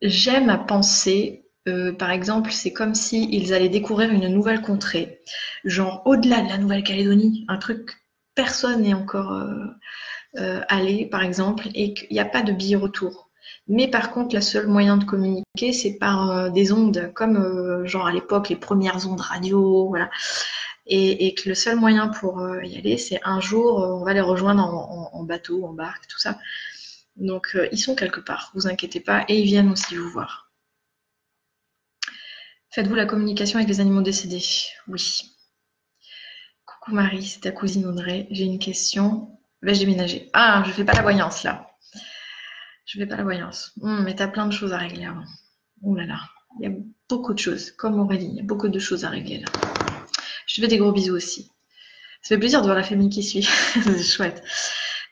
J'aime 0.00 0.50
à 0.50 0.58
penser, 0.58 1.46
euh, 1.68 1.92
par 1.92 2.10
exemple, 2.10 2.52
c'est 2.52 2.72
comme 2.72 2.94
s'ils 2.94 3.52
allaient 3.52 3.68
découvrir 3.68 4.12
une 4.12 4.28
nouvelle 4.28 4.62
contrée, 4.62 5.20
genre 5.64 6.02
au-delà 6.06 6.42
de 6.42 6.48
la 6.48 6.58
Nouvelle-Calédonie, 6.58 7.44
un 7.48 7.58
truc 7.58 7.96
personne 8.34 8.82
n'est 8.82 8.94
encore 8.94 9.32
euh, 9.32 9.66
euh, 10.38 10.60
allé, 10.68 11.06
par 11.06 11.22
exemple, 11.22 11.68
et 11.74 11.94
qu'il 11.94 12.08
n'y 12.12 12.20
a 12.20 12.24
pas 12.24 12.42
de 12.42 12.52
billet 12.52 12.76
retour. 12.76 13.30
Mais 13.68 13.88
par 13.88 14.12
contre, 14.12 14.34
la 14.34 14.40
seule 14.40 14.66
moyen 14.66 14.96
de 14.96 15.04
communiquer, 15.04 15.72
c'est 15.72 15.94
par 15.98 16.50
des 16.50 16.72
ondes, 16.72 17.12
comme 17.14 17.86
genre 17.86 18.06
à 18.06 18.12
l'époque 18.12 18.48
les 18.48 18.56
premières 18.56 19.08
ondes 19.08 19.20
radio, 19.20 19.88
voilà 19.88 20.10
et, 20.90 21.34
que 21.34 21.48
le 21.48 21.54
seul 21.54 21.76
moyen 21.76 22.08
pour 22.08 22.40
euh, 22.40 22.64
y 22.64 22.76
aller, 22.76 22.98
c'est 22.98 23.20
un 23.24 23.40
jour, 23.40 23.82
euh, 23.82 23.94
on 23.94 24.04
va 24.04 24.12
les 24.12 24.20
rejoindre 24.20 24.62
en, 24.64 25.22
bateau, 25.22 25.64
en 25.64 25.72
barque, 25.72 26.06
tout 26.08 26.18
ça. 26.18 26.38
Donc 27.16 27.54
euh, 27.54 27.68
ils 27.72 27.78
sont 27.78 27.94
quelque 27.94 28.20
part, 28.20 28.50
vous 28.54 28.66
inquiétez 28.66 29.00
pas, 29.00 29.24
et 29.28 29.38
ils 29.38 29.46
viennent 29.46 29.70
aussi 29.70 29.96
vous 29.96 30.10
voir. 30.10 30.50
Faites-vous 32.70 32.94
la 32.94 33.06
communication 33.06 33.58
avec 33.58 33.68
les 33.68 33.80
animaux 33.80 34.02
décédés? 34.02 34.42
Oui. 34.88 35.36
Coucou 36.64 36.92
Marie, 36.94 37.24
c'est 37.24 37.40
ta 37.40 37.50
cousine 37.50 37.86
Audrey. 37.86 38.28
J'ai 38.30 38.44
une 38.44 38.60
question. 38.60 39.39
Vais-je 39.62 39.80
déménager 39.80 40.30
Ah, 40.32 40.62
je 40.66 40.72
fais 40.72 40.84
pas 40.84 40.94
la 40.94 41.02
voyance 41.02 41.42
là. 41.42 41.70
Je 42.86 42.98
fais 42.98 43.06
pas 43.06 43.16
la 43.16 43.24
voyance. 43.24 43.72
Hum, 43.82 44.04
mais 44.04 44.14
tu 44.14 44.22
as 44.22 44.28
plein 44.28 44.46
de 44.46 44.52
choses 44.52 44.72
à 44.72 44.78
régler 44.78 45.04
avant. 45.04 45.24
Ouh 45.82 45.94
là 45.94 46.06
là, 46.06 46.20
il 46.58 46.70
y 46.70 46.72
a 46.72 46.76
beaucoup 47.08 47.34
de 47.34 47.38
choses. 47.38 47.70
Comme 47.72 48.00
Aurélie, 48.00 48.26
il 48.26 48.36
y 48.36 48.40
a 48.40 48.44
beaucoup 48.44 48.68
de 48.68 48.78
choses 48.78 49.04
à 49.04 49.10
régler 49.10 49.40
là. 49.40 49.48
Je 50.46 50.56
te 50.56 50.60
fais 50.60 50.68
des 50.68 50.78
gros 50.78 50.92
bisous 50.92 51.14
aussi. 51.14 51.50
Ça 52.22 52.34
fait 52.34 52.38
plaisir 52.38 52.60
de 52.60 52.66
voir 52.66 52.76
la 52.76 52.82
famille 52.82 53.08
qui 53.08 53.22
suit. 53.22 53.42
c'est 53.84 54.02
chouette. 54.02 54.42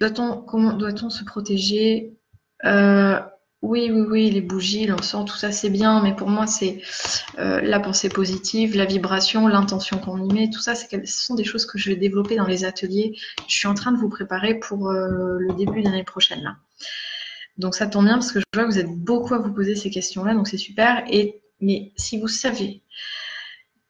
Doit-on, 0.00 0.44
doit-on 0.74 1.10
se 1.10 1.24
protéger? 1.24 2.18
Euh, 2.64 3.20
Oui, 3.60 3.90
oui, 3.90 4.06
oui, 4.08 4.30
les 4.30 4.40
bougies, 4.40 4.86
l'encens, 4.86 5.28
tout 5.28 5.36
ça, 5.36 5.50
c'est 5.50 5.68
bien, 5.70 6.00
mais 6.00 6.14
pour 6.14 6.28
moi, 6.28 6.46
c'est 6.46 6.80
euh, 7.38 7.60
la 7.60 7.80
pensée 7.80 8.08
positive, 8.08 8.76
la 8.76 8.84
vibration, 8.84 9.48
l'intention 9.48 9.98
qu'on 9.98 10.22
y 10.22 10.32
met, 10.32 10.48
tout 10.48 10.60
ça, 10.60 10.76
ce 10.76 10.86
sont 11.06 11.34
des 11.34 11.42
choses 11.42 11.66
que 11.66 11.76
je 11.76 11.90
vais 11.90 11.96
développer 11.96 12.36
dans 12.36 12.46
les 12.46 12.64
ateliers. 12.64 13.18
Je 13.48 13.54
suis 13.54 13.66
en 13.66 13.74
train 13.74 13.90
de 13.90 13.96
vous 13.96 14.08
préparer 14.08 14.54
pour 14.54 14.88
euh, 14.90 15.38
le 15.40 15.54
début 15.54 15.80
de 15.80 15.86
l'année 15.86 16.04
prochaine. 16.04 16.42
Là. 16.42 16.56
Donc 17.56 17.74
ça 17.74 17.88
tombe 17.88 18.04
bien 18.04 18.14
parce 18.14 18.30
que 18.30 18.38
je 18.38 18.44
vois 18.54 18.66
que 18.68 18.72
vous 18.72 18.78
êtes 18.78 18.94
beaucoup 18.94 19.34
à 19.34 19.38
vous 19.38 19.52
poser 19.52 19.74
ces 19.74 19.90
questions-là, 19.90 20.34
donc 20.34 20.46
c'est 20.46 20.56
super. 20.56 21.04
Et 21.10 21.42
mais 21.60 21.92
si 21.96 22.20
vous 22.20 22.28
savez 22.28 22.82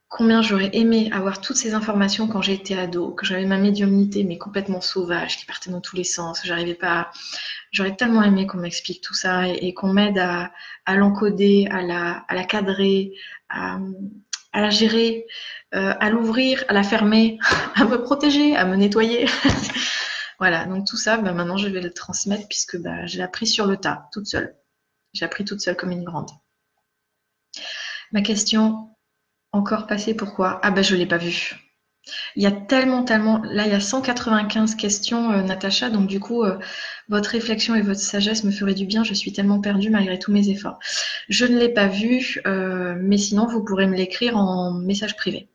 combien 0.09 0.41
j'aurais 0.41 0.71
aimé 0.73 1.11
avoir 1.13 1.41
toutes 1.43 1.57
ces 1.57 1.75
informations 1.75 2.29
quand 2.29 2.41
j'étais 2.41 2.75
ado, 2.75 3.13
que 3.13 3.27
j'avais 3.27 3.45
ma 3.45 3.59
médiumnité 3.59 4.25
mais 4.25 4.39
complètement 4.39 4.81
sauvage, 4.81 5.37
qui 5.37 5.45
partait 5.45 5.71
dans 5.71 5.83
tous 5.83 5.97
les 5.97 6.05
sens, 6.05 6.41
j'arrivais 6.45 6.75
pas. 6.75 7.11
J'aurais 7.71 7.97
tellement 7.97 8.23
aimé 8.23 8.47
qu'on 8.47 8.59
m'explique 8.59 9.03
tout 9.03 9.15
ça 9.15 9.47
et, 9.49 9.75
qu'on 9.75 9.93
m'aide 9.93 10.19
à, 10.19 10.51
l'encoder, 10.95 11.69
à 11.71 11.83
la, 11.83 12.25
à 12.29 12.35
la 12.35 12.45
cadrer, 12.45 13.13
à, 13.49 13.79
la 14.55 14.71
gérer, 14.71 15.27
euh, 15.75 15.95
à 16.01 16.11
l'ouvrir, 16.11 16.65
à 16.69 16.73
la 16.73 16.83
fermer, 16.83 17.39
à 17.75 17.85
me 17.85 18.03
protéger, 18.03 18.57
à 18.57 18.65
me 18.65 18.77
nettoyer. 18.77 19.27
voilà, 20.39 20.65
donc 20.65 20.87
tout 20.87 20.97
ça, 20.97 21.19
bah, 21.19 21.33
maintenant 21.33 21.57
je 21.57 21.69
vais 21.69 21.81
le 21.81 21.93
transmettre 21.93 22.49
puisque 22.49 22.79
bah, 22.79 23.07
j'ai 23.07 23.23
appris 23.23 23.47
sur 23.47 23.67
le 23.67 23.77
tas, 23.77 24.09
toute 24.13 24.27
seule. 24.27 24.57
J'ai 25.13 25.25
appris 25.25 25.45
toute 25.45 25.61
seule 25.61 25.77
comme 25.77 25.91
une 25.91 26.05
grande. 26.05 26.31
Ma 28.13 28.23
question, 28.23 28.97
encore 29.53 29.87
passé 29.87 30.15
pourquoi? 30.15 30.61
Ah 30.63 30.71
ben 30.71 30.83
je 30.83 30.95
l'ai 30.95 31.07
pas 31.07 31.19
vu. 31.19 31.69
Il 32.37 32.43
y 32.43 32.47
a 32.47 32.53
tellement, 32.53 33.05
tellement. 33.05 33.41
Là, 33.45 33.67
il 33.67 33.73
y 33.73 33.75
a 33.75 33.81
195 33.81 34.75
questions, 34.77 35.31
euh, 35.33 35.43
Natacha. 35.43 35.91
Donc, 35.91 36.07
du 36.07 36.21
coup, 36.21 36.45
euh, 36.45 36.59
votre 37.09 37.31
réflexion 37.31 37.75
et 37.75 37.83
votre 37.83 38.01
sagesse 38.01 38.45
me 38.45 38.51
feraient 38.51 38.75
du 38.75 38.87
bien. 38.87 39.05
Je 39.05 39.15
suis 39.15 39.33
tellement 39.33 39.61
perdue 39.61 39.91
malgré 39.91 40.19
tous 40.19 40.33
mes 40.33 40.49
efforts. 40.51 40.79
Je 41.29 41.47
ne 41.47 41.59
l'ai 41.59 41.71
pas 41.71 41.89
vu, 41.89 42.41
euh, 42.47 42.95
mais 42.99 43.17
sinon, 43.17 43.47
vous 43.47 43.65
pourrez 43.65 43.87
me 43.87 43.97
l'écrire 43.97 44.37
en 44.37 44.73
message 44.73 45.17
privé. 45.17 45.49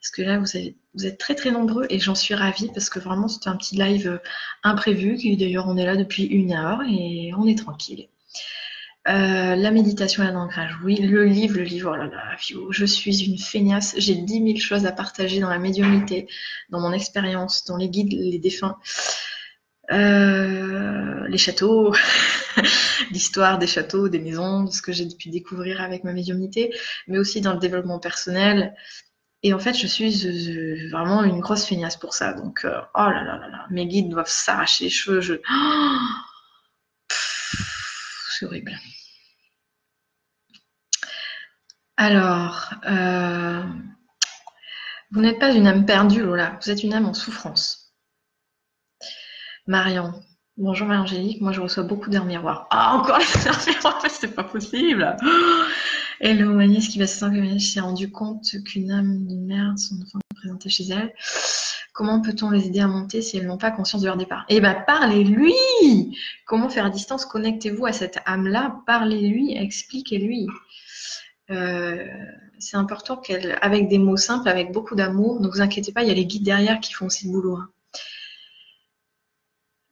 Parce 0.00 0.10
que 0.10 0.22
là, 0.22 0.38
vous, 0.38 1.06
êtes 1.06 1.18
très, 1.18 1.34
très 1.34 1.50
nombreux 1.50 1.86
et 1.90 1.98
j'en 1.98 2.14
suis 2.14 2.34
ravie 2.34 2.70
parce 2.72 2.90
que 2.90 2.98
vraiment, 2.98 3.28
c'était 3.28 3.48
un 3.48 3.56
petit 3.56 3.76
live 3.76 4.20
imprévu. 4.62 5.36
D'ailleurs, 5.36 5.66
on 5.68 5.76
est 5.76 5.86
là 5.86 5.96
depuis 5.96 6.24
une 6.24 6.52
heure 6.52 6.80
et 6.88 7.32
on 7.36 7.46
est 7.46 7.58
tranquille. 7.58 8.08
Euh, 9.08 9.54
la 9.54 9.70
méditation 9.70 10.24
et 10.24 10.32
l'ancrage, 10.32 10.76
oui. 10.82 10.96
Le 10.96 11.24
livre, 11.26 11.58
le 11.58 11.62
livre, 11.62 11.92
oh 11.92 11.96
là 11.96 12.06
là, 12.06 12.36
je 12.70 12.84
suis 12.84 13.24
une 13.24 13.38
feignasse. 13.38 13.94
J'ai 13.98 14.16
dix 14.16 14.40
mille 14.40 14.60
choses 14.60 14.84
à 14.84 14.90
partager 14.90 15.38
dans 15.38 15.48
la 15.48 15.60
médiumnité, 15.60 16.26
dans 16.70 16.80
mon 16.80 16.92
expérience, 16.92 17.64
dans 17.66 17.76
les 17.76 17.88
guides, 17.88 18.12
les 18.12 18.40
défunts, 18.40 18.76
euh, 19.92 21.26
les 21.28 21.38
châteaux, 21.38 21.94
l'histoire 23.10 23.58
des 23.58 23.66
châteaux, 23.66 24.08
des 24.08 24.18
maisons, 24.18 24.64
de 24.64 24.70
ce 24.70 24.82
que 24.82 24.92
j'ai 24.92 25.06
pu 25.08 25.30
découvrir 25.30 25.80
avec 25.80 26.04
ma 26.04 26.12
médiumnité, 26.12 26.74
mais 27.06 27.18
aussi 27.18 27.40
dans 27.40 27.52
le 27.52 27.58
développement 27.58 27.98
personnel. 27.98 28.74
Et 29.42 29.52
en 29.52 29.58
fait, 29.58 29.74
je 29.74 29.86
suis 29.86 30.26
euh, 30.26 30.88
vraiment 30.90 31.22
une 31.24 31.40
grosse 31.40 31.66
feignasse 31.66 31.96
pour 31.96 32.14
ça. 32.14 32.32
Donc, 32.32 32.60
oh 32.64 32.68
là 32.94 33.22
là 33.22 33.38
là 33.38 33.48
là, 33.48 33.66
mes 33.70 33.86
guides 33.86 34.08
doivent 34.08 34.28
s'arracher 34.28 34.84
les 34.84 34.90
cheveux. 34.90 35.20
Je... 35.20 35.34
c'est 38.38 38.46
horrible. 38.46 38.72
Alors, 41.96 42.74
euh, 42.86 43.62
vous 45.10 45.20
n'êtes 45.20 45.38
pas 45.38 45.52
une 45.52 45.66
âme 45.66 45.86
perdue, 45.86 46.22
Lola, 46.22 46.58
vous 46.62 46.70
êtes 46.70 46.82
une 46.82 46.92
âme 46.92 47.06
en 47.06 47.14
souffrance. 47.14 47.85
Marion, 49.68 50.12
bonjour 50.56 50.86
Marie-Angélique, 50.86 51.40
moi 51.40 51.50
je 51.50 51.60
reçois 51.60 51.82
beaucoup 51.82 52.08
d'heures 52.08 52.24
miroirs. 52.24 52.68
Ah, 52.70 52.96
encore 52.96 53.18
les 53.18 53.48
heures 53.48 53.60
miroirs, 53.66 54.00
c'est 54.08 54.32
pas 54.32 54.44
possible 54.44 55.16
Hello 56.20 56.52
Magnès 56.52 56.86
qui 56.86 57.00
va 57.00 57.08
se 57.08 57.18
sentir 57.18 57.60
s'est 57.60 57.80
rendu 57.80 58.12
compte 58.12 58.46
qu'une 58.64 58.92
âme 58.92 59.26
d'une 59.26 59.44
mère, 59.44 59.72
son 59.76 59.96
enfant 59.96 60.20
présenté 60.36 60.68
chez 60.68 60.84
elle. 60.90 61.12
Comment 61.92 62.20
peut-on 62.22 62.50
les 62.50 62.66
aider 62.66 62.78
à 62.78 62.86
monter 62.86 63.22
si 63.22 63.38
elles 63.38 63.46
n'ont 63.48 63.58
pas 63.58 63.72
conscience 63.72 64.02
de 64.02 64.06
leur 64.06 64.16
départ? 64.16 64.44
Eh 64.48 64.60
bien, 64.60 64.74
parlez-lui 64.86 65.52
Comment 66.46 66.68
faire 66.68 66.88
distance? 66.92 67.26
Connectez-vous 67.26 67.86
à 67.86 67.92
cette 67.92 68.20
âme-là, 68.24 68.76
parlez-lui, 68.86 69.56
expliquez-lui. 69.56 70.46
Euh, 71.50 72.06
c'est 72.60 72.76
important 72.76 73.16
qu'elle, 73.16 73.58
avec 73.62 73.88
des 73.88 73.98
mots 73.98 74.16
simples, 74.16 74.48
avec 74.48 74.70
beaucoup 74.70 74.94
d'amour, 74.94 75.40
ne 75.40 75.48
vous 75.48 75.60
inquiétez 75.60 75.90
pas, 75.90 76.04
il 76.04 76.08
y 76.08 76.12
a 76.12 76.14
les 76.14 76.26
guides 76.26 76.44
derrière 76.44 76.78
qui 76.78 76.92
font 76.92 77.06
aussi 77.06 77.26
le 77.26 77.32
boulot. 77.32 77.56
Hein. 77.56 77.68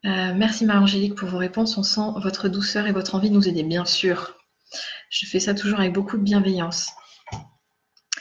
Euh, 0.06 0.34
merci 0.34 0.66
Marie-Angélique 0.66 1.14
pour 1.14 1.28
vos 1.28 1.38
réponses. 1.38 1.78
On 1.78 1.82
sent 1.82 2.20
votre 2.22 2.48
douceur 2.48 2.86
et 2.86 2.92
votre 2.92 3.14
envie 3.14 3.30
de 3.30 3.34
nous 3.34 3.48
aider, 3.48 3.62
bien 3.62 3.86
sûr. 3.86 4.36
Je 5.08 5.26
fais 5.26 5.40
ça 5.40 5.54
toujours 5.54 5.80
avec 5.80 5.92
beaucoup 5.92 6.18
de 6.18 6.22
bienveillance. 6.22 6.90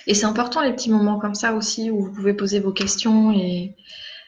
Et 0.07 0.13
c'est 0.13 0.25
important 0.25 0.61
les 0.61 0.73
petits 0.73 0.89
moments 0.89 1.19
comme 1.19 1.35
ça 1.35 1.53
aussi 1.53 1.89
où 1.89 2.05
vous 2.05 2.13
pouvez 2.13 2.33
poser 2.33 2.59
vos 2.59 2.71
questions 2.71 3.33
et 3.33 3.75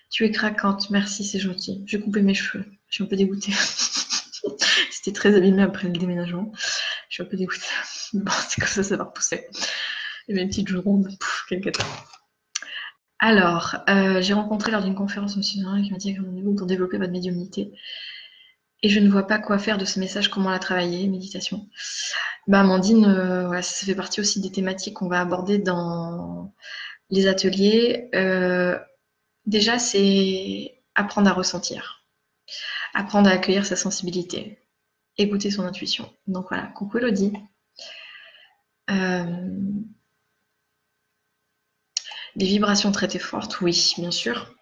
tu 0.09 0.25
es 0.25 0.31
craquante. 0.31 0.89
Merci, 0.89 1.23
c'est 1.23 1.39
gentil. 1.39 1.83
J'ai 1.85 1.99
coupé 1.99 2.21
mes 2.21 2.33
cheveux. 2.33 2.65
Je 2.89 2.95
suis 2.95 3.03
un 3.03 3.07
peu 3.07 3.15
dégoûtée. 3.15 3.51
C'était 4.91 5.13
très 5.13 5.35
abîmé 5.35 5.61
après 5.61 5.87
le 5.87 5.97
déménagement. 5.97 6.51
Je 7.09 7.15
suis 7.15 7.23
un 7.23 7.25
peu 7.25 7.37
dégoûtée. 7.37 7.61
Bon, 8.13 8.31
c'est 8.47 8.61
comme 8.61 8.69
ça, 8.69 8.83
ça 8.83 8.95
va 8.95 9.05
repousser. 9.05 9.47
Mes 10.29 10.47
petites 10.47 10.67
joues 10.67 10.81
rondes. 10.81 11.09
Pouf, 11.19 11.45
quel 11.49 11.59
Alors, 13.19 13.77
euh, 13.89 14.21
j'ai 14.21 14.33
rencontré 14.33 14.71
lors 14.71 14.83
d'une 14.83 14.95
conférence 14.95 15.37
monsieur 15.37 15.61
qui 15.83 15.91
m'a 15.91 15.97
dit 15.97 16.15
comment 16.15 16.55
pour 16.55 16.67
développer 16.67 16.97
votre 16.97 17.11
médiumnité. 17.11 17.71
Et 18.83 18.89
je 18.89 18.99
ne 18.99 19.09
vois 19.09 19.25
pas 19.25 19.39
quoi 19.39 19.57
faire 19.57 19.77
de 19.77 19.85
ce 19.85 19.99
message, 19.99 20.29
comment 20.29 20.49
la 20.49 20.59
travailler, 20.59 21.07
méditation. 21.07 21.67
Bah, 22.47 22.59
Amandine, 22.59 23.05
euh, 23.05 23.61
ça 23.61 23.85
fait 23.85 23.95
partie 23.95 24.19
aussi 24.19 24.41
des 24.41 24.51
thématiques 24.51 24.95
qu'on 24.95 25.07
va 25.07 25.21
aborder 25.21 25.57
dans 25.57 26.53
les 27.09 27.27
ateliers. 27.27 28.09
Euh, 28.13 28.77
déjà, 29.45 29.79
c'est 29.79 30.81
apprendre 30.93 31.29
à 31.29 31.33
ressentir, 31.33 32.05
apprendre 32.93 33.29
à 33.29 33.33
accueillir 33.33 33.65
sa 33.65 33.75
sensibilité, 33.75 34.59
écouter 35.17 35.51
son 35.51 35.63
intuition. 35.63 36.11
Donc 36.27 36.49
voilà, 36.49 36.67
coucou 36.67 36.97
Elodie. 36.99 37.33
Euh, 42.35 42.39
des 42.39 42.45
vibrations 42.45 42.91
très, 42.91 43.07
fortes, 43.19 43.61
oui, 43.61 43.93
bien 43.97 44.11
sûr. 44.11 44.55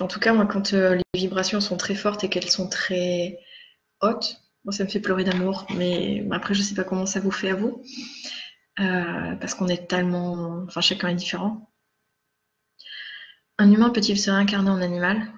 en 0.00 0.08
tout 0.08 0.20
cas, 0.20 0.32
moi, 0.32 0.46
quand 0.46 0.72
les 0.72 1.02
vibrations 1.14 1.60
sont 1.60 1.76
très 1.76 1.94
fortes 1.94 2.24
et 2.24 2.28
qu'elles 2.28 2.50
sont 2.50 2.68
très 2.68 3.38
hautes, 4.00 4.40
moi, 4.64 4.72
ça 4.72 4.84
me 4.84 4.88
fait 4.88 5.00
pleurer 5.00 5.24
d'amour, 5.24 5.66
mais 5.74 6.24
après, 6.30 6.54
je 6.54 6.62
sais 6.62 6.74
pas 6.74 6.84
comment 6.84 7.06
ça 7.06 7.20
vous 7.20 7.30
fait 7.32 7.50
à 7.50 7.54
vous. 7.54 7.82
Euh, 8.80 9.36
parce 9.36 9.54
qu'on 9.54 9.68
est 9.68 9.86
tellement. 9.88 10.64
Enfin, 10.66 10.80
chacun 10.80 11.08
est 11.08 11.14
différent. 11.14 11.70
Un 13.58 13.70
humain 13.70 13.90
peut-il 13.90 14.18
se 14.18 14.30
réincarner 14.30 14.70
en 14.70 14.80
animal? 14.80 15.30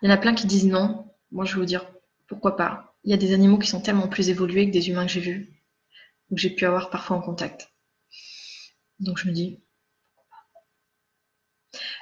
Il 0.00 0.08
y 0.08 0.12
en 0.12 0.14
a 0.14 0.18
plein 0.18 0.34
qui 0.34 0.46
disent 0.46 0.66
non. 0.66 1.12
Moi, 1.30 1.44
je 1.44 1.54
vais 1.54 1.60
vous 1.60 1.66
dire 1.66 1.84
pourquoi 2.26 2.56
pas. 2.56 2.94
Il 3.04 3.10
y 3.10 3.14
a 3.14 3.18
des 3.18 3.34
animaux 3.34 3.58
qui 3.58 3.68
sont 3.68 3.82
tellement 3.82 4.08
plus 4.08 4.30
évolués 4.30 4.66
que 4.66 4.72
des 4.72 4.88
humains 4.88 5.06
que 5.06 5.12
j'ai 5.12 5.20
vus, 5.20 5.62
ou 6.30 6.36
que 6.36 6.40
j'ai 6.40 6.50
pu 6.50 6.64
avoir 6.64 6.90
parfois 6.90 7.16
en 7.16 7.20
contact. 7.20 7.70
Donc, 9.00 9.18
je 9.18 9.28
me 9.28 9.32
dis. 9.32 9.60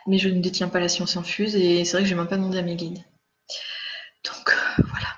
Mais 0.07 0.19
je 0.19 0.29
ne 0.29 0.41
détiens 0.41 0.69
pas 0.69 0.81
la 0.81 0.89
science 0.89 1.17
infuse 1.17 1.57
et 1.57 1.85
c'est 1.85 1.93
vrai 1.93 2.03
que 2.03 2.09
je 2.09 2.15
n'ai 2.15 2.21
même 2.21 2.29
pas 2.29 2.37
demandé 2.37 2.59
à 2.59 2.63
mes 2.63 2.77
guides. 2.77 3.03
Donc, 4.25 4.51
euh, 4.51 4.83
voilà. 4.89 5.09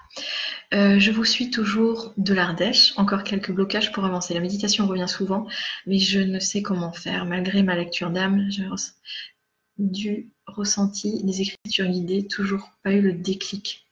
Euh, 0.75 0.99
je 0.99 1.11
vous 1.11 1.25
suis 1.25 1.51
toujours 1.51 2.13
de 2.17 2.35
l'Ardèche. 2.35 2.93
Encore 2.97 3.25
quelques 3.25 3.53
blocages 3.53 3.93
pour 3.93 4.05
avancer. 4.05 4.35
La 4.35 4.41
méditation 4.41 4.87
revient 4.87 5.09
souvent, 5.09 5.47
mais 5.87 5.99
je 5.99 6.21
ne 6.21 6.39
sais 6.39 6.63
comment 6.63 6.93
faire. 6.93 7.25
Malgré 7.25 7.63
ma 7.63 7.75
lecture 7.75 8.11
d'âme, 8.11 8.47
j'ai 8.51 8.67
du 9.79 10.31
ressenti, 10.47 11.23
des 11.25 11.41
écritures 11.41 11.87
guidées, 11.87 12.27
toujours 12.27 12.71
pas 12.83 12.93
eu 12.93 13.01
le 13.01 13.13
déclic. 13.13 13.87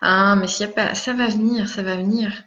Ah, 0.00 0.36
mais 0.36 0.48
s'il 0.48 0.66
a 0.66 0.68
pas, 0.68 0.94
ça 0.94 1.12
va 1.12 1.28
venir, 1.28 1.68
ça 1.68 1.82
va 1.82 1.96
venir. 1.96 2.44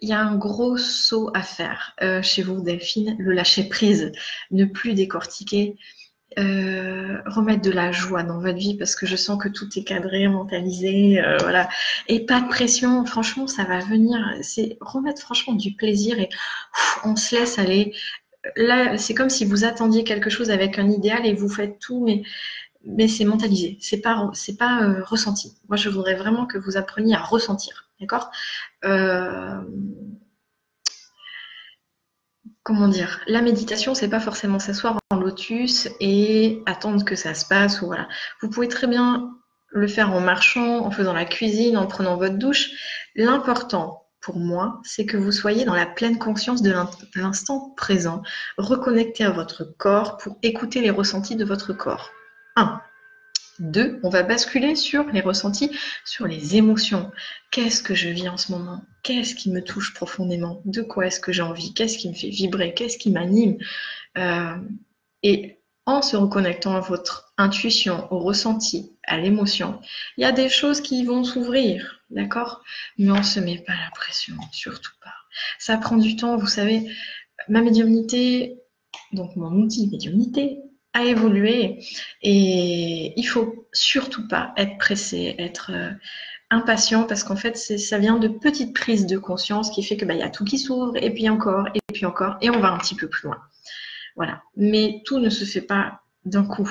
Il 0.00 0.08
y 0.08 0.12
a 0.12 0.20
un 0.20 0.36
gros 0.36 0.76
saut 0.76 1.30
à 1.34 1.42
faire 1.42 1.94
euh, 2.02 2.22
chez 2.22 2.42
vous, 2.42 2.60
Delphine, 2.60 3.16
le 3.18 3.32
lâcher 3.32 3.64
prise, 3.64 4.12
ne 4.50 4.64
plus 4.64 4.94
décortiquer, 4.94 5.76
euh, 6.38 7.22
remettre 7.26 7.62
de 7.62 7.70
la 7.70 7.90
joie 7.90 8.22
dans 8.22 8.38
votre 8.38 8.58
vie 8.58 8.76
parce 8.76 8.94
que 8.94 9.06
je 9.06 9.16
sens 9.16 9.42
que 9.42 9.48
tout 9.48 9.66
est 9.76 9.84
cadré, 9.84 10.28
mentalisé, 10.28 11.20
euh, 11.20 11.38
voilà. 11.38 11.68
Et 12.06 12.26
pas 12.26 12.40
de 12.40 12.48
pression, 12.48 13.04
franchement, 13.06 13.46
ça 13.46 13.64
va 13.64 13.80
venir. 13.80 14.18
C'est 14.42 14.76
remettre 14.80 15.20
franchement 15.22 15.54
du 15.54 15.74
plaisir 15.74 16.18
et 16.18 16.28
on 17.04 17.16
se 17.16 17.34
laisse 17.34 17.58
aller. 17.58 17.94
Là, 18.56 18.98
c'est 18.98 19.14
comme 19.14 19.30
si 19.30 19.44
vous 19.44 19.64
attendiez 19.64 20.04
quelque 20.04 20.30
chose 20.30 20.50
avec 20.50 20.78
un 20.78 20.90
idéal 20.90 21.26
et 21.26 21.34
vous 21.34 21.48
faites 21.48 21.78
tout, 21.78 22.04
mais 22.04 22.22
mais 22.84 23.08
c'est 23.08 23.24
mentalisé, 23.24 23.76
c'est 23.80 24.00
pas 24.00 24.30
c'est 24.34 24.56
pas 24.56 24.82
euh, 24.82 25.02
ressenti. 25.04 25.54
Moi, 25.68 25.76
je 25.76 25.88
voudrais 25.88 26.14
vraiment 26.14 26.46
que 26.46 26.58
vous 26.58 26.76
appreniez 26.76 27.14
à 27.16 27.20
ressentir, 27.22 27.90
d'accord? 28.00 28.30
Comment 32.68 32.88
dire, 32.88 33.20
la 33.26 33.40
méditation, 33.40 33.94
c'est 33.94 34.10
pas 34.10 34.20
forcément 34.20 34.58
s'asseoir 34.58 34.98
en 35.08 35.16
lotus 35.16 35.88
et 36.00 36.62
attendre 36.66 37.02
que 37.02 37.16
ça 37.16 37.32
se 37.32 37.46
passe 37.46 37.82
voilà. 37.82 38.08
Vous 38.42 38.50
pouvez 38.50 38.68
très 38.68 38.86
bien 38.86 39.30
le 39.70 39.86
faire 39.86 40.12
en 40.12 40.20
marchant, 40.20 40.84
en 40.84 40.90
faisant 40.90 41.14
la 41.14 41.24
cuisine, 41.24 41.78
en 41.78 41.86
prenant 41.86 42.18
votre 42.18 42.36
douche. 42.36 42.68
L'important 43.16 44.04
pour 44.20 44.36
moi, 44.36 44.82
c'est 44.84 45.06
que 45.06 45.16
vous 45.16 45.32
soyez 45.32 45.64
dans 45.64 45.74
la 45.74 45.86
pleine 45.86 46.18
conscience 46.18 46.60
de 46.60 46.74
l'instant 47.14 47.72
présent, 47.74 48.20
reconnecté 48.58 49.24
à 49.24 49.30
votre 49.30 49.64
corps 49.64 50.18
pour 50.18 50.36
écouter 50.42 50.82
les 50.82 50.90
ressentis 50.90 51.36
de 51.36 51.46
votre 51.46 51.72
corps. 51.72 52.10
1. 52.56 52.82
Deux, 53.58 53.98
on 54.02 54.08
va 54.08 54.22
basculer 54.22 54.76
sur 54.76 55.04
les 55.08 55.20
ressentis, 55.20 55.70
sur 56.04 56.26
les 56.26 56.56
émotions. 56.56 57.10
Qu'est-ce 57.50 57.82
que 57.82 57.94
je 57.94 58.08
vis 58.08 58.28
en 58.28 58.36
ce 58.36 58.52
moment? 58.52 58.82
Qu'est-ce 59.02 59.34
qui 59.34 59.50
me 59.50 59.62
touche 59.62 59.94
profondément? 59.94 60.62
De 60.64 60.82
quoi 60.82 61.06
est-ce 61.06 61.20
que 61.20 61.32
j'ai 61.32 61.42
envie? 61.42 61.74
Qu'est-ce 61.74 61.98
qui 61.98 62.08
me 62.08 62.14
fait 62.14 62.28
vibrer? 62.30 62.74
Qu'est-ce 62.74 62.98
qui 62.98 63.10
m'anime? 63.10 63.58
Euh, 64.16 64.56
Et 65.22 65.58
en 65.86 66.02
se 66.02 66.16
reconnectant 66.16 66.76
à 66.76 66.80
votre 66.80 67.32
intuition, 67.38 68.06
au 68.12 68.18
ressenti, 68.18 68.96
à 69.04 69.16
l'émotion, 69.16 69.80
il 70.16 70.22
y 70.22 70.24
a 70.24 70.32
des 70.32 70.48
choses 70.50 70.80
qui 70.82 71.04
vont 71.04 71.24
s'ouvrir, 71.24 72.02
d'accord? 72.10 72.62
Mais 72.98 73.10
on 73.10 73.18
ne 73.18 73.22
se 73.22 73.40
met 73.40 73.58
pas 73.66 73.72
la 73.72 73.90
pression, 73.94 74.34
surtout 74.52 74.92
pas. 75.02 75.14
Ça 75.58 75.78
prend 75.78 75.96
du 75.96 76.14
temps, 76.16 76.36
vous 76.36 76.46
savez. 76.46 76.86
Ma 77.48 77.62
médiumnité, 77.62 78.58
donc 79.12 79.34
mon 79.36 79.50
outil 79.52 79.88
médiumnité, 79.88 80.58
a 80.94 81.04
évolué 81.04 81.84
et 82.22 83.12
il 83.16 83.24
faut 83.24 83.68
surtout 83.72 84.26
pas 84.26 84.52
être 84.56 84.78
pressé, 84.78 85.34
être 85.38 85.70
euh, 85.72 85.90
impatient 86.50 87.04
parce 87.04 87.24
qu'en 87.24 87.36
fait 87.36 87.56
ça 87.56 87.98
vient 87.98 88.18
de 88.18 88.28
petites 88.28 88.74
prises 88.74 89.06
de 89.06 89.18
conscience 89.18 89.70
qui 89.70 89.82
fait 89.82 89.96
que 89.96 90.04
bah, 90.04 90.14
il 90.14 90.20
y 90.20 90.22
a 90.22 90.30
tout 90.30 90.44
qui 90.44 90.58
s'ouvre 90.58 90.96
et 90.96 91.12
puis 91.12 91.28
encore 91.28 91.68
et 91.74 91.80
puis 91.92 92.06
encore 92.06 92.36
et 92.40 92.50
on 92.50 92.60
va 92.60 92.72
un 92.72 92.78
petit 92.78 92.94
peu 92.94 93.08
plus 93.08 93.28
loin. 93.28 93.38
Voilà. 94.16 94.42
Mais 94.56 95.02
tout 95.04 95.20
ne 95.20 95.30
se 95.30 95.44
fait 95.44 95.62
pas 95.62 96.02
d'un 96.24 96.44
coup. 96.44 96.70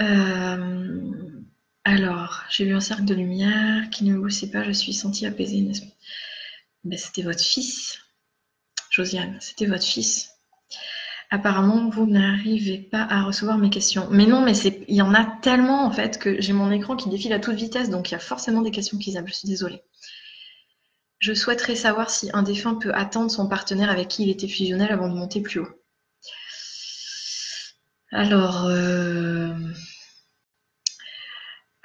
Euh, 0.00 1.34
alors, 1.84 2.44
j'ai 2.48 2.64
vu 2.64 2.74
un 2.74 2.80
cercle 2.80 3.04
de 3.04 3.14
lumière 3.14 3.90
qui 3.90 4.04
ne 4.04 4.14
me 4.14 4.50
pas, 4.50 4.62
je 4.62 4.72
suis 4.72 4.94
sentie 4.94 5.26
apaisée. 5.26 5.68
Ben, 6.84 6.98
c'était 6.98 7.22
votre 7.22 7.42
fils, 7.42 7.98
Josiane, 8.90 9.38
c'était 9.40 9.66
votre 9.66 9.84
fils. 9.84 10.30
Apparemment, 11.34 11.88
vous 11.88 12.06
n'arrivez 12.06 12.78
pas 12.78 13.08
à 13.10 13.24
recevoir 13.24 13.58
mes 13.58 13.68
questions. 13.68 14.06
Mais 14.08 14.24
non, 14.24 14.40
mais 14.40 14.56
il 14.56 14.94
y 14.94 15.02
en 15.02 15.12
a 15.14 15.24
tellement 15.24 15.84
en 15.84 15.90
fait 15.90 16.16
que 16.20 16.40
j'ai 16.40 16.52
mon 16.52 16.70
écran 16.70 16.94
qui 16.94 17.08
défile 17.08 17.32
à 17.32 17.40
toute 17.40 17.56
vitesse, 17.56 17.90
donc 17.90 18.08
il 18.08 18.12
y 18.12 18.14
a 18.14 18.20
forcément 18.20 18.62
des 18.62 18.70
questions 18.70 18.98
qui 18.98 19.10
zappent. 19.10 19.26
Je 19.26 19.32
suis 19.32 19.48
désolée. 19.48 19.82
Je 21.18 21.34
souhaiterais 21.34 21.74
savoir 21.74 22.08
si 22.08 22.30
un 22.34 22.44
défunt 22.44 22.76
peut 22.76 22.94
attendre 22.94 23.32
son 23.32 23.48
partenaire 23.48 23.90
avec 23.90 24.06
qui 24.06 24.22
il 24.22 24.30
était 24.30 24.46
fusionnel 24.46 24.92
avant 24.92 25.08
de 25.08 25.14
monter 25.14 25.40
plus 25.40 25.58
haut. 25.58 25.68
Alors, 28.12 28.66
euh, 28.66 29.52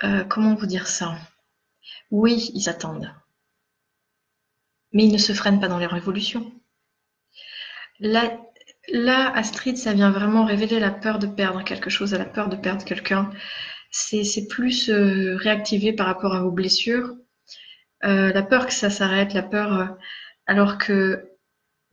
euh, 0.04 0.24
comment 0.26 0.54
vous 0.54 0.68
dire 0.68 0.86
ça? 0.86 1.18
Oui, 2.12 2.52
ils 2.54 2.70
attendent. 2.70 3.12
Mais 4.94 5.06
ils 5.06 5.12
ne 5.12 5.18
se 5.18 5.34
freinent 5.34 5.60
pas 5.60 5.70
dans 5.70 5.80
leur 5.80 5.96
évolution. 5.96 6.52
Là, 8.00 8.40
Là, 8.92 9.32
Astrid, 9.36 9.78
ça 9.78 9.94
vient 9.94 10.12
vraiment 10.12 10.46
révéler 10.46 10.80
la 10.80 10.92
peur 10.92 11.20
de 11.20 11.28
perdre 11.28 11.64
quelque 11.64 11.90
chose, 11.90 12.14
la 12.14 12.26
peur 12.26 12.50
de 12.50 12.56
perdre 12.56 12.84
quelqu'un. 12.84 13.30
C'est 13.92 14.48
plus 14.48 14.90
euh, 14.90 15.36
réactivé 15.36 15.94
par 15.94 16.08
rapport 16.08 16.36
à 16.36 16.42
vos 16.42 16.52
blessures. 16.52 17.16
Euh, 18.06 18.32
la 18.32 18.44
peur 18.44 18.66
que 18.68 18.74
ça 18.74 18.90
s'arrête, 18.90 19.34
la 19.34 19.44
peur, 19.44 19.74
euh, 19.74 19.86
alors 20.46 20.78
que 20.78 21.30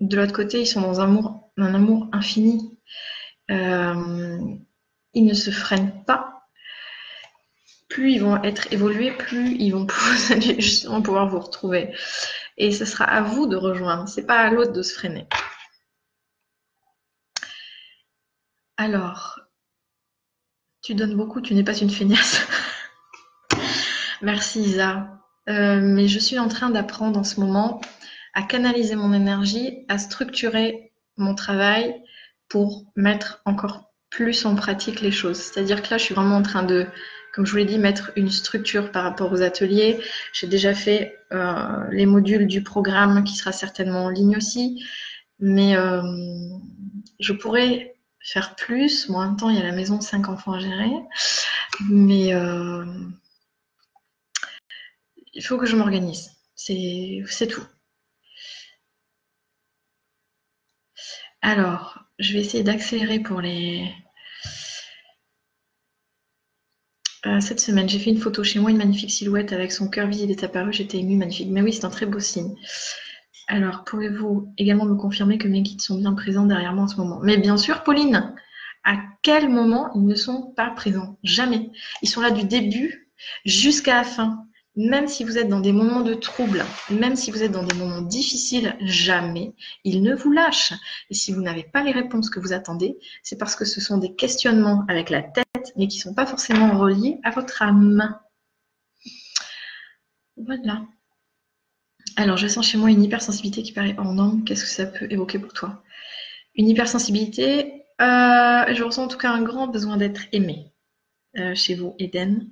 de 0.01 0.17
l'autre 0.17 0.33
côté, 0.33 0.61
ils 0.61 0.67
sont 0.67 0.81
dans 0.81 1.01
un 1.01 1.05
amour, 1.05 1.53
un 1.57 1.75
amour 1.75 2.09
infini. 2.13 2.79
ils 3.49 5.25
ne 5.27 5.35
se 5.35 5.51
freinent 5.51 6.05
pas. 6.07 6.33
Plus 7.89 8.13
ils 8.13 8.23
vont 8.23 8.43
être 8.43 8.73
évolués, 8.73 9.13
plus 9.13 9.55
ils 9.59 9.71
vont 9.71 9.87
justement 10.59 11.03
pouvoir 11.03 11.29
vous 11.29 11.41
retrouver. 11.41 11.95
Et 12.59 12.73
ce 12.73 12.85
sera 12.85 13.05
à 13.05 13.23
vous 13.23 13.47
de 13.47 13.57
rejoindre. 13.57 14.09
C'est 14.09 14.27
pas 14.27 14.39
à 14.41 14.51
l'autre 14.51 14.73
de 14.73 14.83
se 14.83 14.95
freiner. 14.95 15.27
Alors, 18.77 19.41
tu 20.83 20.95
donnes 20.95 21.17
beaucoup, 21.17 21.41
tu 21.41 21.55
n'es 21.55 21.65
pas 21.65 21.77
une 21.77 21.91
feignasse. 21.91 22.47
Merci 24.23 24.61
Isa. 24.61 25.09
Euh, 25.49 25.81
mais 25.81 26.09
je 26.09 26.19
suis 26.19 26.39
en 26.39 26.49
train 26.49 26.71
d'apprendre 26.71 27.19
en 27.19 27.25
ce 27.25 27.41
moment 27.41 27.81
à 28.35 28.43
canaliser 28.43 28.97
mon 28.97 29.13
énergie, 29.13 29.85
à 29.89 29.99
structurer 29.99 30.93
mon 31.17 31.35
travail 31.35 32.03
pour 32.49 32.85
mettre 32.97 33.41
encore 33.45 33.93
plus 34.11 34.45
en 34.45 34.55
pratique 34.55 35.01
les 35.01 35.11
choses. 35.11 35.39
C'est-à-dire 35.39 35.83
que 35.83 35.91
là, 35.91 35.99
je 35.99 36.05
suis 36.05 36.15
vraiment 36.15 36.37
en 36.37 36.43
train 36.43 36.63
de 36.63 36.87
comme 37.37 37.45
je 37.45 37.51
vous 37.51 37.59
l'ai 37.59 37.67
dit, 37.67 37.79
mettre 37.79 38.13
une 38.17 38.31
structure 38.31 38.91
par 38.91 39.03
rapport 39.05 39.31
aux 39.31 39.43
ateliers. 39.43 40.01
J'ai 40.33 40.47
déjà 40.47 40.73
fait 40.73 41.19
euh, 41.35 41.85
les 41.91 42.07
modules 42.07 42.47
du 42.47 42.63
programme 42.63 43.25
qui 43.25 43.37
sera 43.37 43.53
certainement 43.53 44.05
en 44.07 44.09
ligne 44.09 44.39
aussi. 44.39 44.83
Mais 45.39 45.77
euh, 45.77 46.01
je 47.21 47.35
pourrais 47.35 47.96
faire 48.27 48.57
plus. 48.57 49.09
Moi, 49.09 49.25
en 49.25 49.37
temps, 49.37 49.51
il 49.51 49.57
y 49.57 49.61
a 49.61 49.63
la 49.63 49.73
maison 49.73 50.01
cinq 50.01 50.29
enfants 50.29 50.53
à 50.53 50.61
gérer. 50.61 50.91
Mais 51.89 52.35
euh, 52.35 52.85
il 55.33 55.45
faut 55.45 55.59
que 55.59 55.67
je 55.67 55.77
m'organise. 55.77 56.33
C'est 56.55 57.47
tout. 57.49 57.65
Alors, 61.43 62.01
je 62.19 62.33
vais 62.33 62.41
essayer 62.41 62.65
d'accélérer 62.65 63.21
pour 63.21 63.41
les... 63.41 63.93
Euh, 67.27 67.41
cette 67.41 67.61
semaine, 67.61 67.89
j'ai 67.89 67.99
fait 67.99 68.11
une 68.11 68.21
photo 68.21 68.43
chez 68.45 68.59
moi, 68.61 68.71
une 68.71 68.77
magnifique 68.77 69.11
silhouette 69.11 69.53
avec 69.53 69.73
son 69.73 69.89
cœur 69.89 70.07
visible 70.09 70.33
est 70.33 70.45
apparu, 70.45 70.73
j'étais 70.73 70.99
émue, 70.99 71.17
magnifique. 71.17 71.49
Mais 71.51 71.63
oui, 71.63 71.73
c'est 71.73 71.85
un 71.85 71.91
très 71.91 72.07
beau 72.07 72.21
signe. 72.21 72.57
Alors, 73.49 73.85
pouvez-vous 73.85 74.53
également 74.59 74.87
me 74.87 74.97
confirmer 74.97 75.39
que 75.39 75.49
mes 75.49 75.63
guides 75.63 75.81
sont 75.81 75.99
bien 75.99 76.15
présents 76.15 76.47
derrière 76.47 76.73
moi 76.73 76.85
en 76.85 76.89
ce 76.89 76.97
moment? 76.97 77.21
Mais 77.23 77.37
bien 77.37 77.57
sûr, 77.57 77.83
Pauline, 77.85 78.35
à 78.85 78.97
quel 79.23 79.49
moment 79.49 79.93
ils 79.95 80.05
ne 80.05 80.15
sont 80.15 80.53
pas 80.57 80.71
présents? 80.71 81.19
Jamais. 81.23 81.71
Ils 82.03 82.09
sont 82.09 82.21
là 82.21 82.31
du 82.31 82.45
début 82.45 83.09
jusqu'à 83.45 83.97
la 83.97 84.05
fin 84.05 84.47
même 84.77 85.09
si 85.09 85.25
vous 85.25 85.39
êtes 85.39 85.49
dans 85.49 85.61
des 85.61 85.73
moments 85.73 86.03
de 86.03 86.13
trouble, 86.13 86.65
même 86.91 87.17
si 87.17 87.31
vous 87.31 87.43
êtes 87.43 87.51
dans 87.51 87.63
des 87.63 87.75
moments 87.75 88.03
difficiles, 88.03 88.77
jamais 88.83 89.55
ils 89.85 90.03
ne 90.03 90.15
vous 90.15 90.31
lâchent. 90.31 90.75
Et 91.09 91.15
si 91.15 91.33
vous 91.33 91.41
n'avez 91.41 91.65
pas 91.65 91.83
les 91.83 91.93
réponses 91.93 92.29
que 92.29 92.41
vous 92.41 92.53
attendez, 92.53 92.99
c'est 93.23 93.39
parce 93.39 93.57
que 93.57 93.65
ce 93.65 93.81
sont 93.81 93.97
des 93.97 94.15
questionnements 94.15 94.85
avec 94.89 95.09
la 95.09 95.23
tête, 95.23 95.73
mais 95.77 95.89
qui 95.89 95.97
ne 95.99 96.03
sont 96.03 96.15
pas 96.15 96.27
forcément 96.27 96.79
reliés 96.79 97.19
à 97.25 97.31
votre 97.31 97.63
âme. 97.63 98.19
Voilà. 100.37 100.83
Alors, 102.17 102.39
je 102.39 102.47
sens 102.49 102.67
chez 102.67 102.79
moi 102.79 102.91
une 102.91 103.03
hypersensibilité 103.03 103.63
qui 103.63 103.73
paraît 103.73 103.95
en 103.99 104.15
norme. 104.15 104.45
Qu'est-ce 104.45 104.65
que 104.65 104.71
ça 104.71 104.87
peut 104.87 105.07
évoquer 105.11 105.39
pour 105.39 105.53
toi? 105.53 105.83
Une 106.55 106.69
hypersensibilité, 106.69 107.85
euh, 108.01 108.75
je 108.75 108.83
ressens 108.83 109.05
en 109.05 109.09
tout 109.09 109.19
cas 109.19 109.31
un 109.31 109.43
grand 109.43 109.69
besoin 109.69 109.99
d'être 109.99 110.23
aimé 110.33 110.73
euh, 111.39 111.55
chez 111.55 111.75
vous, 111.75 111.95
Eden. 111.99 112.49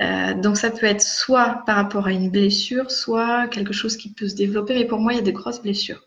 Euh, 0.00 0.34
donc 0.34 0.58
ça 0.58 0.70
peut 0.70 0.84
être 0.84 1.00
soit 1.00 1.62
par 1.64 1.76
rapport 1.76 2.06
à 2.06 2.12
une 2.12 2.30
blessure, 2.30 2.90
soit 2.90 3.48
quelque 3.48 3.72
chose 3.72 3.96
qui 3.96 4.12
peut 4.12 4.28
se 4.28 4.34
développer. 4.34 4.74
Mais 4.74 4.84
pour 4.84 4.98
moi, 4.98 5.14
il 5.14 5.16
y 5.16 5.20
a 5.20 5.22
des 5.22 5.32
grosses 5.32 5.62
blessures. 5.62 6.06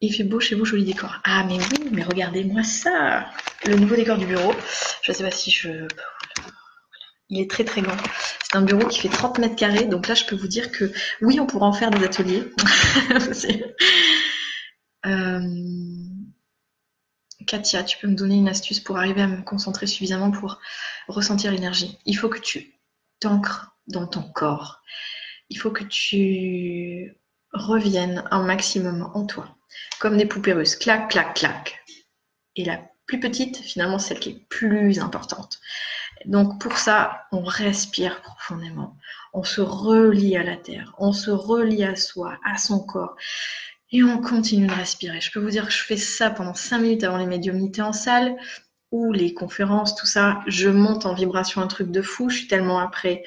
Il 0.00 0.12
fait 0.12 0.24
beau 0.24 0.40
chez 0.40 0.56
vous, 0.56 0.64
joli 0.64 0.84
décor. 0.84 1.20
Ah 1.22 1.44
mais 1.48 1.56
oui, 1.56 1.88
mais 1.92 2.02
regardez-moi 2.02 2.64
ça 2.64 3.30
Le 3.64 3.76
nouveau 3.76 3.94
décor 3.94 4.18
du 4.18 4.26
bureau. 4.26 4.52
Je 5.02 5.12
ne 5.12 5.16
sais 5.16 5.22
pas 5.22 5.30
si 5.30 5.50
je... 5.52 5.86
Il 7.34 7.40
est 7.40 7.50
très 7.50 7.64
très 7.64 7.82
grand. 7.82 7.96
C'est 8.44 8.56
un 8.56 8.62
bureau 8.62 8.86
qui 8.86 9.00
fait 9.00 9.08
30 9.08 9.40
mètres 9.40 9.56
carrés. 9.56 9.86
Donc 9.86 10.06
là, 10.06 10.14
je 10.14 10.24
peux 10.24 10.36
vous 10.36 10.46
dire 10.46 10.70
que 10.70 10.92
oui, 11.20 11.40
on 11.40 11.46
pourra 11.46 11.66
en 11.66 11.72
faire 11.72 11.90
des 11.90 12.04
ateliers. 12.04 12.44
euh... 15.06 15.40
Katia, 17.48 17.82
tu 17.82 17.98
peux 17.98 18.06
me 18.06 18.14
donner 18.14 18.36
une 18.36 18.48
astuce 18.48 18.78
pour 18.78 18.98
arriver 18.98 19.20
à 19.20 19.26
me 19.26 19.42
concentrer 19.42 19.88
suffisamment 19.88 20.30
pour 20.30 20.60
ressentir 21.08 21.50
l'énergie. 21.50 21.98
Il 22.06 22.16
faut 22.16 22.28
que 22.28 22.38
tu 22.38 22.74
t'ancres 23.18 23.76
dans 23.88 24.06
ton 24.06 24.22
corps. 24.22 24.80
Il 25.50 25.58
faut 25.58 25.72
que 25.72 25.82
tu 25.82 27.16
reviennes 27.52 28.22
un 28.30 28.44
maximum 28.44 29.10
en 29.12 29.26
toi. 29.26 29.56
Comme 29.98 30.16
des 30.16 30.26
poupées 30.26 30.52
russes. 30.52 30.76
Clac, 30.76 31.10
clac, 31.10 31.34
clac. 31.34 31.84
Et 32.54 32.64
la 32.64 32.80
plus 33.06 33.18
petite, 33.18 33.58
finalement, 33.58 33.98
celle 33.98 34.20
qui 34.20 34.30
est 34.30 34.48
plus 34.48 35.00
importante. 35.00 35.58
Donc 36.26 36.60
pour 36.60 36.78
ça, 36.78 37.26
on 37.32 37.42
respire 37.42 38.20
profondément. 38.22 38.96
On 39.32 39.42
se 39.42 39.60
relie 39.60 40.36
à 40.36 40.42
la 40.42 40.56
terre. 40.56 40.94
On 40.98 41.12
se 41.12 41.30
relie 41.30 41.84
à 41.84 41.96
soi, 41.96 42.38
à 42.44 42.56
son 42.56 42.80
corps. 42.80 43.16
Et 43.90 44.02
on 44.02 44.20
continue 44.20 44.66
de 44.66 44.72
respirer. 44.72 45.20
Je 45.20 45.30
peux 45.30 45.40
vous 45.40 45.50
dire 45.50 45.66
que 45.66 45.72
je 45.72 45.82
fais 45.82 45.96
ça 45.96 46.30
pendant 46.30 46.54
5 46.54 46.78
minutes 46.78 47.04
avant 47.04 47.18
les 47.18 47.26
médiumnités 47.26 47.82
en 47.82 47.92
salle 47.92 48.36
ou 48.90 49.12
les 49.12 49.34
conférences, 49.34 49.94
tout 49.96 50.06
ça. 50.06 50.40
Je 50.46 50.68
monte 50.68 51.06
en 51.06 51.14
vibration 51.14 51.60
un 51.60 51.66
truc 51.66 51.90
de 51.90 52.02
fou. 52.02 52.30
Je 52.30 52.38
suis 52.38 52.48
tellement 52.48 52.78
après 52.78 53.22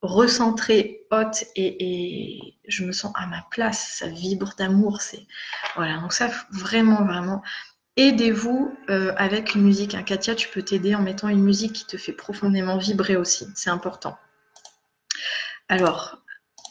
recentrée, 0.00 1.06
haute 1.10 1.44
et, 1.56 2.54
je 2.68 2.84
me 2.84 2.92
sens 2.92 3.12
à 3.14 3.26
ma 3.26 3.46
place. 3.50 3.96
Ça 3.98 4.08
vibre 4.08 4.54
d'amour. 4.58 5.00
Voilà. 5.76 5.98
Donc 5.98 6.12
ça, 6.12 6.30
vraiment, 6.50 7.04
vraiment. 7.04 7.42
Aidez-vous 7.98 8.78
euh, 8.90 9.12
avec 9.16 9.56
une 9.56 9.62
musique. 9.62 9.96
Un 9.96 10.04
Katia, 10.04 10.36
tu 10.36 10.48
peux 10.48 10.62
t'aider 10.62 10.94
en 10.94 11.02
mettant 11.02 11.28
une 11.28 11.42
musique 11.42 11.72
qui 11.72 11.84
te 11.84 11.96
fait 11.96 12.12
profondément 12.12 12.78
vibrer 12.78 13.16
aussi. 13.16 13.48
C'est 13.56 13.70
important. 13.70 14.16
Alors, 15.68 16.22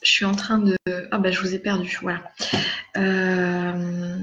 je 0.04 0.10
suis 0.10 0.24
en 0.24 0.36
train 0.36 0.58
de. 0.58 0.78
Ah 1.12 1.18
bah 1.18 1.30
je 1.30 1.42
vous 1.42 1.54
ai 1.54 1.60
perdu, 1.60 1.98
voilà. 2.02 2.32
Euh, 2.96 4.18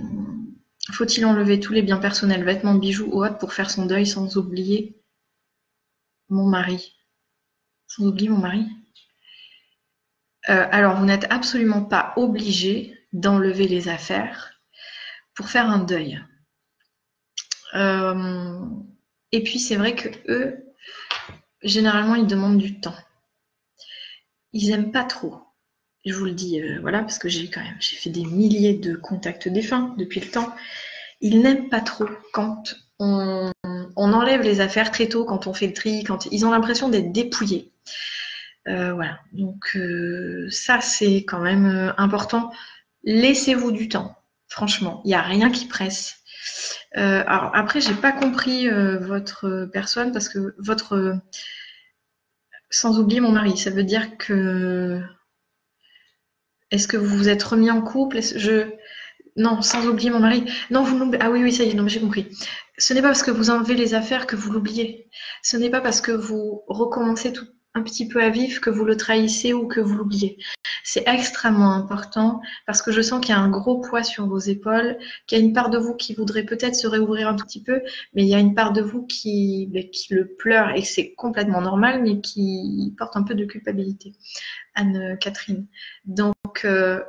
faut-il 0.93 1.27
enlever 1.27 1.61
tous 1.61 1.75
les 1.75 1.83
biens 1.83 1.99
personnels, 1.99 2.43
vêtements, 2.43 2.75
bijoux 2.75 3.11
ou 3.13 3.23
autres 3.23 3.37
pour 3.37 3.53
faire 3.53 3.71
son 3.71 3.85
deuil 3.85 4.07
sans 4.07 4.39
oublier 4.39 4.99
mon 6.31 6.49
mari? 6.49 6.97
Sans 7.87 8.07
oublier 8.07 8.31
mon 8.31 8.39
mari? 8.39 8.67
Euh, 10.49 10.67
Alors, 10.73 10.97
vous 10.97 11.05
n'êtes 11.05 11.27
absolument 11.31 11.85
pas 11.85 12.15
obligé 12.17 12.99
d'enlever 13.13 13.69
les 13.69 13.91
affaires 13.91 14.55
pour 15.35 15.51
faire 15.51 15.69
un 15.69 15.81
deuil. 15.81 16.19
Euh, 17.75 18.61
et 19.33 19.43
puis, 19.43 19.59
c'est 19.59 19.77
vrai 19.77 19.95
que 19.95 20.09
eux, 20.29 20.65
généralement, 21.63 22.15
ils 22.15 22.27
demandent 22.27 22.59
du 22.59 22.81
temps. 22.81 22.97
Ils 24.53 24.71
n'aiment 24.71 24.93
pas 24.93 25.05
trop 25.05 25.45
je 26.05 26.15
vous 26.15 26.25
le 26.25 26.33
dis, 26.33 26.61
euh, 26.61 26.79
voilà, 26.81 27.01
parce 27.01 27.19
que 27.19 27.29
j'ai 27.29 27.49
quand 27.49 27.63
même, 27.63 27.77
j'ai 27.81 27.97
fait 27.97 28.11
des 28.11 28.25
milliers 28.25 28.75
de 28.75 28.95
contacts 28.95 29.49
défunts 29.49 29.95
depuis 29.97 30.21
le 30.21 30.31
temps. 30.31 30.55
Ils 31.21 31.41
n'aiment 31.41 31.69
pas 31.69 31.81
trop 31.81 32.07
quand 32.33 32.75
on, 32.99 33.51
enlève 33.97 34.43
les 34.43 34.61
affaires 34.61 34.91
très 34.91 35.09
tôt, 35.09 35.25
quand 35.25 35.47
on 35.47 35.55
fait 35.55 35.67
le 35.67 35.73
tri, 35.73 36.05
quand 36.05 36.27
ils 36.31 36.45
ont 36.45 36.51
l'impression 36.51 36.89
d'être 36.89 37.13
dépouillés. 37.13 37.73
Euh, 38.69 38.93
voilà, 38.95 39.19
donc 39.33 39.79
ça 40.51 40.81
c'est 40.81 41.25
quand 41.25 41.41
même 41.41 41.95
important. 41.97 42.53
Laissez-vous 43.05 43.73
du 43.73 43.89
temps, 43.89 44.17
franchement, 44.49 45.01
il 45.05 45.09
n'y 45.09 45.15
a 45.15 45.23
rien 45.23 45.51
qui 45.51 45.67
presse. 45.67 46.24
Alors 46.95 47.51
après, 47.55 47.81
j'ai 47.81 47.95
pas 47.95 48.13
compris 48.13 48.69
votre 48.69 49.69
personne 49.73 50.13
parce 50.13 50.29
que 50.29 50.55
votre, 50.59 51.17
sans 52.71 52.99
oublier 52.99 53.21
mon 53.21 53.33
mari, 53.33 53.57
ça 53.57 53.71
veut 53.71 53.85
dire 53.85 54.17
que 54.19 55.01
est-ce 56.71 56.89
que 56.89 56.97
vous 56.97 57.17
vous 57.17 57.29
êtes 57.29 57.43
remis 57.43 57.71
en 57.71 57.83
couple? 57.83 58.19
Non, 59.37 59.63
sans 59.63 59.87
oublier 59.87 60.11
mon 60.11 60.21
mari. 60.21 60.45
Non, 60.71 60.83
vous 60.83 60.99
l'oubliez. 60.99 61.23
Ah 61.23 61.31
oui, 61.31 61.43
oui, 61.43 61.53
ça 61.53 61.65
y 61.65 61.71
est, 61.71 61.75
non, 61.75 61.89
j'ai 61.89 62.01
compris. 62.01 62.29
Ce 62.79 62.95
n'est 62.95 63.03
pas 63.03 63.09
parce 63.09 63.23
que 63.23 63.31
vous 63.31 63.51
enlevez 63.51 63.75
les 63.75 63.95
affaires 63.95 64.27
que 64.27 64.37
vous 64.37 64.53
l'oubliez. 64.53 65.09
Ce 65.43 65.57
n'est 65.57 65.71
pas 65.71 65.81
parce 65.81 66.01
que 66.01 66.13
vous 66.13 66.63
recommencez 66.69 67.33
tout 67.33 67.47
un 67.75 67.83
petit 67.83 68.07
peu 68.07 68.23
à 68.23 68.31
vivre 68.31 68.61
que 68.61 68.71
vous 68.71 68.85
le 68.85 68.97
trahissez 68.97 69.53
ou 69.53 69.67
que 69.67 69.81
vous 69.81 69.97
l'oubliez. 69.97 70.39
C'est 70.85 71.09
extrêmement 71.09 71.73
important 71.73 72.41
parce 72.67 72.83
que 72.83 72.93
je 72.93 73.01
sens 73.01 73.21
qu'il 73.21 73.35
y 73.35 73.39
a 73.39 73.41
un 73.41 73.51
gros 73.51 73.81
poids 73.81 74.03
sur 74.03 74.27
vos 74.27 74.39
épaules, 74.39 74.97
qu'il 75.27 75.39
y 75.39 75.41
a 75.41 75.45
une 75.45 75.53
part 75.53 75.71
de 75.71 75.79
vous 75.79 75.95
qui 75.95 76.15
voudrait 76.15 76.45
peut-être 76.45 76.77
se 76.77 76.87
réouvrir 76.87 77.29
un 77.29 77.35
petit 77.35 77.63
peu, 77.63 77.83
mais 78.15 78.23
il 78.23 78.29
y 78.29 78.35
a 78.35 78.39
une 78.39 78.55
part 78.55 78.73
de 78.73 78.83
vous 78.83 79.05
qui, 79.07 79.71
qui 79.93 80.15
le 80.15 80.29
pleure 80.29 80.71
et 80.77 80.83
c'est 80.83 81.15
complètement 81.15 81.61
normal, 81.61 82.03
mais 82.03 82.21
qui 82.21 82.95
porte 82.97 83.17
un 83.17 83.23
peu 83.23 83.35
de 83.35 83.45
culpabilité. 83.45 84.13
Anne-Catherine. 84.75 85.67
Donc, 86.05 86.65
euh, 86.65 87.03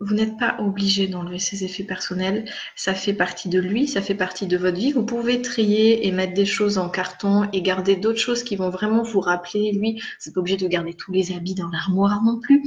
vous 0.00 0.14
n'êtes 0.14 0.38
pas 0.38 0.56
obligé 0.60 1.08
d'enlever 1.08 1.40
ces 1.40 1.64
effets 1.64 1.82
personnels. 1.82 2.48
Ça 2.76 2.94
fait 2.94 3.12
partie 3.12 3.48
de 3.48 3.58
lui, 3.58 3.88
ça 3.88 4.00
fait 4.00 4.14
partie 4.14 4.46
de 4.46 4.56
votre 4.56 4.76
vie. 4.76 4.92
Vous 4.92 5.04
pouvez 5.04 5.42
trier 5.42 6.06
et 6.06 6.12
mettre 6.12 6.34
des 6.34 6.46
choses 6.46 6.78
en 6.78 6.88
carton 6.88 7.48
et 7.52 7.62
garder 7.62 7.96
d'autres 7.96 8.20
choses 8.20 8.44
qui 8.44 8.54
vont 8.54 8.70
vraiment 8.70 9.02
vous 9.02 9.20
rappeler 9.20 9.72
lui. 9.72 9.94
Vous 9.94 9.98
n'êtes 10.26 10.34
pas 10.34 10.40
obligé 10.40 10.56
de 10.56 10.68
garder 10.68 10.94
tous 10.94 11.10
les 11.10 11.32
habits 11.32 11.54
dans 11.54 11.68
l'armoire 11.68 12.22
non 12.22 12.38
plus. 12.40 12.62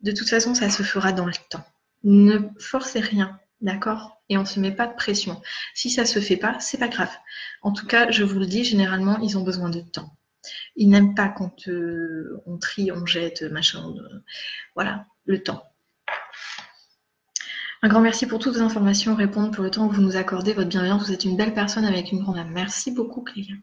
De 0.00 0.12
toute 0.12 0.28
façon, 0.28 0.54
ça 0.54 0.70
se 0.70 0.82
fera 0.82 1.12
dans 1.12 1.26
le 1.26 1.34
temps. 1.50 1.64
Ne 2.02 2.38
forcez 2.58 3.00
rien, 3.00 3.38
d'accord? 3.60 4.22
Et 4.28 4.38
on 4.38 4.42
ne 4.42 4.46
se 4.46 4.58
met 4.58 4.72
pas 4.72 4.86
de 4.86 4.94
pression. 4.94 5.40
Si 5.74 5.90
ça 5.90 6.06
se 6.06 6.18
fait 6.20 6.36
pas, 6.36 6.58
c'est 6.60 6.78
pas 6.78 6.88
grave. 6.88 7.12
En 7.60 7.72
tout 7.72 7.86
cas, 7.86 8.10
je 8.10 8.24
vous 8.24 8.38
le 8.38 8.46
dis, 8.46 8.64
généralement, 8.64 9.18
ils 9.18 9.36
ont 9.36 9.42
besoin 9.42 9.68
de 9.68 9.80
temps. 9.80 10.16
Ils 10.76 10.88
n'aiment 10.88 11.14
pas 11.14 11.28
quand 11.28 11.68
euh, 11.68 12.40
on 12.46 12.56
trie, 12.56 12.90
on 12.92 13.04
jette, 13.04 13.42
machin. 13.42 13.84
Euh, 13.88 14.22
voilà, 14.74 15.06
le 15.24 15.42
temps. 15.42 15.62
Un 17.82 17.88
grand 17.88 18.00
merci 18.00 18.26
pour 18.26 18.38
toutes 18.38 18.56
vos 18.56 18.62
informations, 18.62 19.14
répondre 19.14 19.50
pour 19.50 19.62
le 19.62 19.70
temps 19.70 19.88
que 19.88 19.94
vous 19.94 20.02
nous 20.02 20.16
accordez, 20.16 20.52
votre 20.54 20.68
bienveillance. 20.68 21.06
Vous 21.06 21.12
êtes 21.12 21.24
une 21.24 21.36
belle 21.36 21.54
personne 21.54 21.84
avec 21.84 22.10
une 22.10 22.20
grande 22.20 22.38
âme. 22.38 22.50
Merci 22.52 22.90
beaucoup, 22.90 23.22
Clélia. 23.22 23.54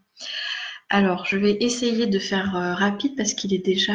Alors, 0.90 1.26
je 1.26 1.38
vais 1.38 1.58
essayer 1.62 2.06
de 2.06 2.20
faire 2.20 2.56
euh, 2.56 2.76
rapide 2.76 3.16
parce 3.18 3.34
qu'il 3.34 3.54
est 3.54 3.66
déjà 3.66 3.94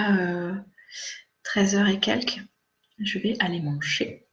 13h 1.44 1.88
et 1.92 2.00
quelques. 2.00 2.40
Je 2.98 3.18
vais 3.18 3.36
aller 3.38 3.60
manger. 3.60 4.26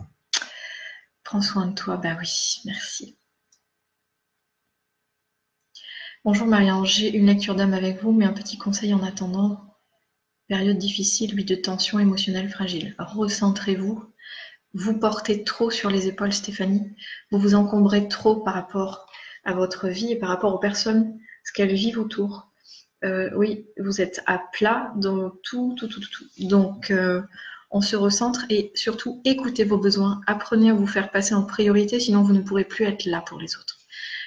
Prends 1.23 1.41
soin 1.41 1.67
de 1.67 1.75
toi. 1.75 1.97
Bah 1.97 2.17
oui, 2.19 2.61
merci. 2.65 3.17
Bonjour 6.23 6.47
Marianne, 6.47 6.83
j'ai 6.85 7.15
une 7.15 7.27
lecture 7.27 7.53
d'âme 7.53 7.75
avec 7.75 8.01
vous, 8.01 8.11
mais 8.11 8.25
un 8.25 8.33
petit 8.33 8.57
conseil 8.57 8.95
en 8.95 9.03
attendant. 9.03 9.77
Période 10.47 10.79
difficile, 10.79 11.35
oui, 11.35 11.45
de 11.45 11.53
tension 11.53 11.99
émotionnelle 11.99 12.49
fragile. 12.49 12.95
Recentrez-vous. 12.97 14.03
Vous 14.75 14.99
portez 14.99 15.45
trop 15.45 15.71
sur 15.71 15.89
les 15.89 16.07
épaules, 16.07 16.33
Stéphanie. 16.33 16.93
Vous 17.31 17.39
vous 17.39 17.55
encombrez 17.55 18.09
trop 18.09 18.35
par 18.35 18.55
rapport 18.55 19.09
à 19.45 19.53
votre 19.53 19.87
vie 19.87 20.11
et 20.11 20.19
par 20.19 20.27
rapport 20.27 20.53
aux 20.53 20.59
personnes, 20.59 21.17
ce 21.45 21.53
qu'elles 21.53 21.73
vivent 21.73 21.97
autour. 21.97 22.51
Euh, 23.05 23.29
oui, 23.35 23.67
vous 23.79 24.01
êtes 24.01 24.21
à 24.25 24.37
plat 24.37 24.91
dans 24.97 25.29
tout, 25.43 25.75
tout, 25.77 25.87
tout, 25.87 26.01
tout. 26.01 26.25
Donc, 26.39 26.91
euh, 26.91 27.21
on 27.71 27.79
se 27.79 27.95
recentre 27.95 28.43
et 28.49 28.73
surtout 28.75 29.21
écoutez 29.23 29.63
vos 29.63 29.77
besoins. 29.77 30.19
Apprenez 30.27 30.71
à 30.71 30.73
vous 30.73 30.87
faire 30.87 31.09
passer 31.09 31.33
en 31.33 31.45
priorité, 31.45 32.01
sinon 32.01 32.23
vous 32.23 32.33
ne 32.33 32.41
pourrez 32.41 32.65
plus 32.65 32.83
être 32.83 33.05
là 33.05 33.21
pour 33.21 33.39
les 33.39 33.55
autres. 33.55 33.77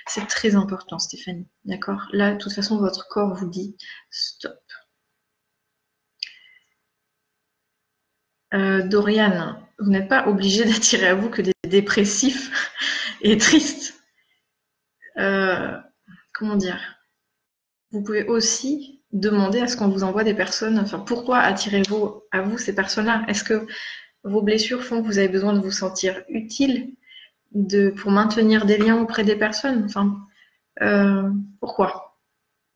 C'est 0.07 0.27
très 0.27 0.55
important, 0.55 0.99
Stéphanie. 0.99 1.47
D'accord? 1.67 2.09
Là, 2.13 2.33
de 2.33 2.39
toute 2.39 2.55
façon, 2.55 2.79
votre 2.79 3.07
corps 3.09 3.35
vous 3.35 3.49
dit 3.49 3.77
stop. 4.11 4.59
Euh, 8.55 8.83
Dorian, 8.83 9.57
vous 9.79 9.91
n'êtes 9.91 10.09
pas 10.09 10.29
obligé 10.29 10.65
d'attirer 10.71 11.09
à 11.09 11.15
vous 11.15 11.31
que 11.31 11.43
des 11.43 11.53
dépressifs 11.67 12.73
et 13.23 13.37
tristes. 13.37 13.95
comment 16.33 16.57
dire? 16.57 16.81
Vous 17.91 18.03
pouvez 18.03 18.25
aussi 18.25 18.99
demander 19.13 19.61
à 19.61 19.67
ce 19.67 19.77
qu'on 19.77 19.89
vous 19.89 20.05
envoie 20.05 20.25
des 20.25 20.35
personnes. 20.35 20.79
Enfin, 20.79 20.99
pourquoi 20.99 21.39
attirez-vous 21.39 22.23
à 22.31 22.43
vous 22.43 22.59
ces 22.59 22.75
personnes-là? 22.75 23.25
Est-ce 23.29 23.45
que 23.45 23.67
vos 24.25 24.43
blessures 24.43 24.85
font 24.85 25.01
que 25.01 25.07
vous 25.07 25.19
avez 25.19 25.29
besoin 25.29 25.53
de 25.53 25.61
vous 25.61 25.71
sentir 25.71 26.23
utile 26.29 26.95
de, 27.53 27.91
pour 27.91 28.11
maintenir 28.11 28.67
des 28.67 28.77
liens 28.77 29.01
auprès 29.01 29.25
des 29.25 29.37
personnes? 29.37 29.85
Enfin, 29.85 30.19
euh, 30.83 31.31
pourquoi? 31.61 32.19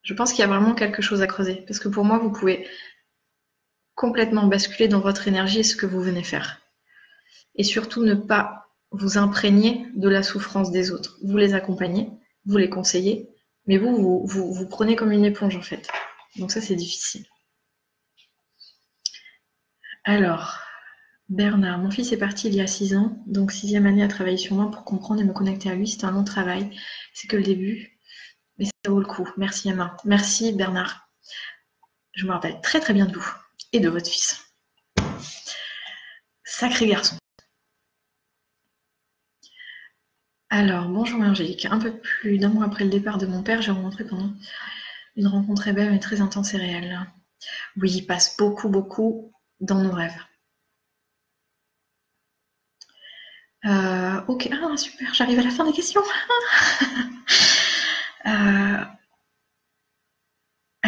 Je 0.02 0.14
pense 0.14 0.32
qu'il 0.32 0.40
y 0.40 0.44
a 0.44 0.48
vraiment 0.48 0.74
quelque 0.74 1.02
chose 1.02 1.22
à 1.22 1.26
creuser. 1.26 1.64
Parce 1.66 1.78
que 1.78 1.88
pour 1.88 2.04
moi, 2.04 2.18
vous 2.18 2.32
pouvez 2.32 2.66
complètement 3.94 4.46
basculer 4.46 4.88
dans 4.88 5.00
votre 5.00 5.28
énergie 5.28 5.60
et 5.60 5.64
ce 5.64 5.76
que 5.76 5.86
vous 5.86 6.00
venez 6.00 6.22
faire. 6.22 6.60
Et 7.54 7.64
surtout, 7.64 8.04
ne 8.04 8.14
pas 8.14 8.66
vous 8.90 9.18
imprégner 9.18 9.86
de 9.94 10.08
la 10.08 10.22
souffrance 10.22 10.70
des 10.70 10.90
autres. 10.90 11.18
Vous 11.22 11.36
les 11.36 11.54
accompagnez, 11.54 12.10
vous 12.46 12.56
les 12.56 12.68
conseillez, 12.68 13.28
mais 13.66 13.78
vous, 13.78 14.26
vous, 14.26 14.66
prenez 14.68 14.96
comme 14.96 15.12
une 15.12 15.24
éponge 15.24 15.56
en 15.56 15.62
fait. 15.62 15.88
Donc 16.36 16.50
ça, 16.50 16.60
c'est 16.60 16.74
difficile. 16.74 17.24
Alors, 20.04 20.58
Bernard, 21.28 21.78
mon 21.78 21.90
fils 21.90 22.12
est 22.12 22.18
parti 22.18 22.48
il 22.48 22.54
y 22.54 22.60
a 22.60 22.66
six 22.66 22.96
ans, 22.96 23.22
donc 23.26 23.52
sixième 23.52 23.86
année 23.86 24.02
à 24.02 24.08
travailler 24.08 24.36
sur 24.36 24.56
moi 24.56 24.70
pour 24.70 24.84
comprendre 24.84 25.20
et 25.20 25.24
me 25.24 25.32
connecter 25.32 25.70
à 25.70 25.74
lui. 25.74 25.86
C'est 25.86 26.04
un 26.04 26.10
long 26.10 26.24
travail. 26.24 26.76
C'est 27.14 27.28
que 27.28 27.36
le 27.36 27.44
début, 27.44 27.98
mais 28.58 28.64
ça 28.64 28.90
vaut 28.90 29.00
le 29.00 29.06
coup. 29.06 29.28
Merci 29.36 29.68
Emma. 29.68 29.96
Merci 30.04 30.52
Bernard. 30.52 31.08
Je 32.12 32.26
me 32.26 32.32
rappelle 32.32 32.60
très 32.60 32.80
très 32.80 32.92
bien 32.92 33.06
de 33.06 33.16
vous 33.16 33.41
et 33.72 33.80
de 33.80 33.88
votre 33.88 34.08
fils. 34.08 34.44
Sacré 36.44 36.86
garçon. 36.86 37.16
Alors, 40.50 40.88
bonjour 40.88 41.20
Angélique. 41.20 41.64
Un 41.66 41.78
peu 41.78 41.98
plus 41.98 42.38
d'un 42.38 42.50
mois 42.50 42.66
après 42.66 42.84
le 42.84 42.90
départ 42.90 43.18
de 43.18 43.26
mon 43.26 43.42
père, 43.42 43.62
j'ai 43.62 43.70
rencontré 43.70 44.04
pendant 44.04 44.30
une 45.16 45.26
rencontre 45.26 45.62
très 45.62 45.72
belle 45.72 45.90
mais 45.90 45.98
très 45.98 46.20
intense 46.20 46.54
et 46.54 46.58
réelle. 46.58 47.00
Oui, 47.76 47.90
il 47.92 48.06
passe 48.06 48.36
beaucoup, 48.36 48.68
beaucoup 48.68 49.32
dans 49.60 49.82
nos 49.82 49.92
rêves. 49.92 50.18
Euh, 53.64 54.20
ok, 54.26 54.48
ah, 54.52 54.76
super, 54.76 55.14
j'arrive 55.14 55.38
à 55.38 55.42
la 55.42 55.50
fin 55.50 55.64
des 55.64 55.72
questions. 55.72 56.02
euh, 58.26 58.84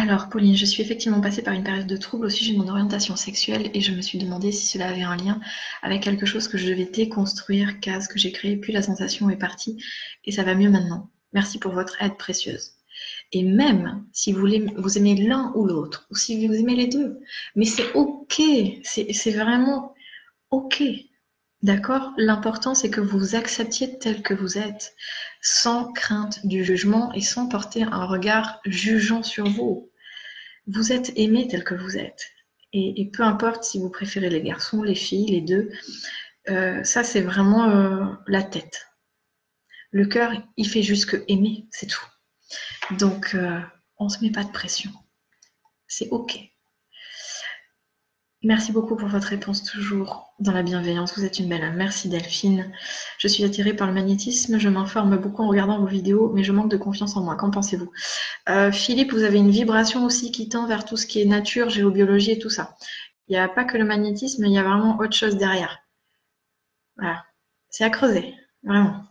alors, 0.07 0.29
Pauline, 0.29 0.55
je 0.55 0.65
suis 0.65 0.83
effectivement 0.83 1.19
passée 1.19 1.41
par 1.41 1.55
une 1.55 1.63
période 1.63 1.87
de 1.87 1.97
trouble 1.97 2.27
au 2.27 2.29
sujet 2.29 2.53
de 2.53 2.59
mon 2.59 2.67
orientation 2.67 3.15
sexuelle 3.15 3.71
et 3.73 3.81
je 3.81 3.91
me 3.91 4.01
suis 4.01 4.19
demandé 4.19 4.51
si 4.51 4.67
cela 4.67 4.89
avait 4.89 5.01
un 5.01 5.15
lien 5.15 5.41
avec 5.81 6.03
quelque 6.03 6.27
chose 6.27 6.47
que 6.47 6.59
je 6.59 6.67
devais 6.67 6.85
déconstruire, 6.85 7.79
case 7.79 8.07
que 8.07 8.19
j'ai 8.19 8.31
créé, 8.31 8.55
puis 8.55 8.71
la 8.71 8.83
sensation 8.83 9.31
est 9.31 9.35
partie 9.35 9.83
et 10.23 10.31
ça 10.31 10.43
va 10.43 10.53
mieux 10.53 10.69
maintenant. 10.69 11.09
Merci 11.33 11.57
pour 11.57 11.71
votre 11.71 11.99
aide 12.03 12.17
précieuse. 12.17 12.73
Et 13.31 13.41
même 13.41 14.05
si 14.13 14.31
vous, 14.31 14.47
vous 14.77 14.97
aimez 14.99 15.15
l'un 15.15 15.51
ou 15.55 15.65
l'autre, 15.65 16.05
ou 16.11 16.15
si 16.15 16.45
vous 16.45 16.53
aimez 16.53 16.75
les 16.75 16.87
deux, 16.87 17.19
mais 17.55 17.65
c'est 17.65 17.91
ok, 17.93 18.43
c'est 18.83 19.31
vraiment 19.31 19.95
ok. 20.51 20.83
D'accord? 21.63 22.11
L'important, 22.17 22.75
c'est 22.75 22.91
que 22.91 23.01
vous 23.01 23.35
acceptiez 23.35 23.97
tel 23.97 24.21
que 24.21 24.35
vous 24.35 24.59
êtes, 24.59 24.93
sans 25.41 25.91
crainte 25.93 26.45
du 26.45 26.63
jugement 26.63 27.11
et 27.13 27.21
sans 27.21 27.47
porter 27.47 27.81
un 27.81 28.05
regard 28.05 28.59
jugeant 28.65 29.23
sur 29.23 29.47
vous. 29.47 29.89
Vous 30.67 30.91
êtes 30.91 31.11
aimé 31.15 31.47
tel 31.47 31.63
que 31.63 31.75
vous 31.75 31.97
êtes. 31.97 32.31
Et, 32.73 33.09
peu 33.13 33.23
importe 33.23 33.63
si 33.63 33.79
vous 33.79 33.89
préférez 33.89 34.29
les 34.29 34.41
garçons, 34.41 34.83
les 34.83 34.95
filles, 34.95 35.27
les 35.27 35.41
deux, 35.41 35.71
euh, 36.49 36.83
ça 36.83 37.05
c'est 37.05 37.21
vraiment 37.21 37.69
euh, 37.69 38.05
la 38.27 38.43
tête. 38.43 38.87
Le 39.91 40.05
cœur, 40.05 40.33
il 40.57 40.67
fait 40.67 40.83
juste 40.83 41.05
que 41.05 41.23
aimer, 41.29 41.67
c'est 41.71 41.87
tout. 41.87 42.05
Donc, 42.99 43.33
euh, 43.33 43.61
on 43.97 44.05
ne 44.05 44.09
se 44.09 44.21
met 44.21 44.31
pas 44.31 44.43
de 44.43 44.51
pression. 44.51 44.91
C'est 45.87 46.09
OK. 46.09 46.37
Merci 48.45 48.71
beaucoup 48.71 48.95
pour 48.95 49.07
votre 49.07 49.29
réponse, 49.29 49.63
toujours 49.63 50.31
dans 50.39 50.51
la 50.51 50.61
bienveillance. 50.61 51.17
Vous 51.17 51.25
êtes 51.25 51.39
une 51.39 51.49
belle 51.49 51.63
âme. 51.63 51.77
Merci 51.77 52.09
Delphine. 52.09 52.71
Je 53.17 53.27
suis 53.27 53.43
attirée 53.43 53.73
par 53.73 53.87
le 53.87 53.93
magnétisme. 53.93 54.59
Je 54.59 54.69
m'informe 54.69 55.17
beaucoup 55.17 55.41
en 55.41 55.47
regardant 55.47 55.79
vos 55.79 55.87
vidéos, 55.87 56.31
mais 56.31 56.43
je 56.43 56.51
manque 56.51 56.69
de 56.69 56.77
confiance 56.77 57.17
en 57.17 57.23
moi. 57.23 57.35
Qu'en 57.37 57.49
pensez-vous? 57.49 57.91
Euh, 58.49 58.71
Philippe, 58.71 59.13
vous 59.13 59.23
avez 59.23 59.39
une 59.39 59.49
vibration 59.49 60.05
aussi 60.05 60.31
qui 60.31 60.47
tend 60.47 60.67
vers 60.67 60.85
tout 60.85 60.95
ce 60.95 61.07
qui 61.07 61.23
est 61.23 61.25
nature, 61.25 61.71
géobiologie 61.71 62.33
et 62.33 62.37
tout 62.37 62.51
ça. 62.51 62.75
Il 63.27 63.31
n'y 63.31 63.39
a 63.39 63.49
pas 63.49 63.63
que 63.63 63.79
le 63.79 63.83
magnétisme, 63.83 64.45
il 64.45 64.51
y 64.51 64.59
a 64.59 64.63
vraiment 64.63 64.99
autre 64.99 65.15
chose 65.15 65.37
derrière. 65.37 65.79
Voilà. 66.97 67.25
C'est 67.69 67.83
à 67.83 67.89
creuser, 67.89 68.35
vraiment. 68.63 69.04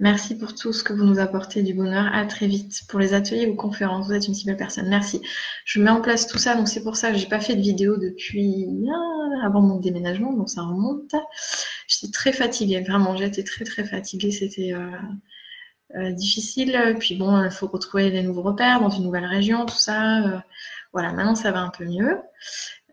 Merci 0.00 0.38
pour 0.38 0.54
tout 0.54 0.72
ce 0.72 0.84
que 0.84 0.92
vous 0.92 1.04
nous 1.04 1.18
apportez 1.18 1.62
du 1.64 1.74
bonheur. 1.74 2.08
À 2.12 2.24
très 2.24 2.46
vite 2.46 2.82
pour 2.88 3.00
les 3.00 3.14
ateliers 3.14 3.48
ou 3.48 3.56
conférences. 3.56 4.06
Vous 4.06 4.12
êtes 4.12 4.28
une 4.28 4.34
si 4.34 4.46
belle 4.46 4.56
personne. 4.56 4.88
Merci. 4.88 5.20
Je 5.64 5.80
mets 5.80 5.90
en 5.90 6.00
place 6.00 6.28
tout 6.28 6.38
ça, 6.38 6.54
donc 6.54 6.68
c'est 6.68 6.84
pour 6.84 6.94
ça 6.96 7.10
que 7.10 7.18
j'ai 7.18 7.26
pas 7.26 7.40
fait 7.40 7.56
de 7.56 7.60
vidéo 7.60 7.96
depuis 7.96 8.68
ah, 8.88 9.46
avant 9.46 9.60
mon 9.60 9.80
déménagement, 9.80 10.32
donc 10.32 10.50
ça 10.50 10.62
remonte. 10.62 11.12
J'étais 11.88 12.12
très 12.12 12.32
fatiguée, 12.32 12.80
vraiment. 12.80 13.16
J'étais 13.16 13.42
très 13.42 13.64
très 13.64 13.84
fatiguée. 13.84 14.30
C'était 14.30 14.72
euh, 14.72 14.90
euh, 15.96 16.12
difficile. 16.12 16.96
Puis 17.00 17.16
bon, 17.16 17.42
il 17.44 17.50
faut 17.50 17.66
retrouver 17.66 18.12
des 18.12 18.22
nouveaux 18.22 18.42
repères 18.42 18.80
dans 18.80 18.90
une 18.90 19.02
nouvelle 19.02 19.26
région, 19.26 19.66
tout 19.66 19.76
ça. 19.78 20.22
Euh, 20.24 20.38
voilà, 20.92 21.12
maintenant 21.12 21.34
ça 21.34 21.50
va 21.50 21.60
un 21.60 21.70
peu 21.70 21.84
mieux. 21.84 22.18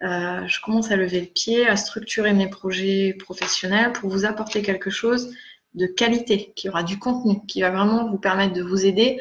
je 0.02 0.61
commence 0.61 0.90
à 0.90 0.95
lever 0.95 1.22
le 1.22 1.27
pied, 1.27 1.68
à 1.68 1.76
structurer 1.76 2.34
mes 2.34 2.49
projets 2.49 3.15
professionnels 3.19 3.94
pour 3.94 4.10
vous 4.10 4.26
apporter 4.26 4.64
quelque 4.64 4.90
chose 4.90 5.32
de 5.76 5.85
qualité, 5.85 6.53
qui 6.56 6.69
aura 6.69 6.84
du 6.84 6.97
contenu, 6.99 7.45
qui 7.45 7.61
va 7.61 7.69
vraiment 7.69 8.10
vous 8.10 8.18
permettre 8.18 8.53
de 8.53 8.64
vous 8.64 8.85
aider, 8.85 9.19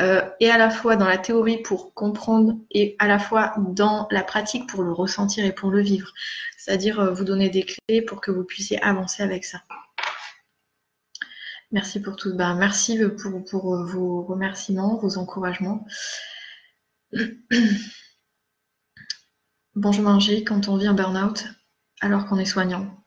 euh, 0.00 0.22
et 0.40 0.50
à 0.50 0.58
la 0.58 0.70
fois 0.70 0.96
dans 0.96 1.06
la 1.06 1.18
théorie 1.18 1.58
pour 1.62 1.94
comprendre, 1.94 2.58
et 2.70 2.96
à 2.98 3.06
la 3.06 3.18
fois 3.18 3.54
dans 3.58 4.08
la 4.10 4.24
pratique 4.24 4.66
pour 4.68 4.82
le 4.82 4.92
ressentir 4.92 5.44
et 5.44 5.52
pour 5.52 5.70
le 5.70 5.82
vivre. 5.82 6.12
C'est-à-dire 6.56 6.98
euh, 7.00 7.12
vous 7.12 7.24
donner 7.24 7.50
des 7.50 7.64
clés 7.64 8.02
pour 8.02 8.20
que 8.20 8.30
vous 8.30 8.44
puissiez 8.44 8.82
avancer 8.82 9.22
avec 9.22 9.44
ça. 9.44 9.62
Merci 11.70 12.00
pour 12.00 12.16
tout. 12.16 12.34
Ben, 12.34 12.54
merci 12.54 12.98
pour, 13.20 13.44
pour 13.44 13.84
vos 13.84 14.22
remerciements, 14.22 14.98
vos 14.98 15.18
encouragements. 15.18 15.86
Bonjour 19.74 20.04
Margie, 20.04 20.44
quand 20.44 20.68
on 20.68 20.76
vit 20.76 20.86
un 20.86 20.92
burn-out 20.92 21.46
alors 22.02 22.26
qu'on 22.26 22.38
est 22.38 22.44
soignant, 22.44 23.01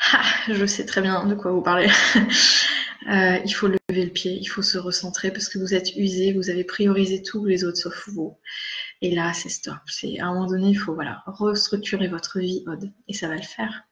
ah, 0.12 0.24
je 0.48 0.66
sais 0.66 0.86
très 0.86 1.00
bien 1.00 1.24
de 1.26 1.34
quoi 1.34 1.52
vous 1.52 1.62
parlez. 1.62 1.88
Euh, 3.08 3.38
il 3.44 3.54
faut 3.54 3.68
lever 3.68 4.04
le 4.04 4.10
pied, 4.10 4.36
il 4.38 4.46
faut 4.46 4.60
se 4.60 4.76
recentrer 4.76 5.30
parce 5.30 5.48
que 5.48 5.58
vous 5.58 5.72
êtes 5.72 5.96
usé, 5.96 6.32
vous 6.34 6.50
avez 6.50 6.64
priorisé 6.64 7.22
tous 7.22 7.44
les 7.46 7.64
autres 7.64 7.78
sauf 7.78 8.08
vous. 8.08 8.36
Et 9.00 9.14
là, 9.14 9.32
c'est 9.32 9.48
stop. 9.48 9.78
C'est 9.86 10.18
à 10.18 10.26
un 10.26 10.34
moment 10.34 10.46
donné, 10.46 10.70
il 10.70 10.74
faut 10.74 10.94
voilà 10.94 11.22
restructurer 11.26 12.08
votre 12.08 12.38
vie, 12.38 12.64
Aude, 12.66 12.92
et 13.06 13.14
ça 13.14 13.28
va 13.28 13.36
le 13.36 13.42
faire. 13.42 13.84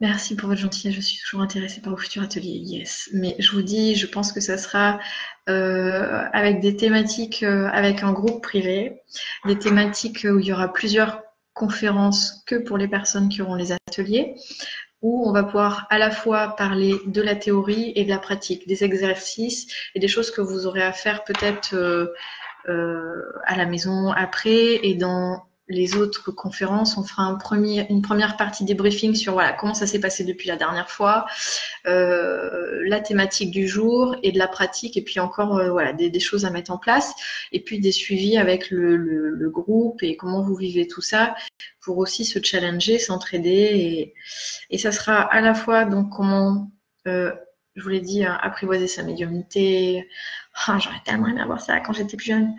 Merci 0.00 0.36
pour 0.36 0.48
votre 0.48 0.60
gentillesse. 0.60 0.94
Je 0.94 1.00
suis 1.00 1.18
toujours 1.18 1.40
intéressée 1.40 1.80
par 1.80 1.92
vos 1.92 1.98
futurs 1.98 2.22
ateliers. 2.22 2.60
Yes. 2.62 3.10
Mais 3.14 3.34
je 3.40 3.50
vous 3.50 3.62
dis, 3.62 3.96
je 3.96 4.06
pense 4.06 4.30
que 4.32 4.40
ça 4.40 4.56
sera 4.56 5.00
euh, 5.48 6.24
avec 6.32 6.60
des 6.60 6.76
thématiques, 6.76 7.42
euh, 7.42 7.68
avec 7.72 8.04
un 8.04 8.12
groupe 8.12 8.42
privé, 8.42 9.00
des 9.44 9.58
thématiques 9.58 10.24
où 10.30 10.38
il 10.38 10.46
y 10.46 10.52
aura 10.52 10.72
plusieurs 10.72 11.22
conférences 11.58 12.42
que 12.46 12.56
pour 12.56 12.78
les 12.78 12.88
personnes 12.88 13.28
qui 13.28 13.42
auront 13.42 13.56
les 13.56 13.72
ateliers, 13.72 14.34
où 15.02 15.28
on 15.28 15.32
va 15.32 15.44
pouvoir 15.44 15.86
à 15.90 15.98
la 15.98 16.10
fois 16.10 16.56
parler 16.56 16.94
de 17.06 17.22
la 17.22 17.36
théorie 17.36 17.92
et 17.94 18.04
de 18.04 18.08
la 18.08 18.18
pratique, 18.18 18.66
des 18.66 18.84
exercices 18.84 19.66
et 19.94 20.00
des 20.00 20.08
choses 20.08 20.30
que 20.30 20.40
vous 20.40 20.66
aurez 20.66 20.82
à 20.82 20.92
faire 20.92 21.24
peut-être 21.24 21.74
euh, 21.74 22.06
euh, 22.68 23.22
à 23.44 23.56
la 23.56 23.66
maison 23.66 24.10
après 24.10 24.86
et 24.86 24.94
dans 24.94 25.44
les 25.68 25.96
autres 25.96 26.30
conférences, 26.30 26.96
on 26.96 27.04
fera 27.04 27.24
un 27.24 27.34
premier, 27.34 27.86
une 27.90 28.02
première 28.02 28.36
partie 28.36 28.64
des 28.64 28.74
briefings 28.74 29.14
sur 29.14 29.34
voilà 29.34 29.52
comment 29.52 29.74
ça 29.74 29.86
s'est 29.86 30.00
passé 30.00 30.24
depuis 30.24 30.48
la 30.48 30.56
dernière 30.56 30.90
fois, 30.90 31.26
euh, 31.86 32.82
la 32.86 33.00
thématique 33.00 33.50
du 33.50 33.68
jour 33.68 34.16
et 34.22 34.32
de 34.32 34.38
la 34.38 34.48
pratique, 34.48 34.96
et 34.96 35.02
puis 35.02 35.20
encore 35.20 35.58
euh, 35.58 35.70
voilà 35.70 35.92
des, 35.92 36.20
choses 36.20 36.44
à 36.44 36.50
mettre 36.50 36.70
en 36.70 36.78
place, 36.78 37.14
et 37.52 37.60
puis 37.60 37.80
des 37.80 37.92
suivis 37.92 38.38
avec 38.38 38.70
le, 38.70 39.48
groupe 39.48 40.02
et 40.02 40.14
comment 40.16 40.42
vous 40.42 40.54
vivez 40.54 40.86
tout 40.86 41.00
ça 41.00 41.34
pour 41.80 41.96
aussi 41.96 42.26
se 42.26 42.38
challenger, 42.42 42.98
s'entraider, 42.98 43.50
et, 43.50 44.14
et 44.70 44.78
ça 44.78 44.92
sera 44.92 45.20
à 45.20 45.40
la 45.40 45.54
fois 45.54 45.84
donc 45.86 46.10
comment 46.14 46.70
je 47.78 47.82
vous 47.84 47.88
l'ai 47.90 48.00
dit, 48.00 48.24
hein, 48.24 48.36
apprivoiser 48.42 48.88
sa 48.88 49.04
médiumnité. 49.04 50.08
Ah, 50.66 50.78
j'aurais 50.80 51.00
tellement 51.04 51.28
aimé 51.28 51.40
avoir 51.40 51.60
ça 51.60 51.78
quand 51.78 51.92
j'étais 51.92 52.16
plus 52.16 52.26
jeune. 52.26 52.54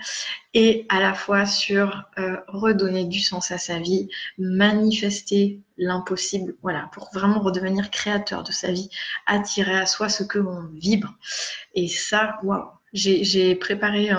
Et 0.54 0.86
à 0.88 1.02
la 1.02 1.14
fois 1.14 1.46
sur 1.46 2.04
euh, 2.18 2.38
redonner 2.48 3.04
du 3.04 3.20
sens 3.20 3.52
à 3.52 3.58
sa 3.58 3.80
vie, 3.80 4.10
manifester 4.38 5.62
l'impossible, 5.78 6.56
voilà, 6.62 6.90
pour 6.94 7.10
vraiment 7.14 7.41
redevenir 7.41 7.91
créateur 7.91 8.44
de 8.44 8.54
sa 8.54 8.72
vie, 8.72 8.90
attirer 9.28 9.78
à 9.78 9.86
soi 9.86 10.08
ce 10.08 10.24
que 10.24 10.40
l'on 10.40 10.70
vibre. 10.74 11.14
Et 11.76 11.90
ça, 11.90 12.40
waouh, 12.44 12.70
j'ai 12.94 13.56
préparé 13.56 14.12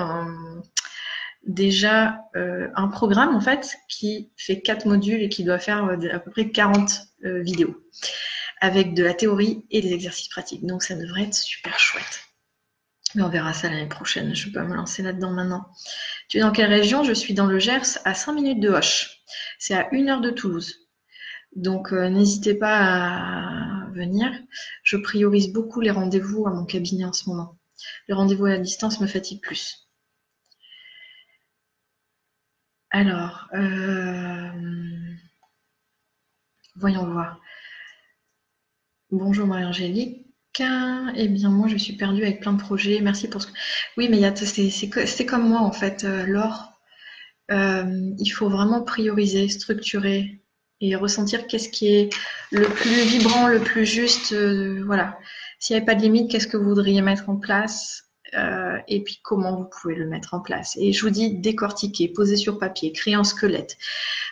déjà 1.47 2.21
euh, 2.37 2.69
un 2.77 2.89
programme 2.89 3.35
en 3.35 3.41
fait 3.41 3.77
qui 3.89 4.31
fait 4.37 4.61
quatre 4.61 4.87
modules 4.87 5.23
et 5.23 5.31
qui 5.31 5.43
doit 5.43 5.59
faire 5.59 5.87
euh, 5.87 5.97
à 6.13 6.19
peu 6.19 6.31
près 6.31 6.51
40 6.51 7.01
vidéos 7.23 7.77
avec 8.61 8.95
de 8.95 9.03
la 9.03 9.15
théorie 9.15 9.65
et 9.71 9.81
des 9.81 9.93
exercices 9.93 10.29
pratiques. 10.29 10.67
Donc 10.67 10.83
ça 10.83 10.95
devrait 10.95 11.25
être 11.25 11.35
super 11.35 11.79
chouette. 11.79 12.21
Mais 13.15 13.23
on 13.23 13.29
verra 13.29 13.53
ça 13.53 13.69
l'année 13.69 13.89
prochaine. 13.89 14.35
Je 14.35 14.47
peux 14.47 14.53
pas 14.53 14.65
me 14.65 14.75
lancer 14.75 15.03
là-dedans 15.03 15.33
maintenant. 15.33 15.67
Tu 16.29 16.39
es 16.39 16.41
dans 16.41 16.53
quelle 16.53 16.71
région? 16.71 17.03
Je 17.03 17.13
suis 17.13 17.35
dans 17.35 17.47
le 17.47 17.59
Gers, 17.59 17.99
à 18.05 18.15
5 18.15 18.33
minutes 18.33 18.61
de 18.61 18.69
Hoche. 18.69 19.23
C'est 19.59 19.75
à 19.75 19.89
1 19.93 20.09
heure 20.09 20.21
de 20.21 20.31
Toulouse. 20.31 20.89
Donc 21.57 21.93
euh, 21.93 22.09
n'hésitez 22.09 22.55
pas 22.55 22.79
à 22.79 23.91
venir. 23.93 24.31
Je 24.85 24.97
priorise 24.97 25.53
beaucoup 25.53 25.81
les 25.81 25.91
rendez-vous 25.91 26.47
à 26.47 26.53
mon 26.53 26.65
cabinet 26.65 27.05
en 27.05 27.13
ce 27.13 27.29
moment. 27.29 27.59
Le 28.09 28.15
rendez-vous 28.15 28.47
à 28.47 28.59
distance 28.59 29.01
me 29.01 29.07
fatigue 29.07 29.41
plus. 29.41 29.89
Alors, 32.91 33.49
euh, 33.55 34.51
voyons 36.77 37.07
voir. 37.07 37.41
Bonjour 39.13 39.45
Marie-Angélique. 39.49 40.25
Eh 41.17 41.27
bien, 41.29 41.51
moi, 41.51 41.67
je 41.67 41.77
suis 41.77 41.95
perdue 41.95 42.23
avec 42.23 42.41
plein 42.41 42.53
de 42.53 42.61
projets. 42.61 43.01
Merci 43.01 43.27
pour 43.29 43.43
ce. 43.43 43.49
Oui, 43.97 44.09
mais 44.09 44.21
c'est 44.37 45.27
comme 45.27 45.49
moi, 45.49 45.61
en 45.61 45.73
fait, 45.73 46.05
euh, 46.05 46.27
Laure. 46.27 46.73
Euh, 47.51 48.13
il 48.19 48.29
faut 48.29 48.49
vraiment 48.49 48.83
prioriser, 48.83 49.49
structurer 49.49 50.43
et 50.81 50.95
ressentir 50.95 51.49
qu'est-ce 51.49 51.69
qui 51.69 51.89
est 51.89 52.15
le 52.53 52.67
plus 52.67 53.03
vibrant, 53.03 53.49
le 53.49 53.59
plus 53.59 53.85
juste. 53.85 54.33
Euh, 54.33 54.83
voilà. 54.87 55.19
S'il 55.59 55.75
n'y 55.75 55.79
avait 55.79 55.87
pas 55.87 55.97
de 55.97 56.03
limite, 56.03 56.31
qu'est-ce 56.31 56.47
que 56.47 56.57
vous 56.57 56.69
voudriez 56.69 57.03
mettre 57.03 57.29
en 57.29 57.37
place 57.37 58.05
et 58.87 59.03
puis 59.03 59.19
comment 59.25 59.57
vous 59.57 59.65
pouvez 59.65 59.97
le 59.97 60.07
mettre 60.07 60.35
en 60.35 60.41
place? 60.41 60.77
Et 60.81 60.93
je 60.93 61.03
vous 61.03 61.11
dis 61.11 61.35
décortiquer, 61.41 62.07
poser 62.07 62.37
sur 62.37 62.61
papier, 62.61 62.93
créer 62.93 63.17
en 63.17 63.25
squelette. 63.25 63.77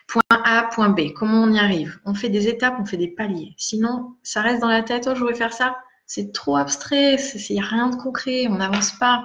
Point 0.09 0.23
A, 0.31 0.69
point 0.73 0.89
B. 0.89 1.13
Comment 1.15 1.43
on 1.43 1.53
y 1.53 1.59
arrive? 1.59 2.01
On 2.05 2.15
fait 2.15 2.31
des 2.31 2.49
étapes, 2.49 2.77
on 2.81 2.87
fait 2.87 2.97
des 2.97 3.09
paliers. 3.09 3.55
Sinon, 3.59 4.17
ça 4.23 4.41
reste 4.41 4.61
dans 4.61 4.69
la 4.69 4.83
tête. 4.83 5.07
Oh, 5.07 5.15
je 5.15 5.21
voudrais 5.21 5.35
faire 5.35 5.53
ça. 5.53 5.77
C'est 6.07 6.33
trop 6.33 6.57
abstrait. 6.57 7.17
Il 7.17 7.55
n'y 7.55 7.61
a 7.61 7.65
rien 7.65 7.89
de 7.89 7.97
concret. 7.97 8.47
On 8.49 8.57
n'avance 8.57 8.93
pas. 8.93 9.25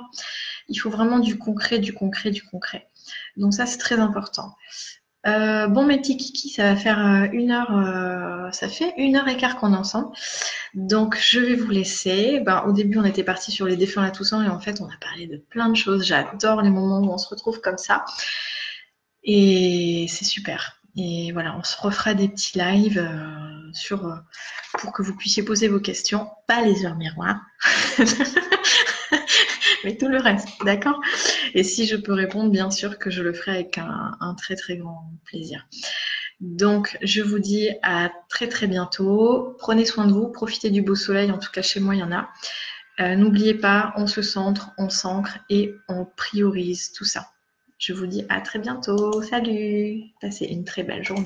Il 0.67 0.75
faut 0.75 0.89
vraiment 0.89 1.19
du 1.19 1.37
concret, 1.37 1.79
du 1.79 1.93
concret, 1.93 2.31
du 2.31 2.43
concret. 2.43 2.89
Donc 3.37 3.53
ça, 3.53 3.65
c'est 3.65 3.77
très 3.77 3.99
important. 3.99 4.55
Euh, 5.25 5.67
bon, 5.67 5.85
mes 5.85 5.99
petits 5.99 6.17
kiki, 6.17 6.49
ça 6.49 6.73
va 6.73 6.75
faire 6.75 6.99
euh, 6.99 7.27
une 7.31 7.51
heure, 7.51 7.71
euh, 7.71 8.51
ça 8.51 8.67
fait 8.67 8.93
une 8.97 9.15
heure 9.15 9.27
et 9.29 9.37
quart 9.37 9.55
qu'on 9.55 9.73
est 9.73 9.77
ensemble. 9.77 10.09
Donc, 10.73 11.17
je 11.17 11.39
vais 11.39 11.55
vous 11.55 11.69
laisser. 11.69 12.41
Ben, 12.41 12.65
au 12.67 12.73
début, 12.73 12.97
on 12.99 13.05
était 13.05 13.23
parti 13.23 13.51
sur 13.51 13.65
les 13.65 13.77
défis 13.77 13.99
à 13.99 14.11
Toussaint 14.11 14.43
et 14.43 14.49
en 14.49 14.59
fait, 14.59 14.81
on 14.81 14.87
a 14.87 14.97
parlé 14.99 15.27
de 15.27 15.37
plein 15.37 15.69
de 15.69 15.75
choses. 15.75 16.03
J'adore 16.03 16.61
les 16.61 16.69
moments 16.69 16.99
où 16.99 17.13
on 17.13 17.17
se 17.17 17.29
retrouve 17.29 17.61
comme 17.61 17.77
ça. 17.77 18.03
Et 19.23 20.05
c'est 20.09 20.25
super. 20.25 20.81
Et 20.95 21.31
voilà, 21.31 21.57
on 21.57 21.63
se 21.63 21.75
refera 21.81 22.13
des 22.13 22.27
petits 22.27 22.59
lives 22.59 22.99
euh, 22.99 23.71
sur, 23.73 24.05
euh, 24.05 24.15
pour 24.77 24.93
que 24.93 25.01
vous 25.01 25.15
puissiez 25.15 25.41
poser 25.41 25.67
vos 25.67 25.79
questions, 25.79 26.27
pas 26.47 26.61
les 26.61 26.85
heures 26.85 26.95
miroirs, 26.95 27.41
mais 29.83 29.97
tout 29.97 30.07
le 30.07 30.19
reste, 30.19 30.47
d'accord? 30.63 31.01
Et 31.55 31.63
si 31.63 31.87
je 31.87 31.95
peux 31.95 32.13
répondre, 32.13 32.51
bien 32.51 32.69
sûr 32.69 32.99
que 32.99 33.09
je 33.09 33.23
le 33.23 33.33
ferai 33.33 33.51
avec 33.51 33.79
un, 33.79 34.35
très 34.35 34.55
très 34.55 34.77
grand 34.77 35.11
plaisir. 35.25 35.67
Donc, 36.39 36.97
je 37.01 37.21
vous 37.23 37.39
dis 37.39 37.69
à 37.81 38.11
très 38.29 38.47
très 38.47 38.67
bientôt. 38.67 39.55
Prenez 39.57 39.85
soin 39.85 40.05
de 40.05 40.13
vous, 40.13 40.27
profitez 40.27 40.69
du 40.69 40.83
beau 40.83 40.95
soleil, 40.95 41.31
en 41.31 41.39
tout 41.39 41.51
cas 41.51 41.63
chez 41.63 41.79
moi 41.79 41.95
il 41.95 41.99
y 41.99 42.03
en 42.03 42.11
a. 42.11 42.29
Euh, 42.99 43.15
N'oubliez 43.15 43.55
pas, 43.55 43.93
on 43.97 44.05
se 44.05 44.21
centre, 44.21 44.69
on 44.77 44.89
s'ancre 44.89 45.39
et 45.49 45.73
on 45.87 46.05
priorise 46.05 46.91
tout 46.91 47.05
ça. 47.05 47.32
Je 47.85 47.91
vous 47.91 48.07
dis 48.07 48.23
à 48.29 48.39
très 48.39 48.59
bientôt. 48.59 49.21
Salut 49.21 50.03
Passez 50.21 50.45
une 50.45 50.63
très 50.63 50.83
belle 50.83 51.03
journée. 51.03 51.21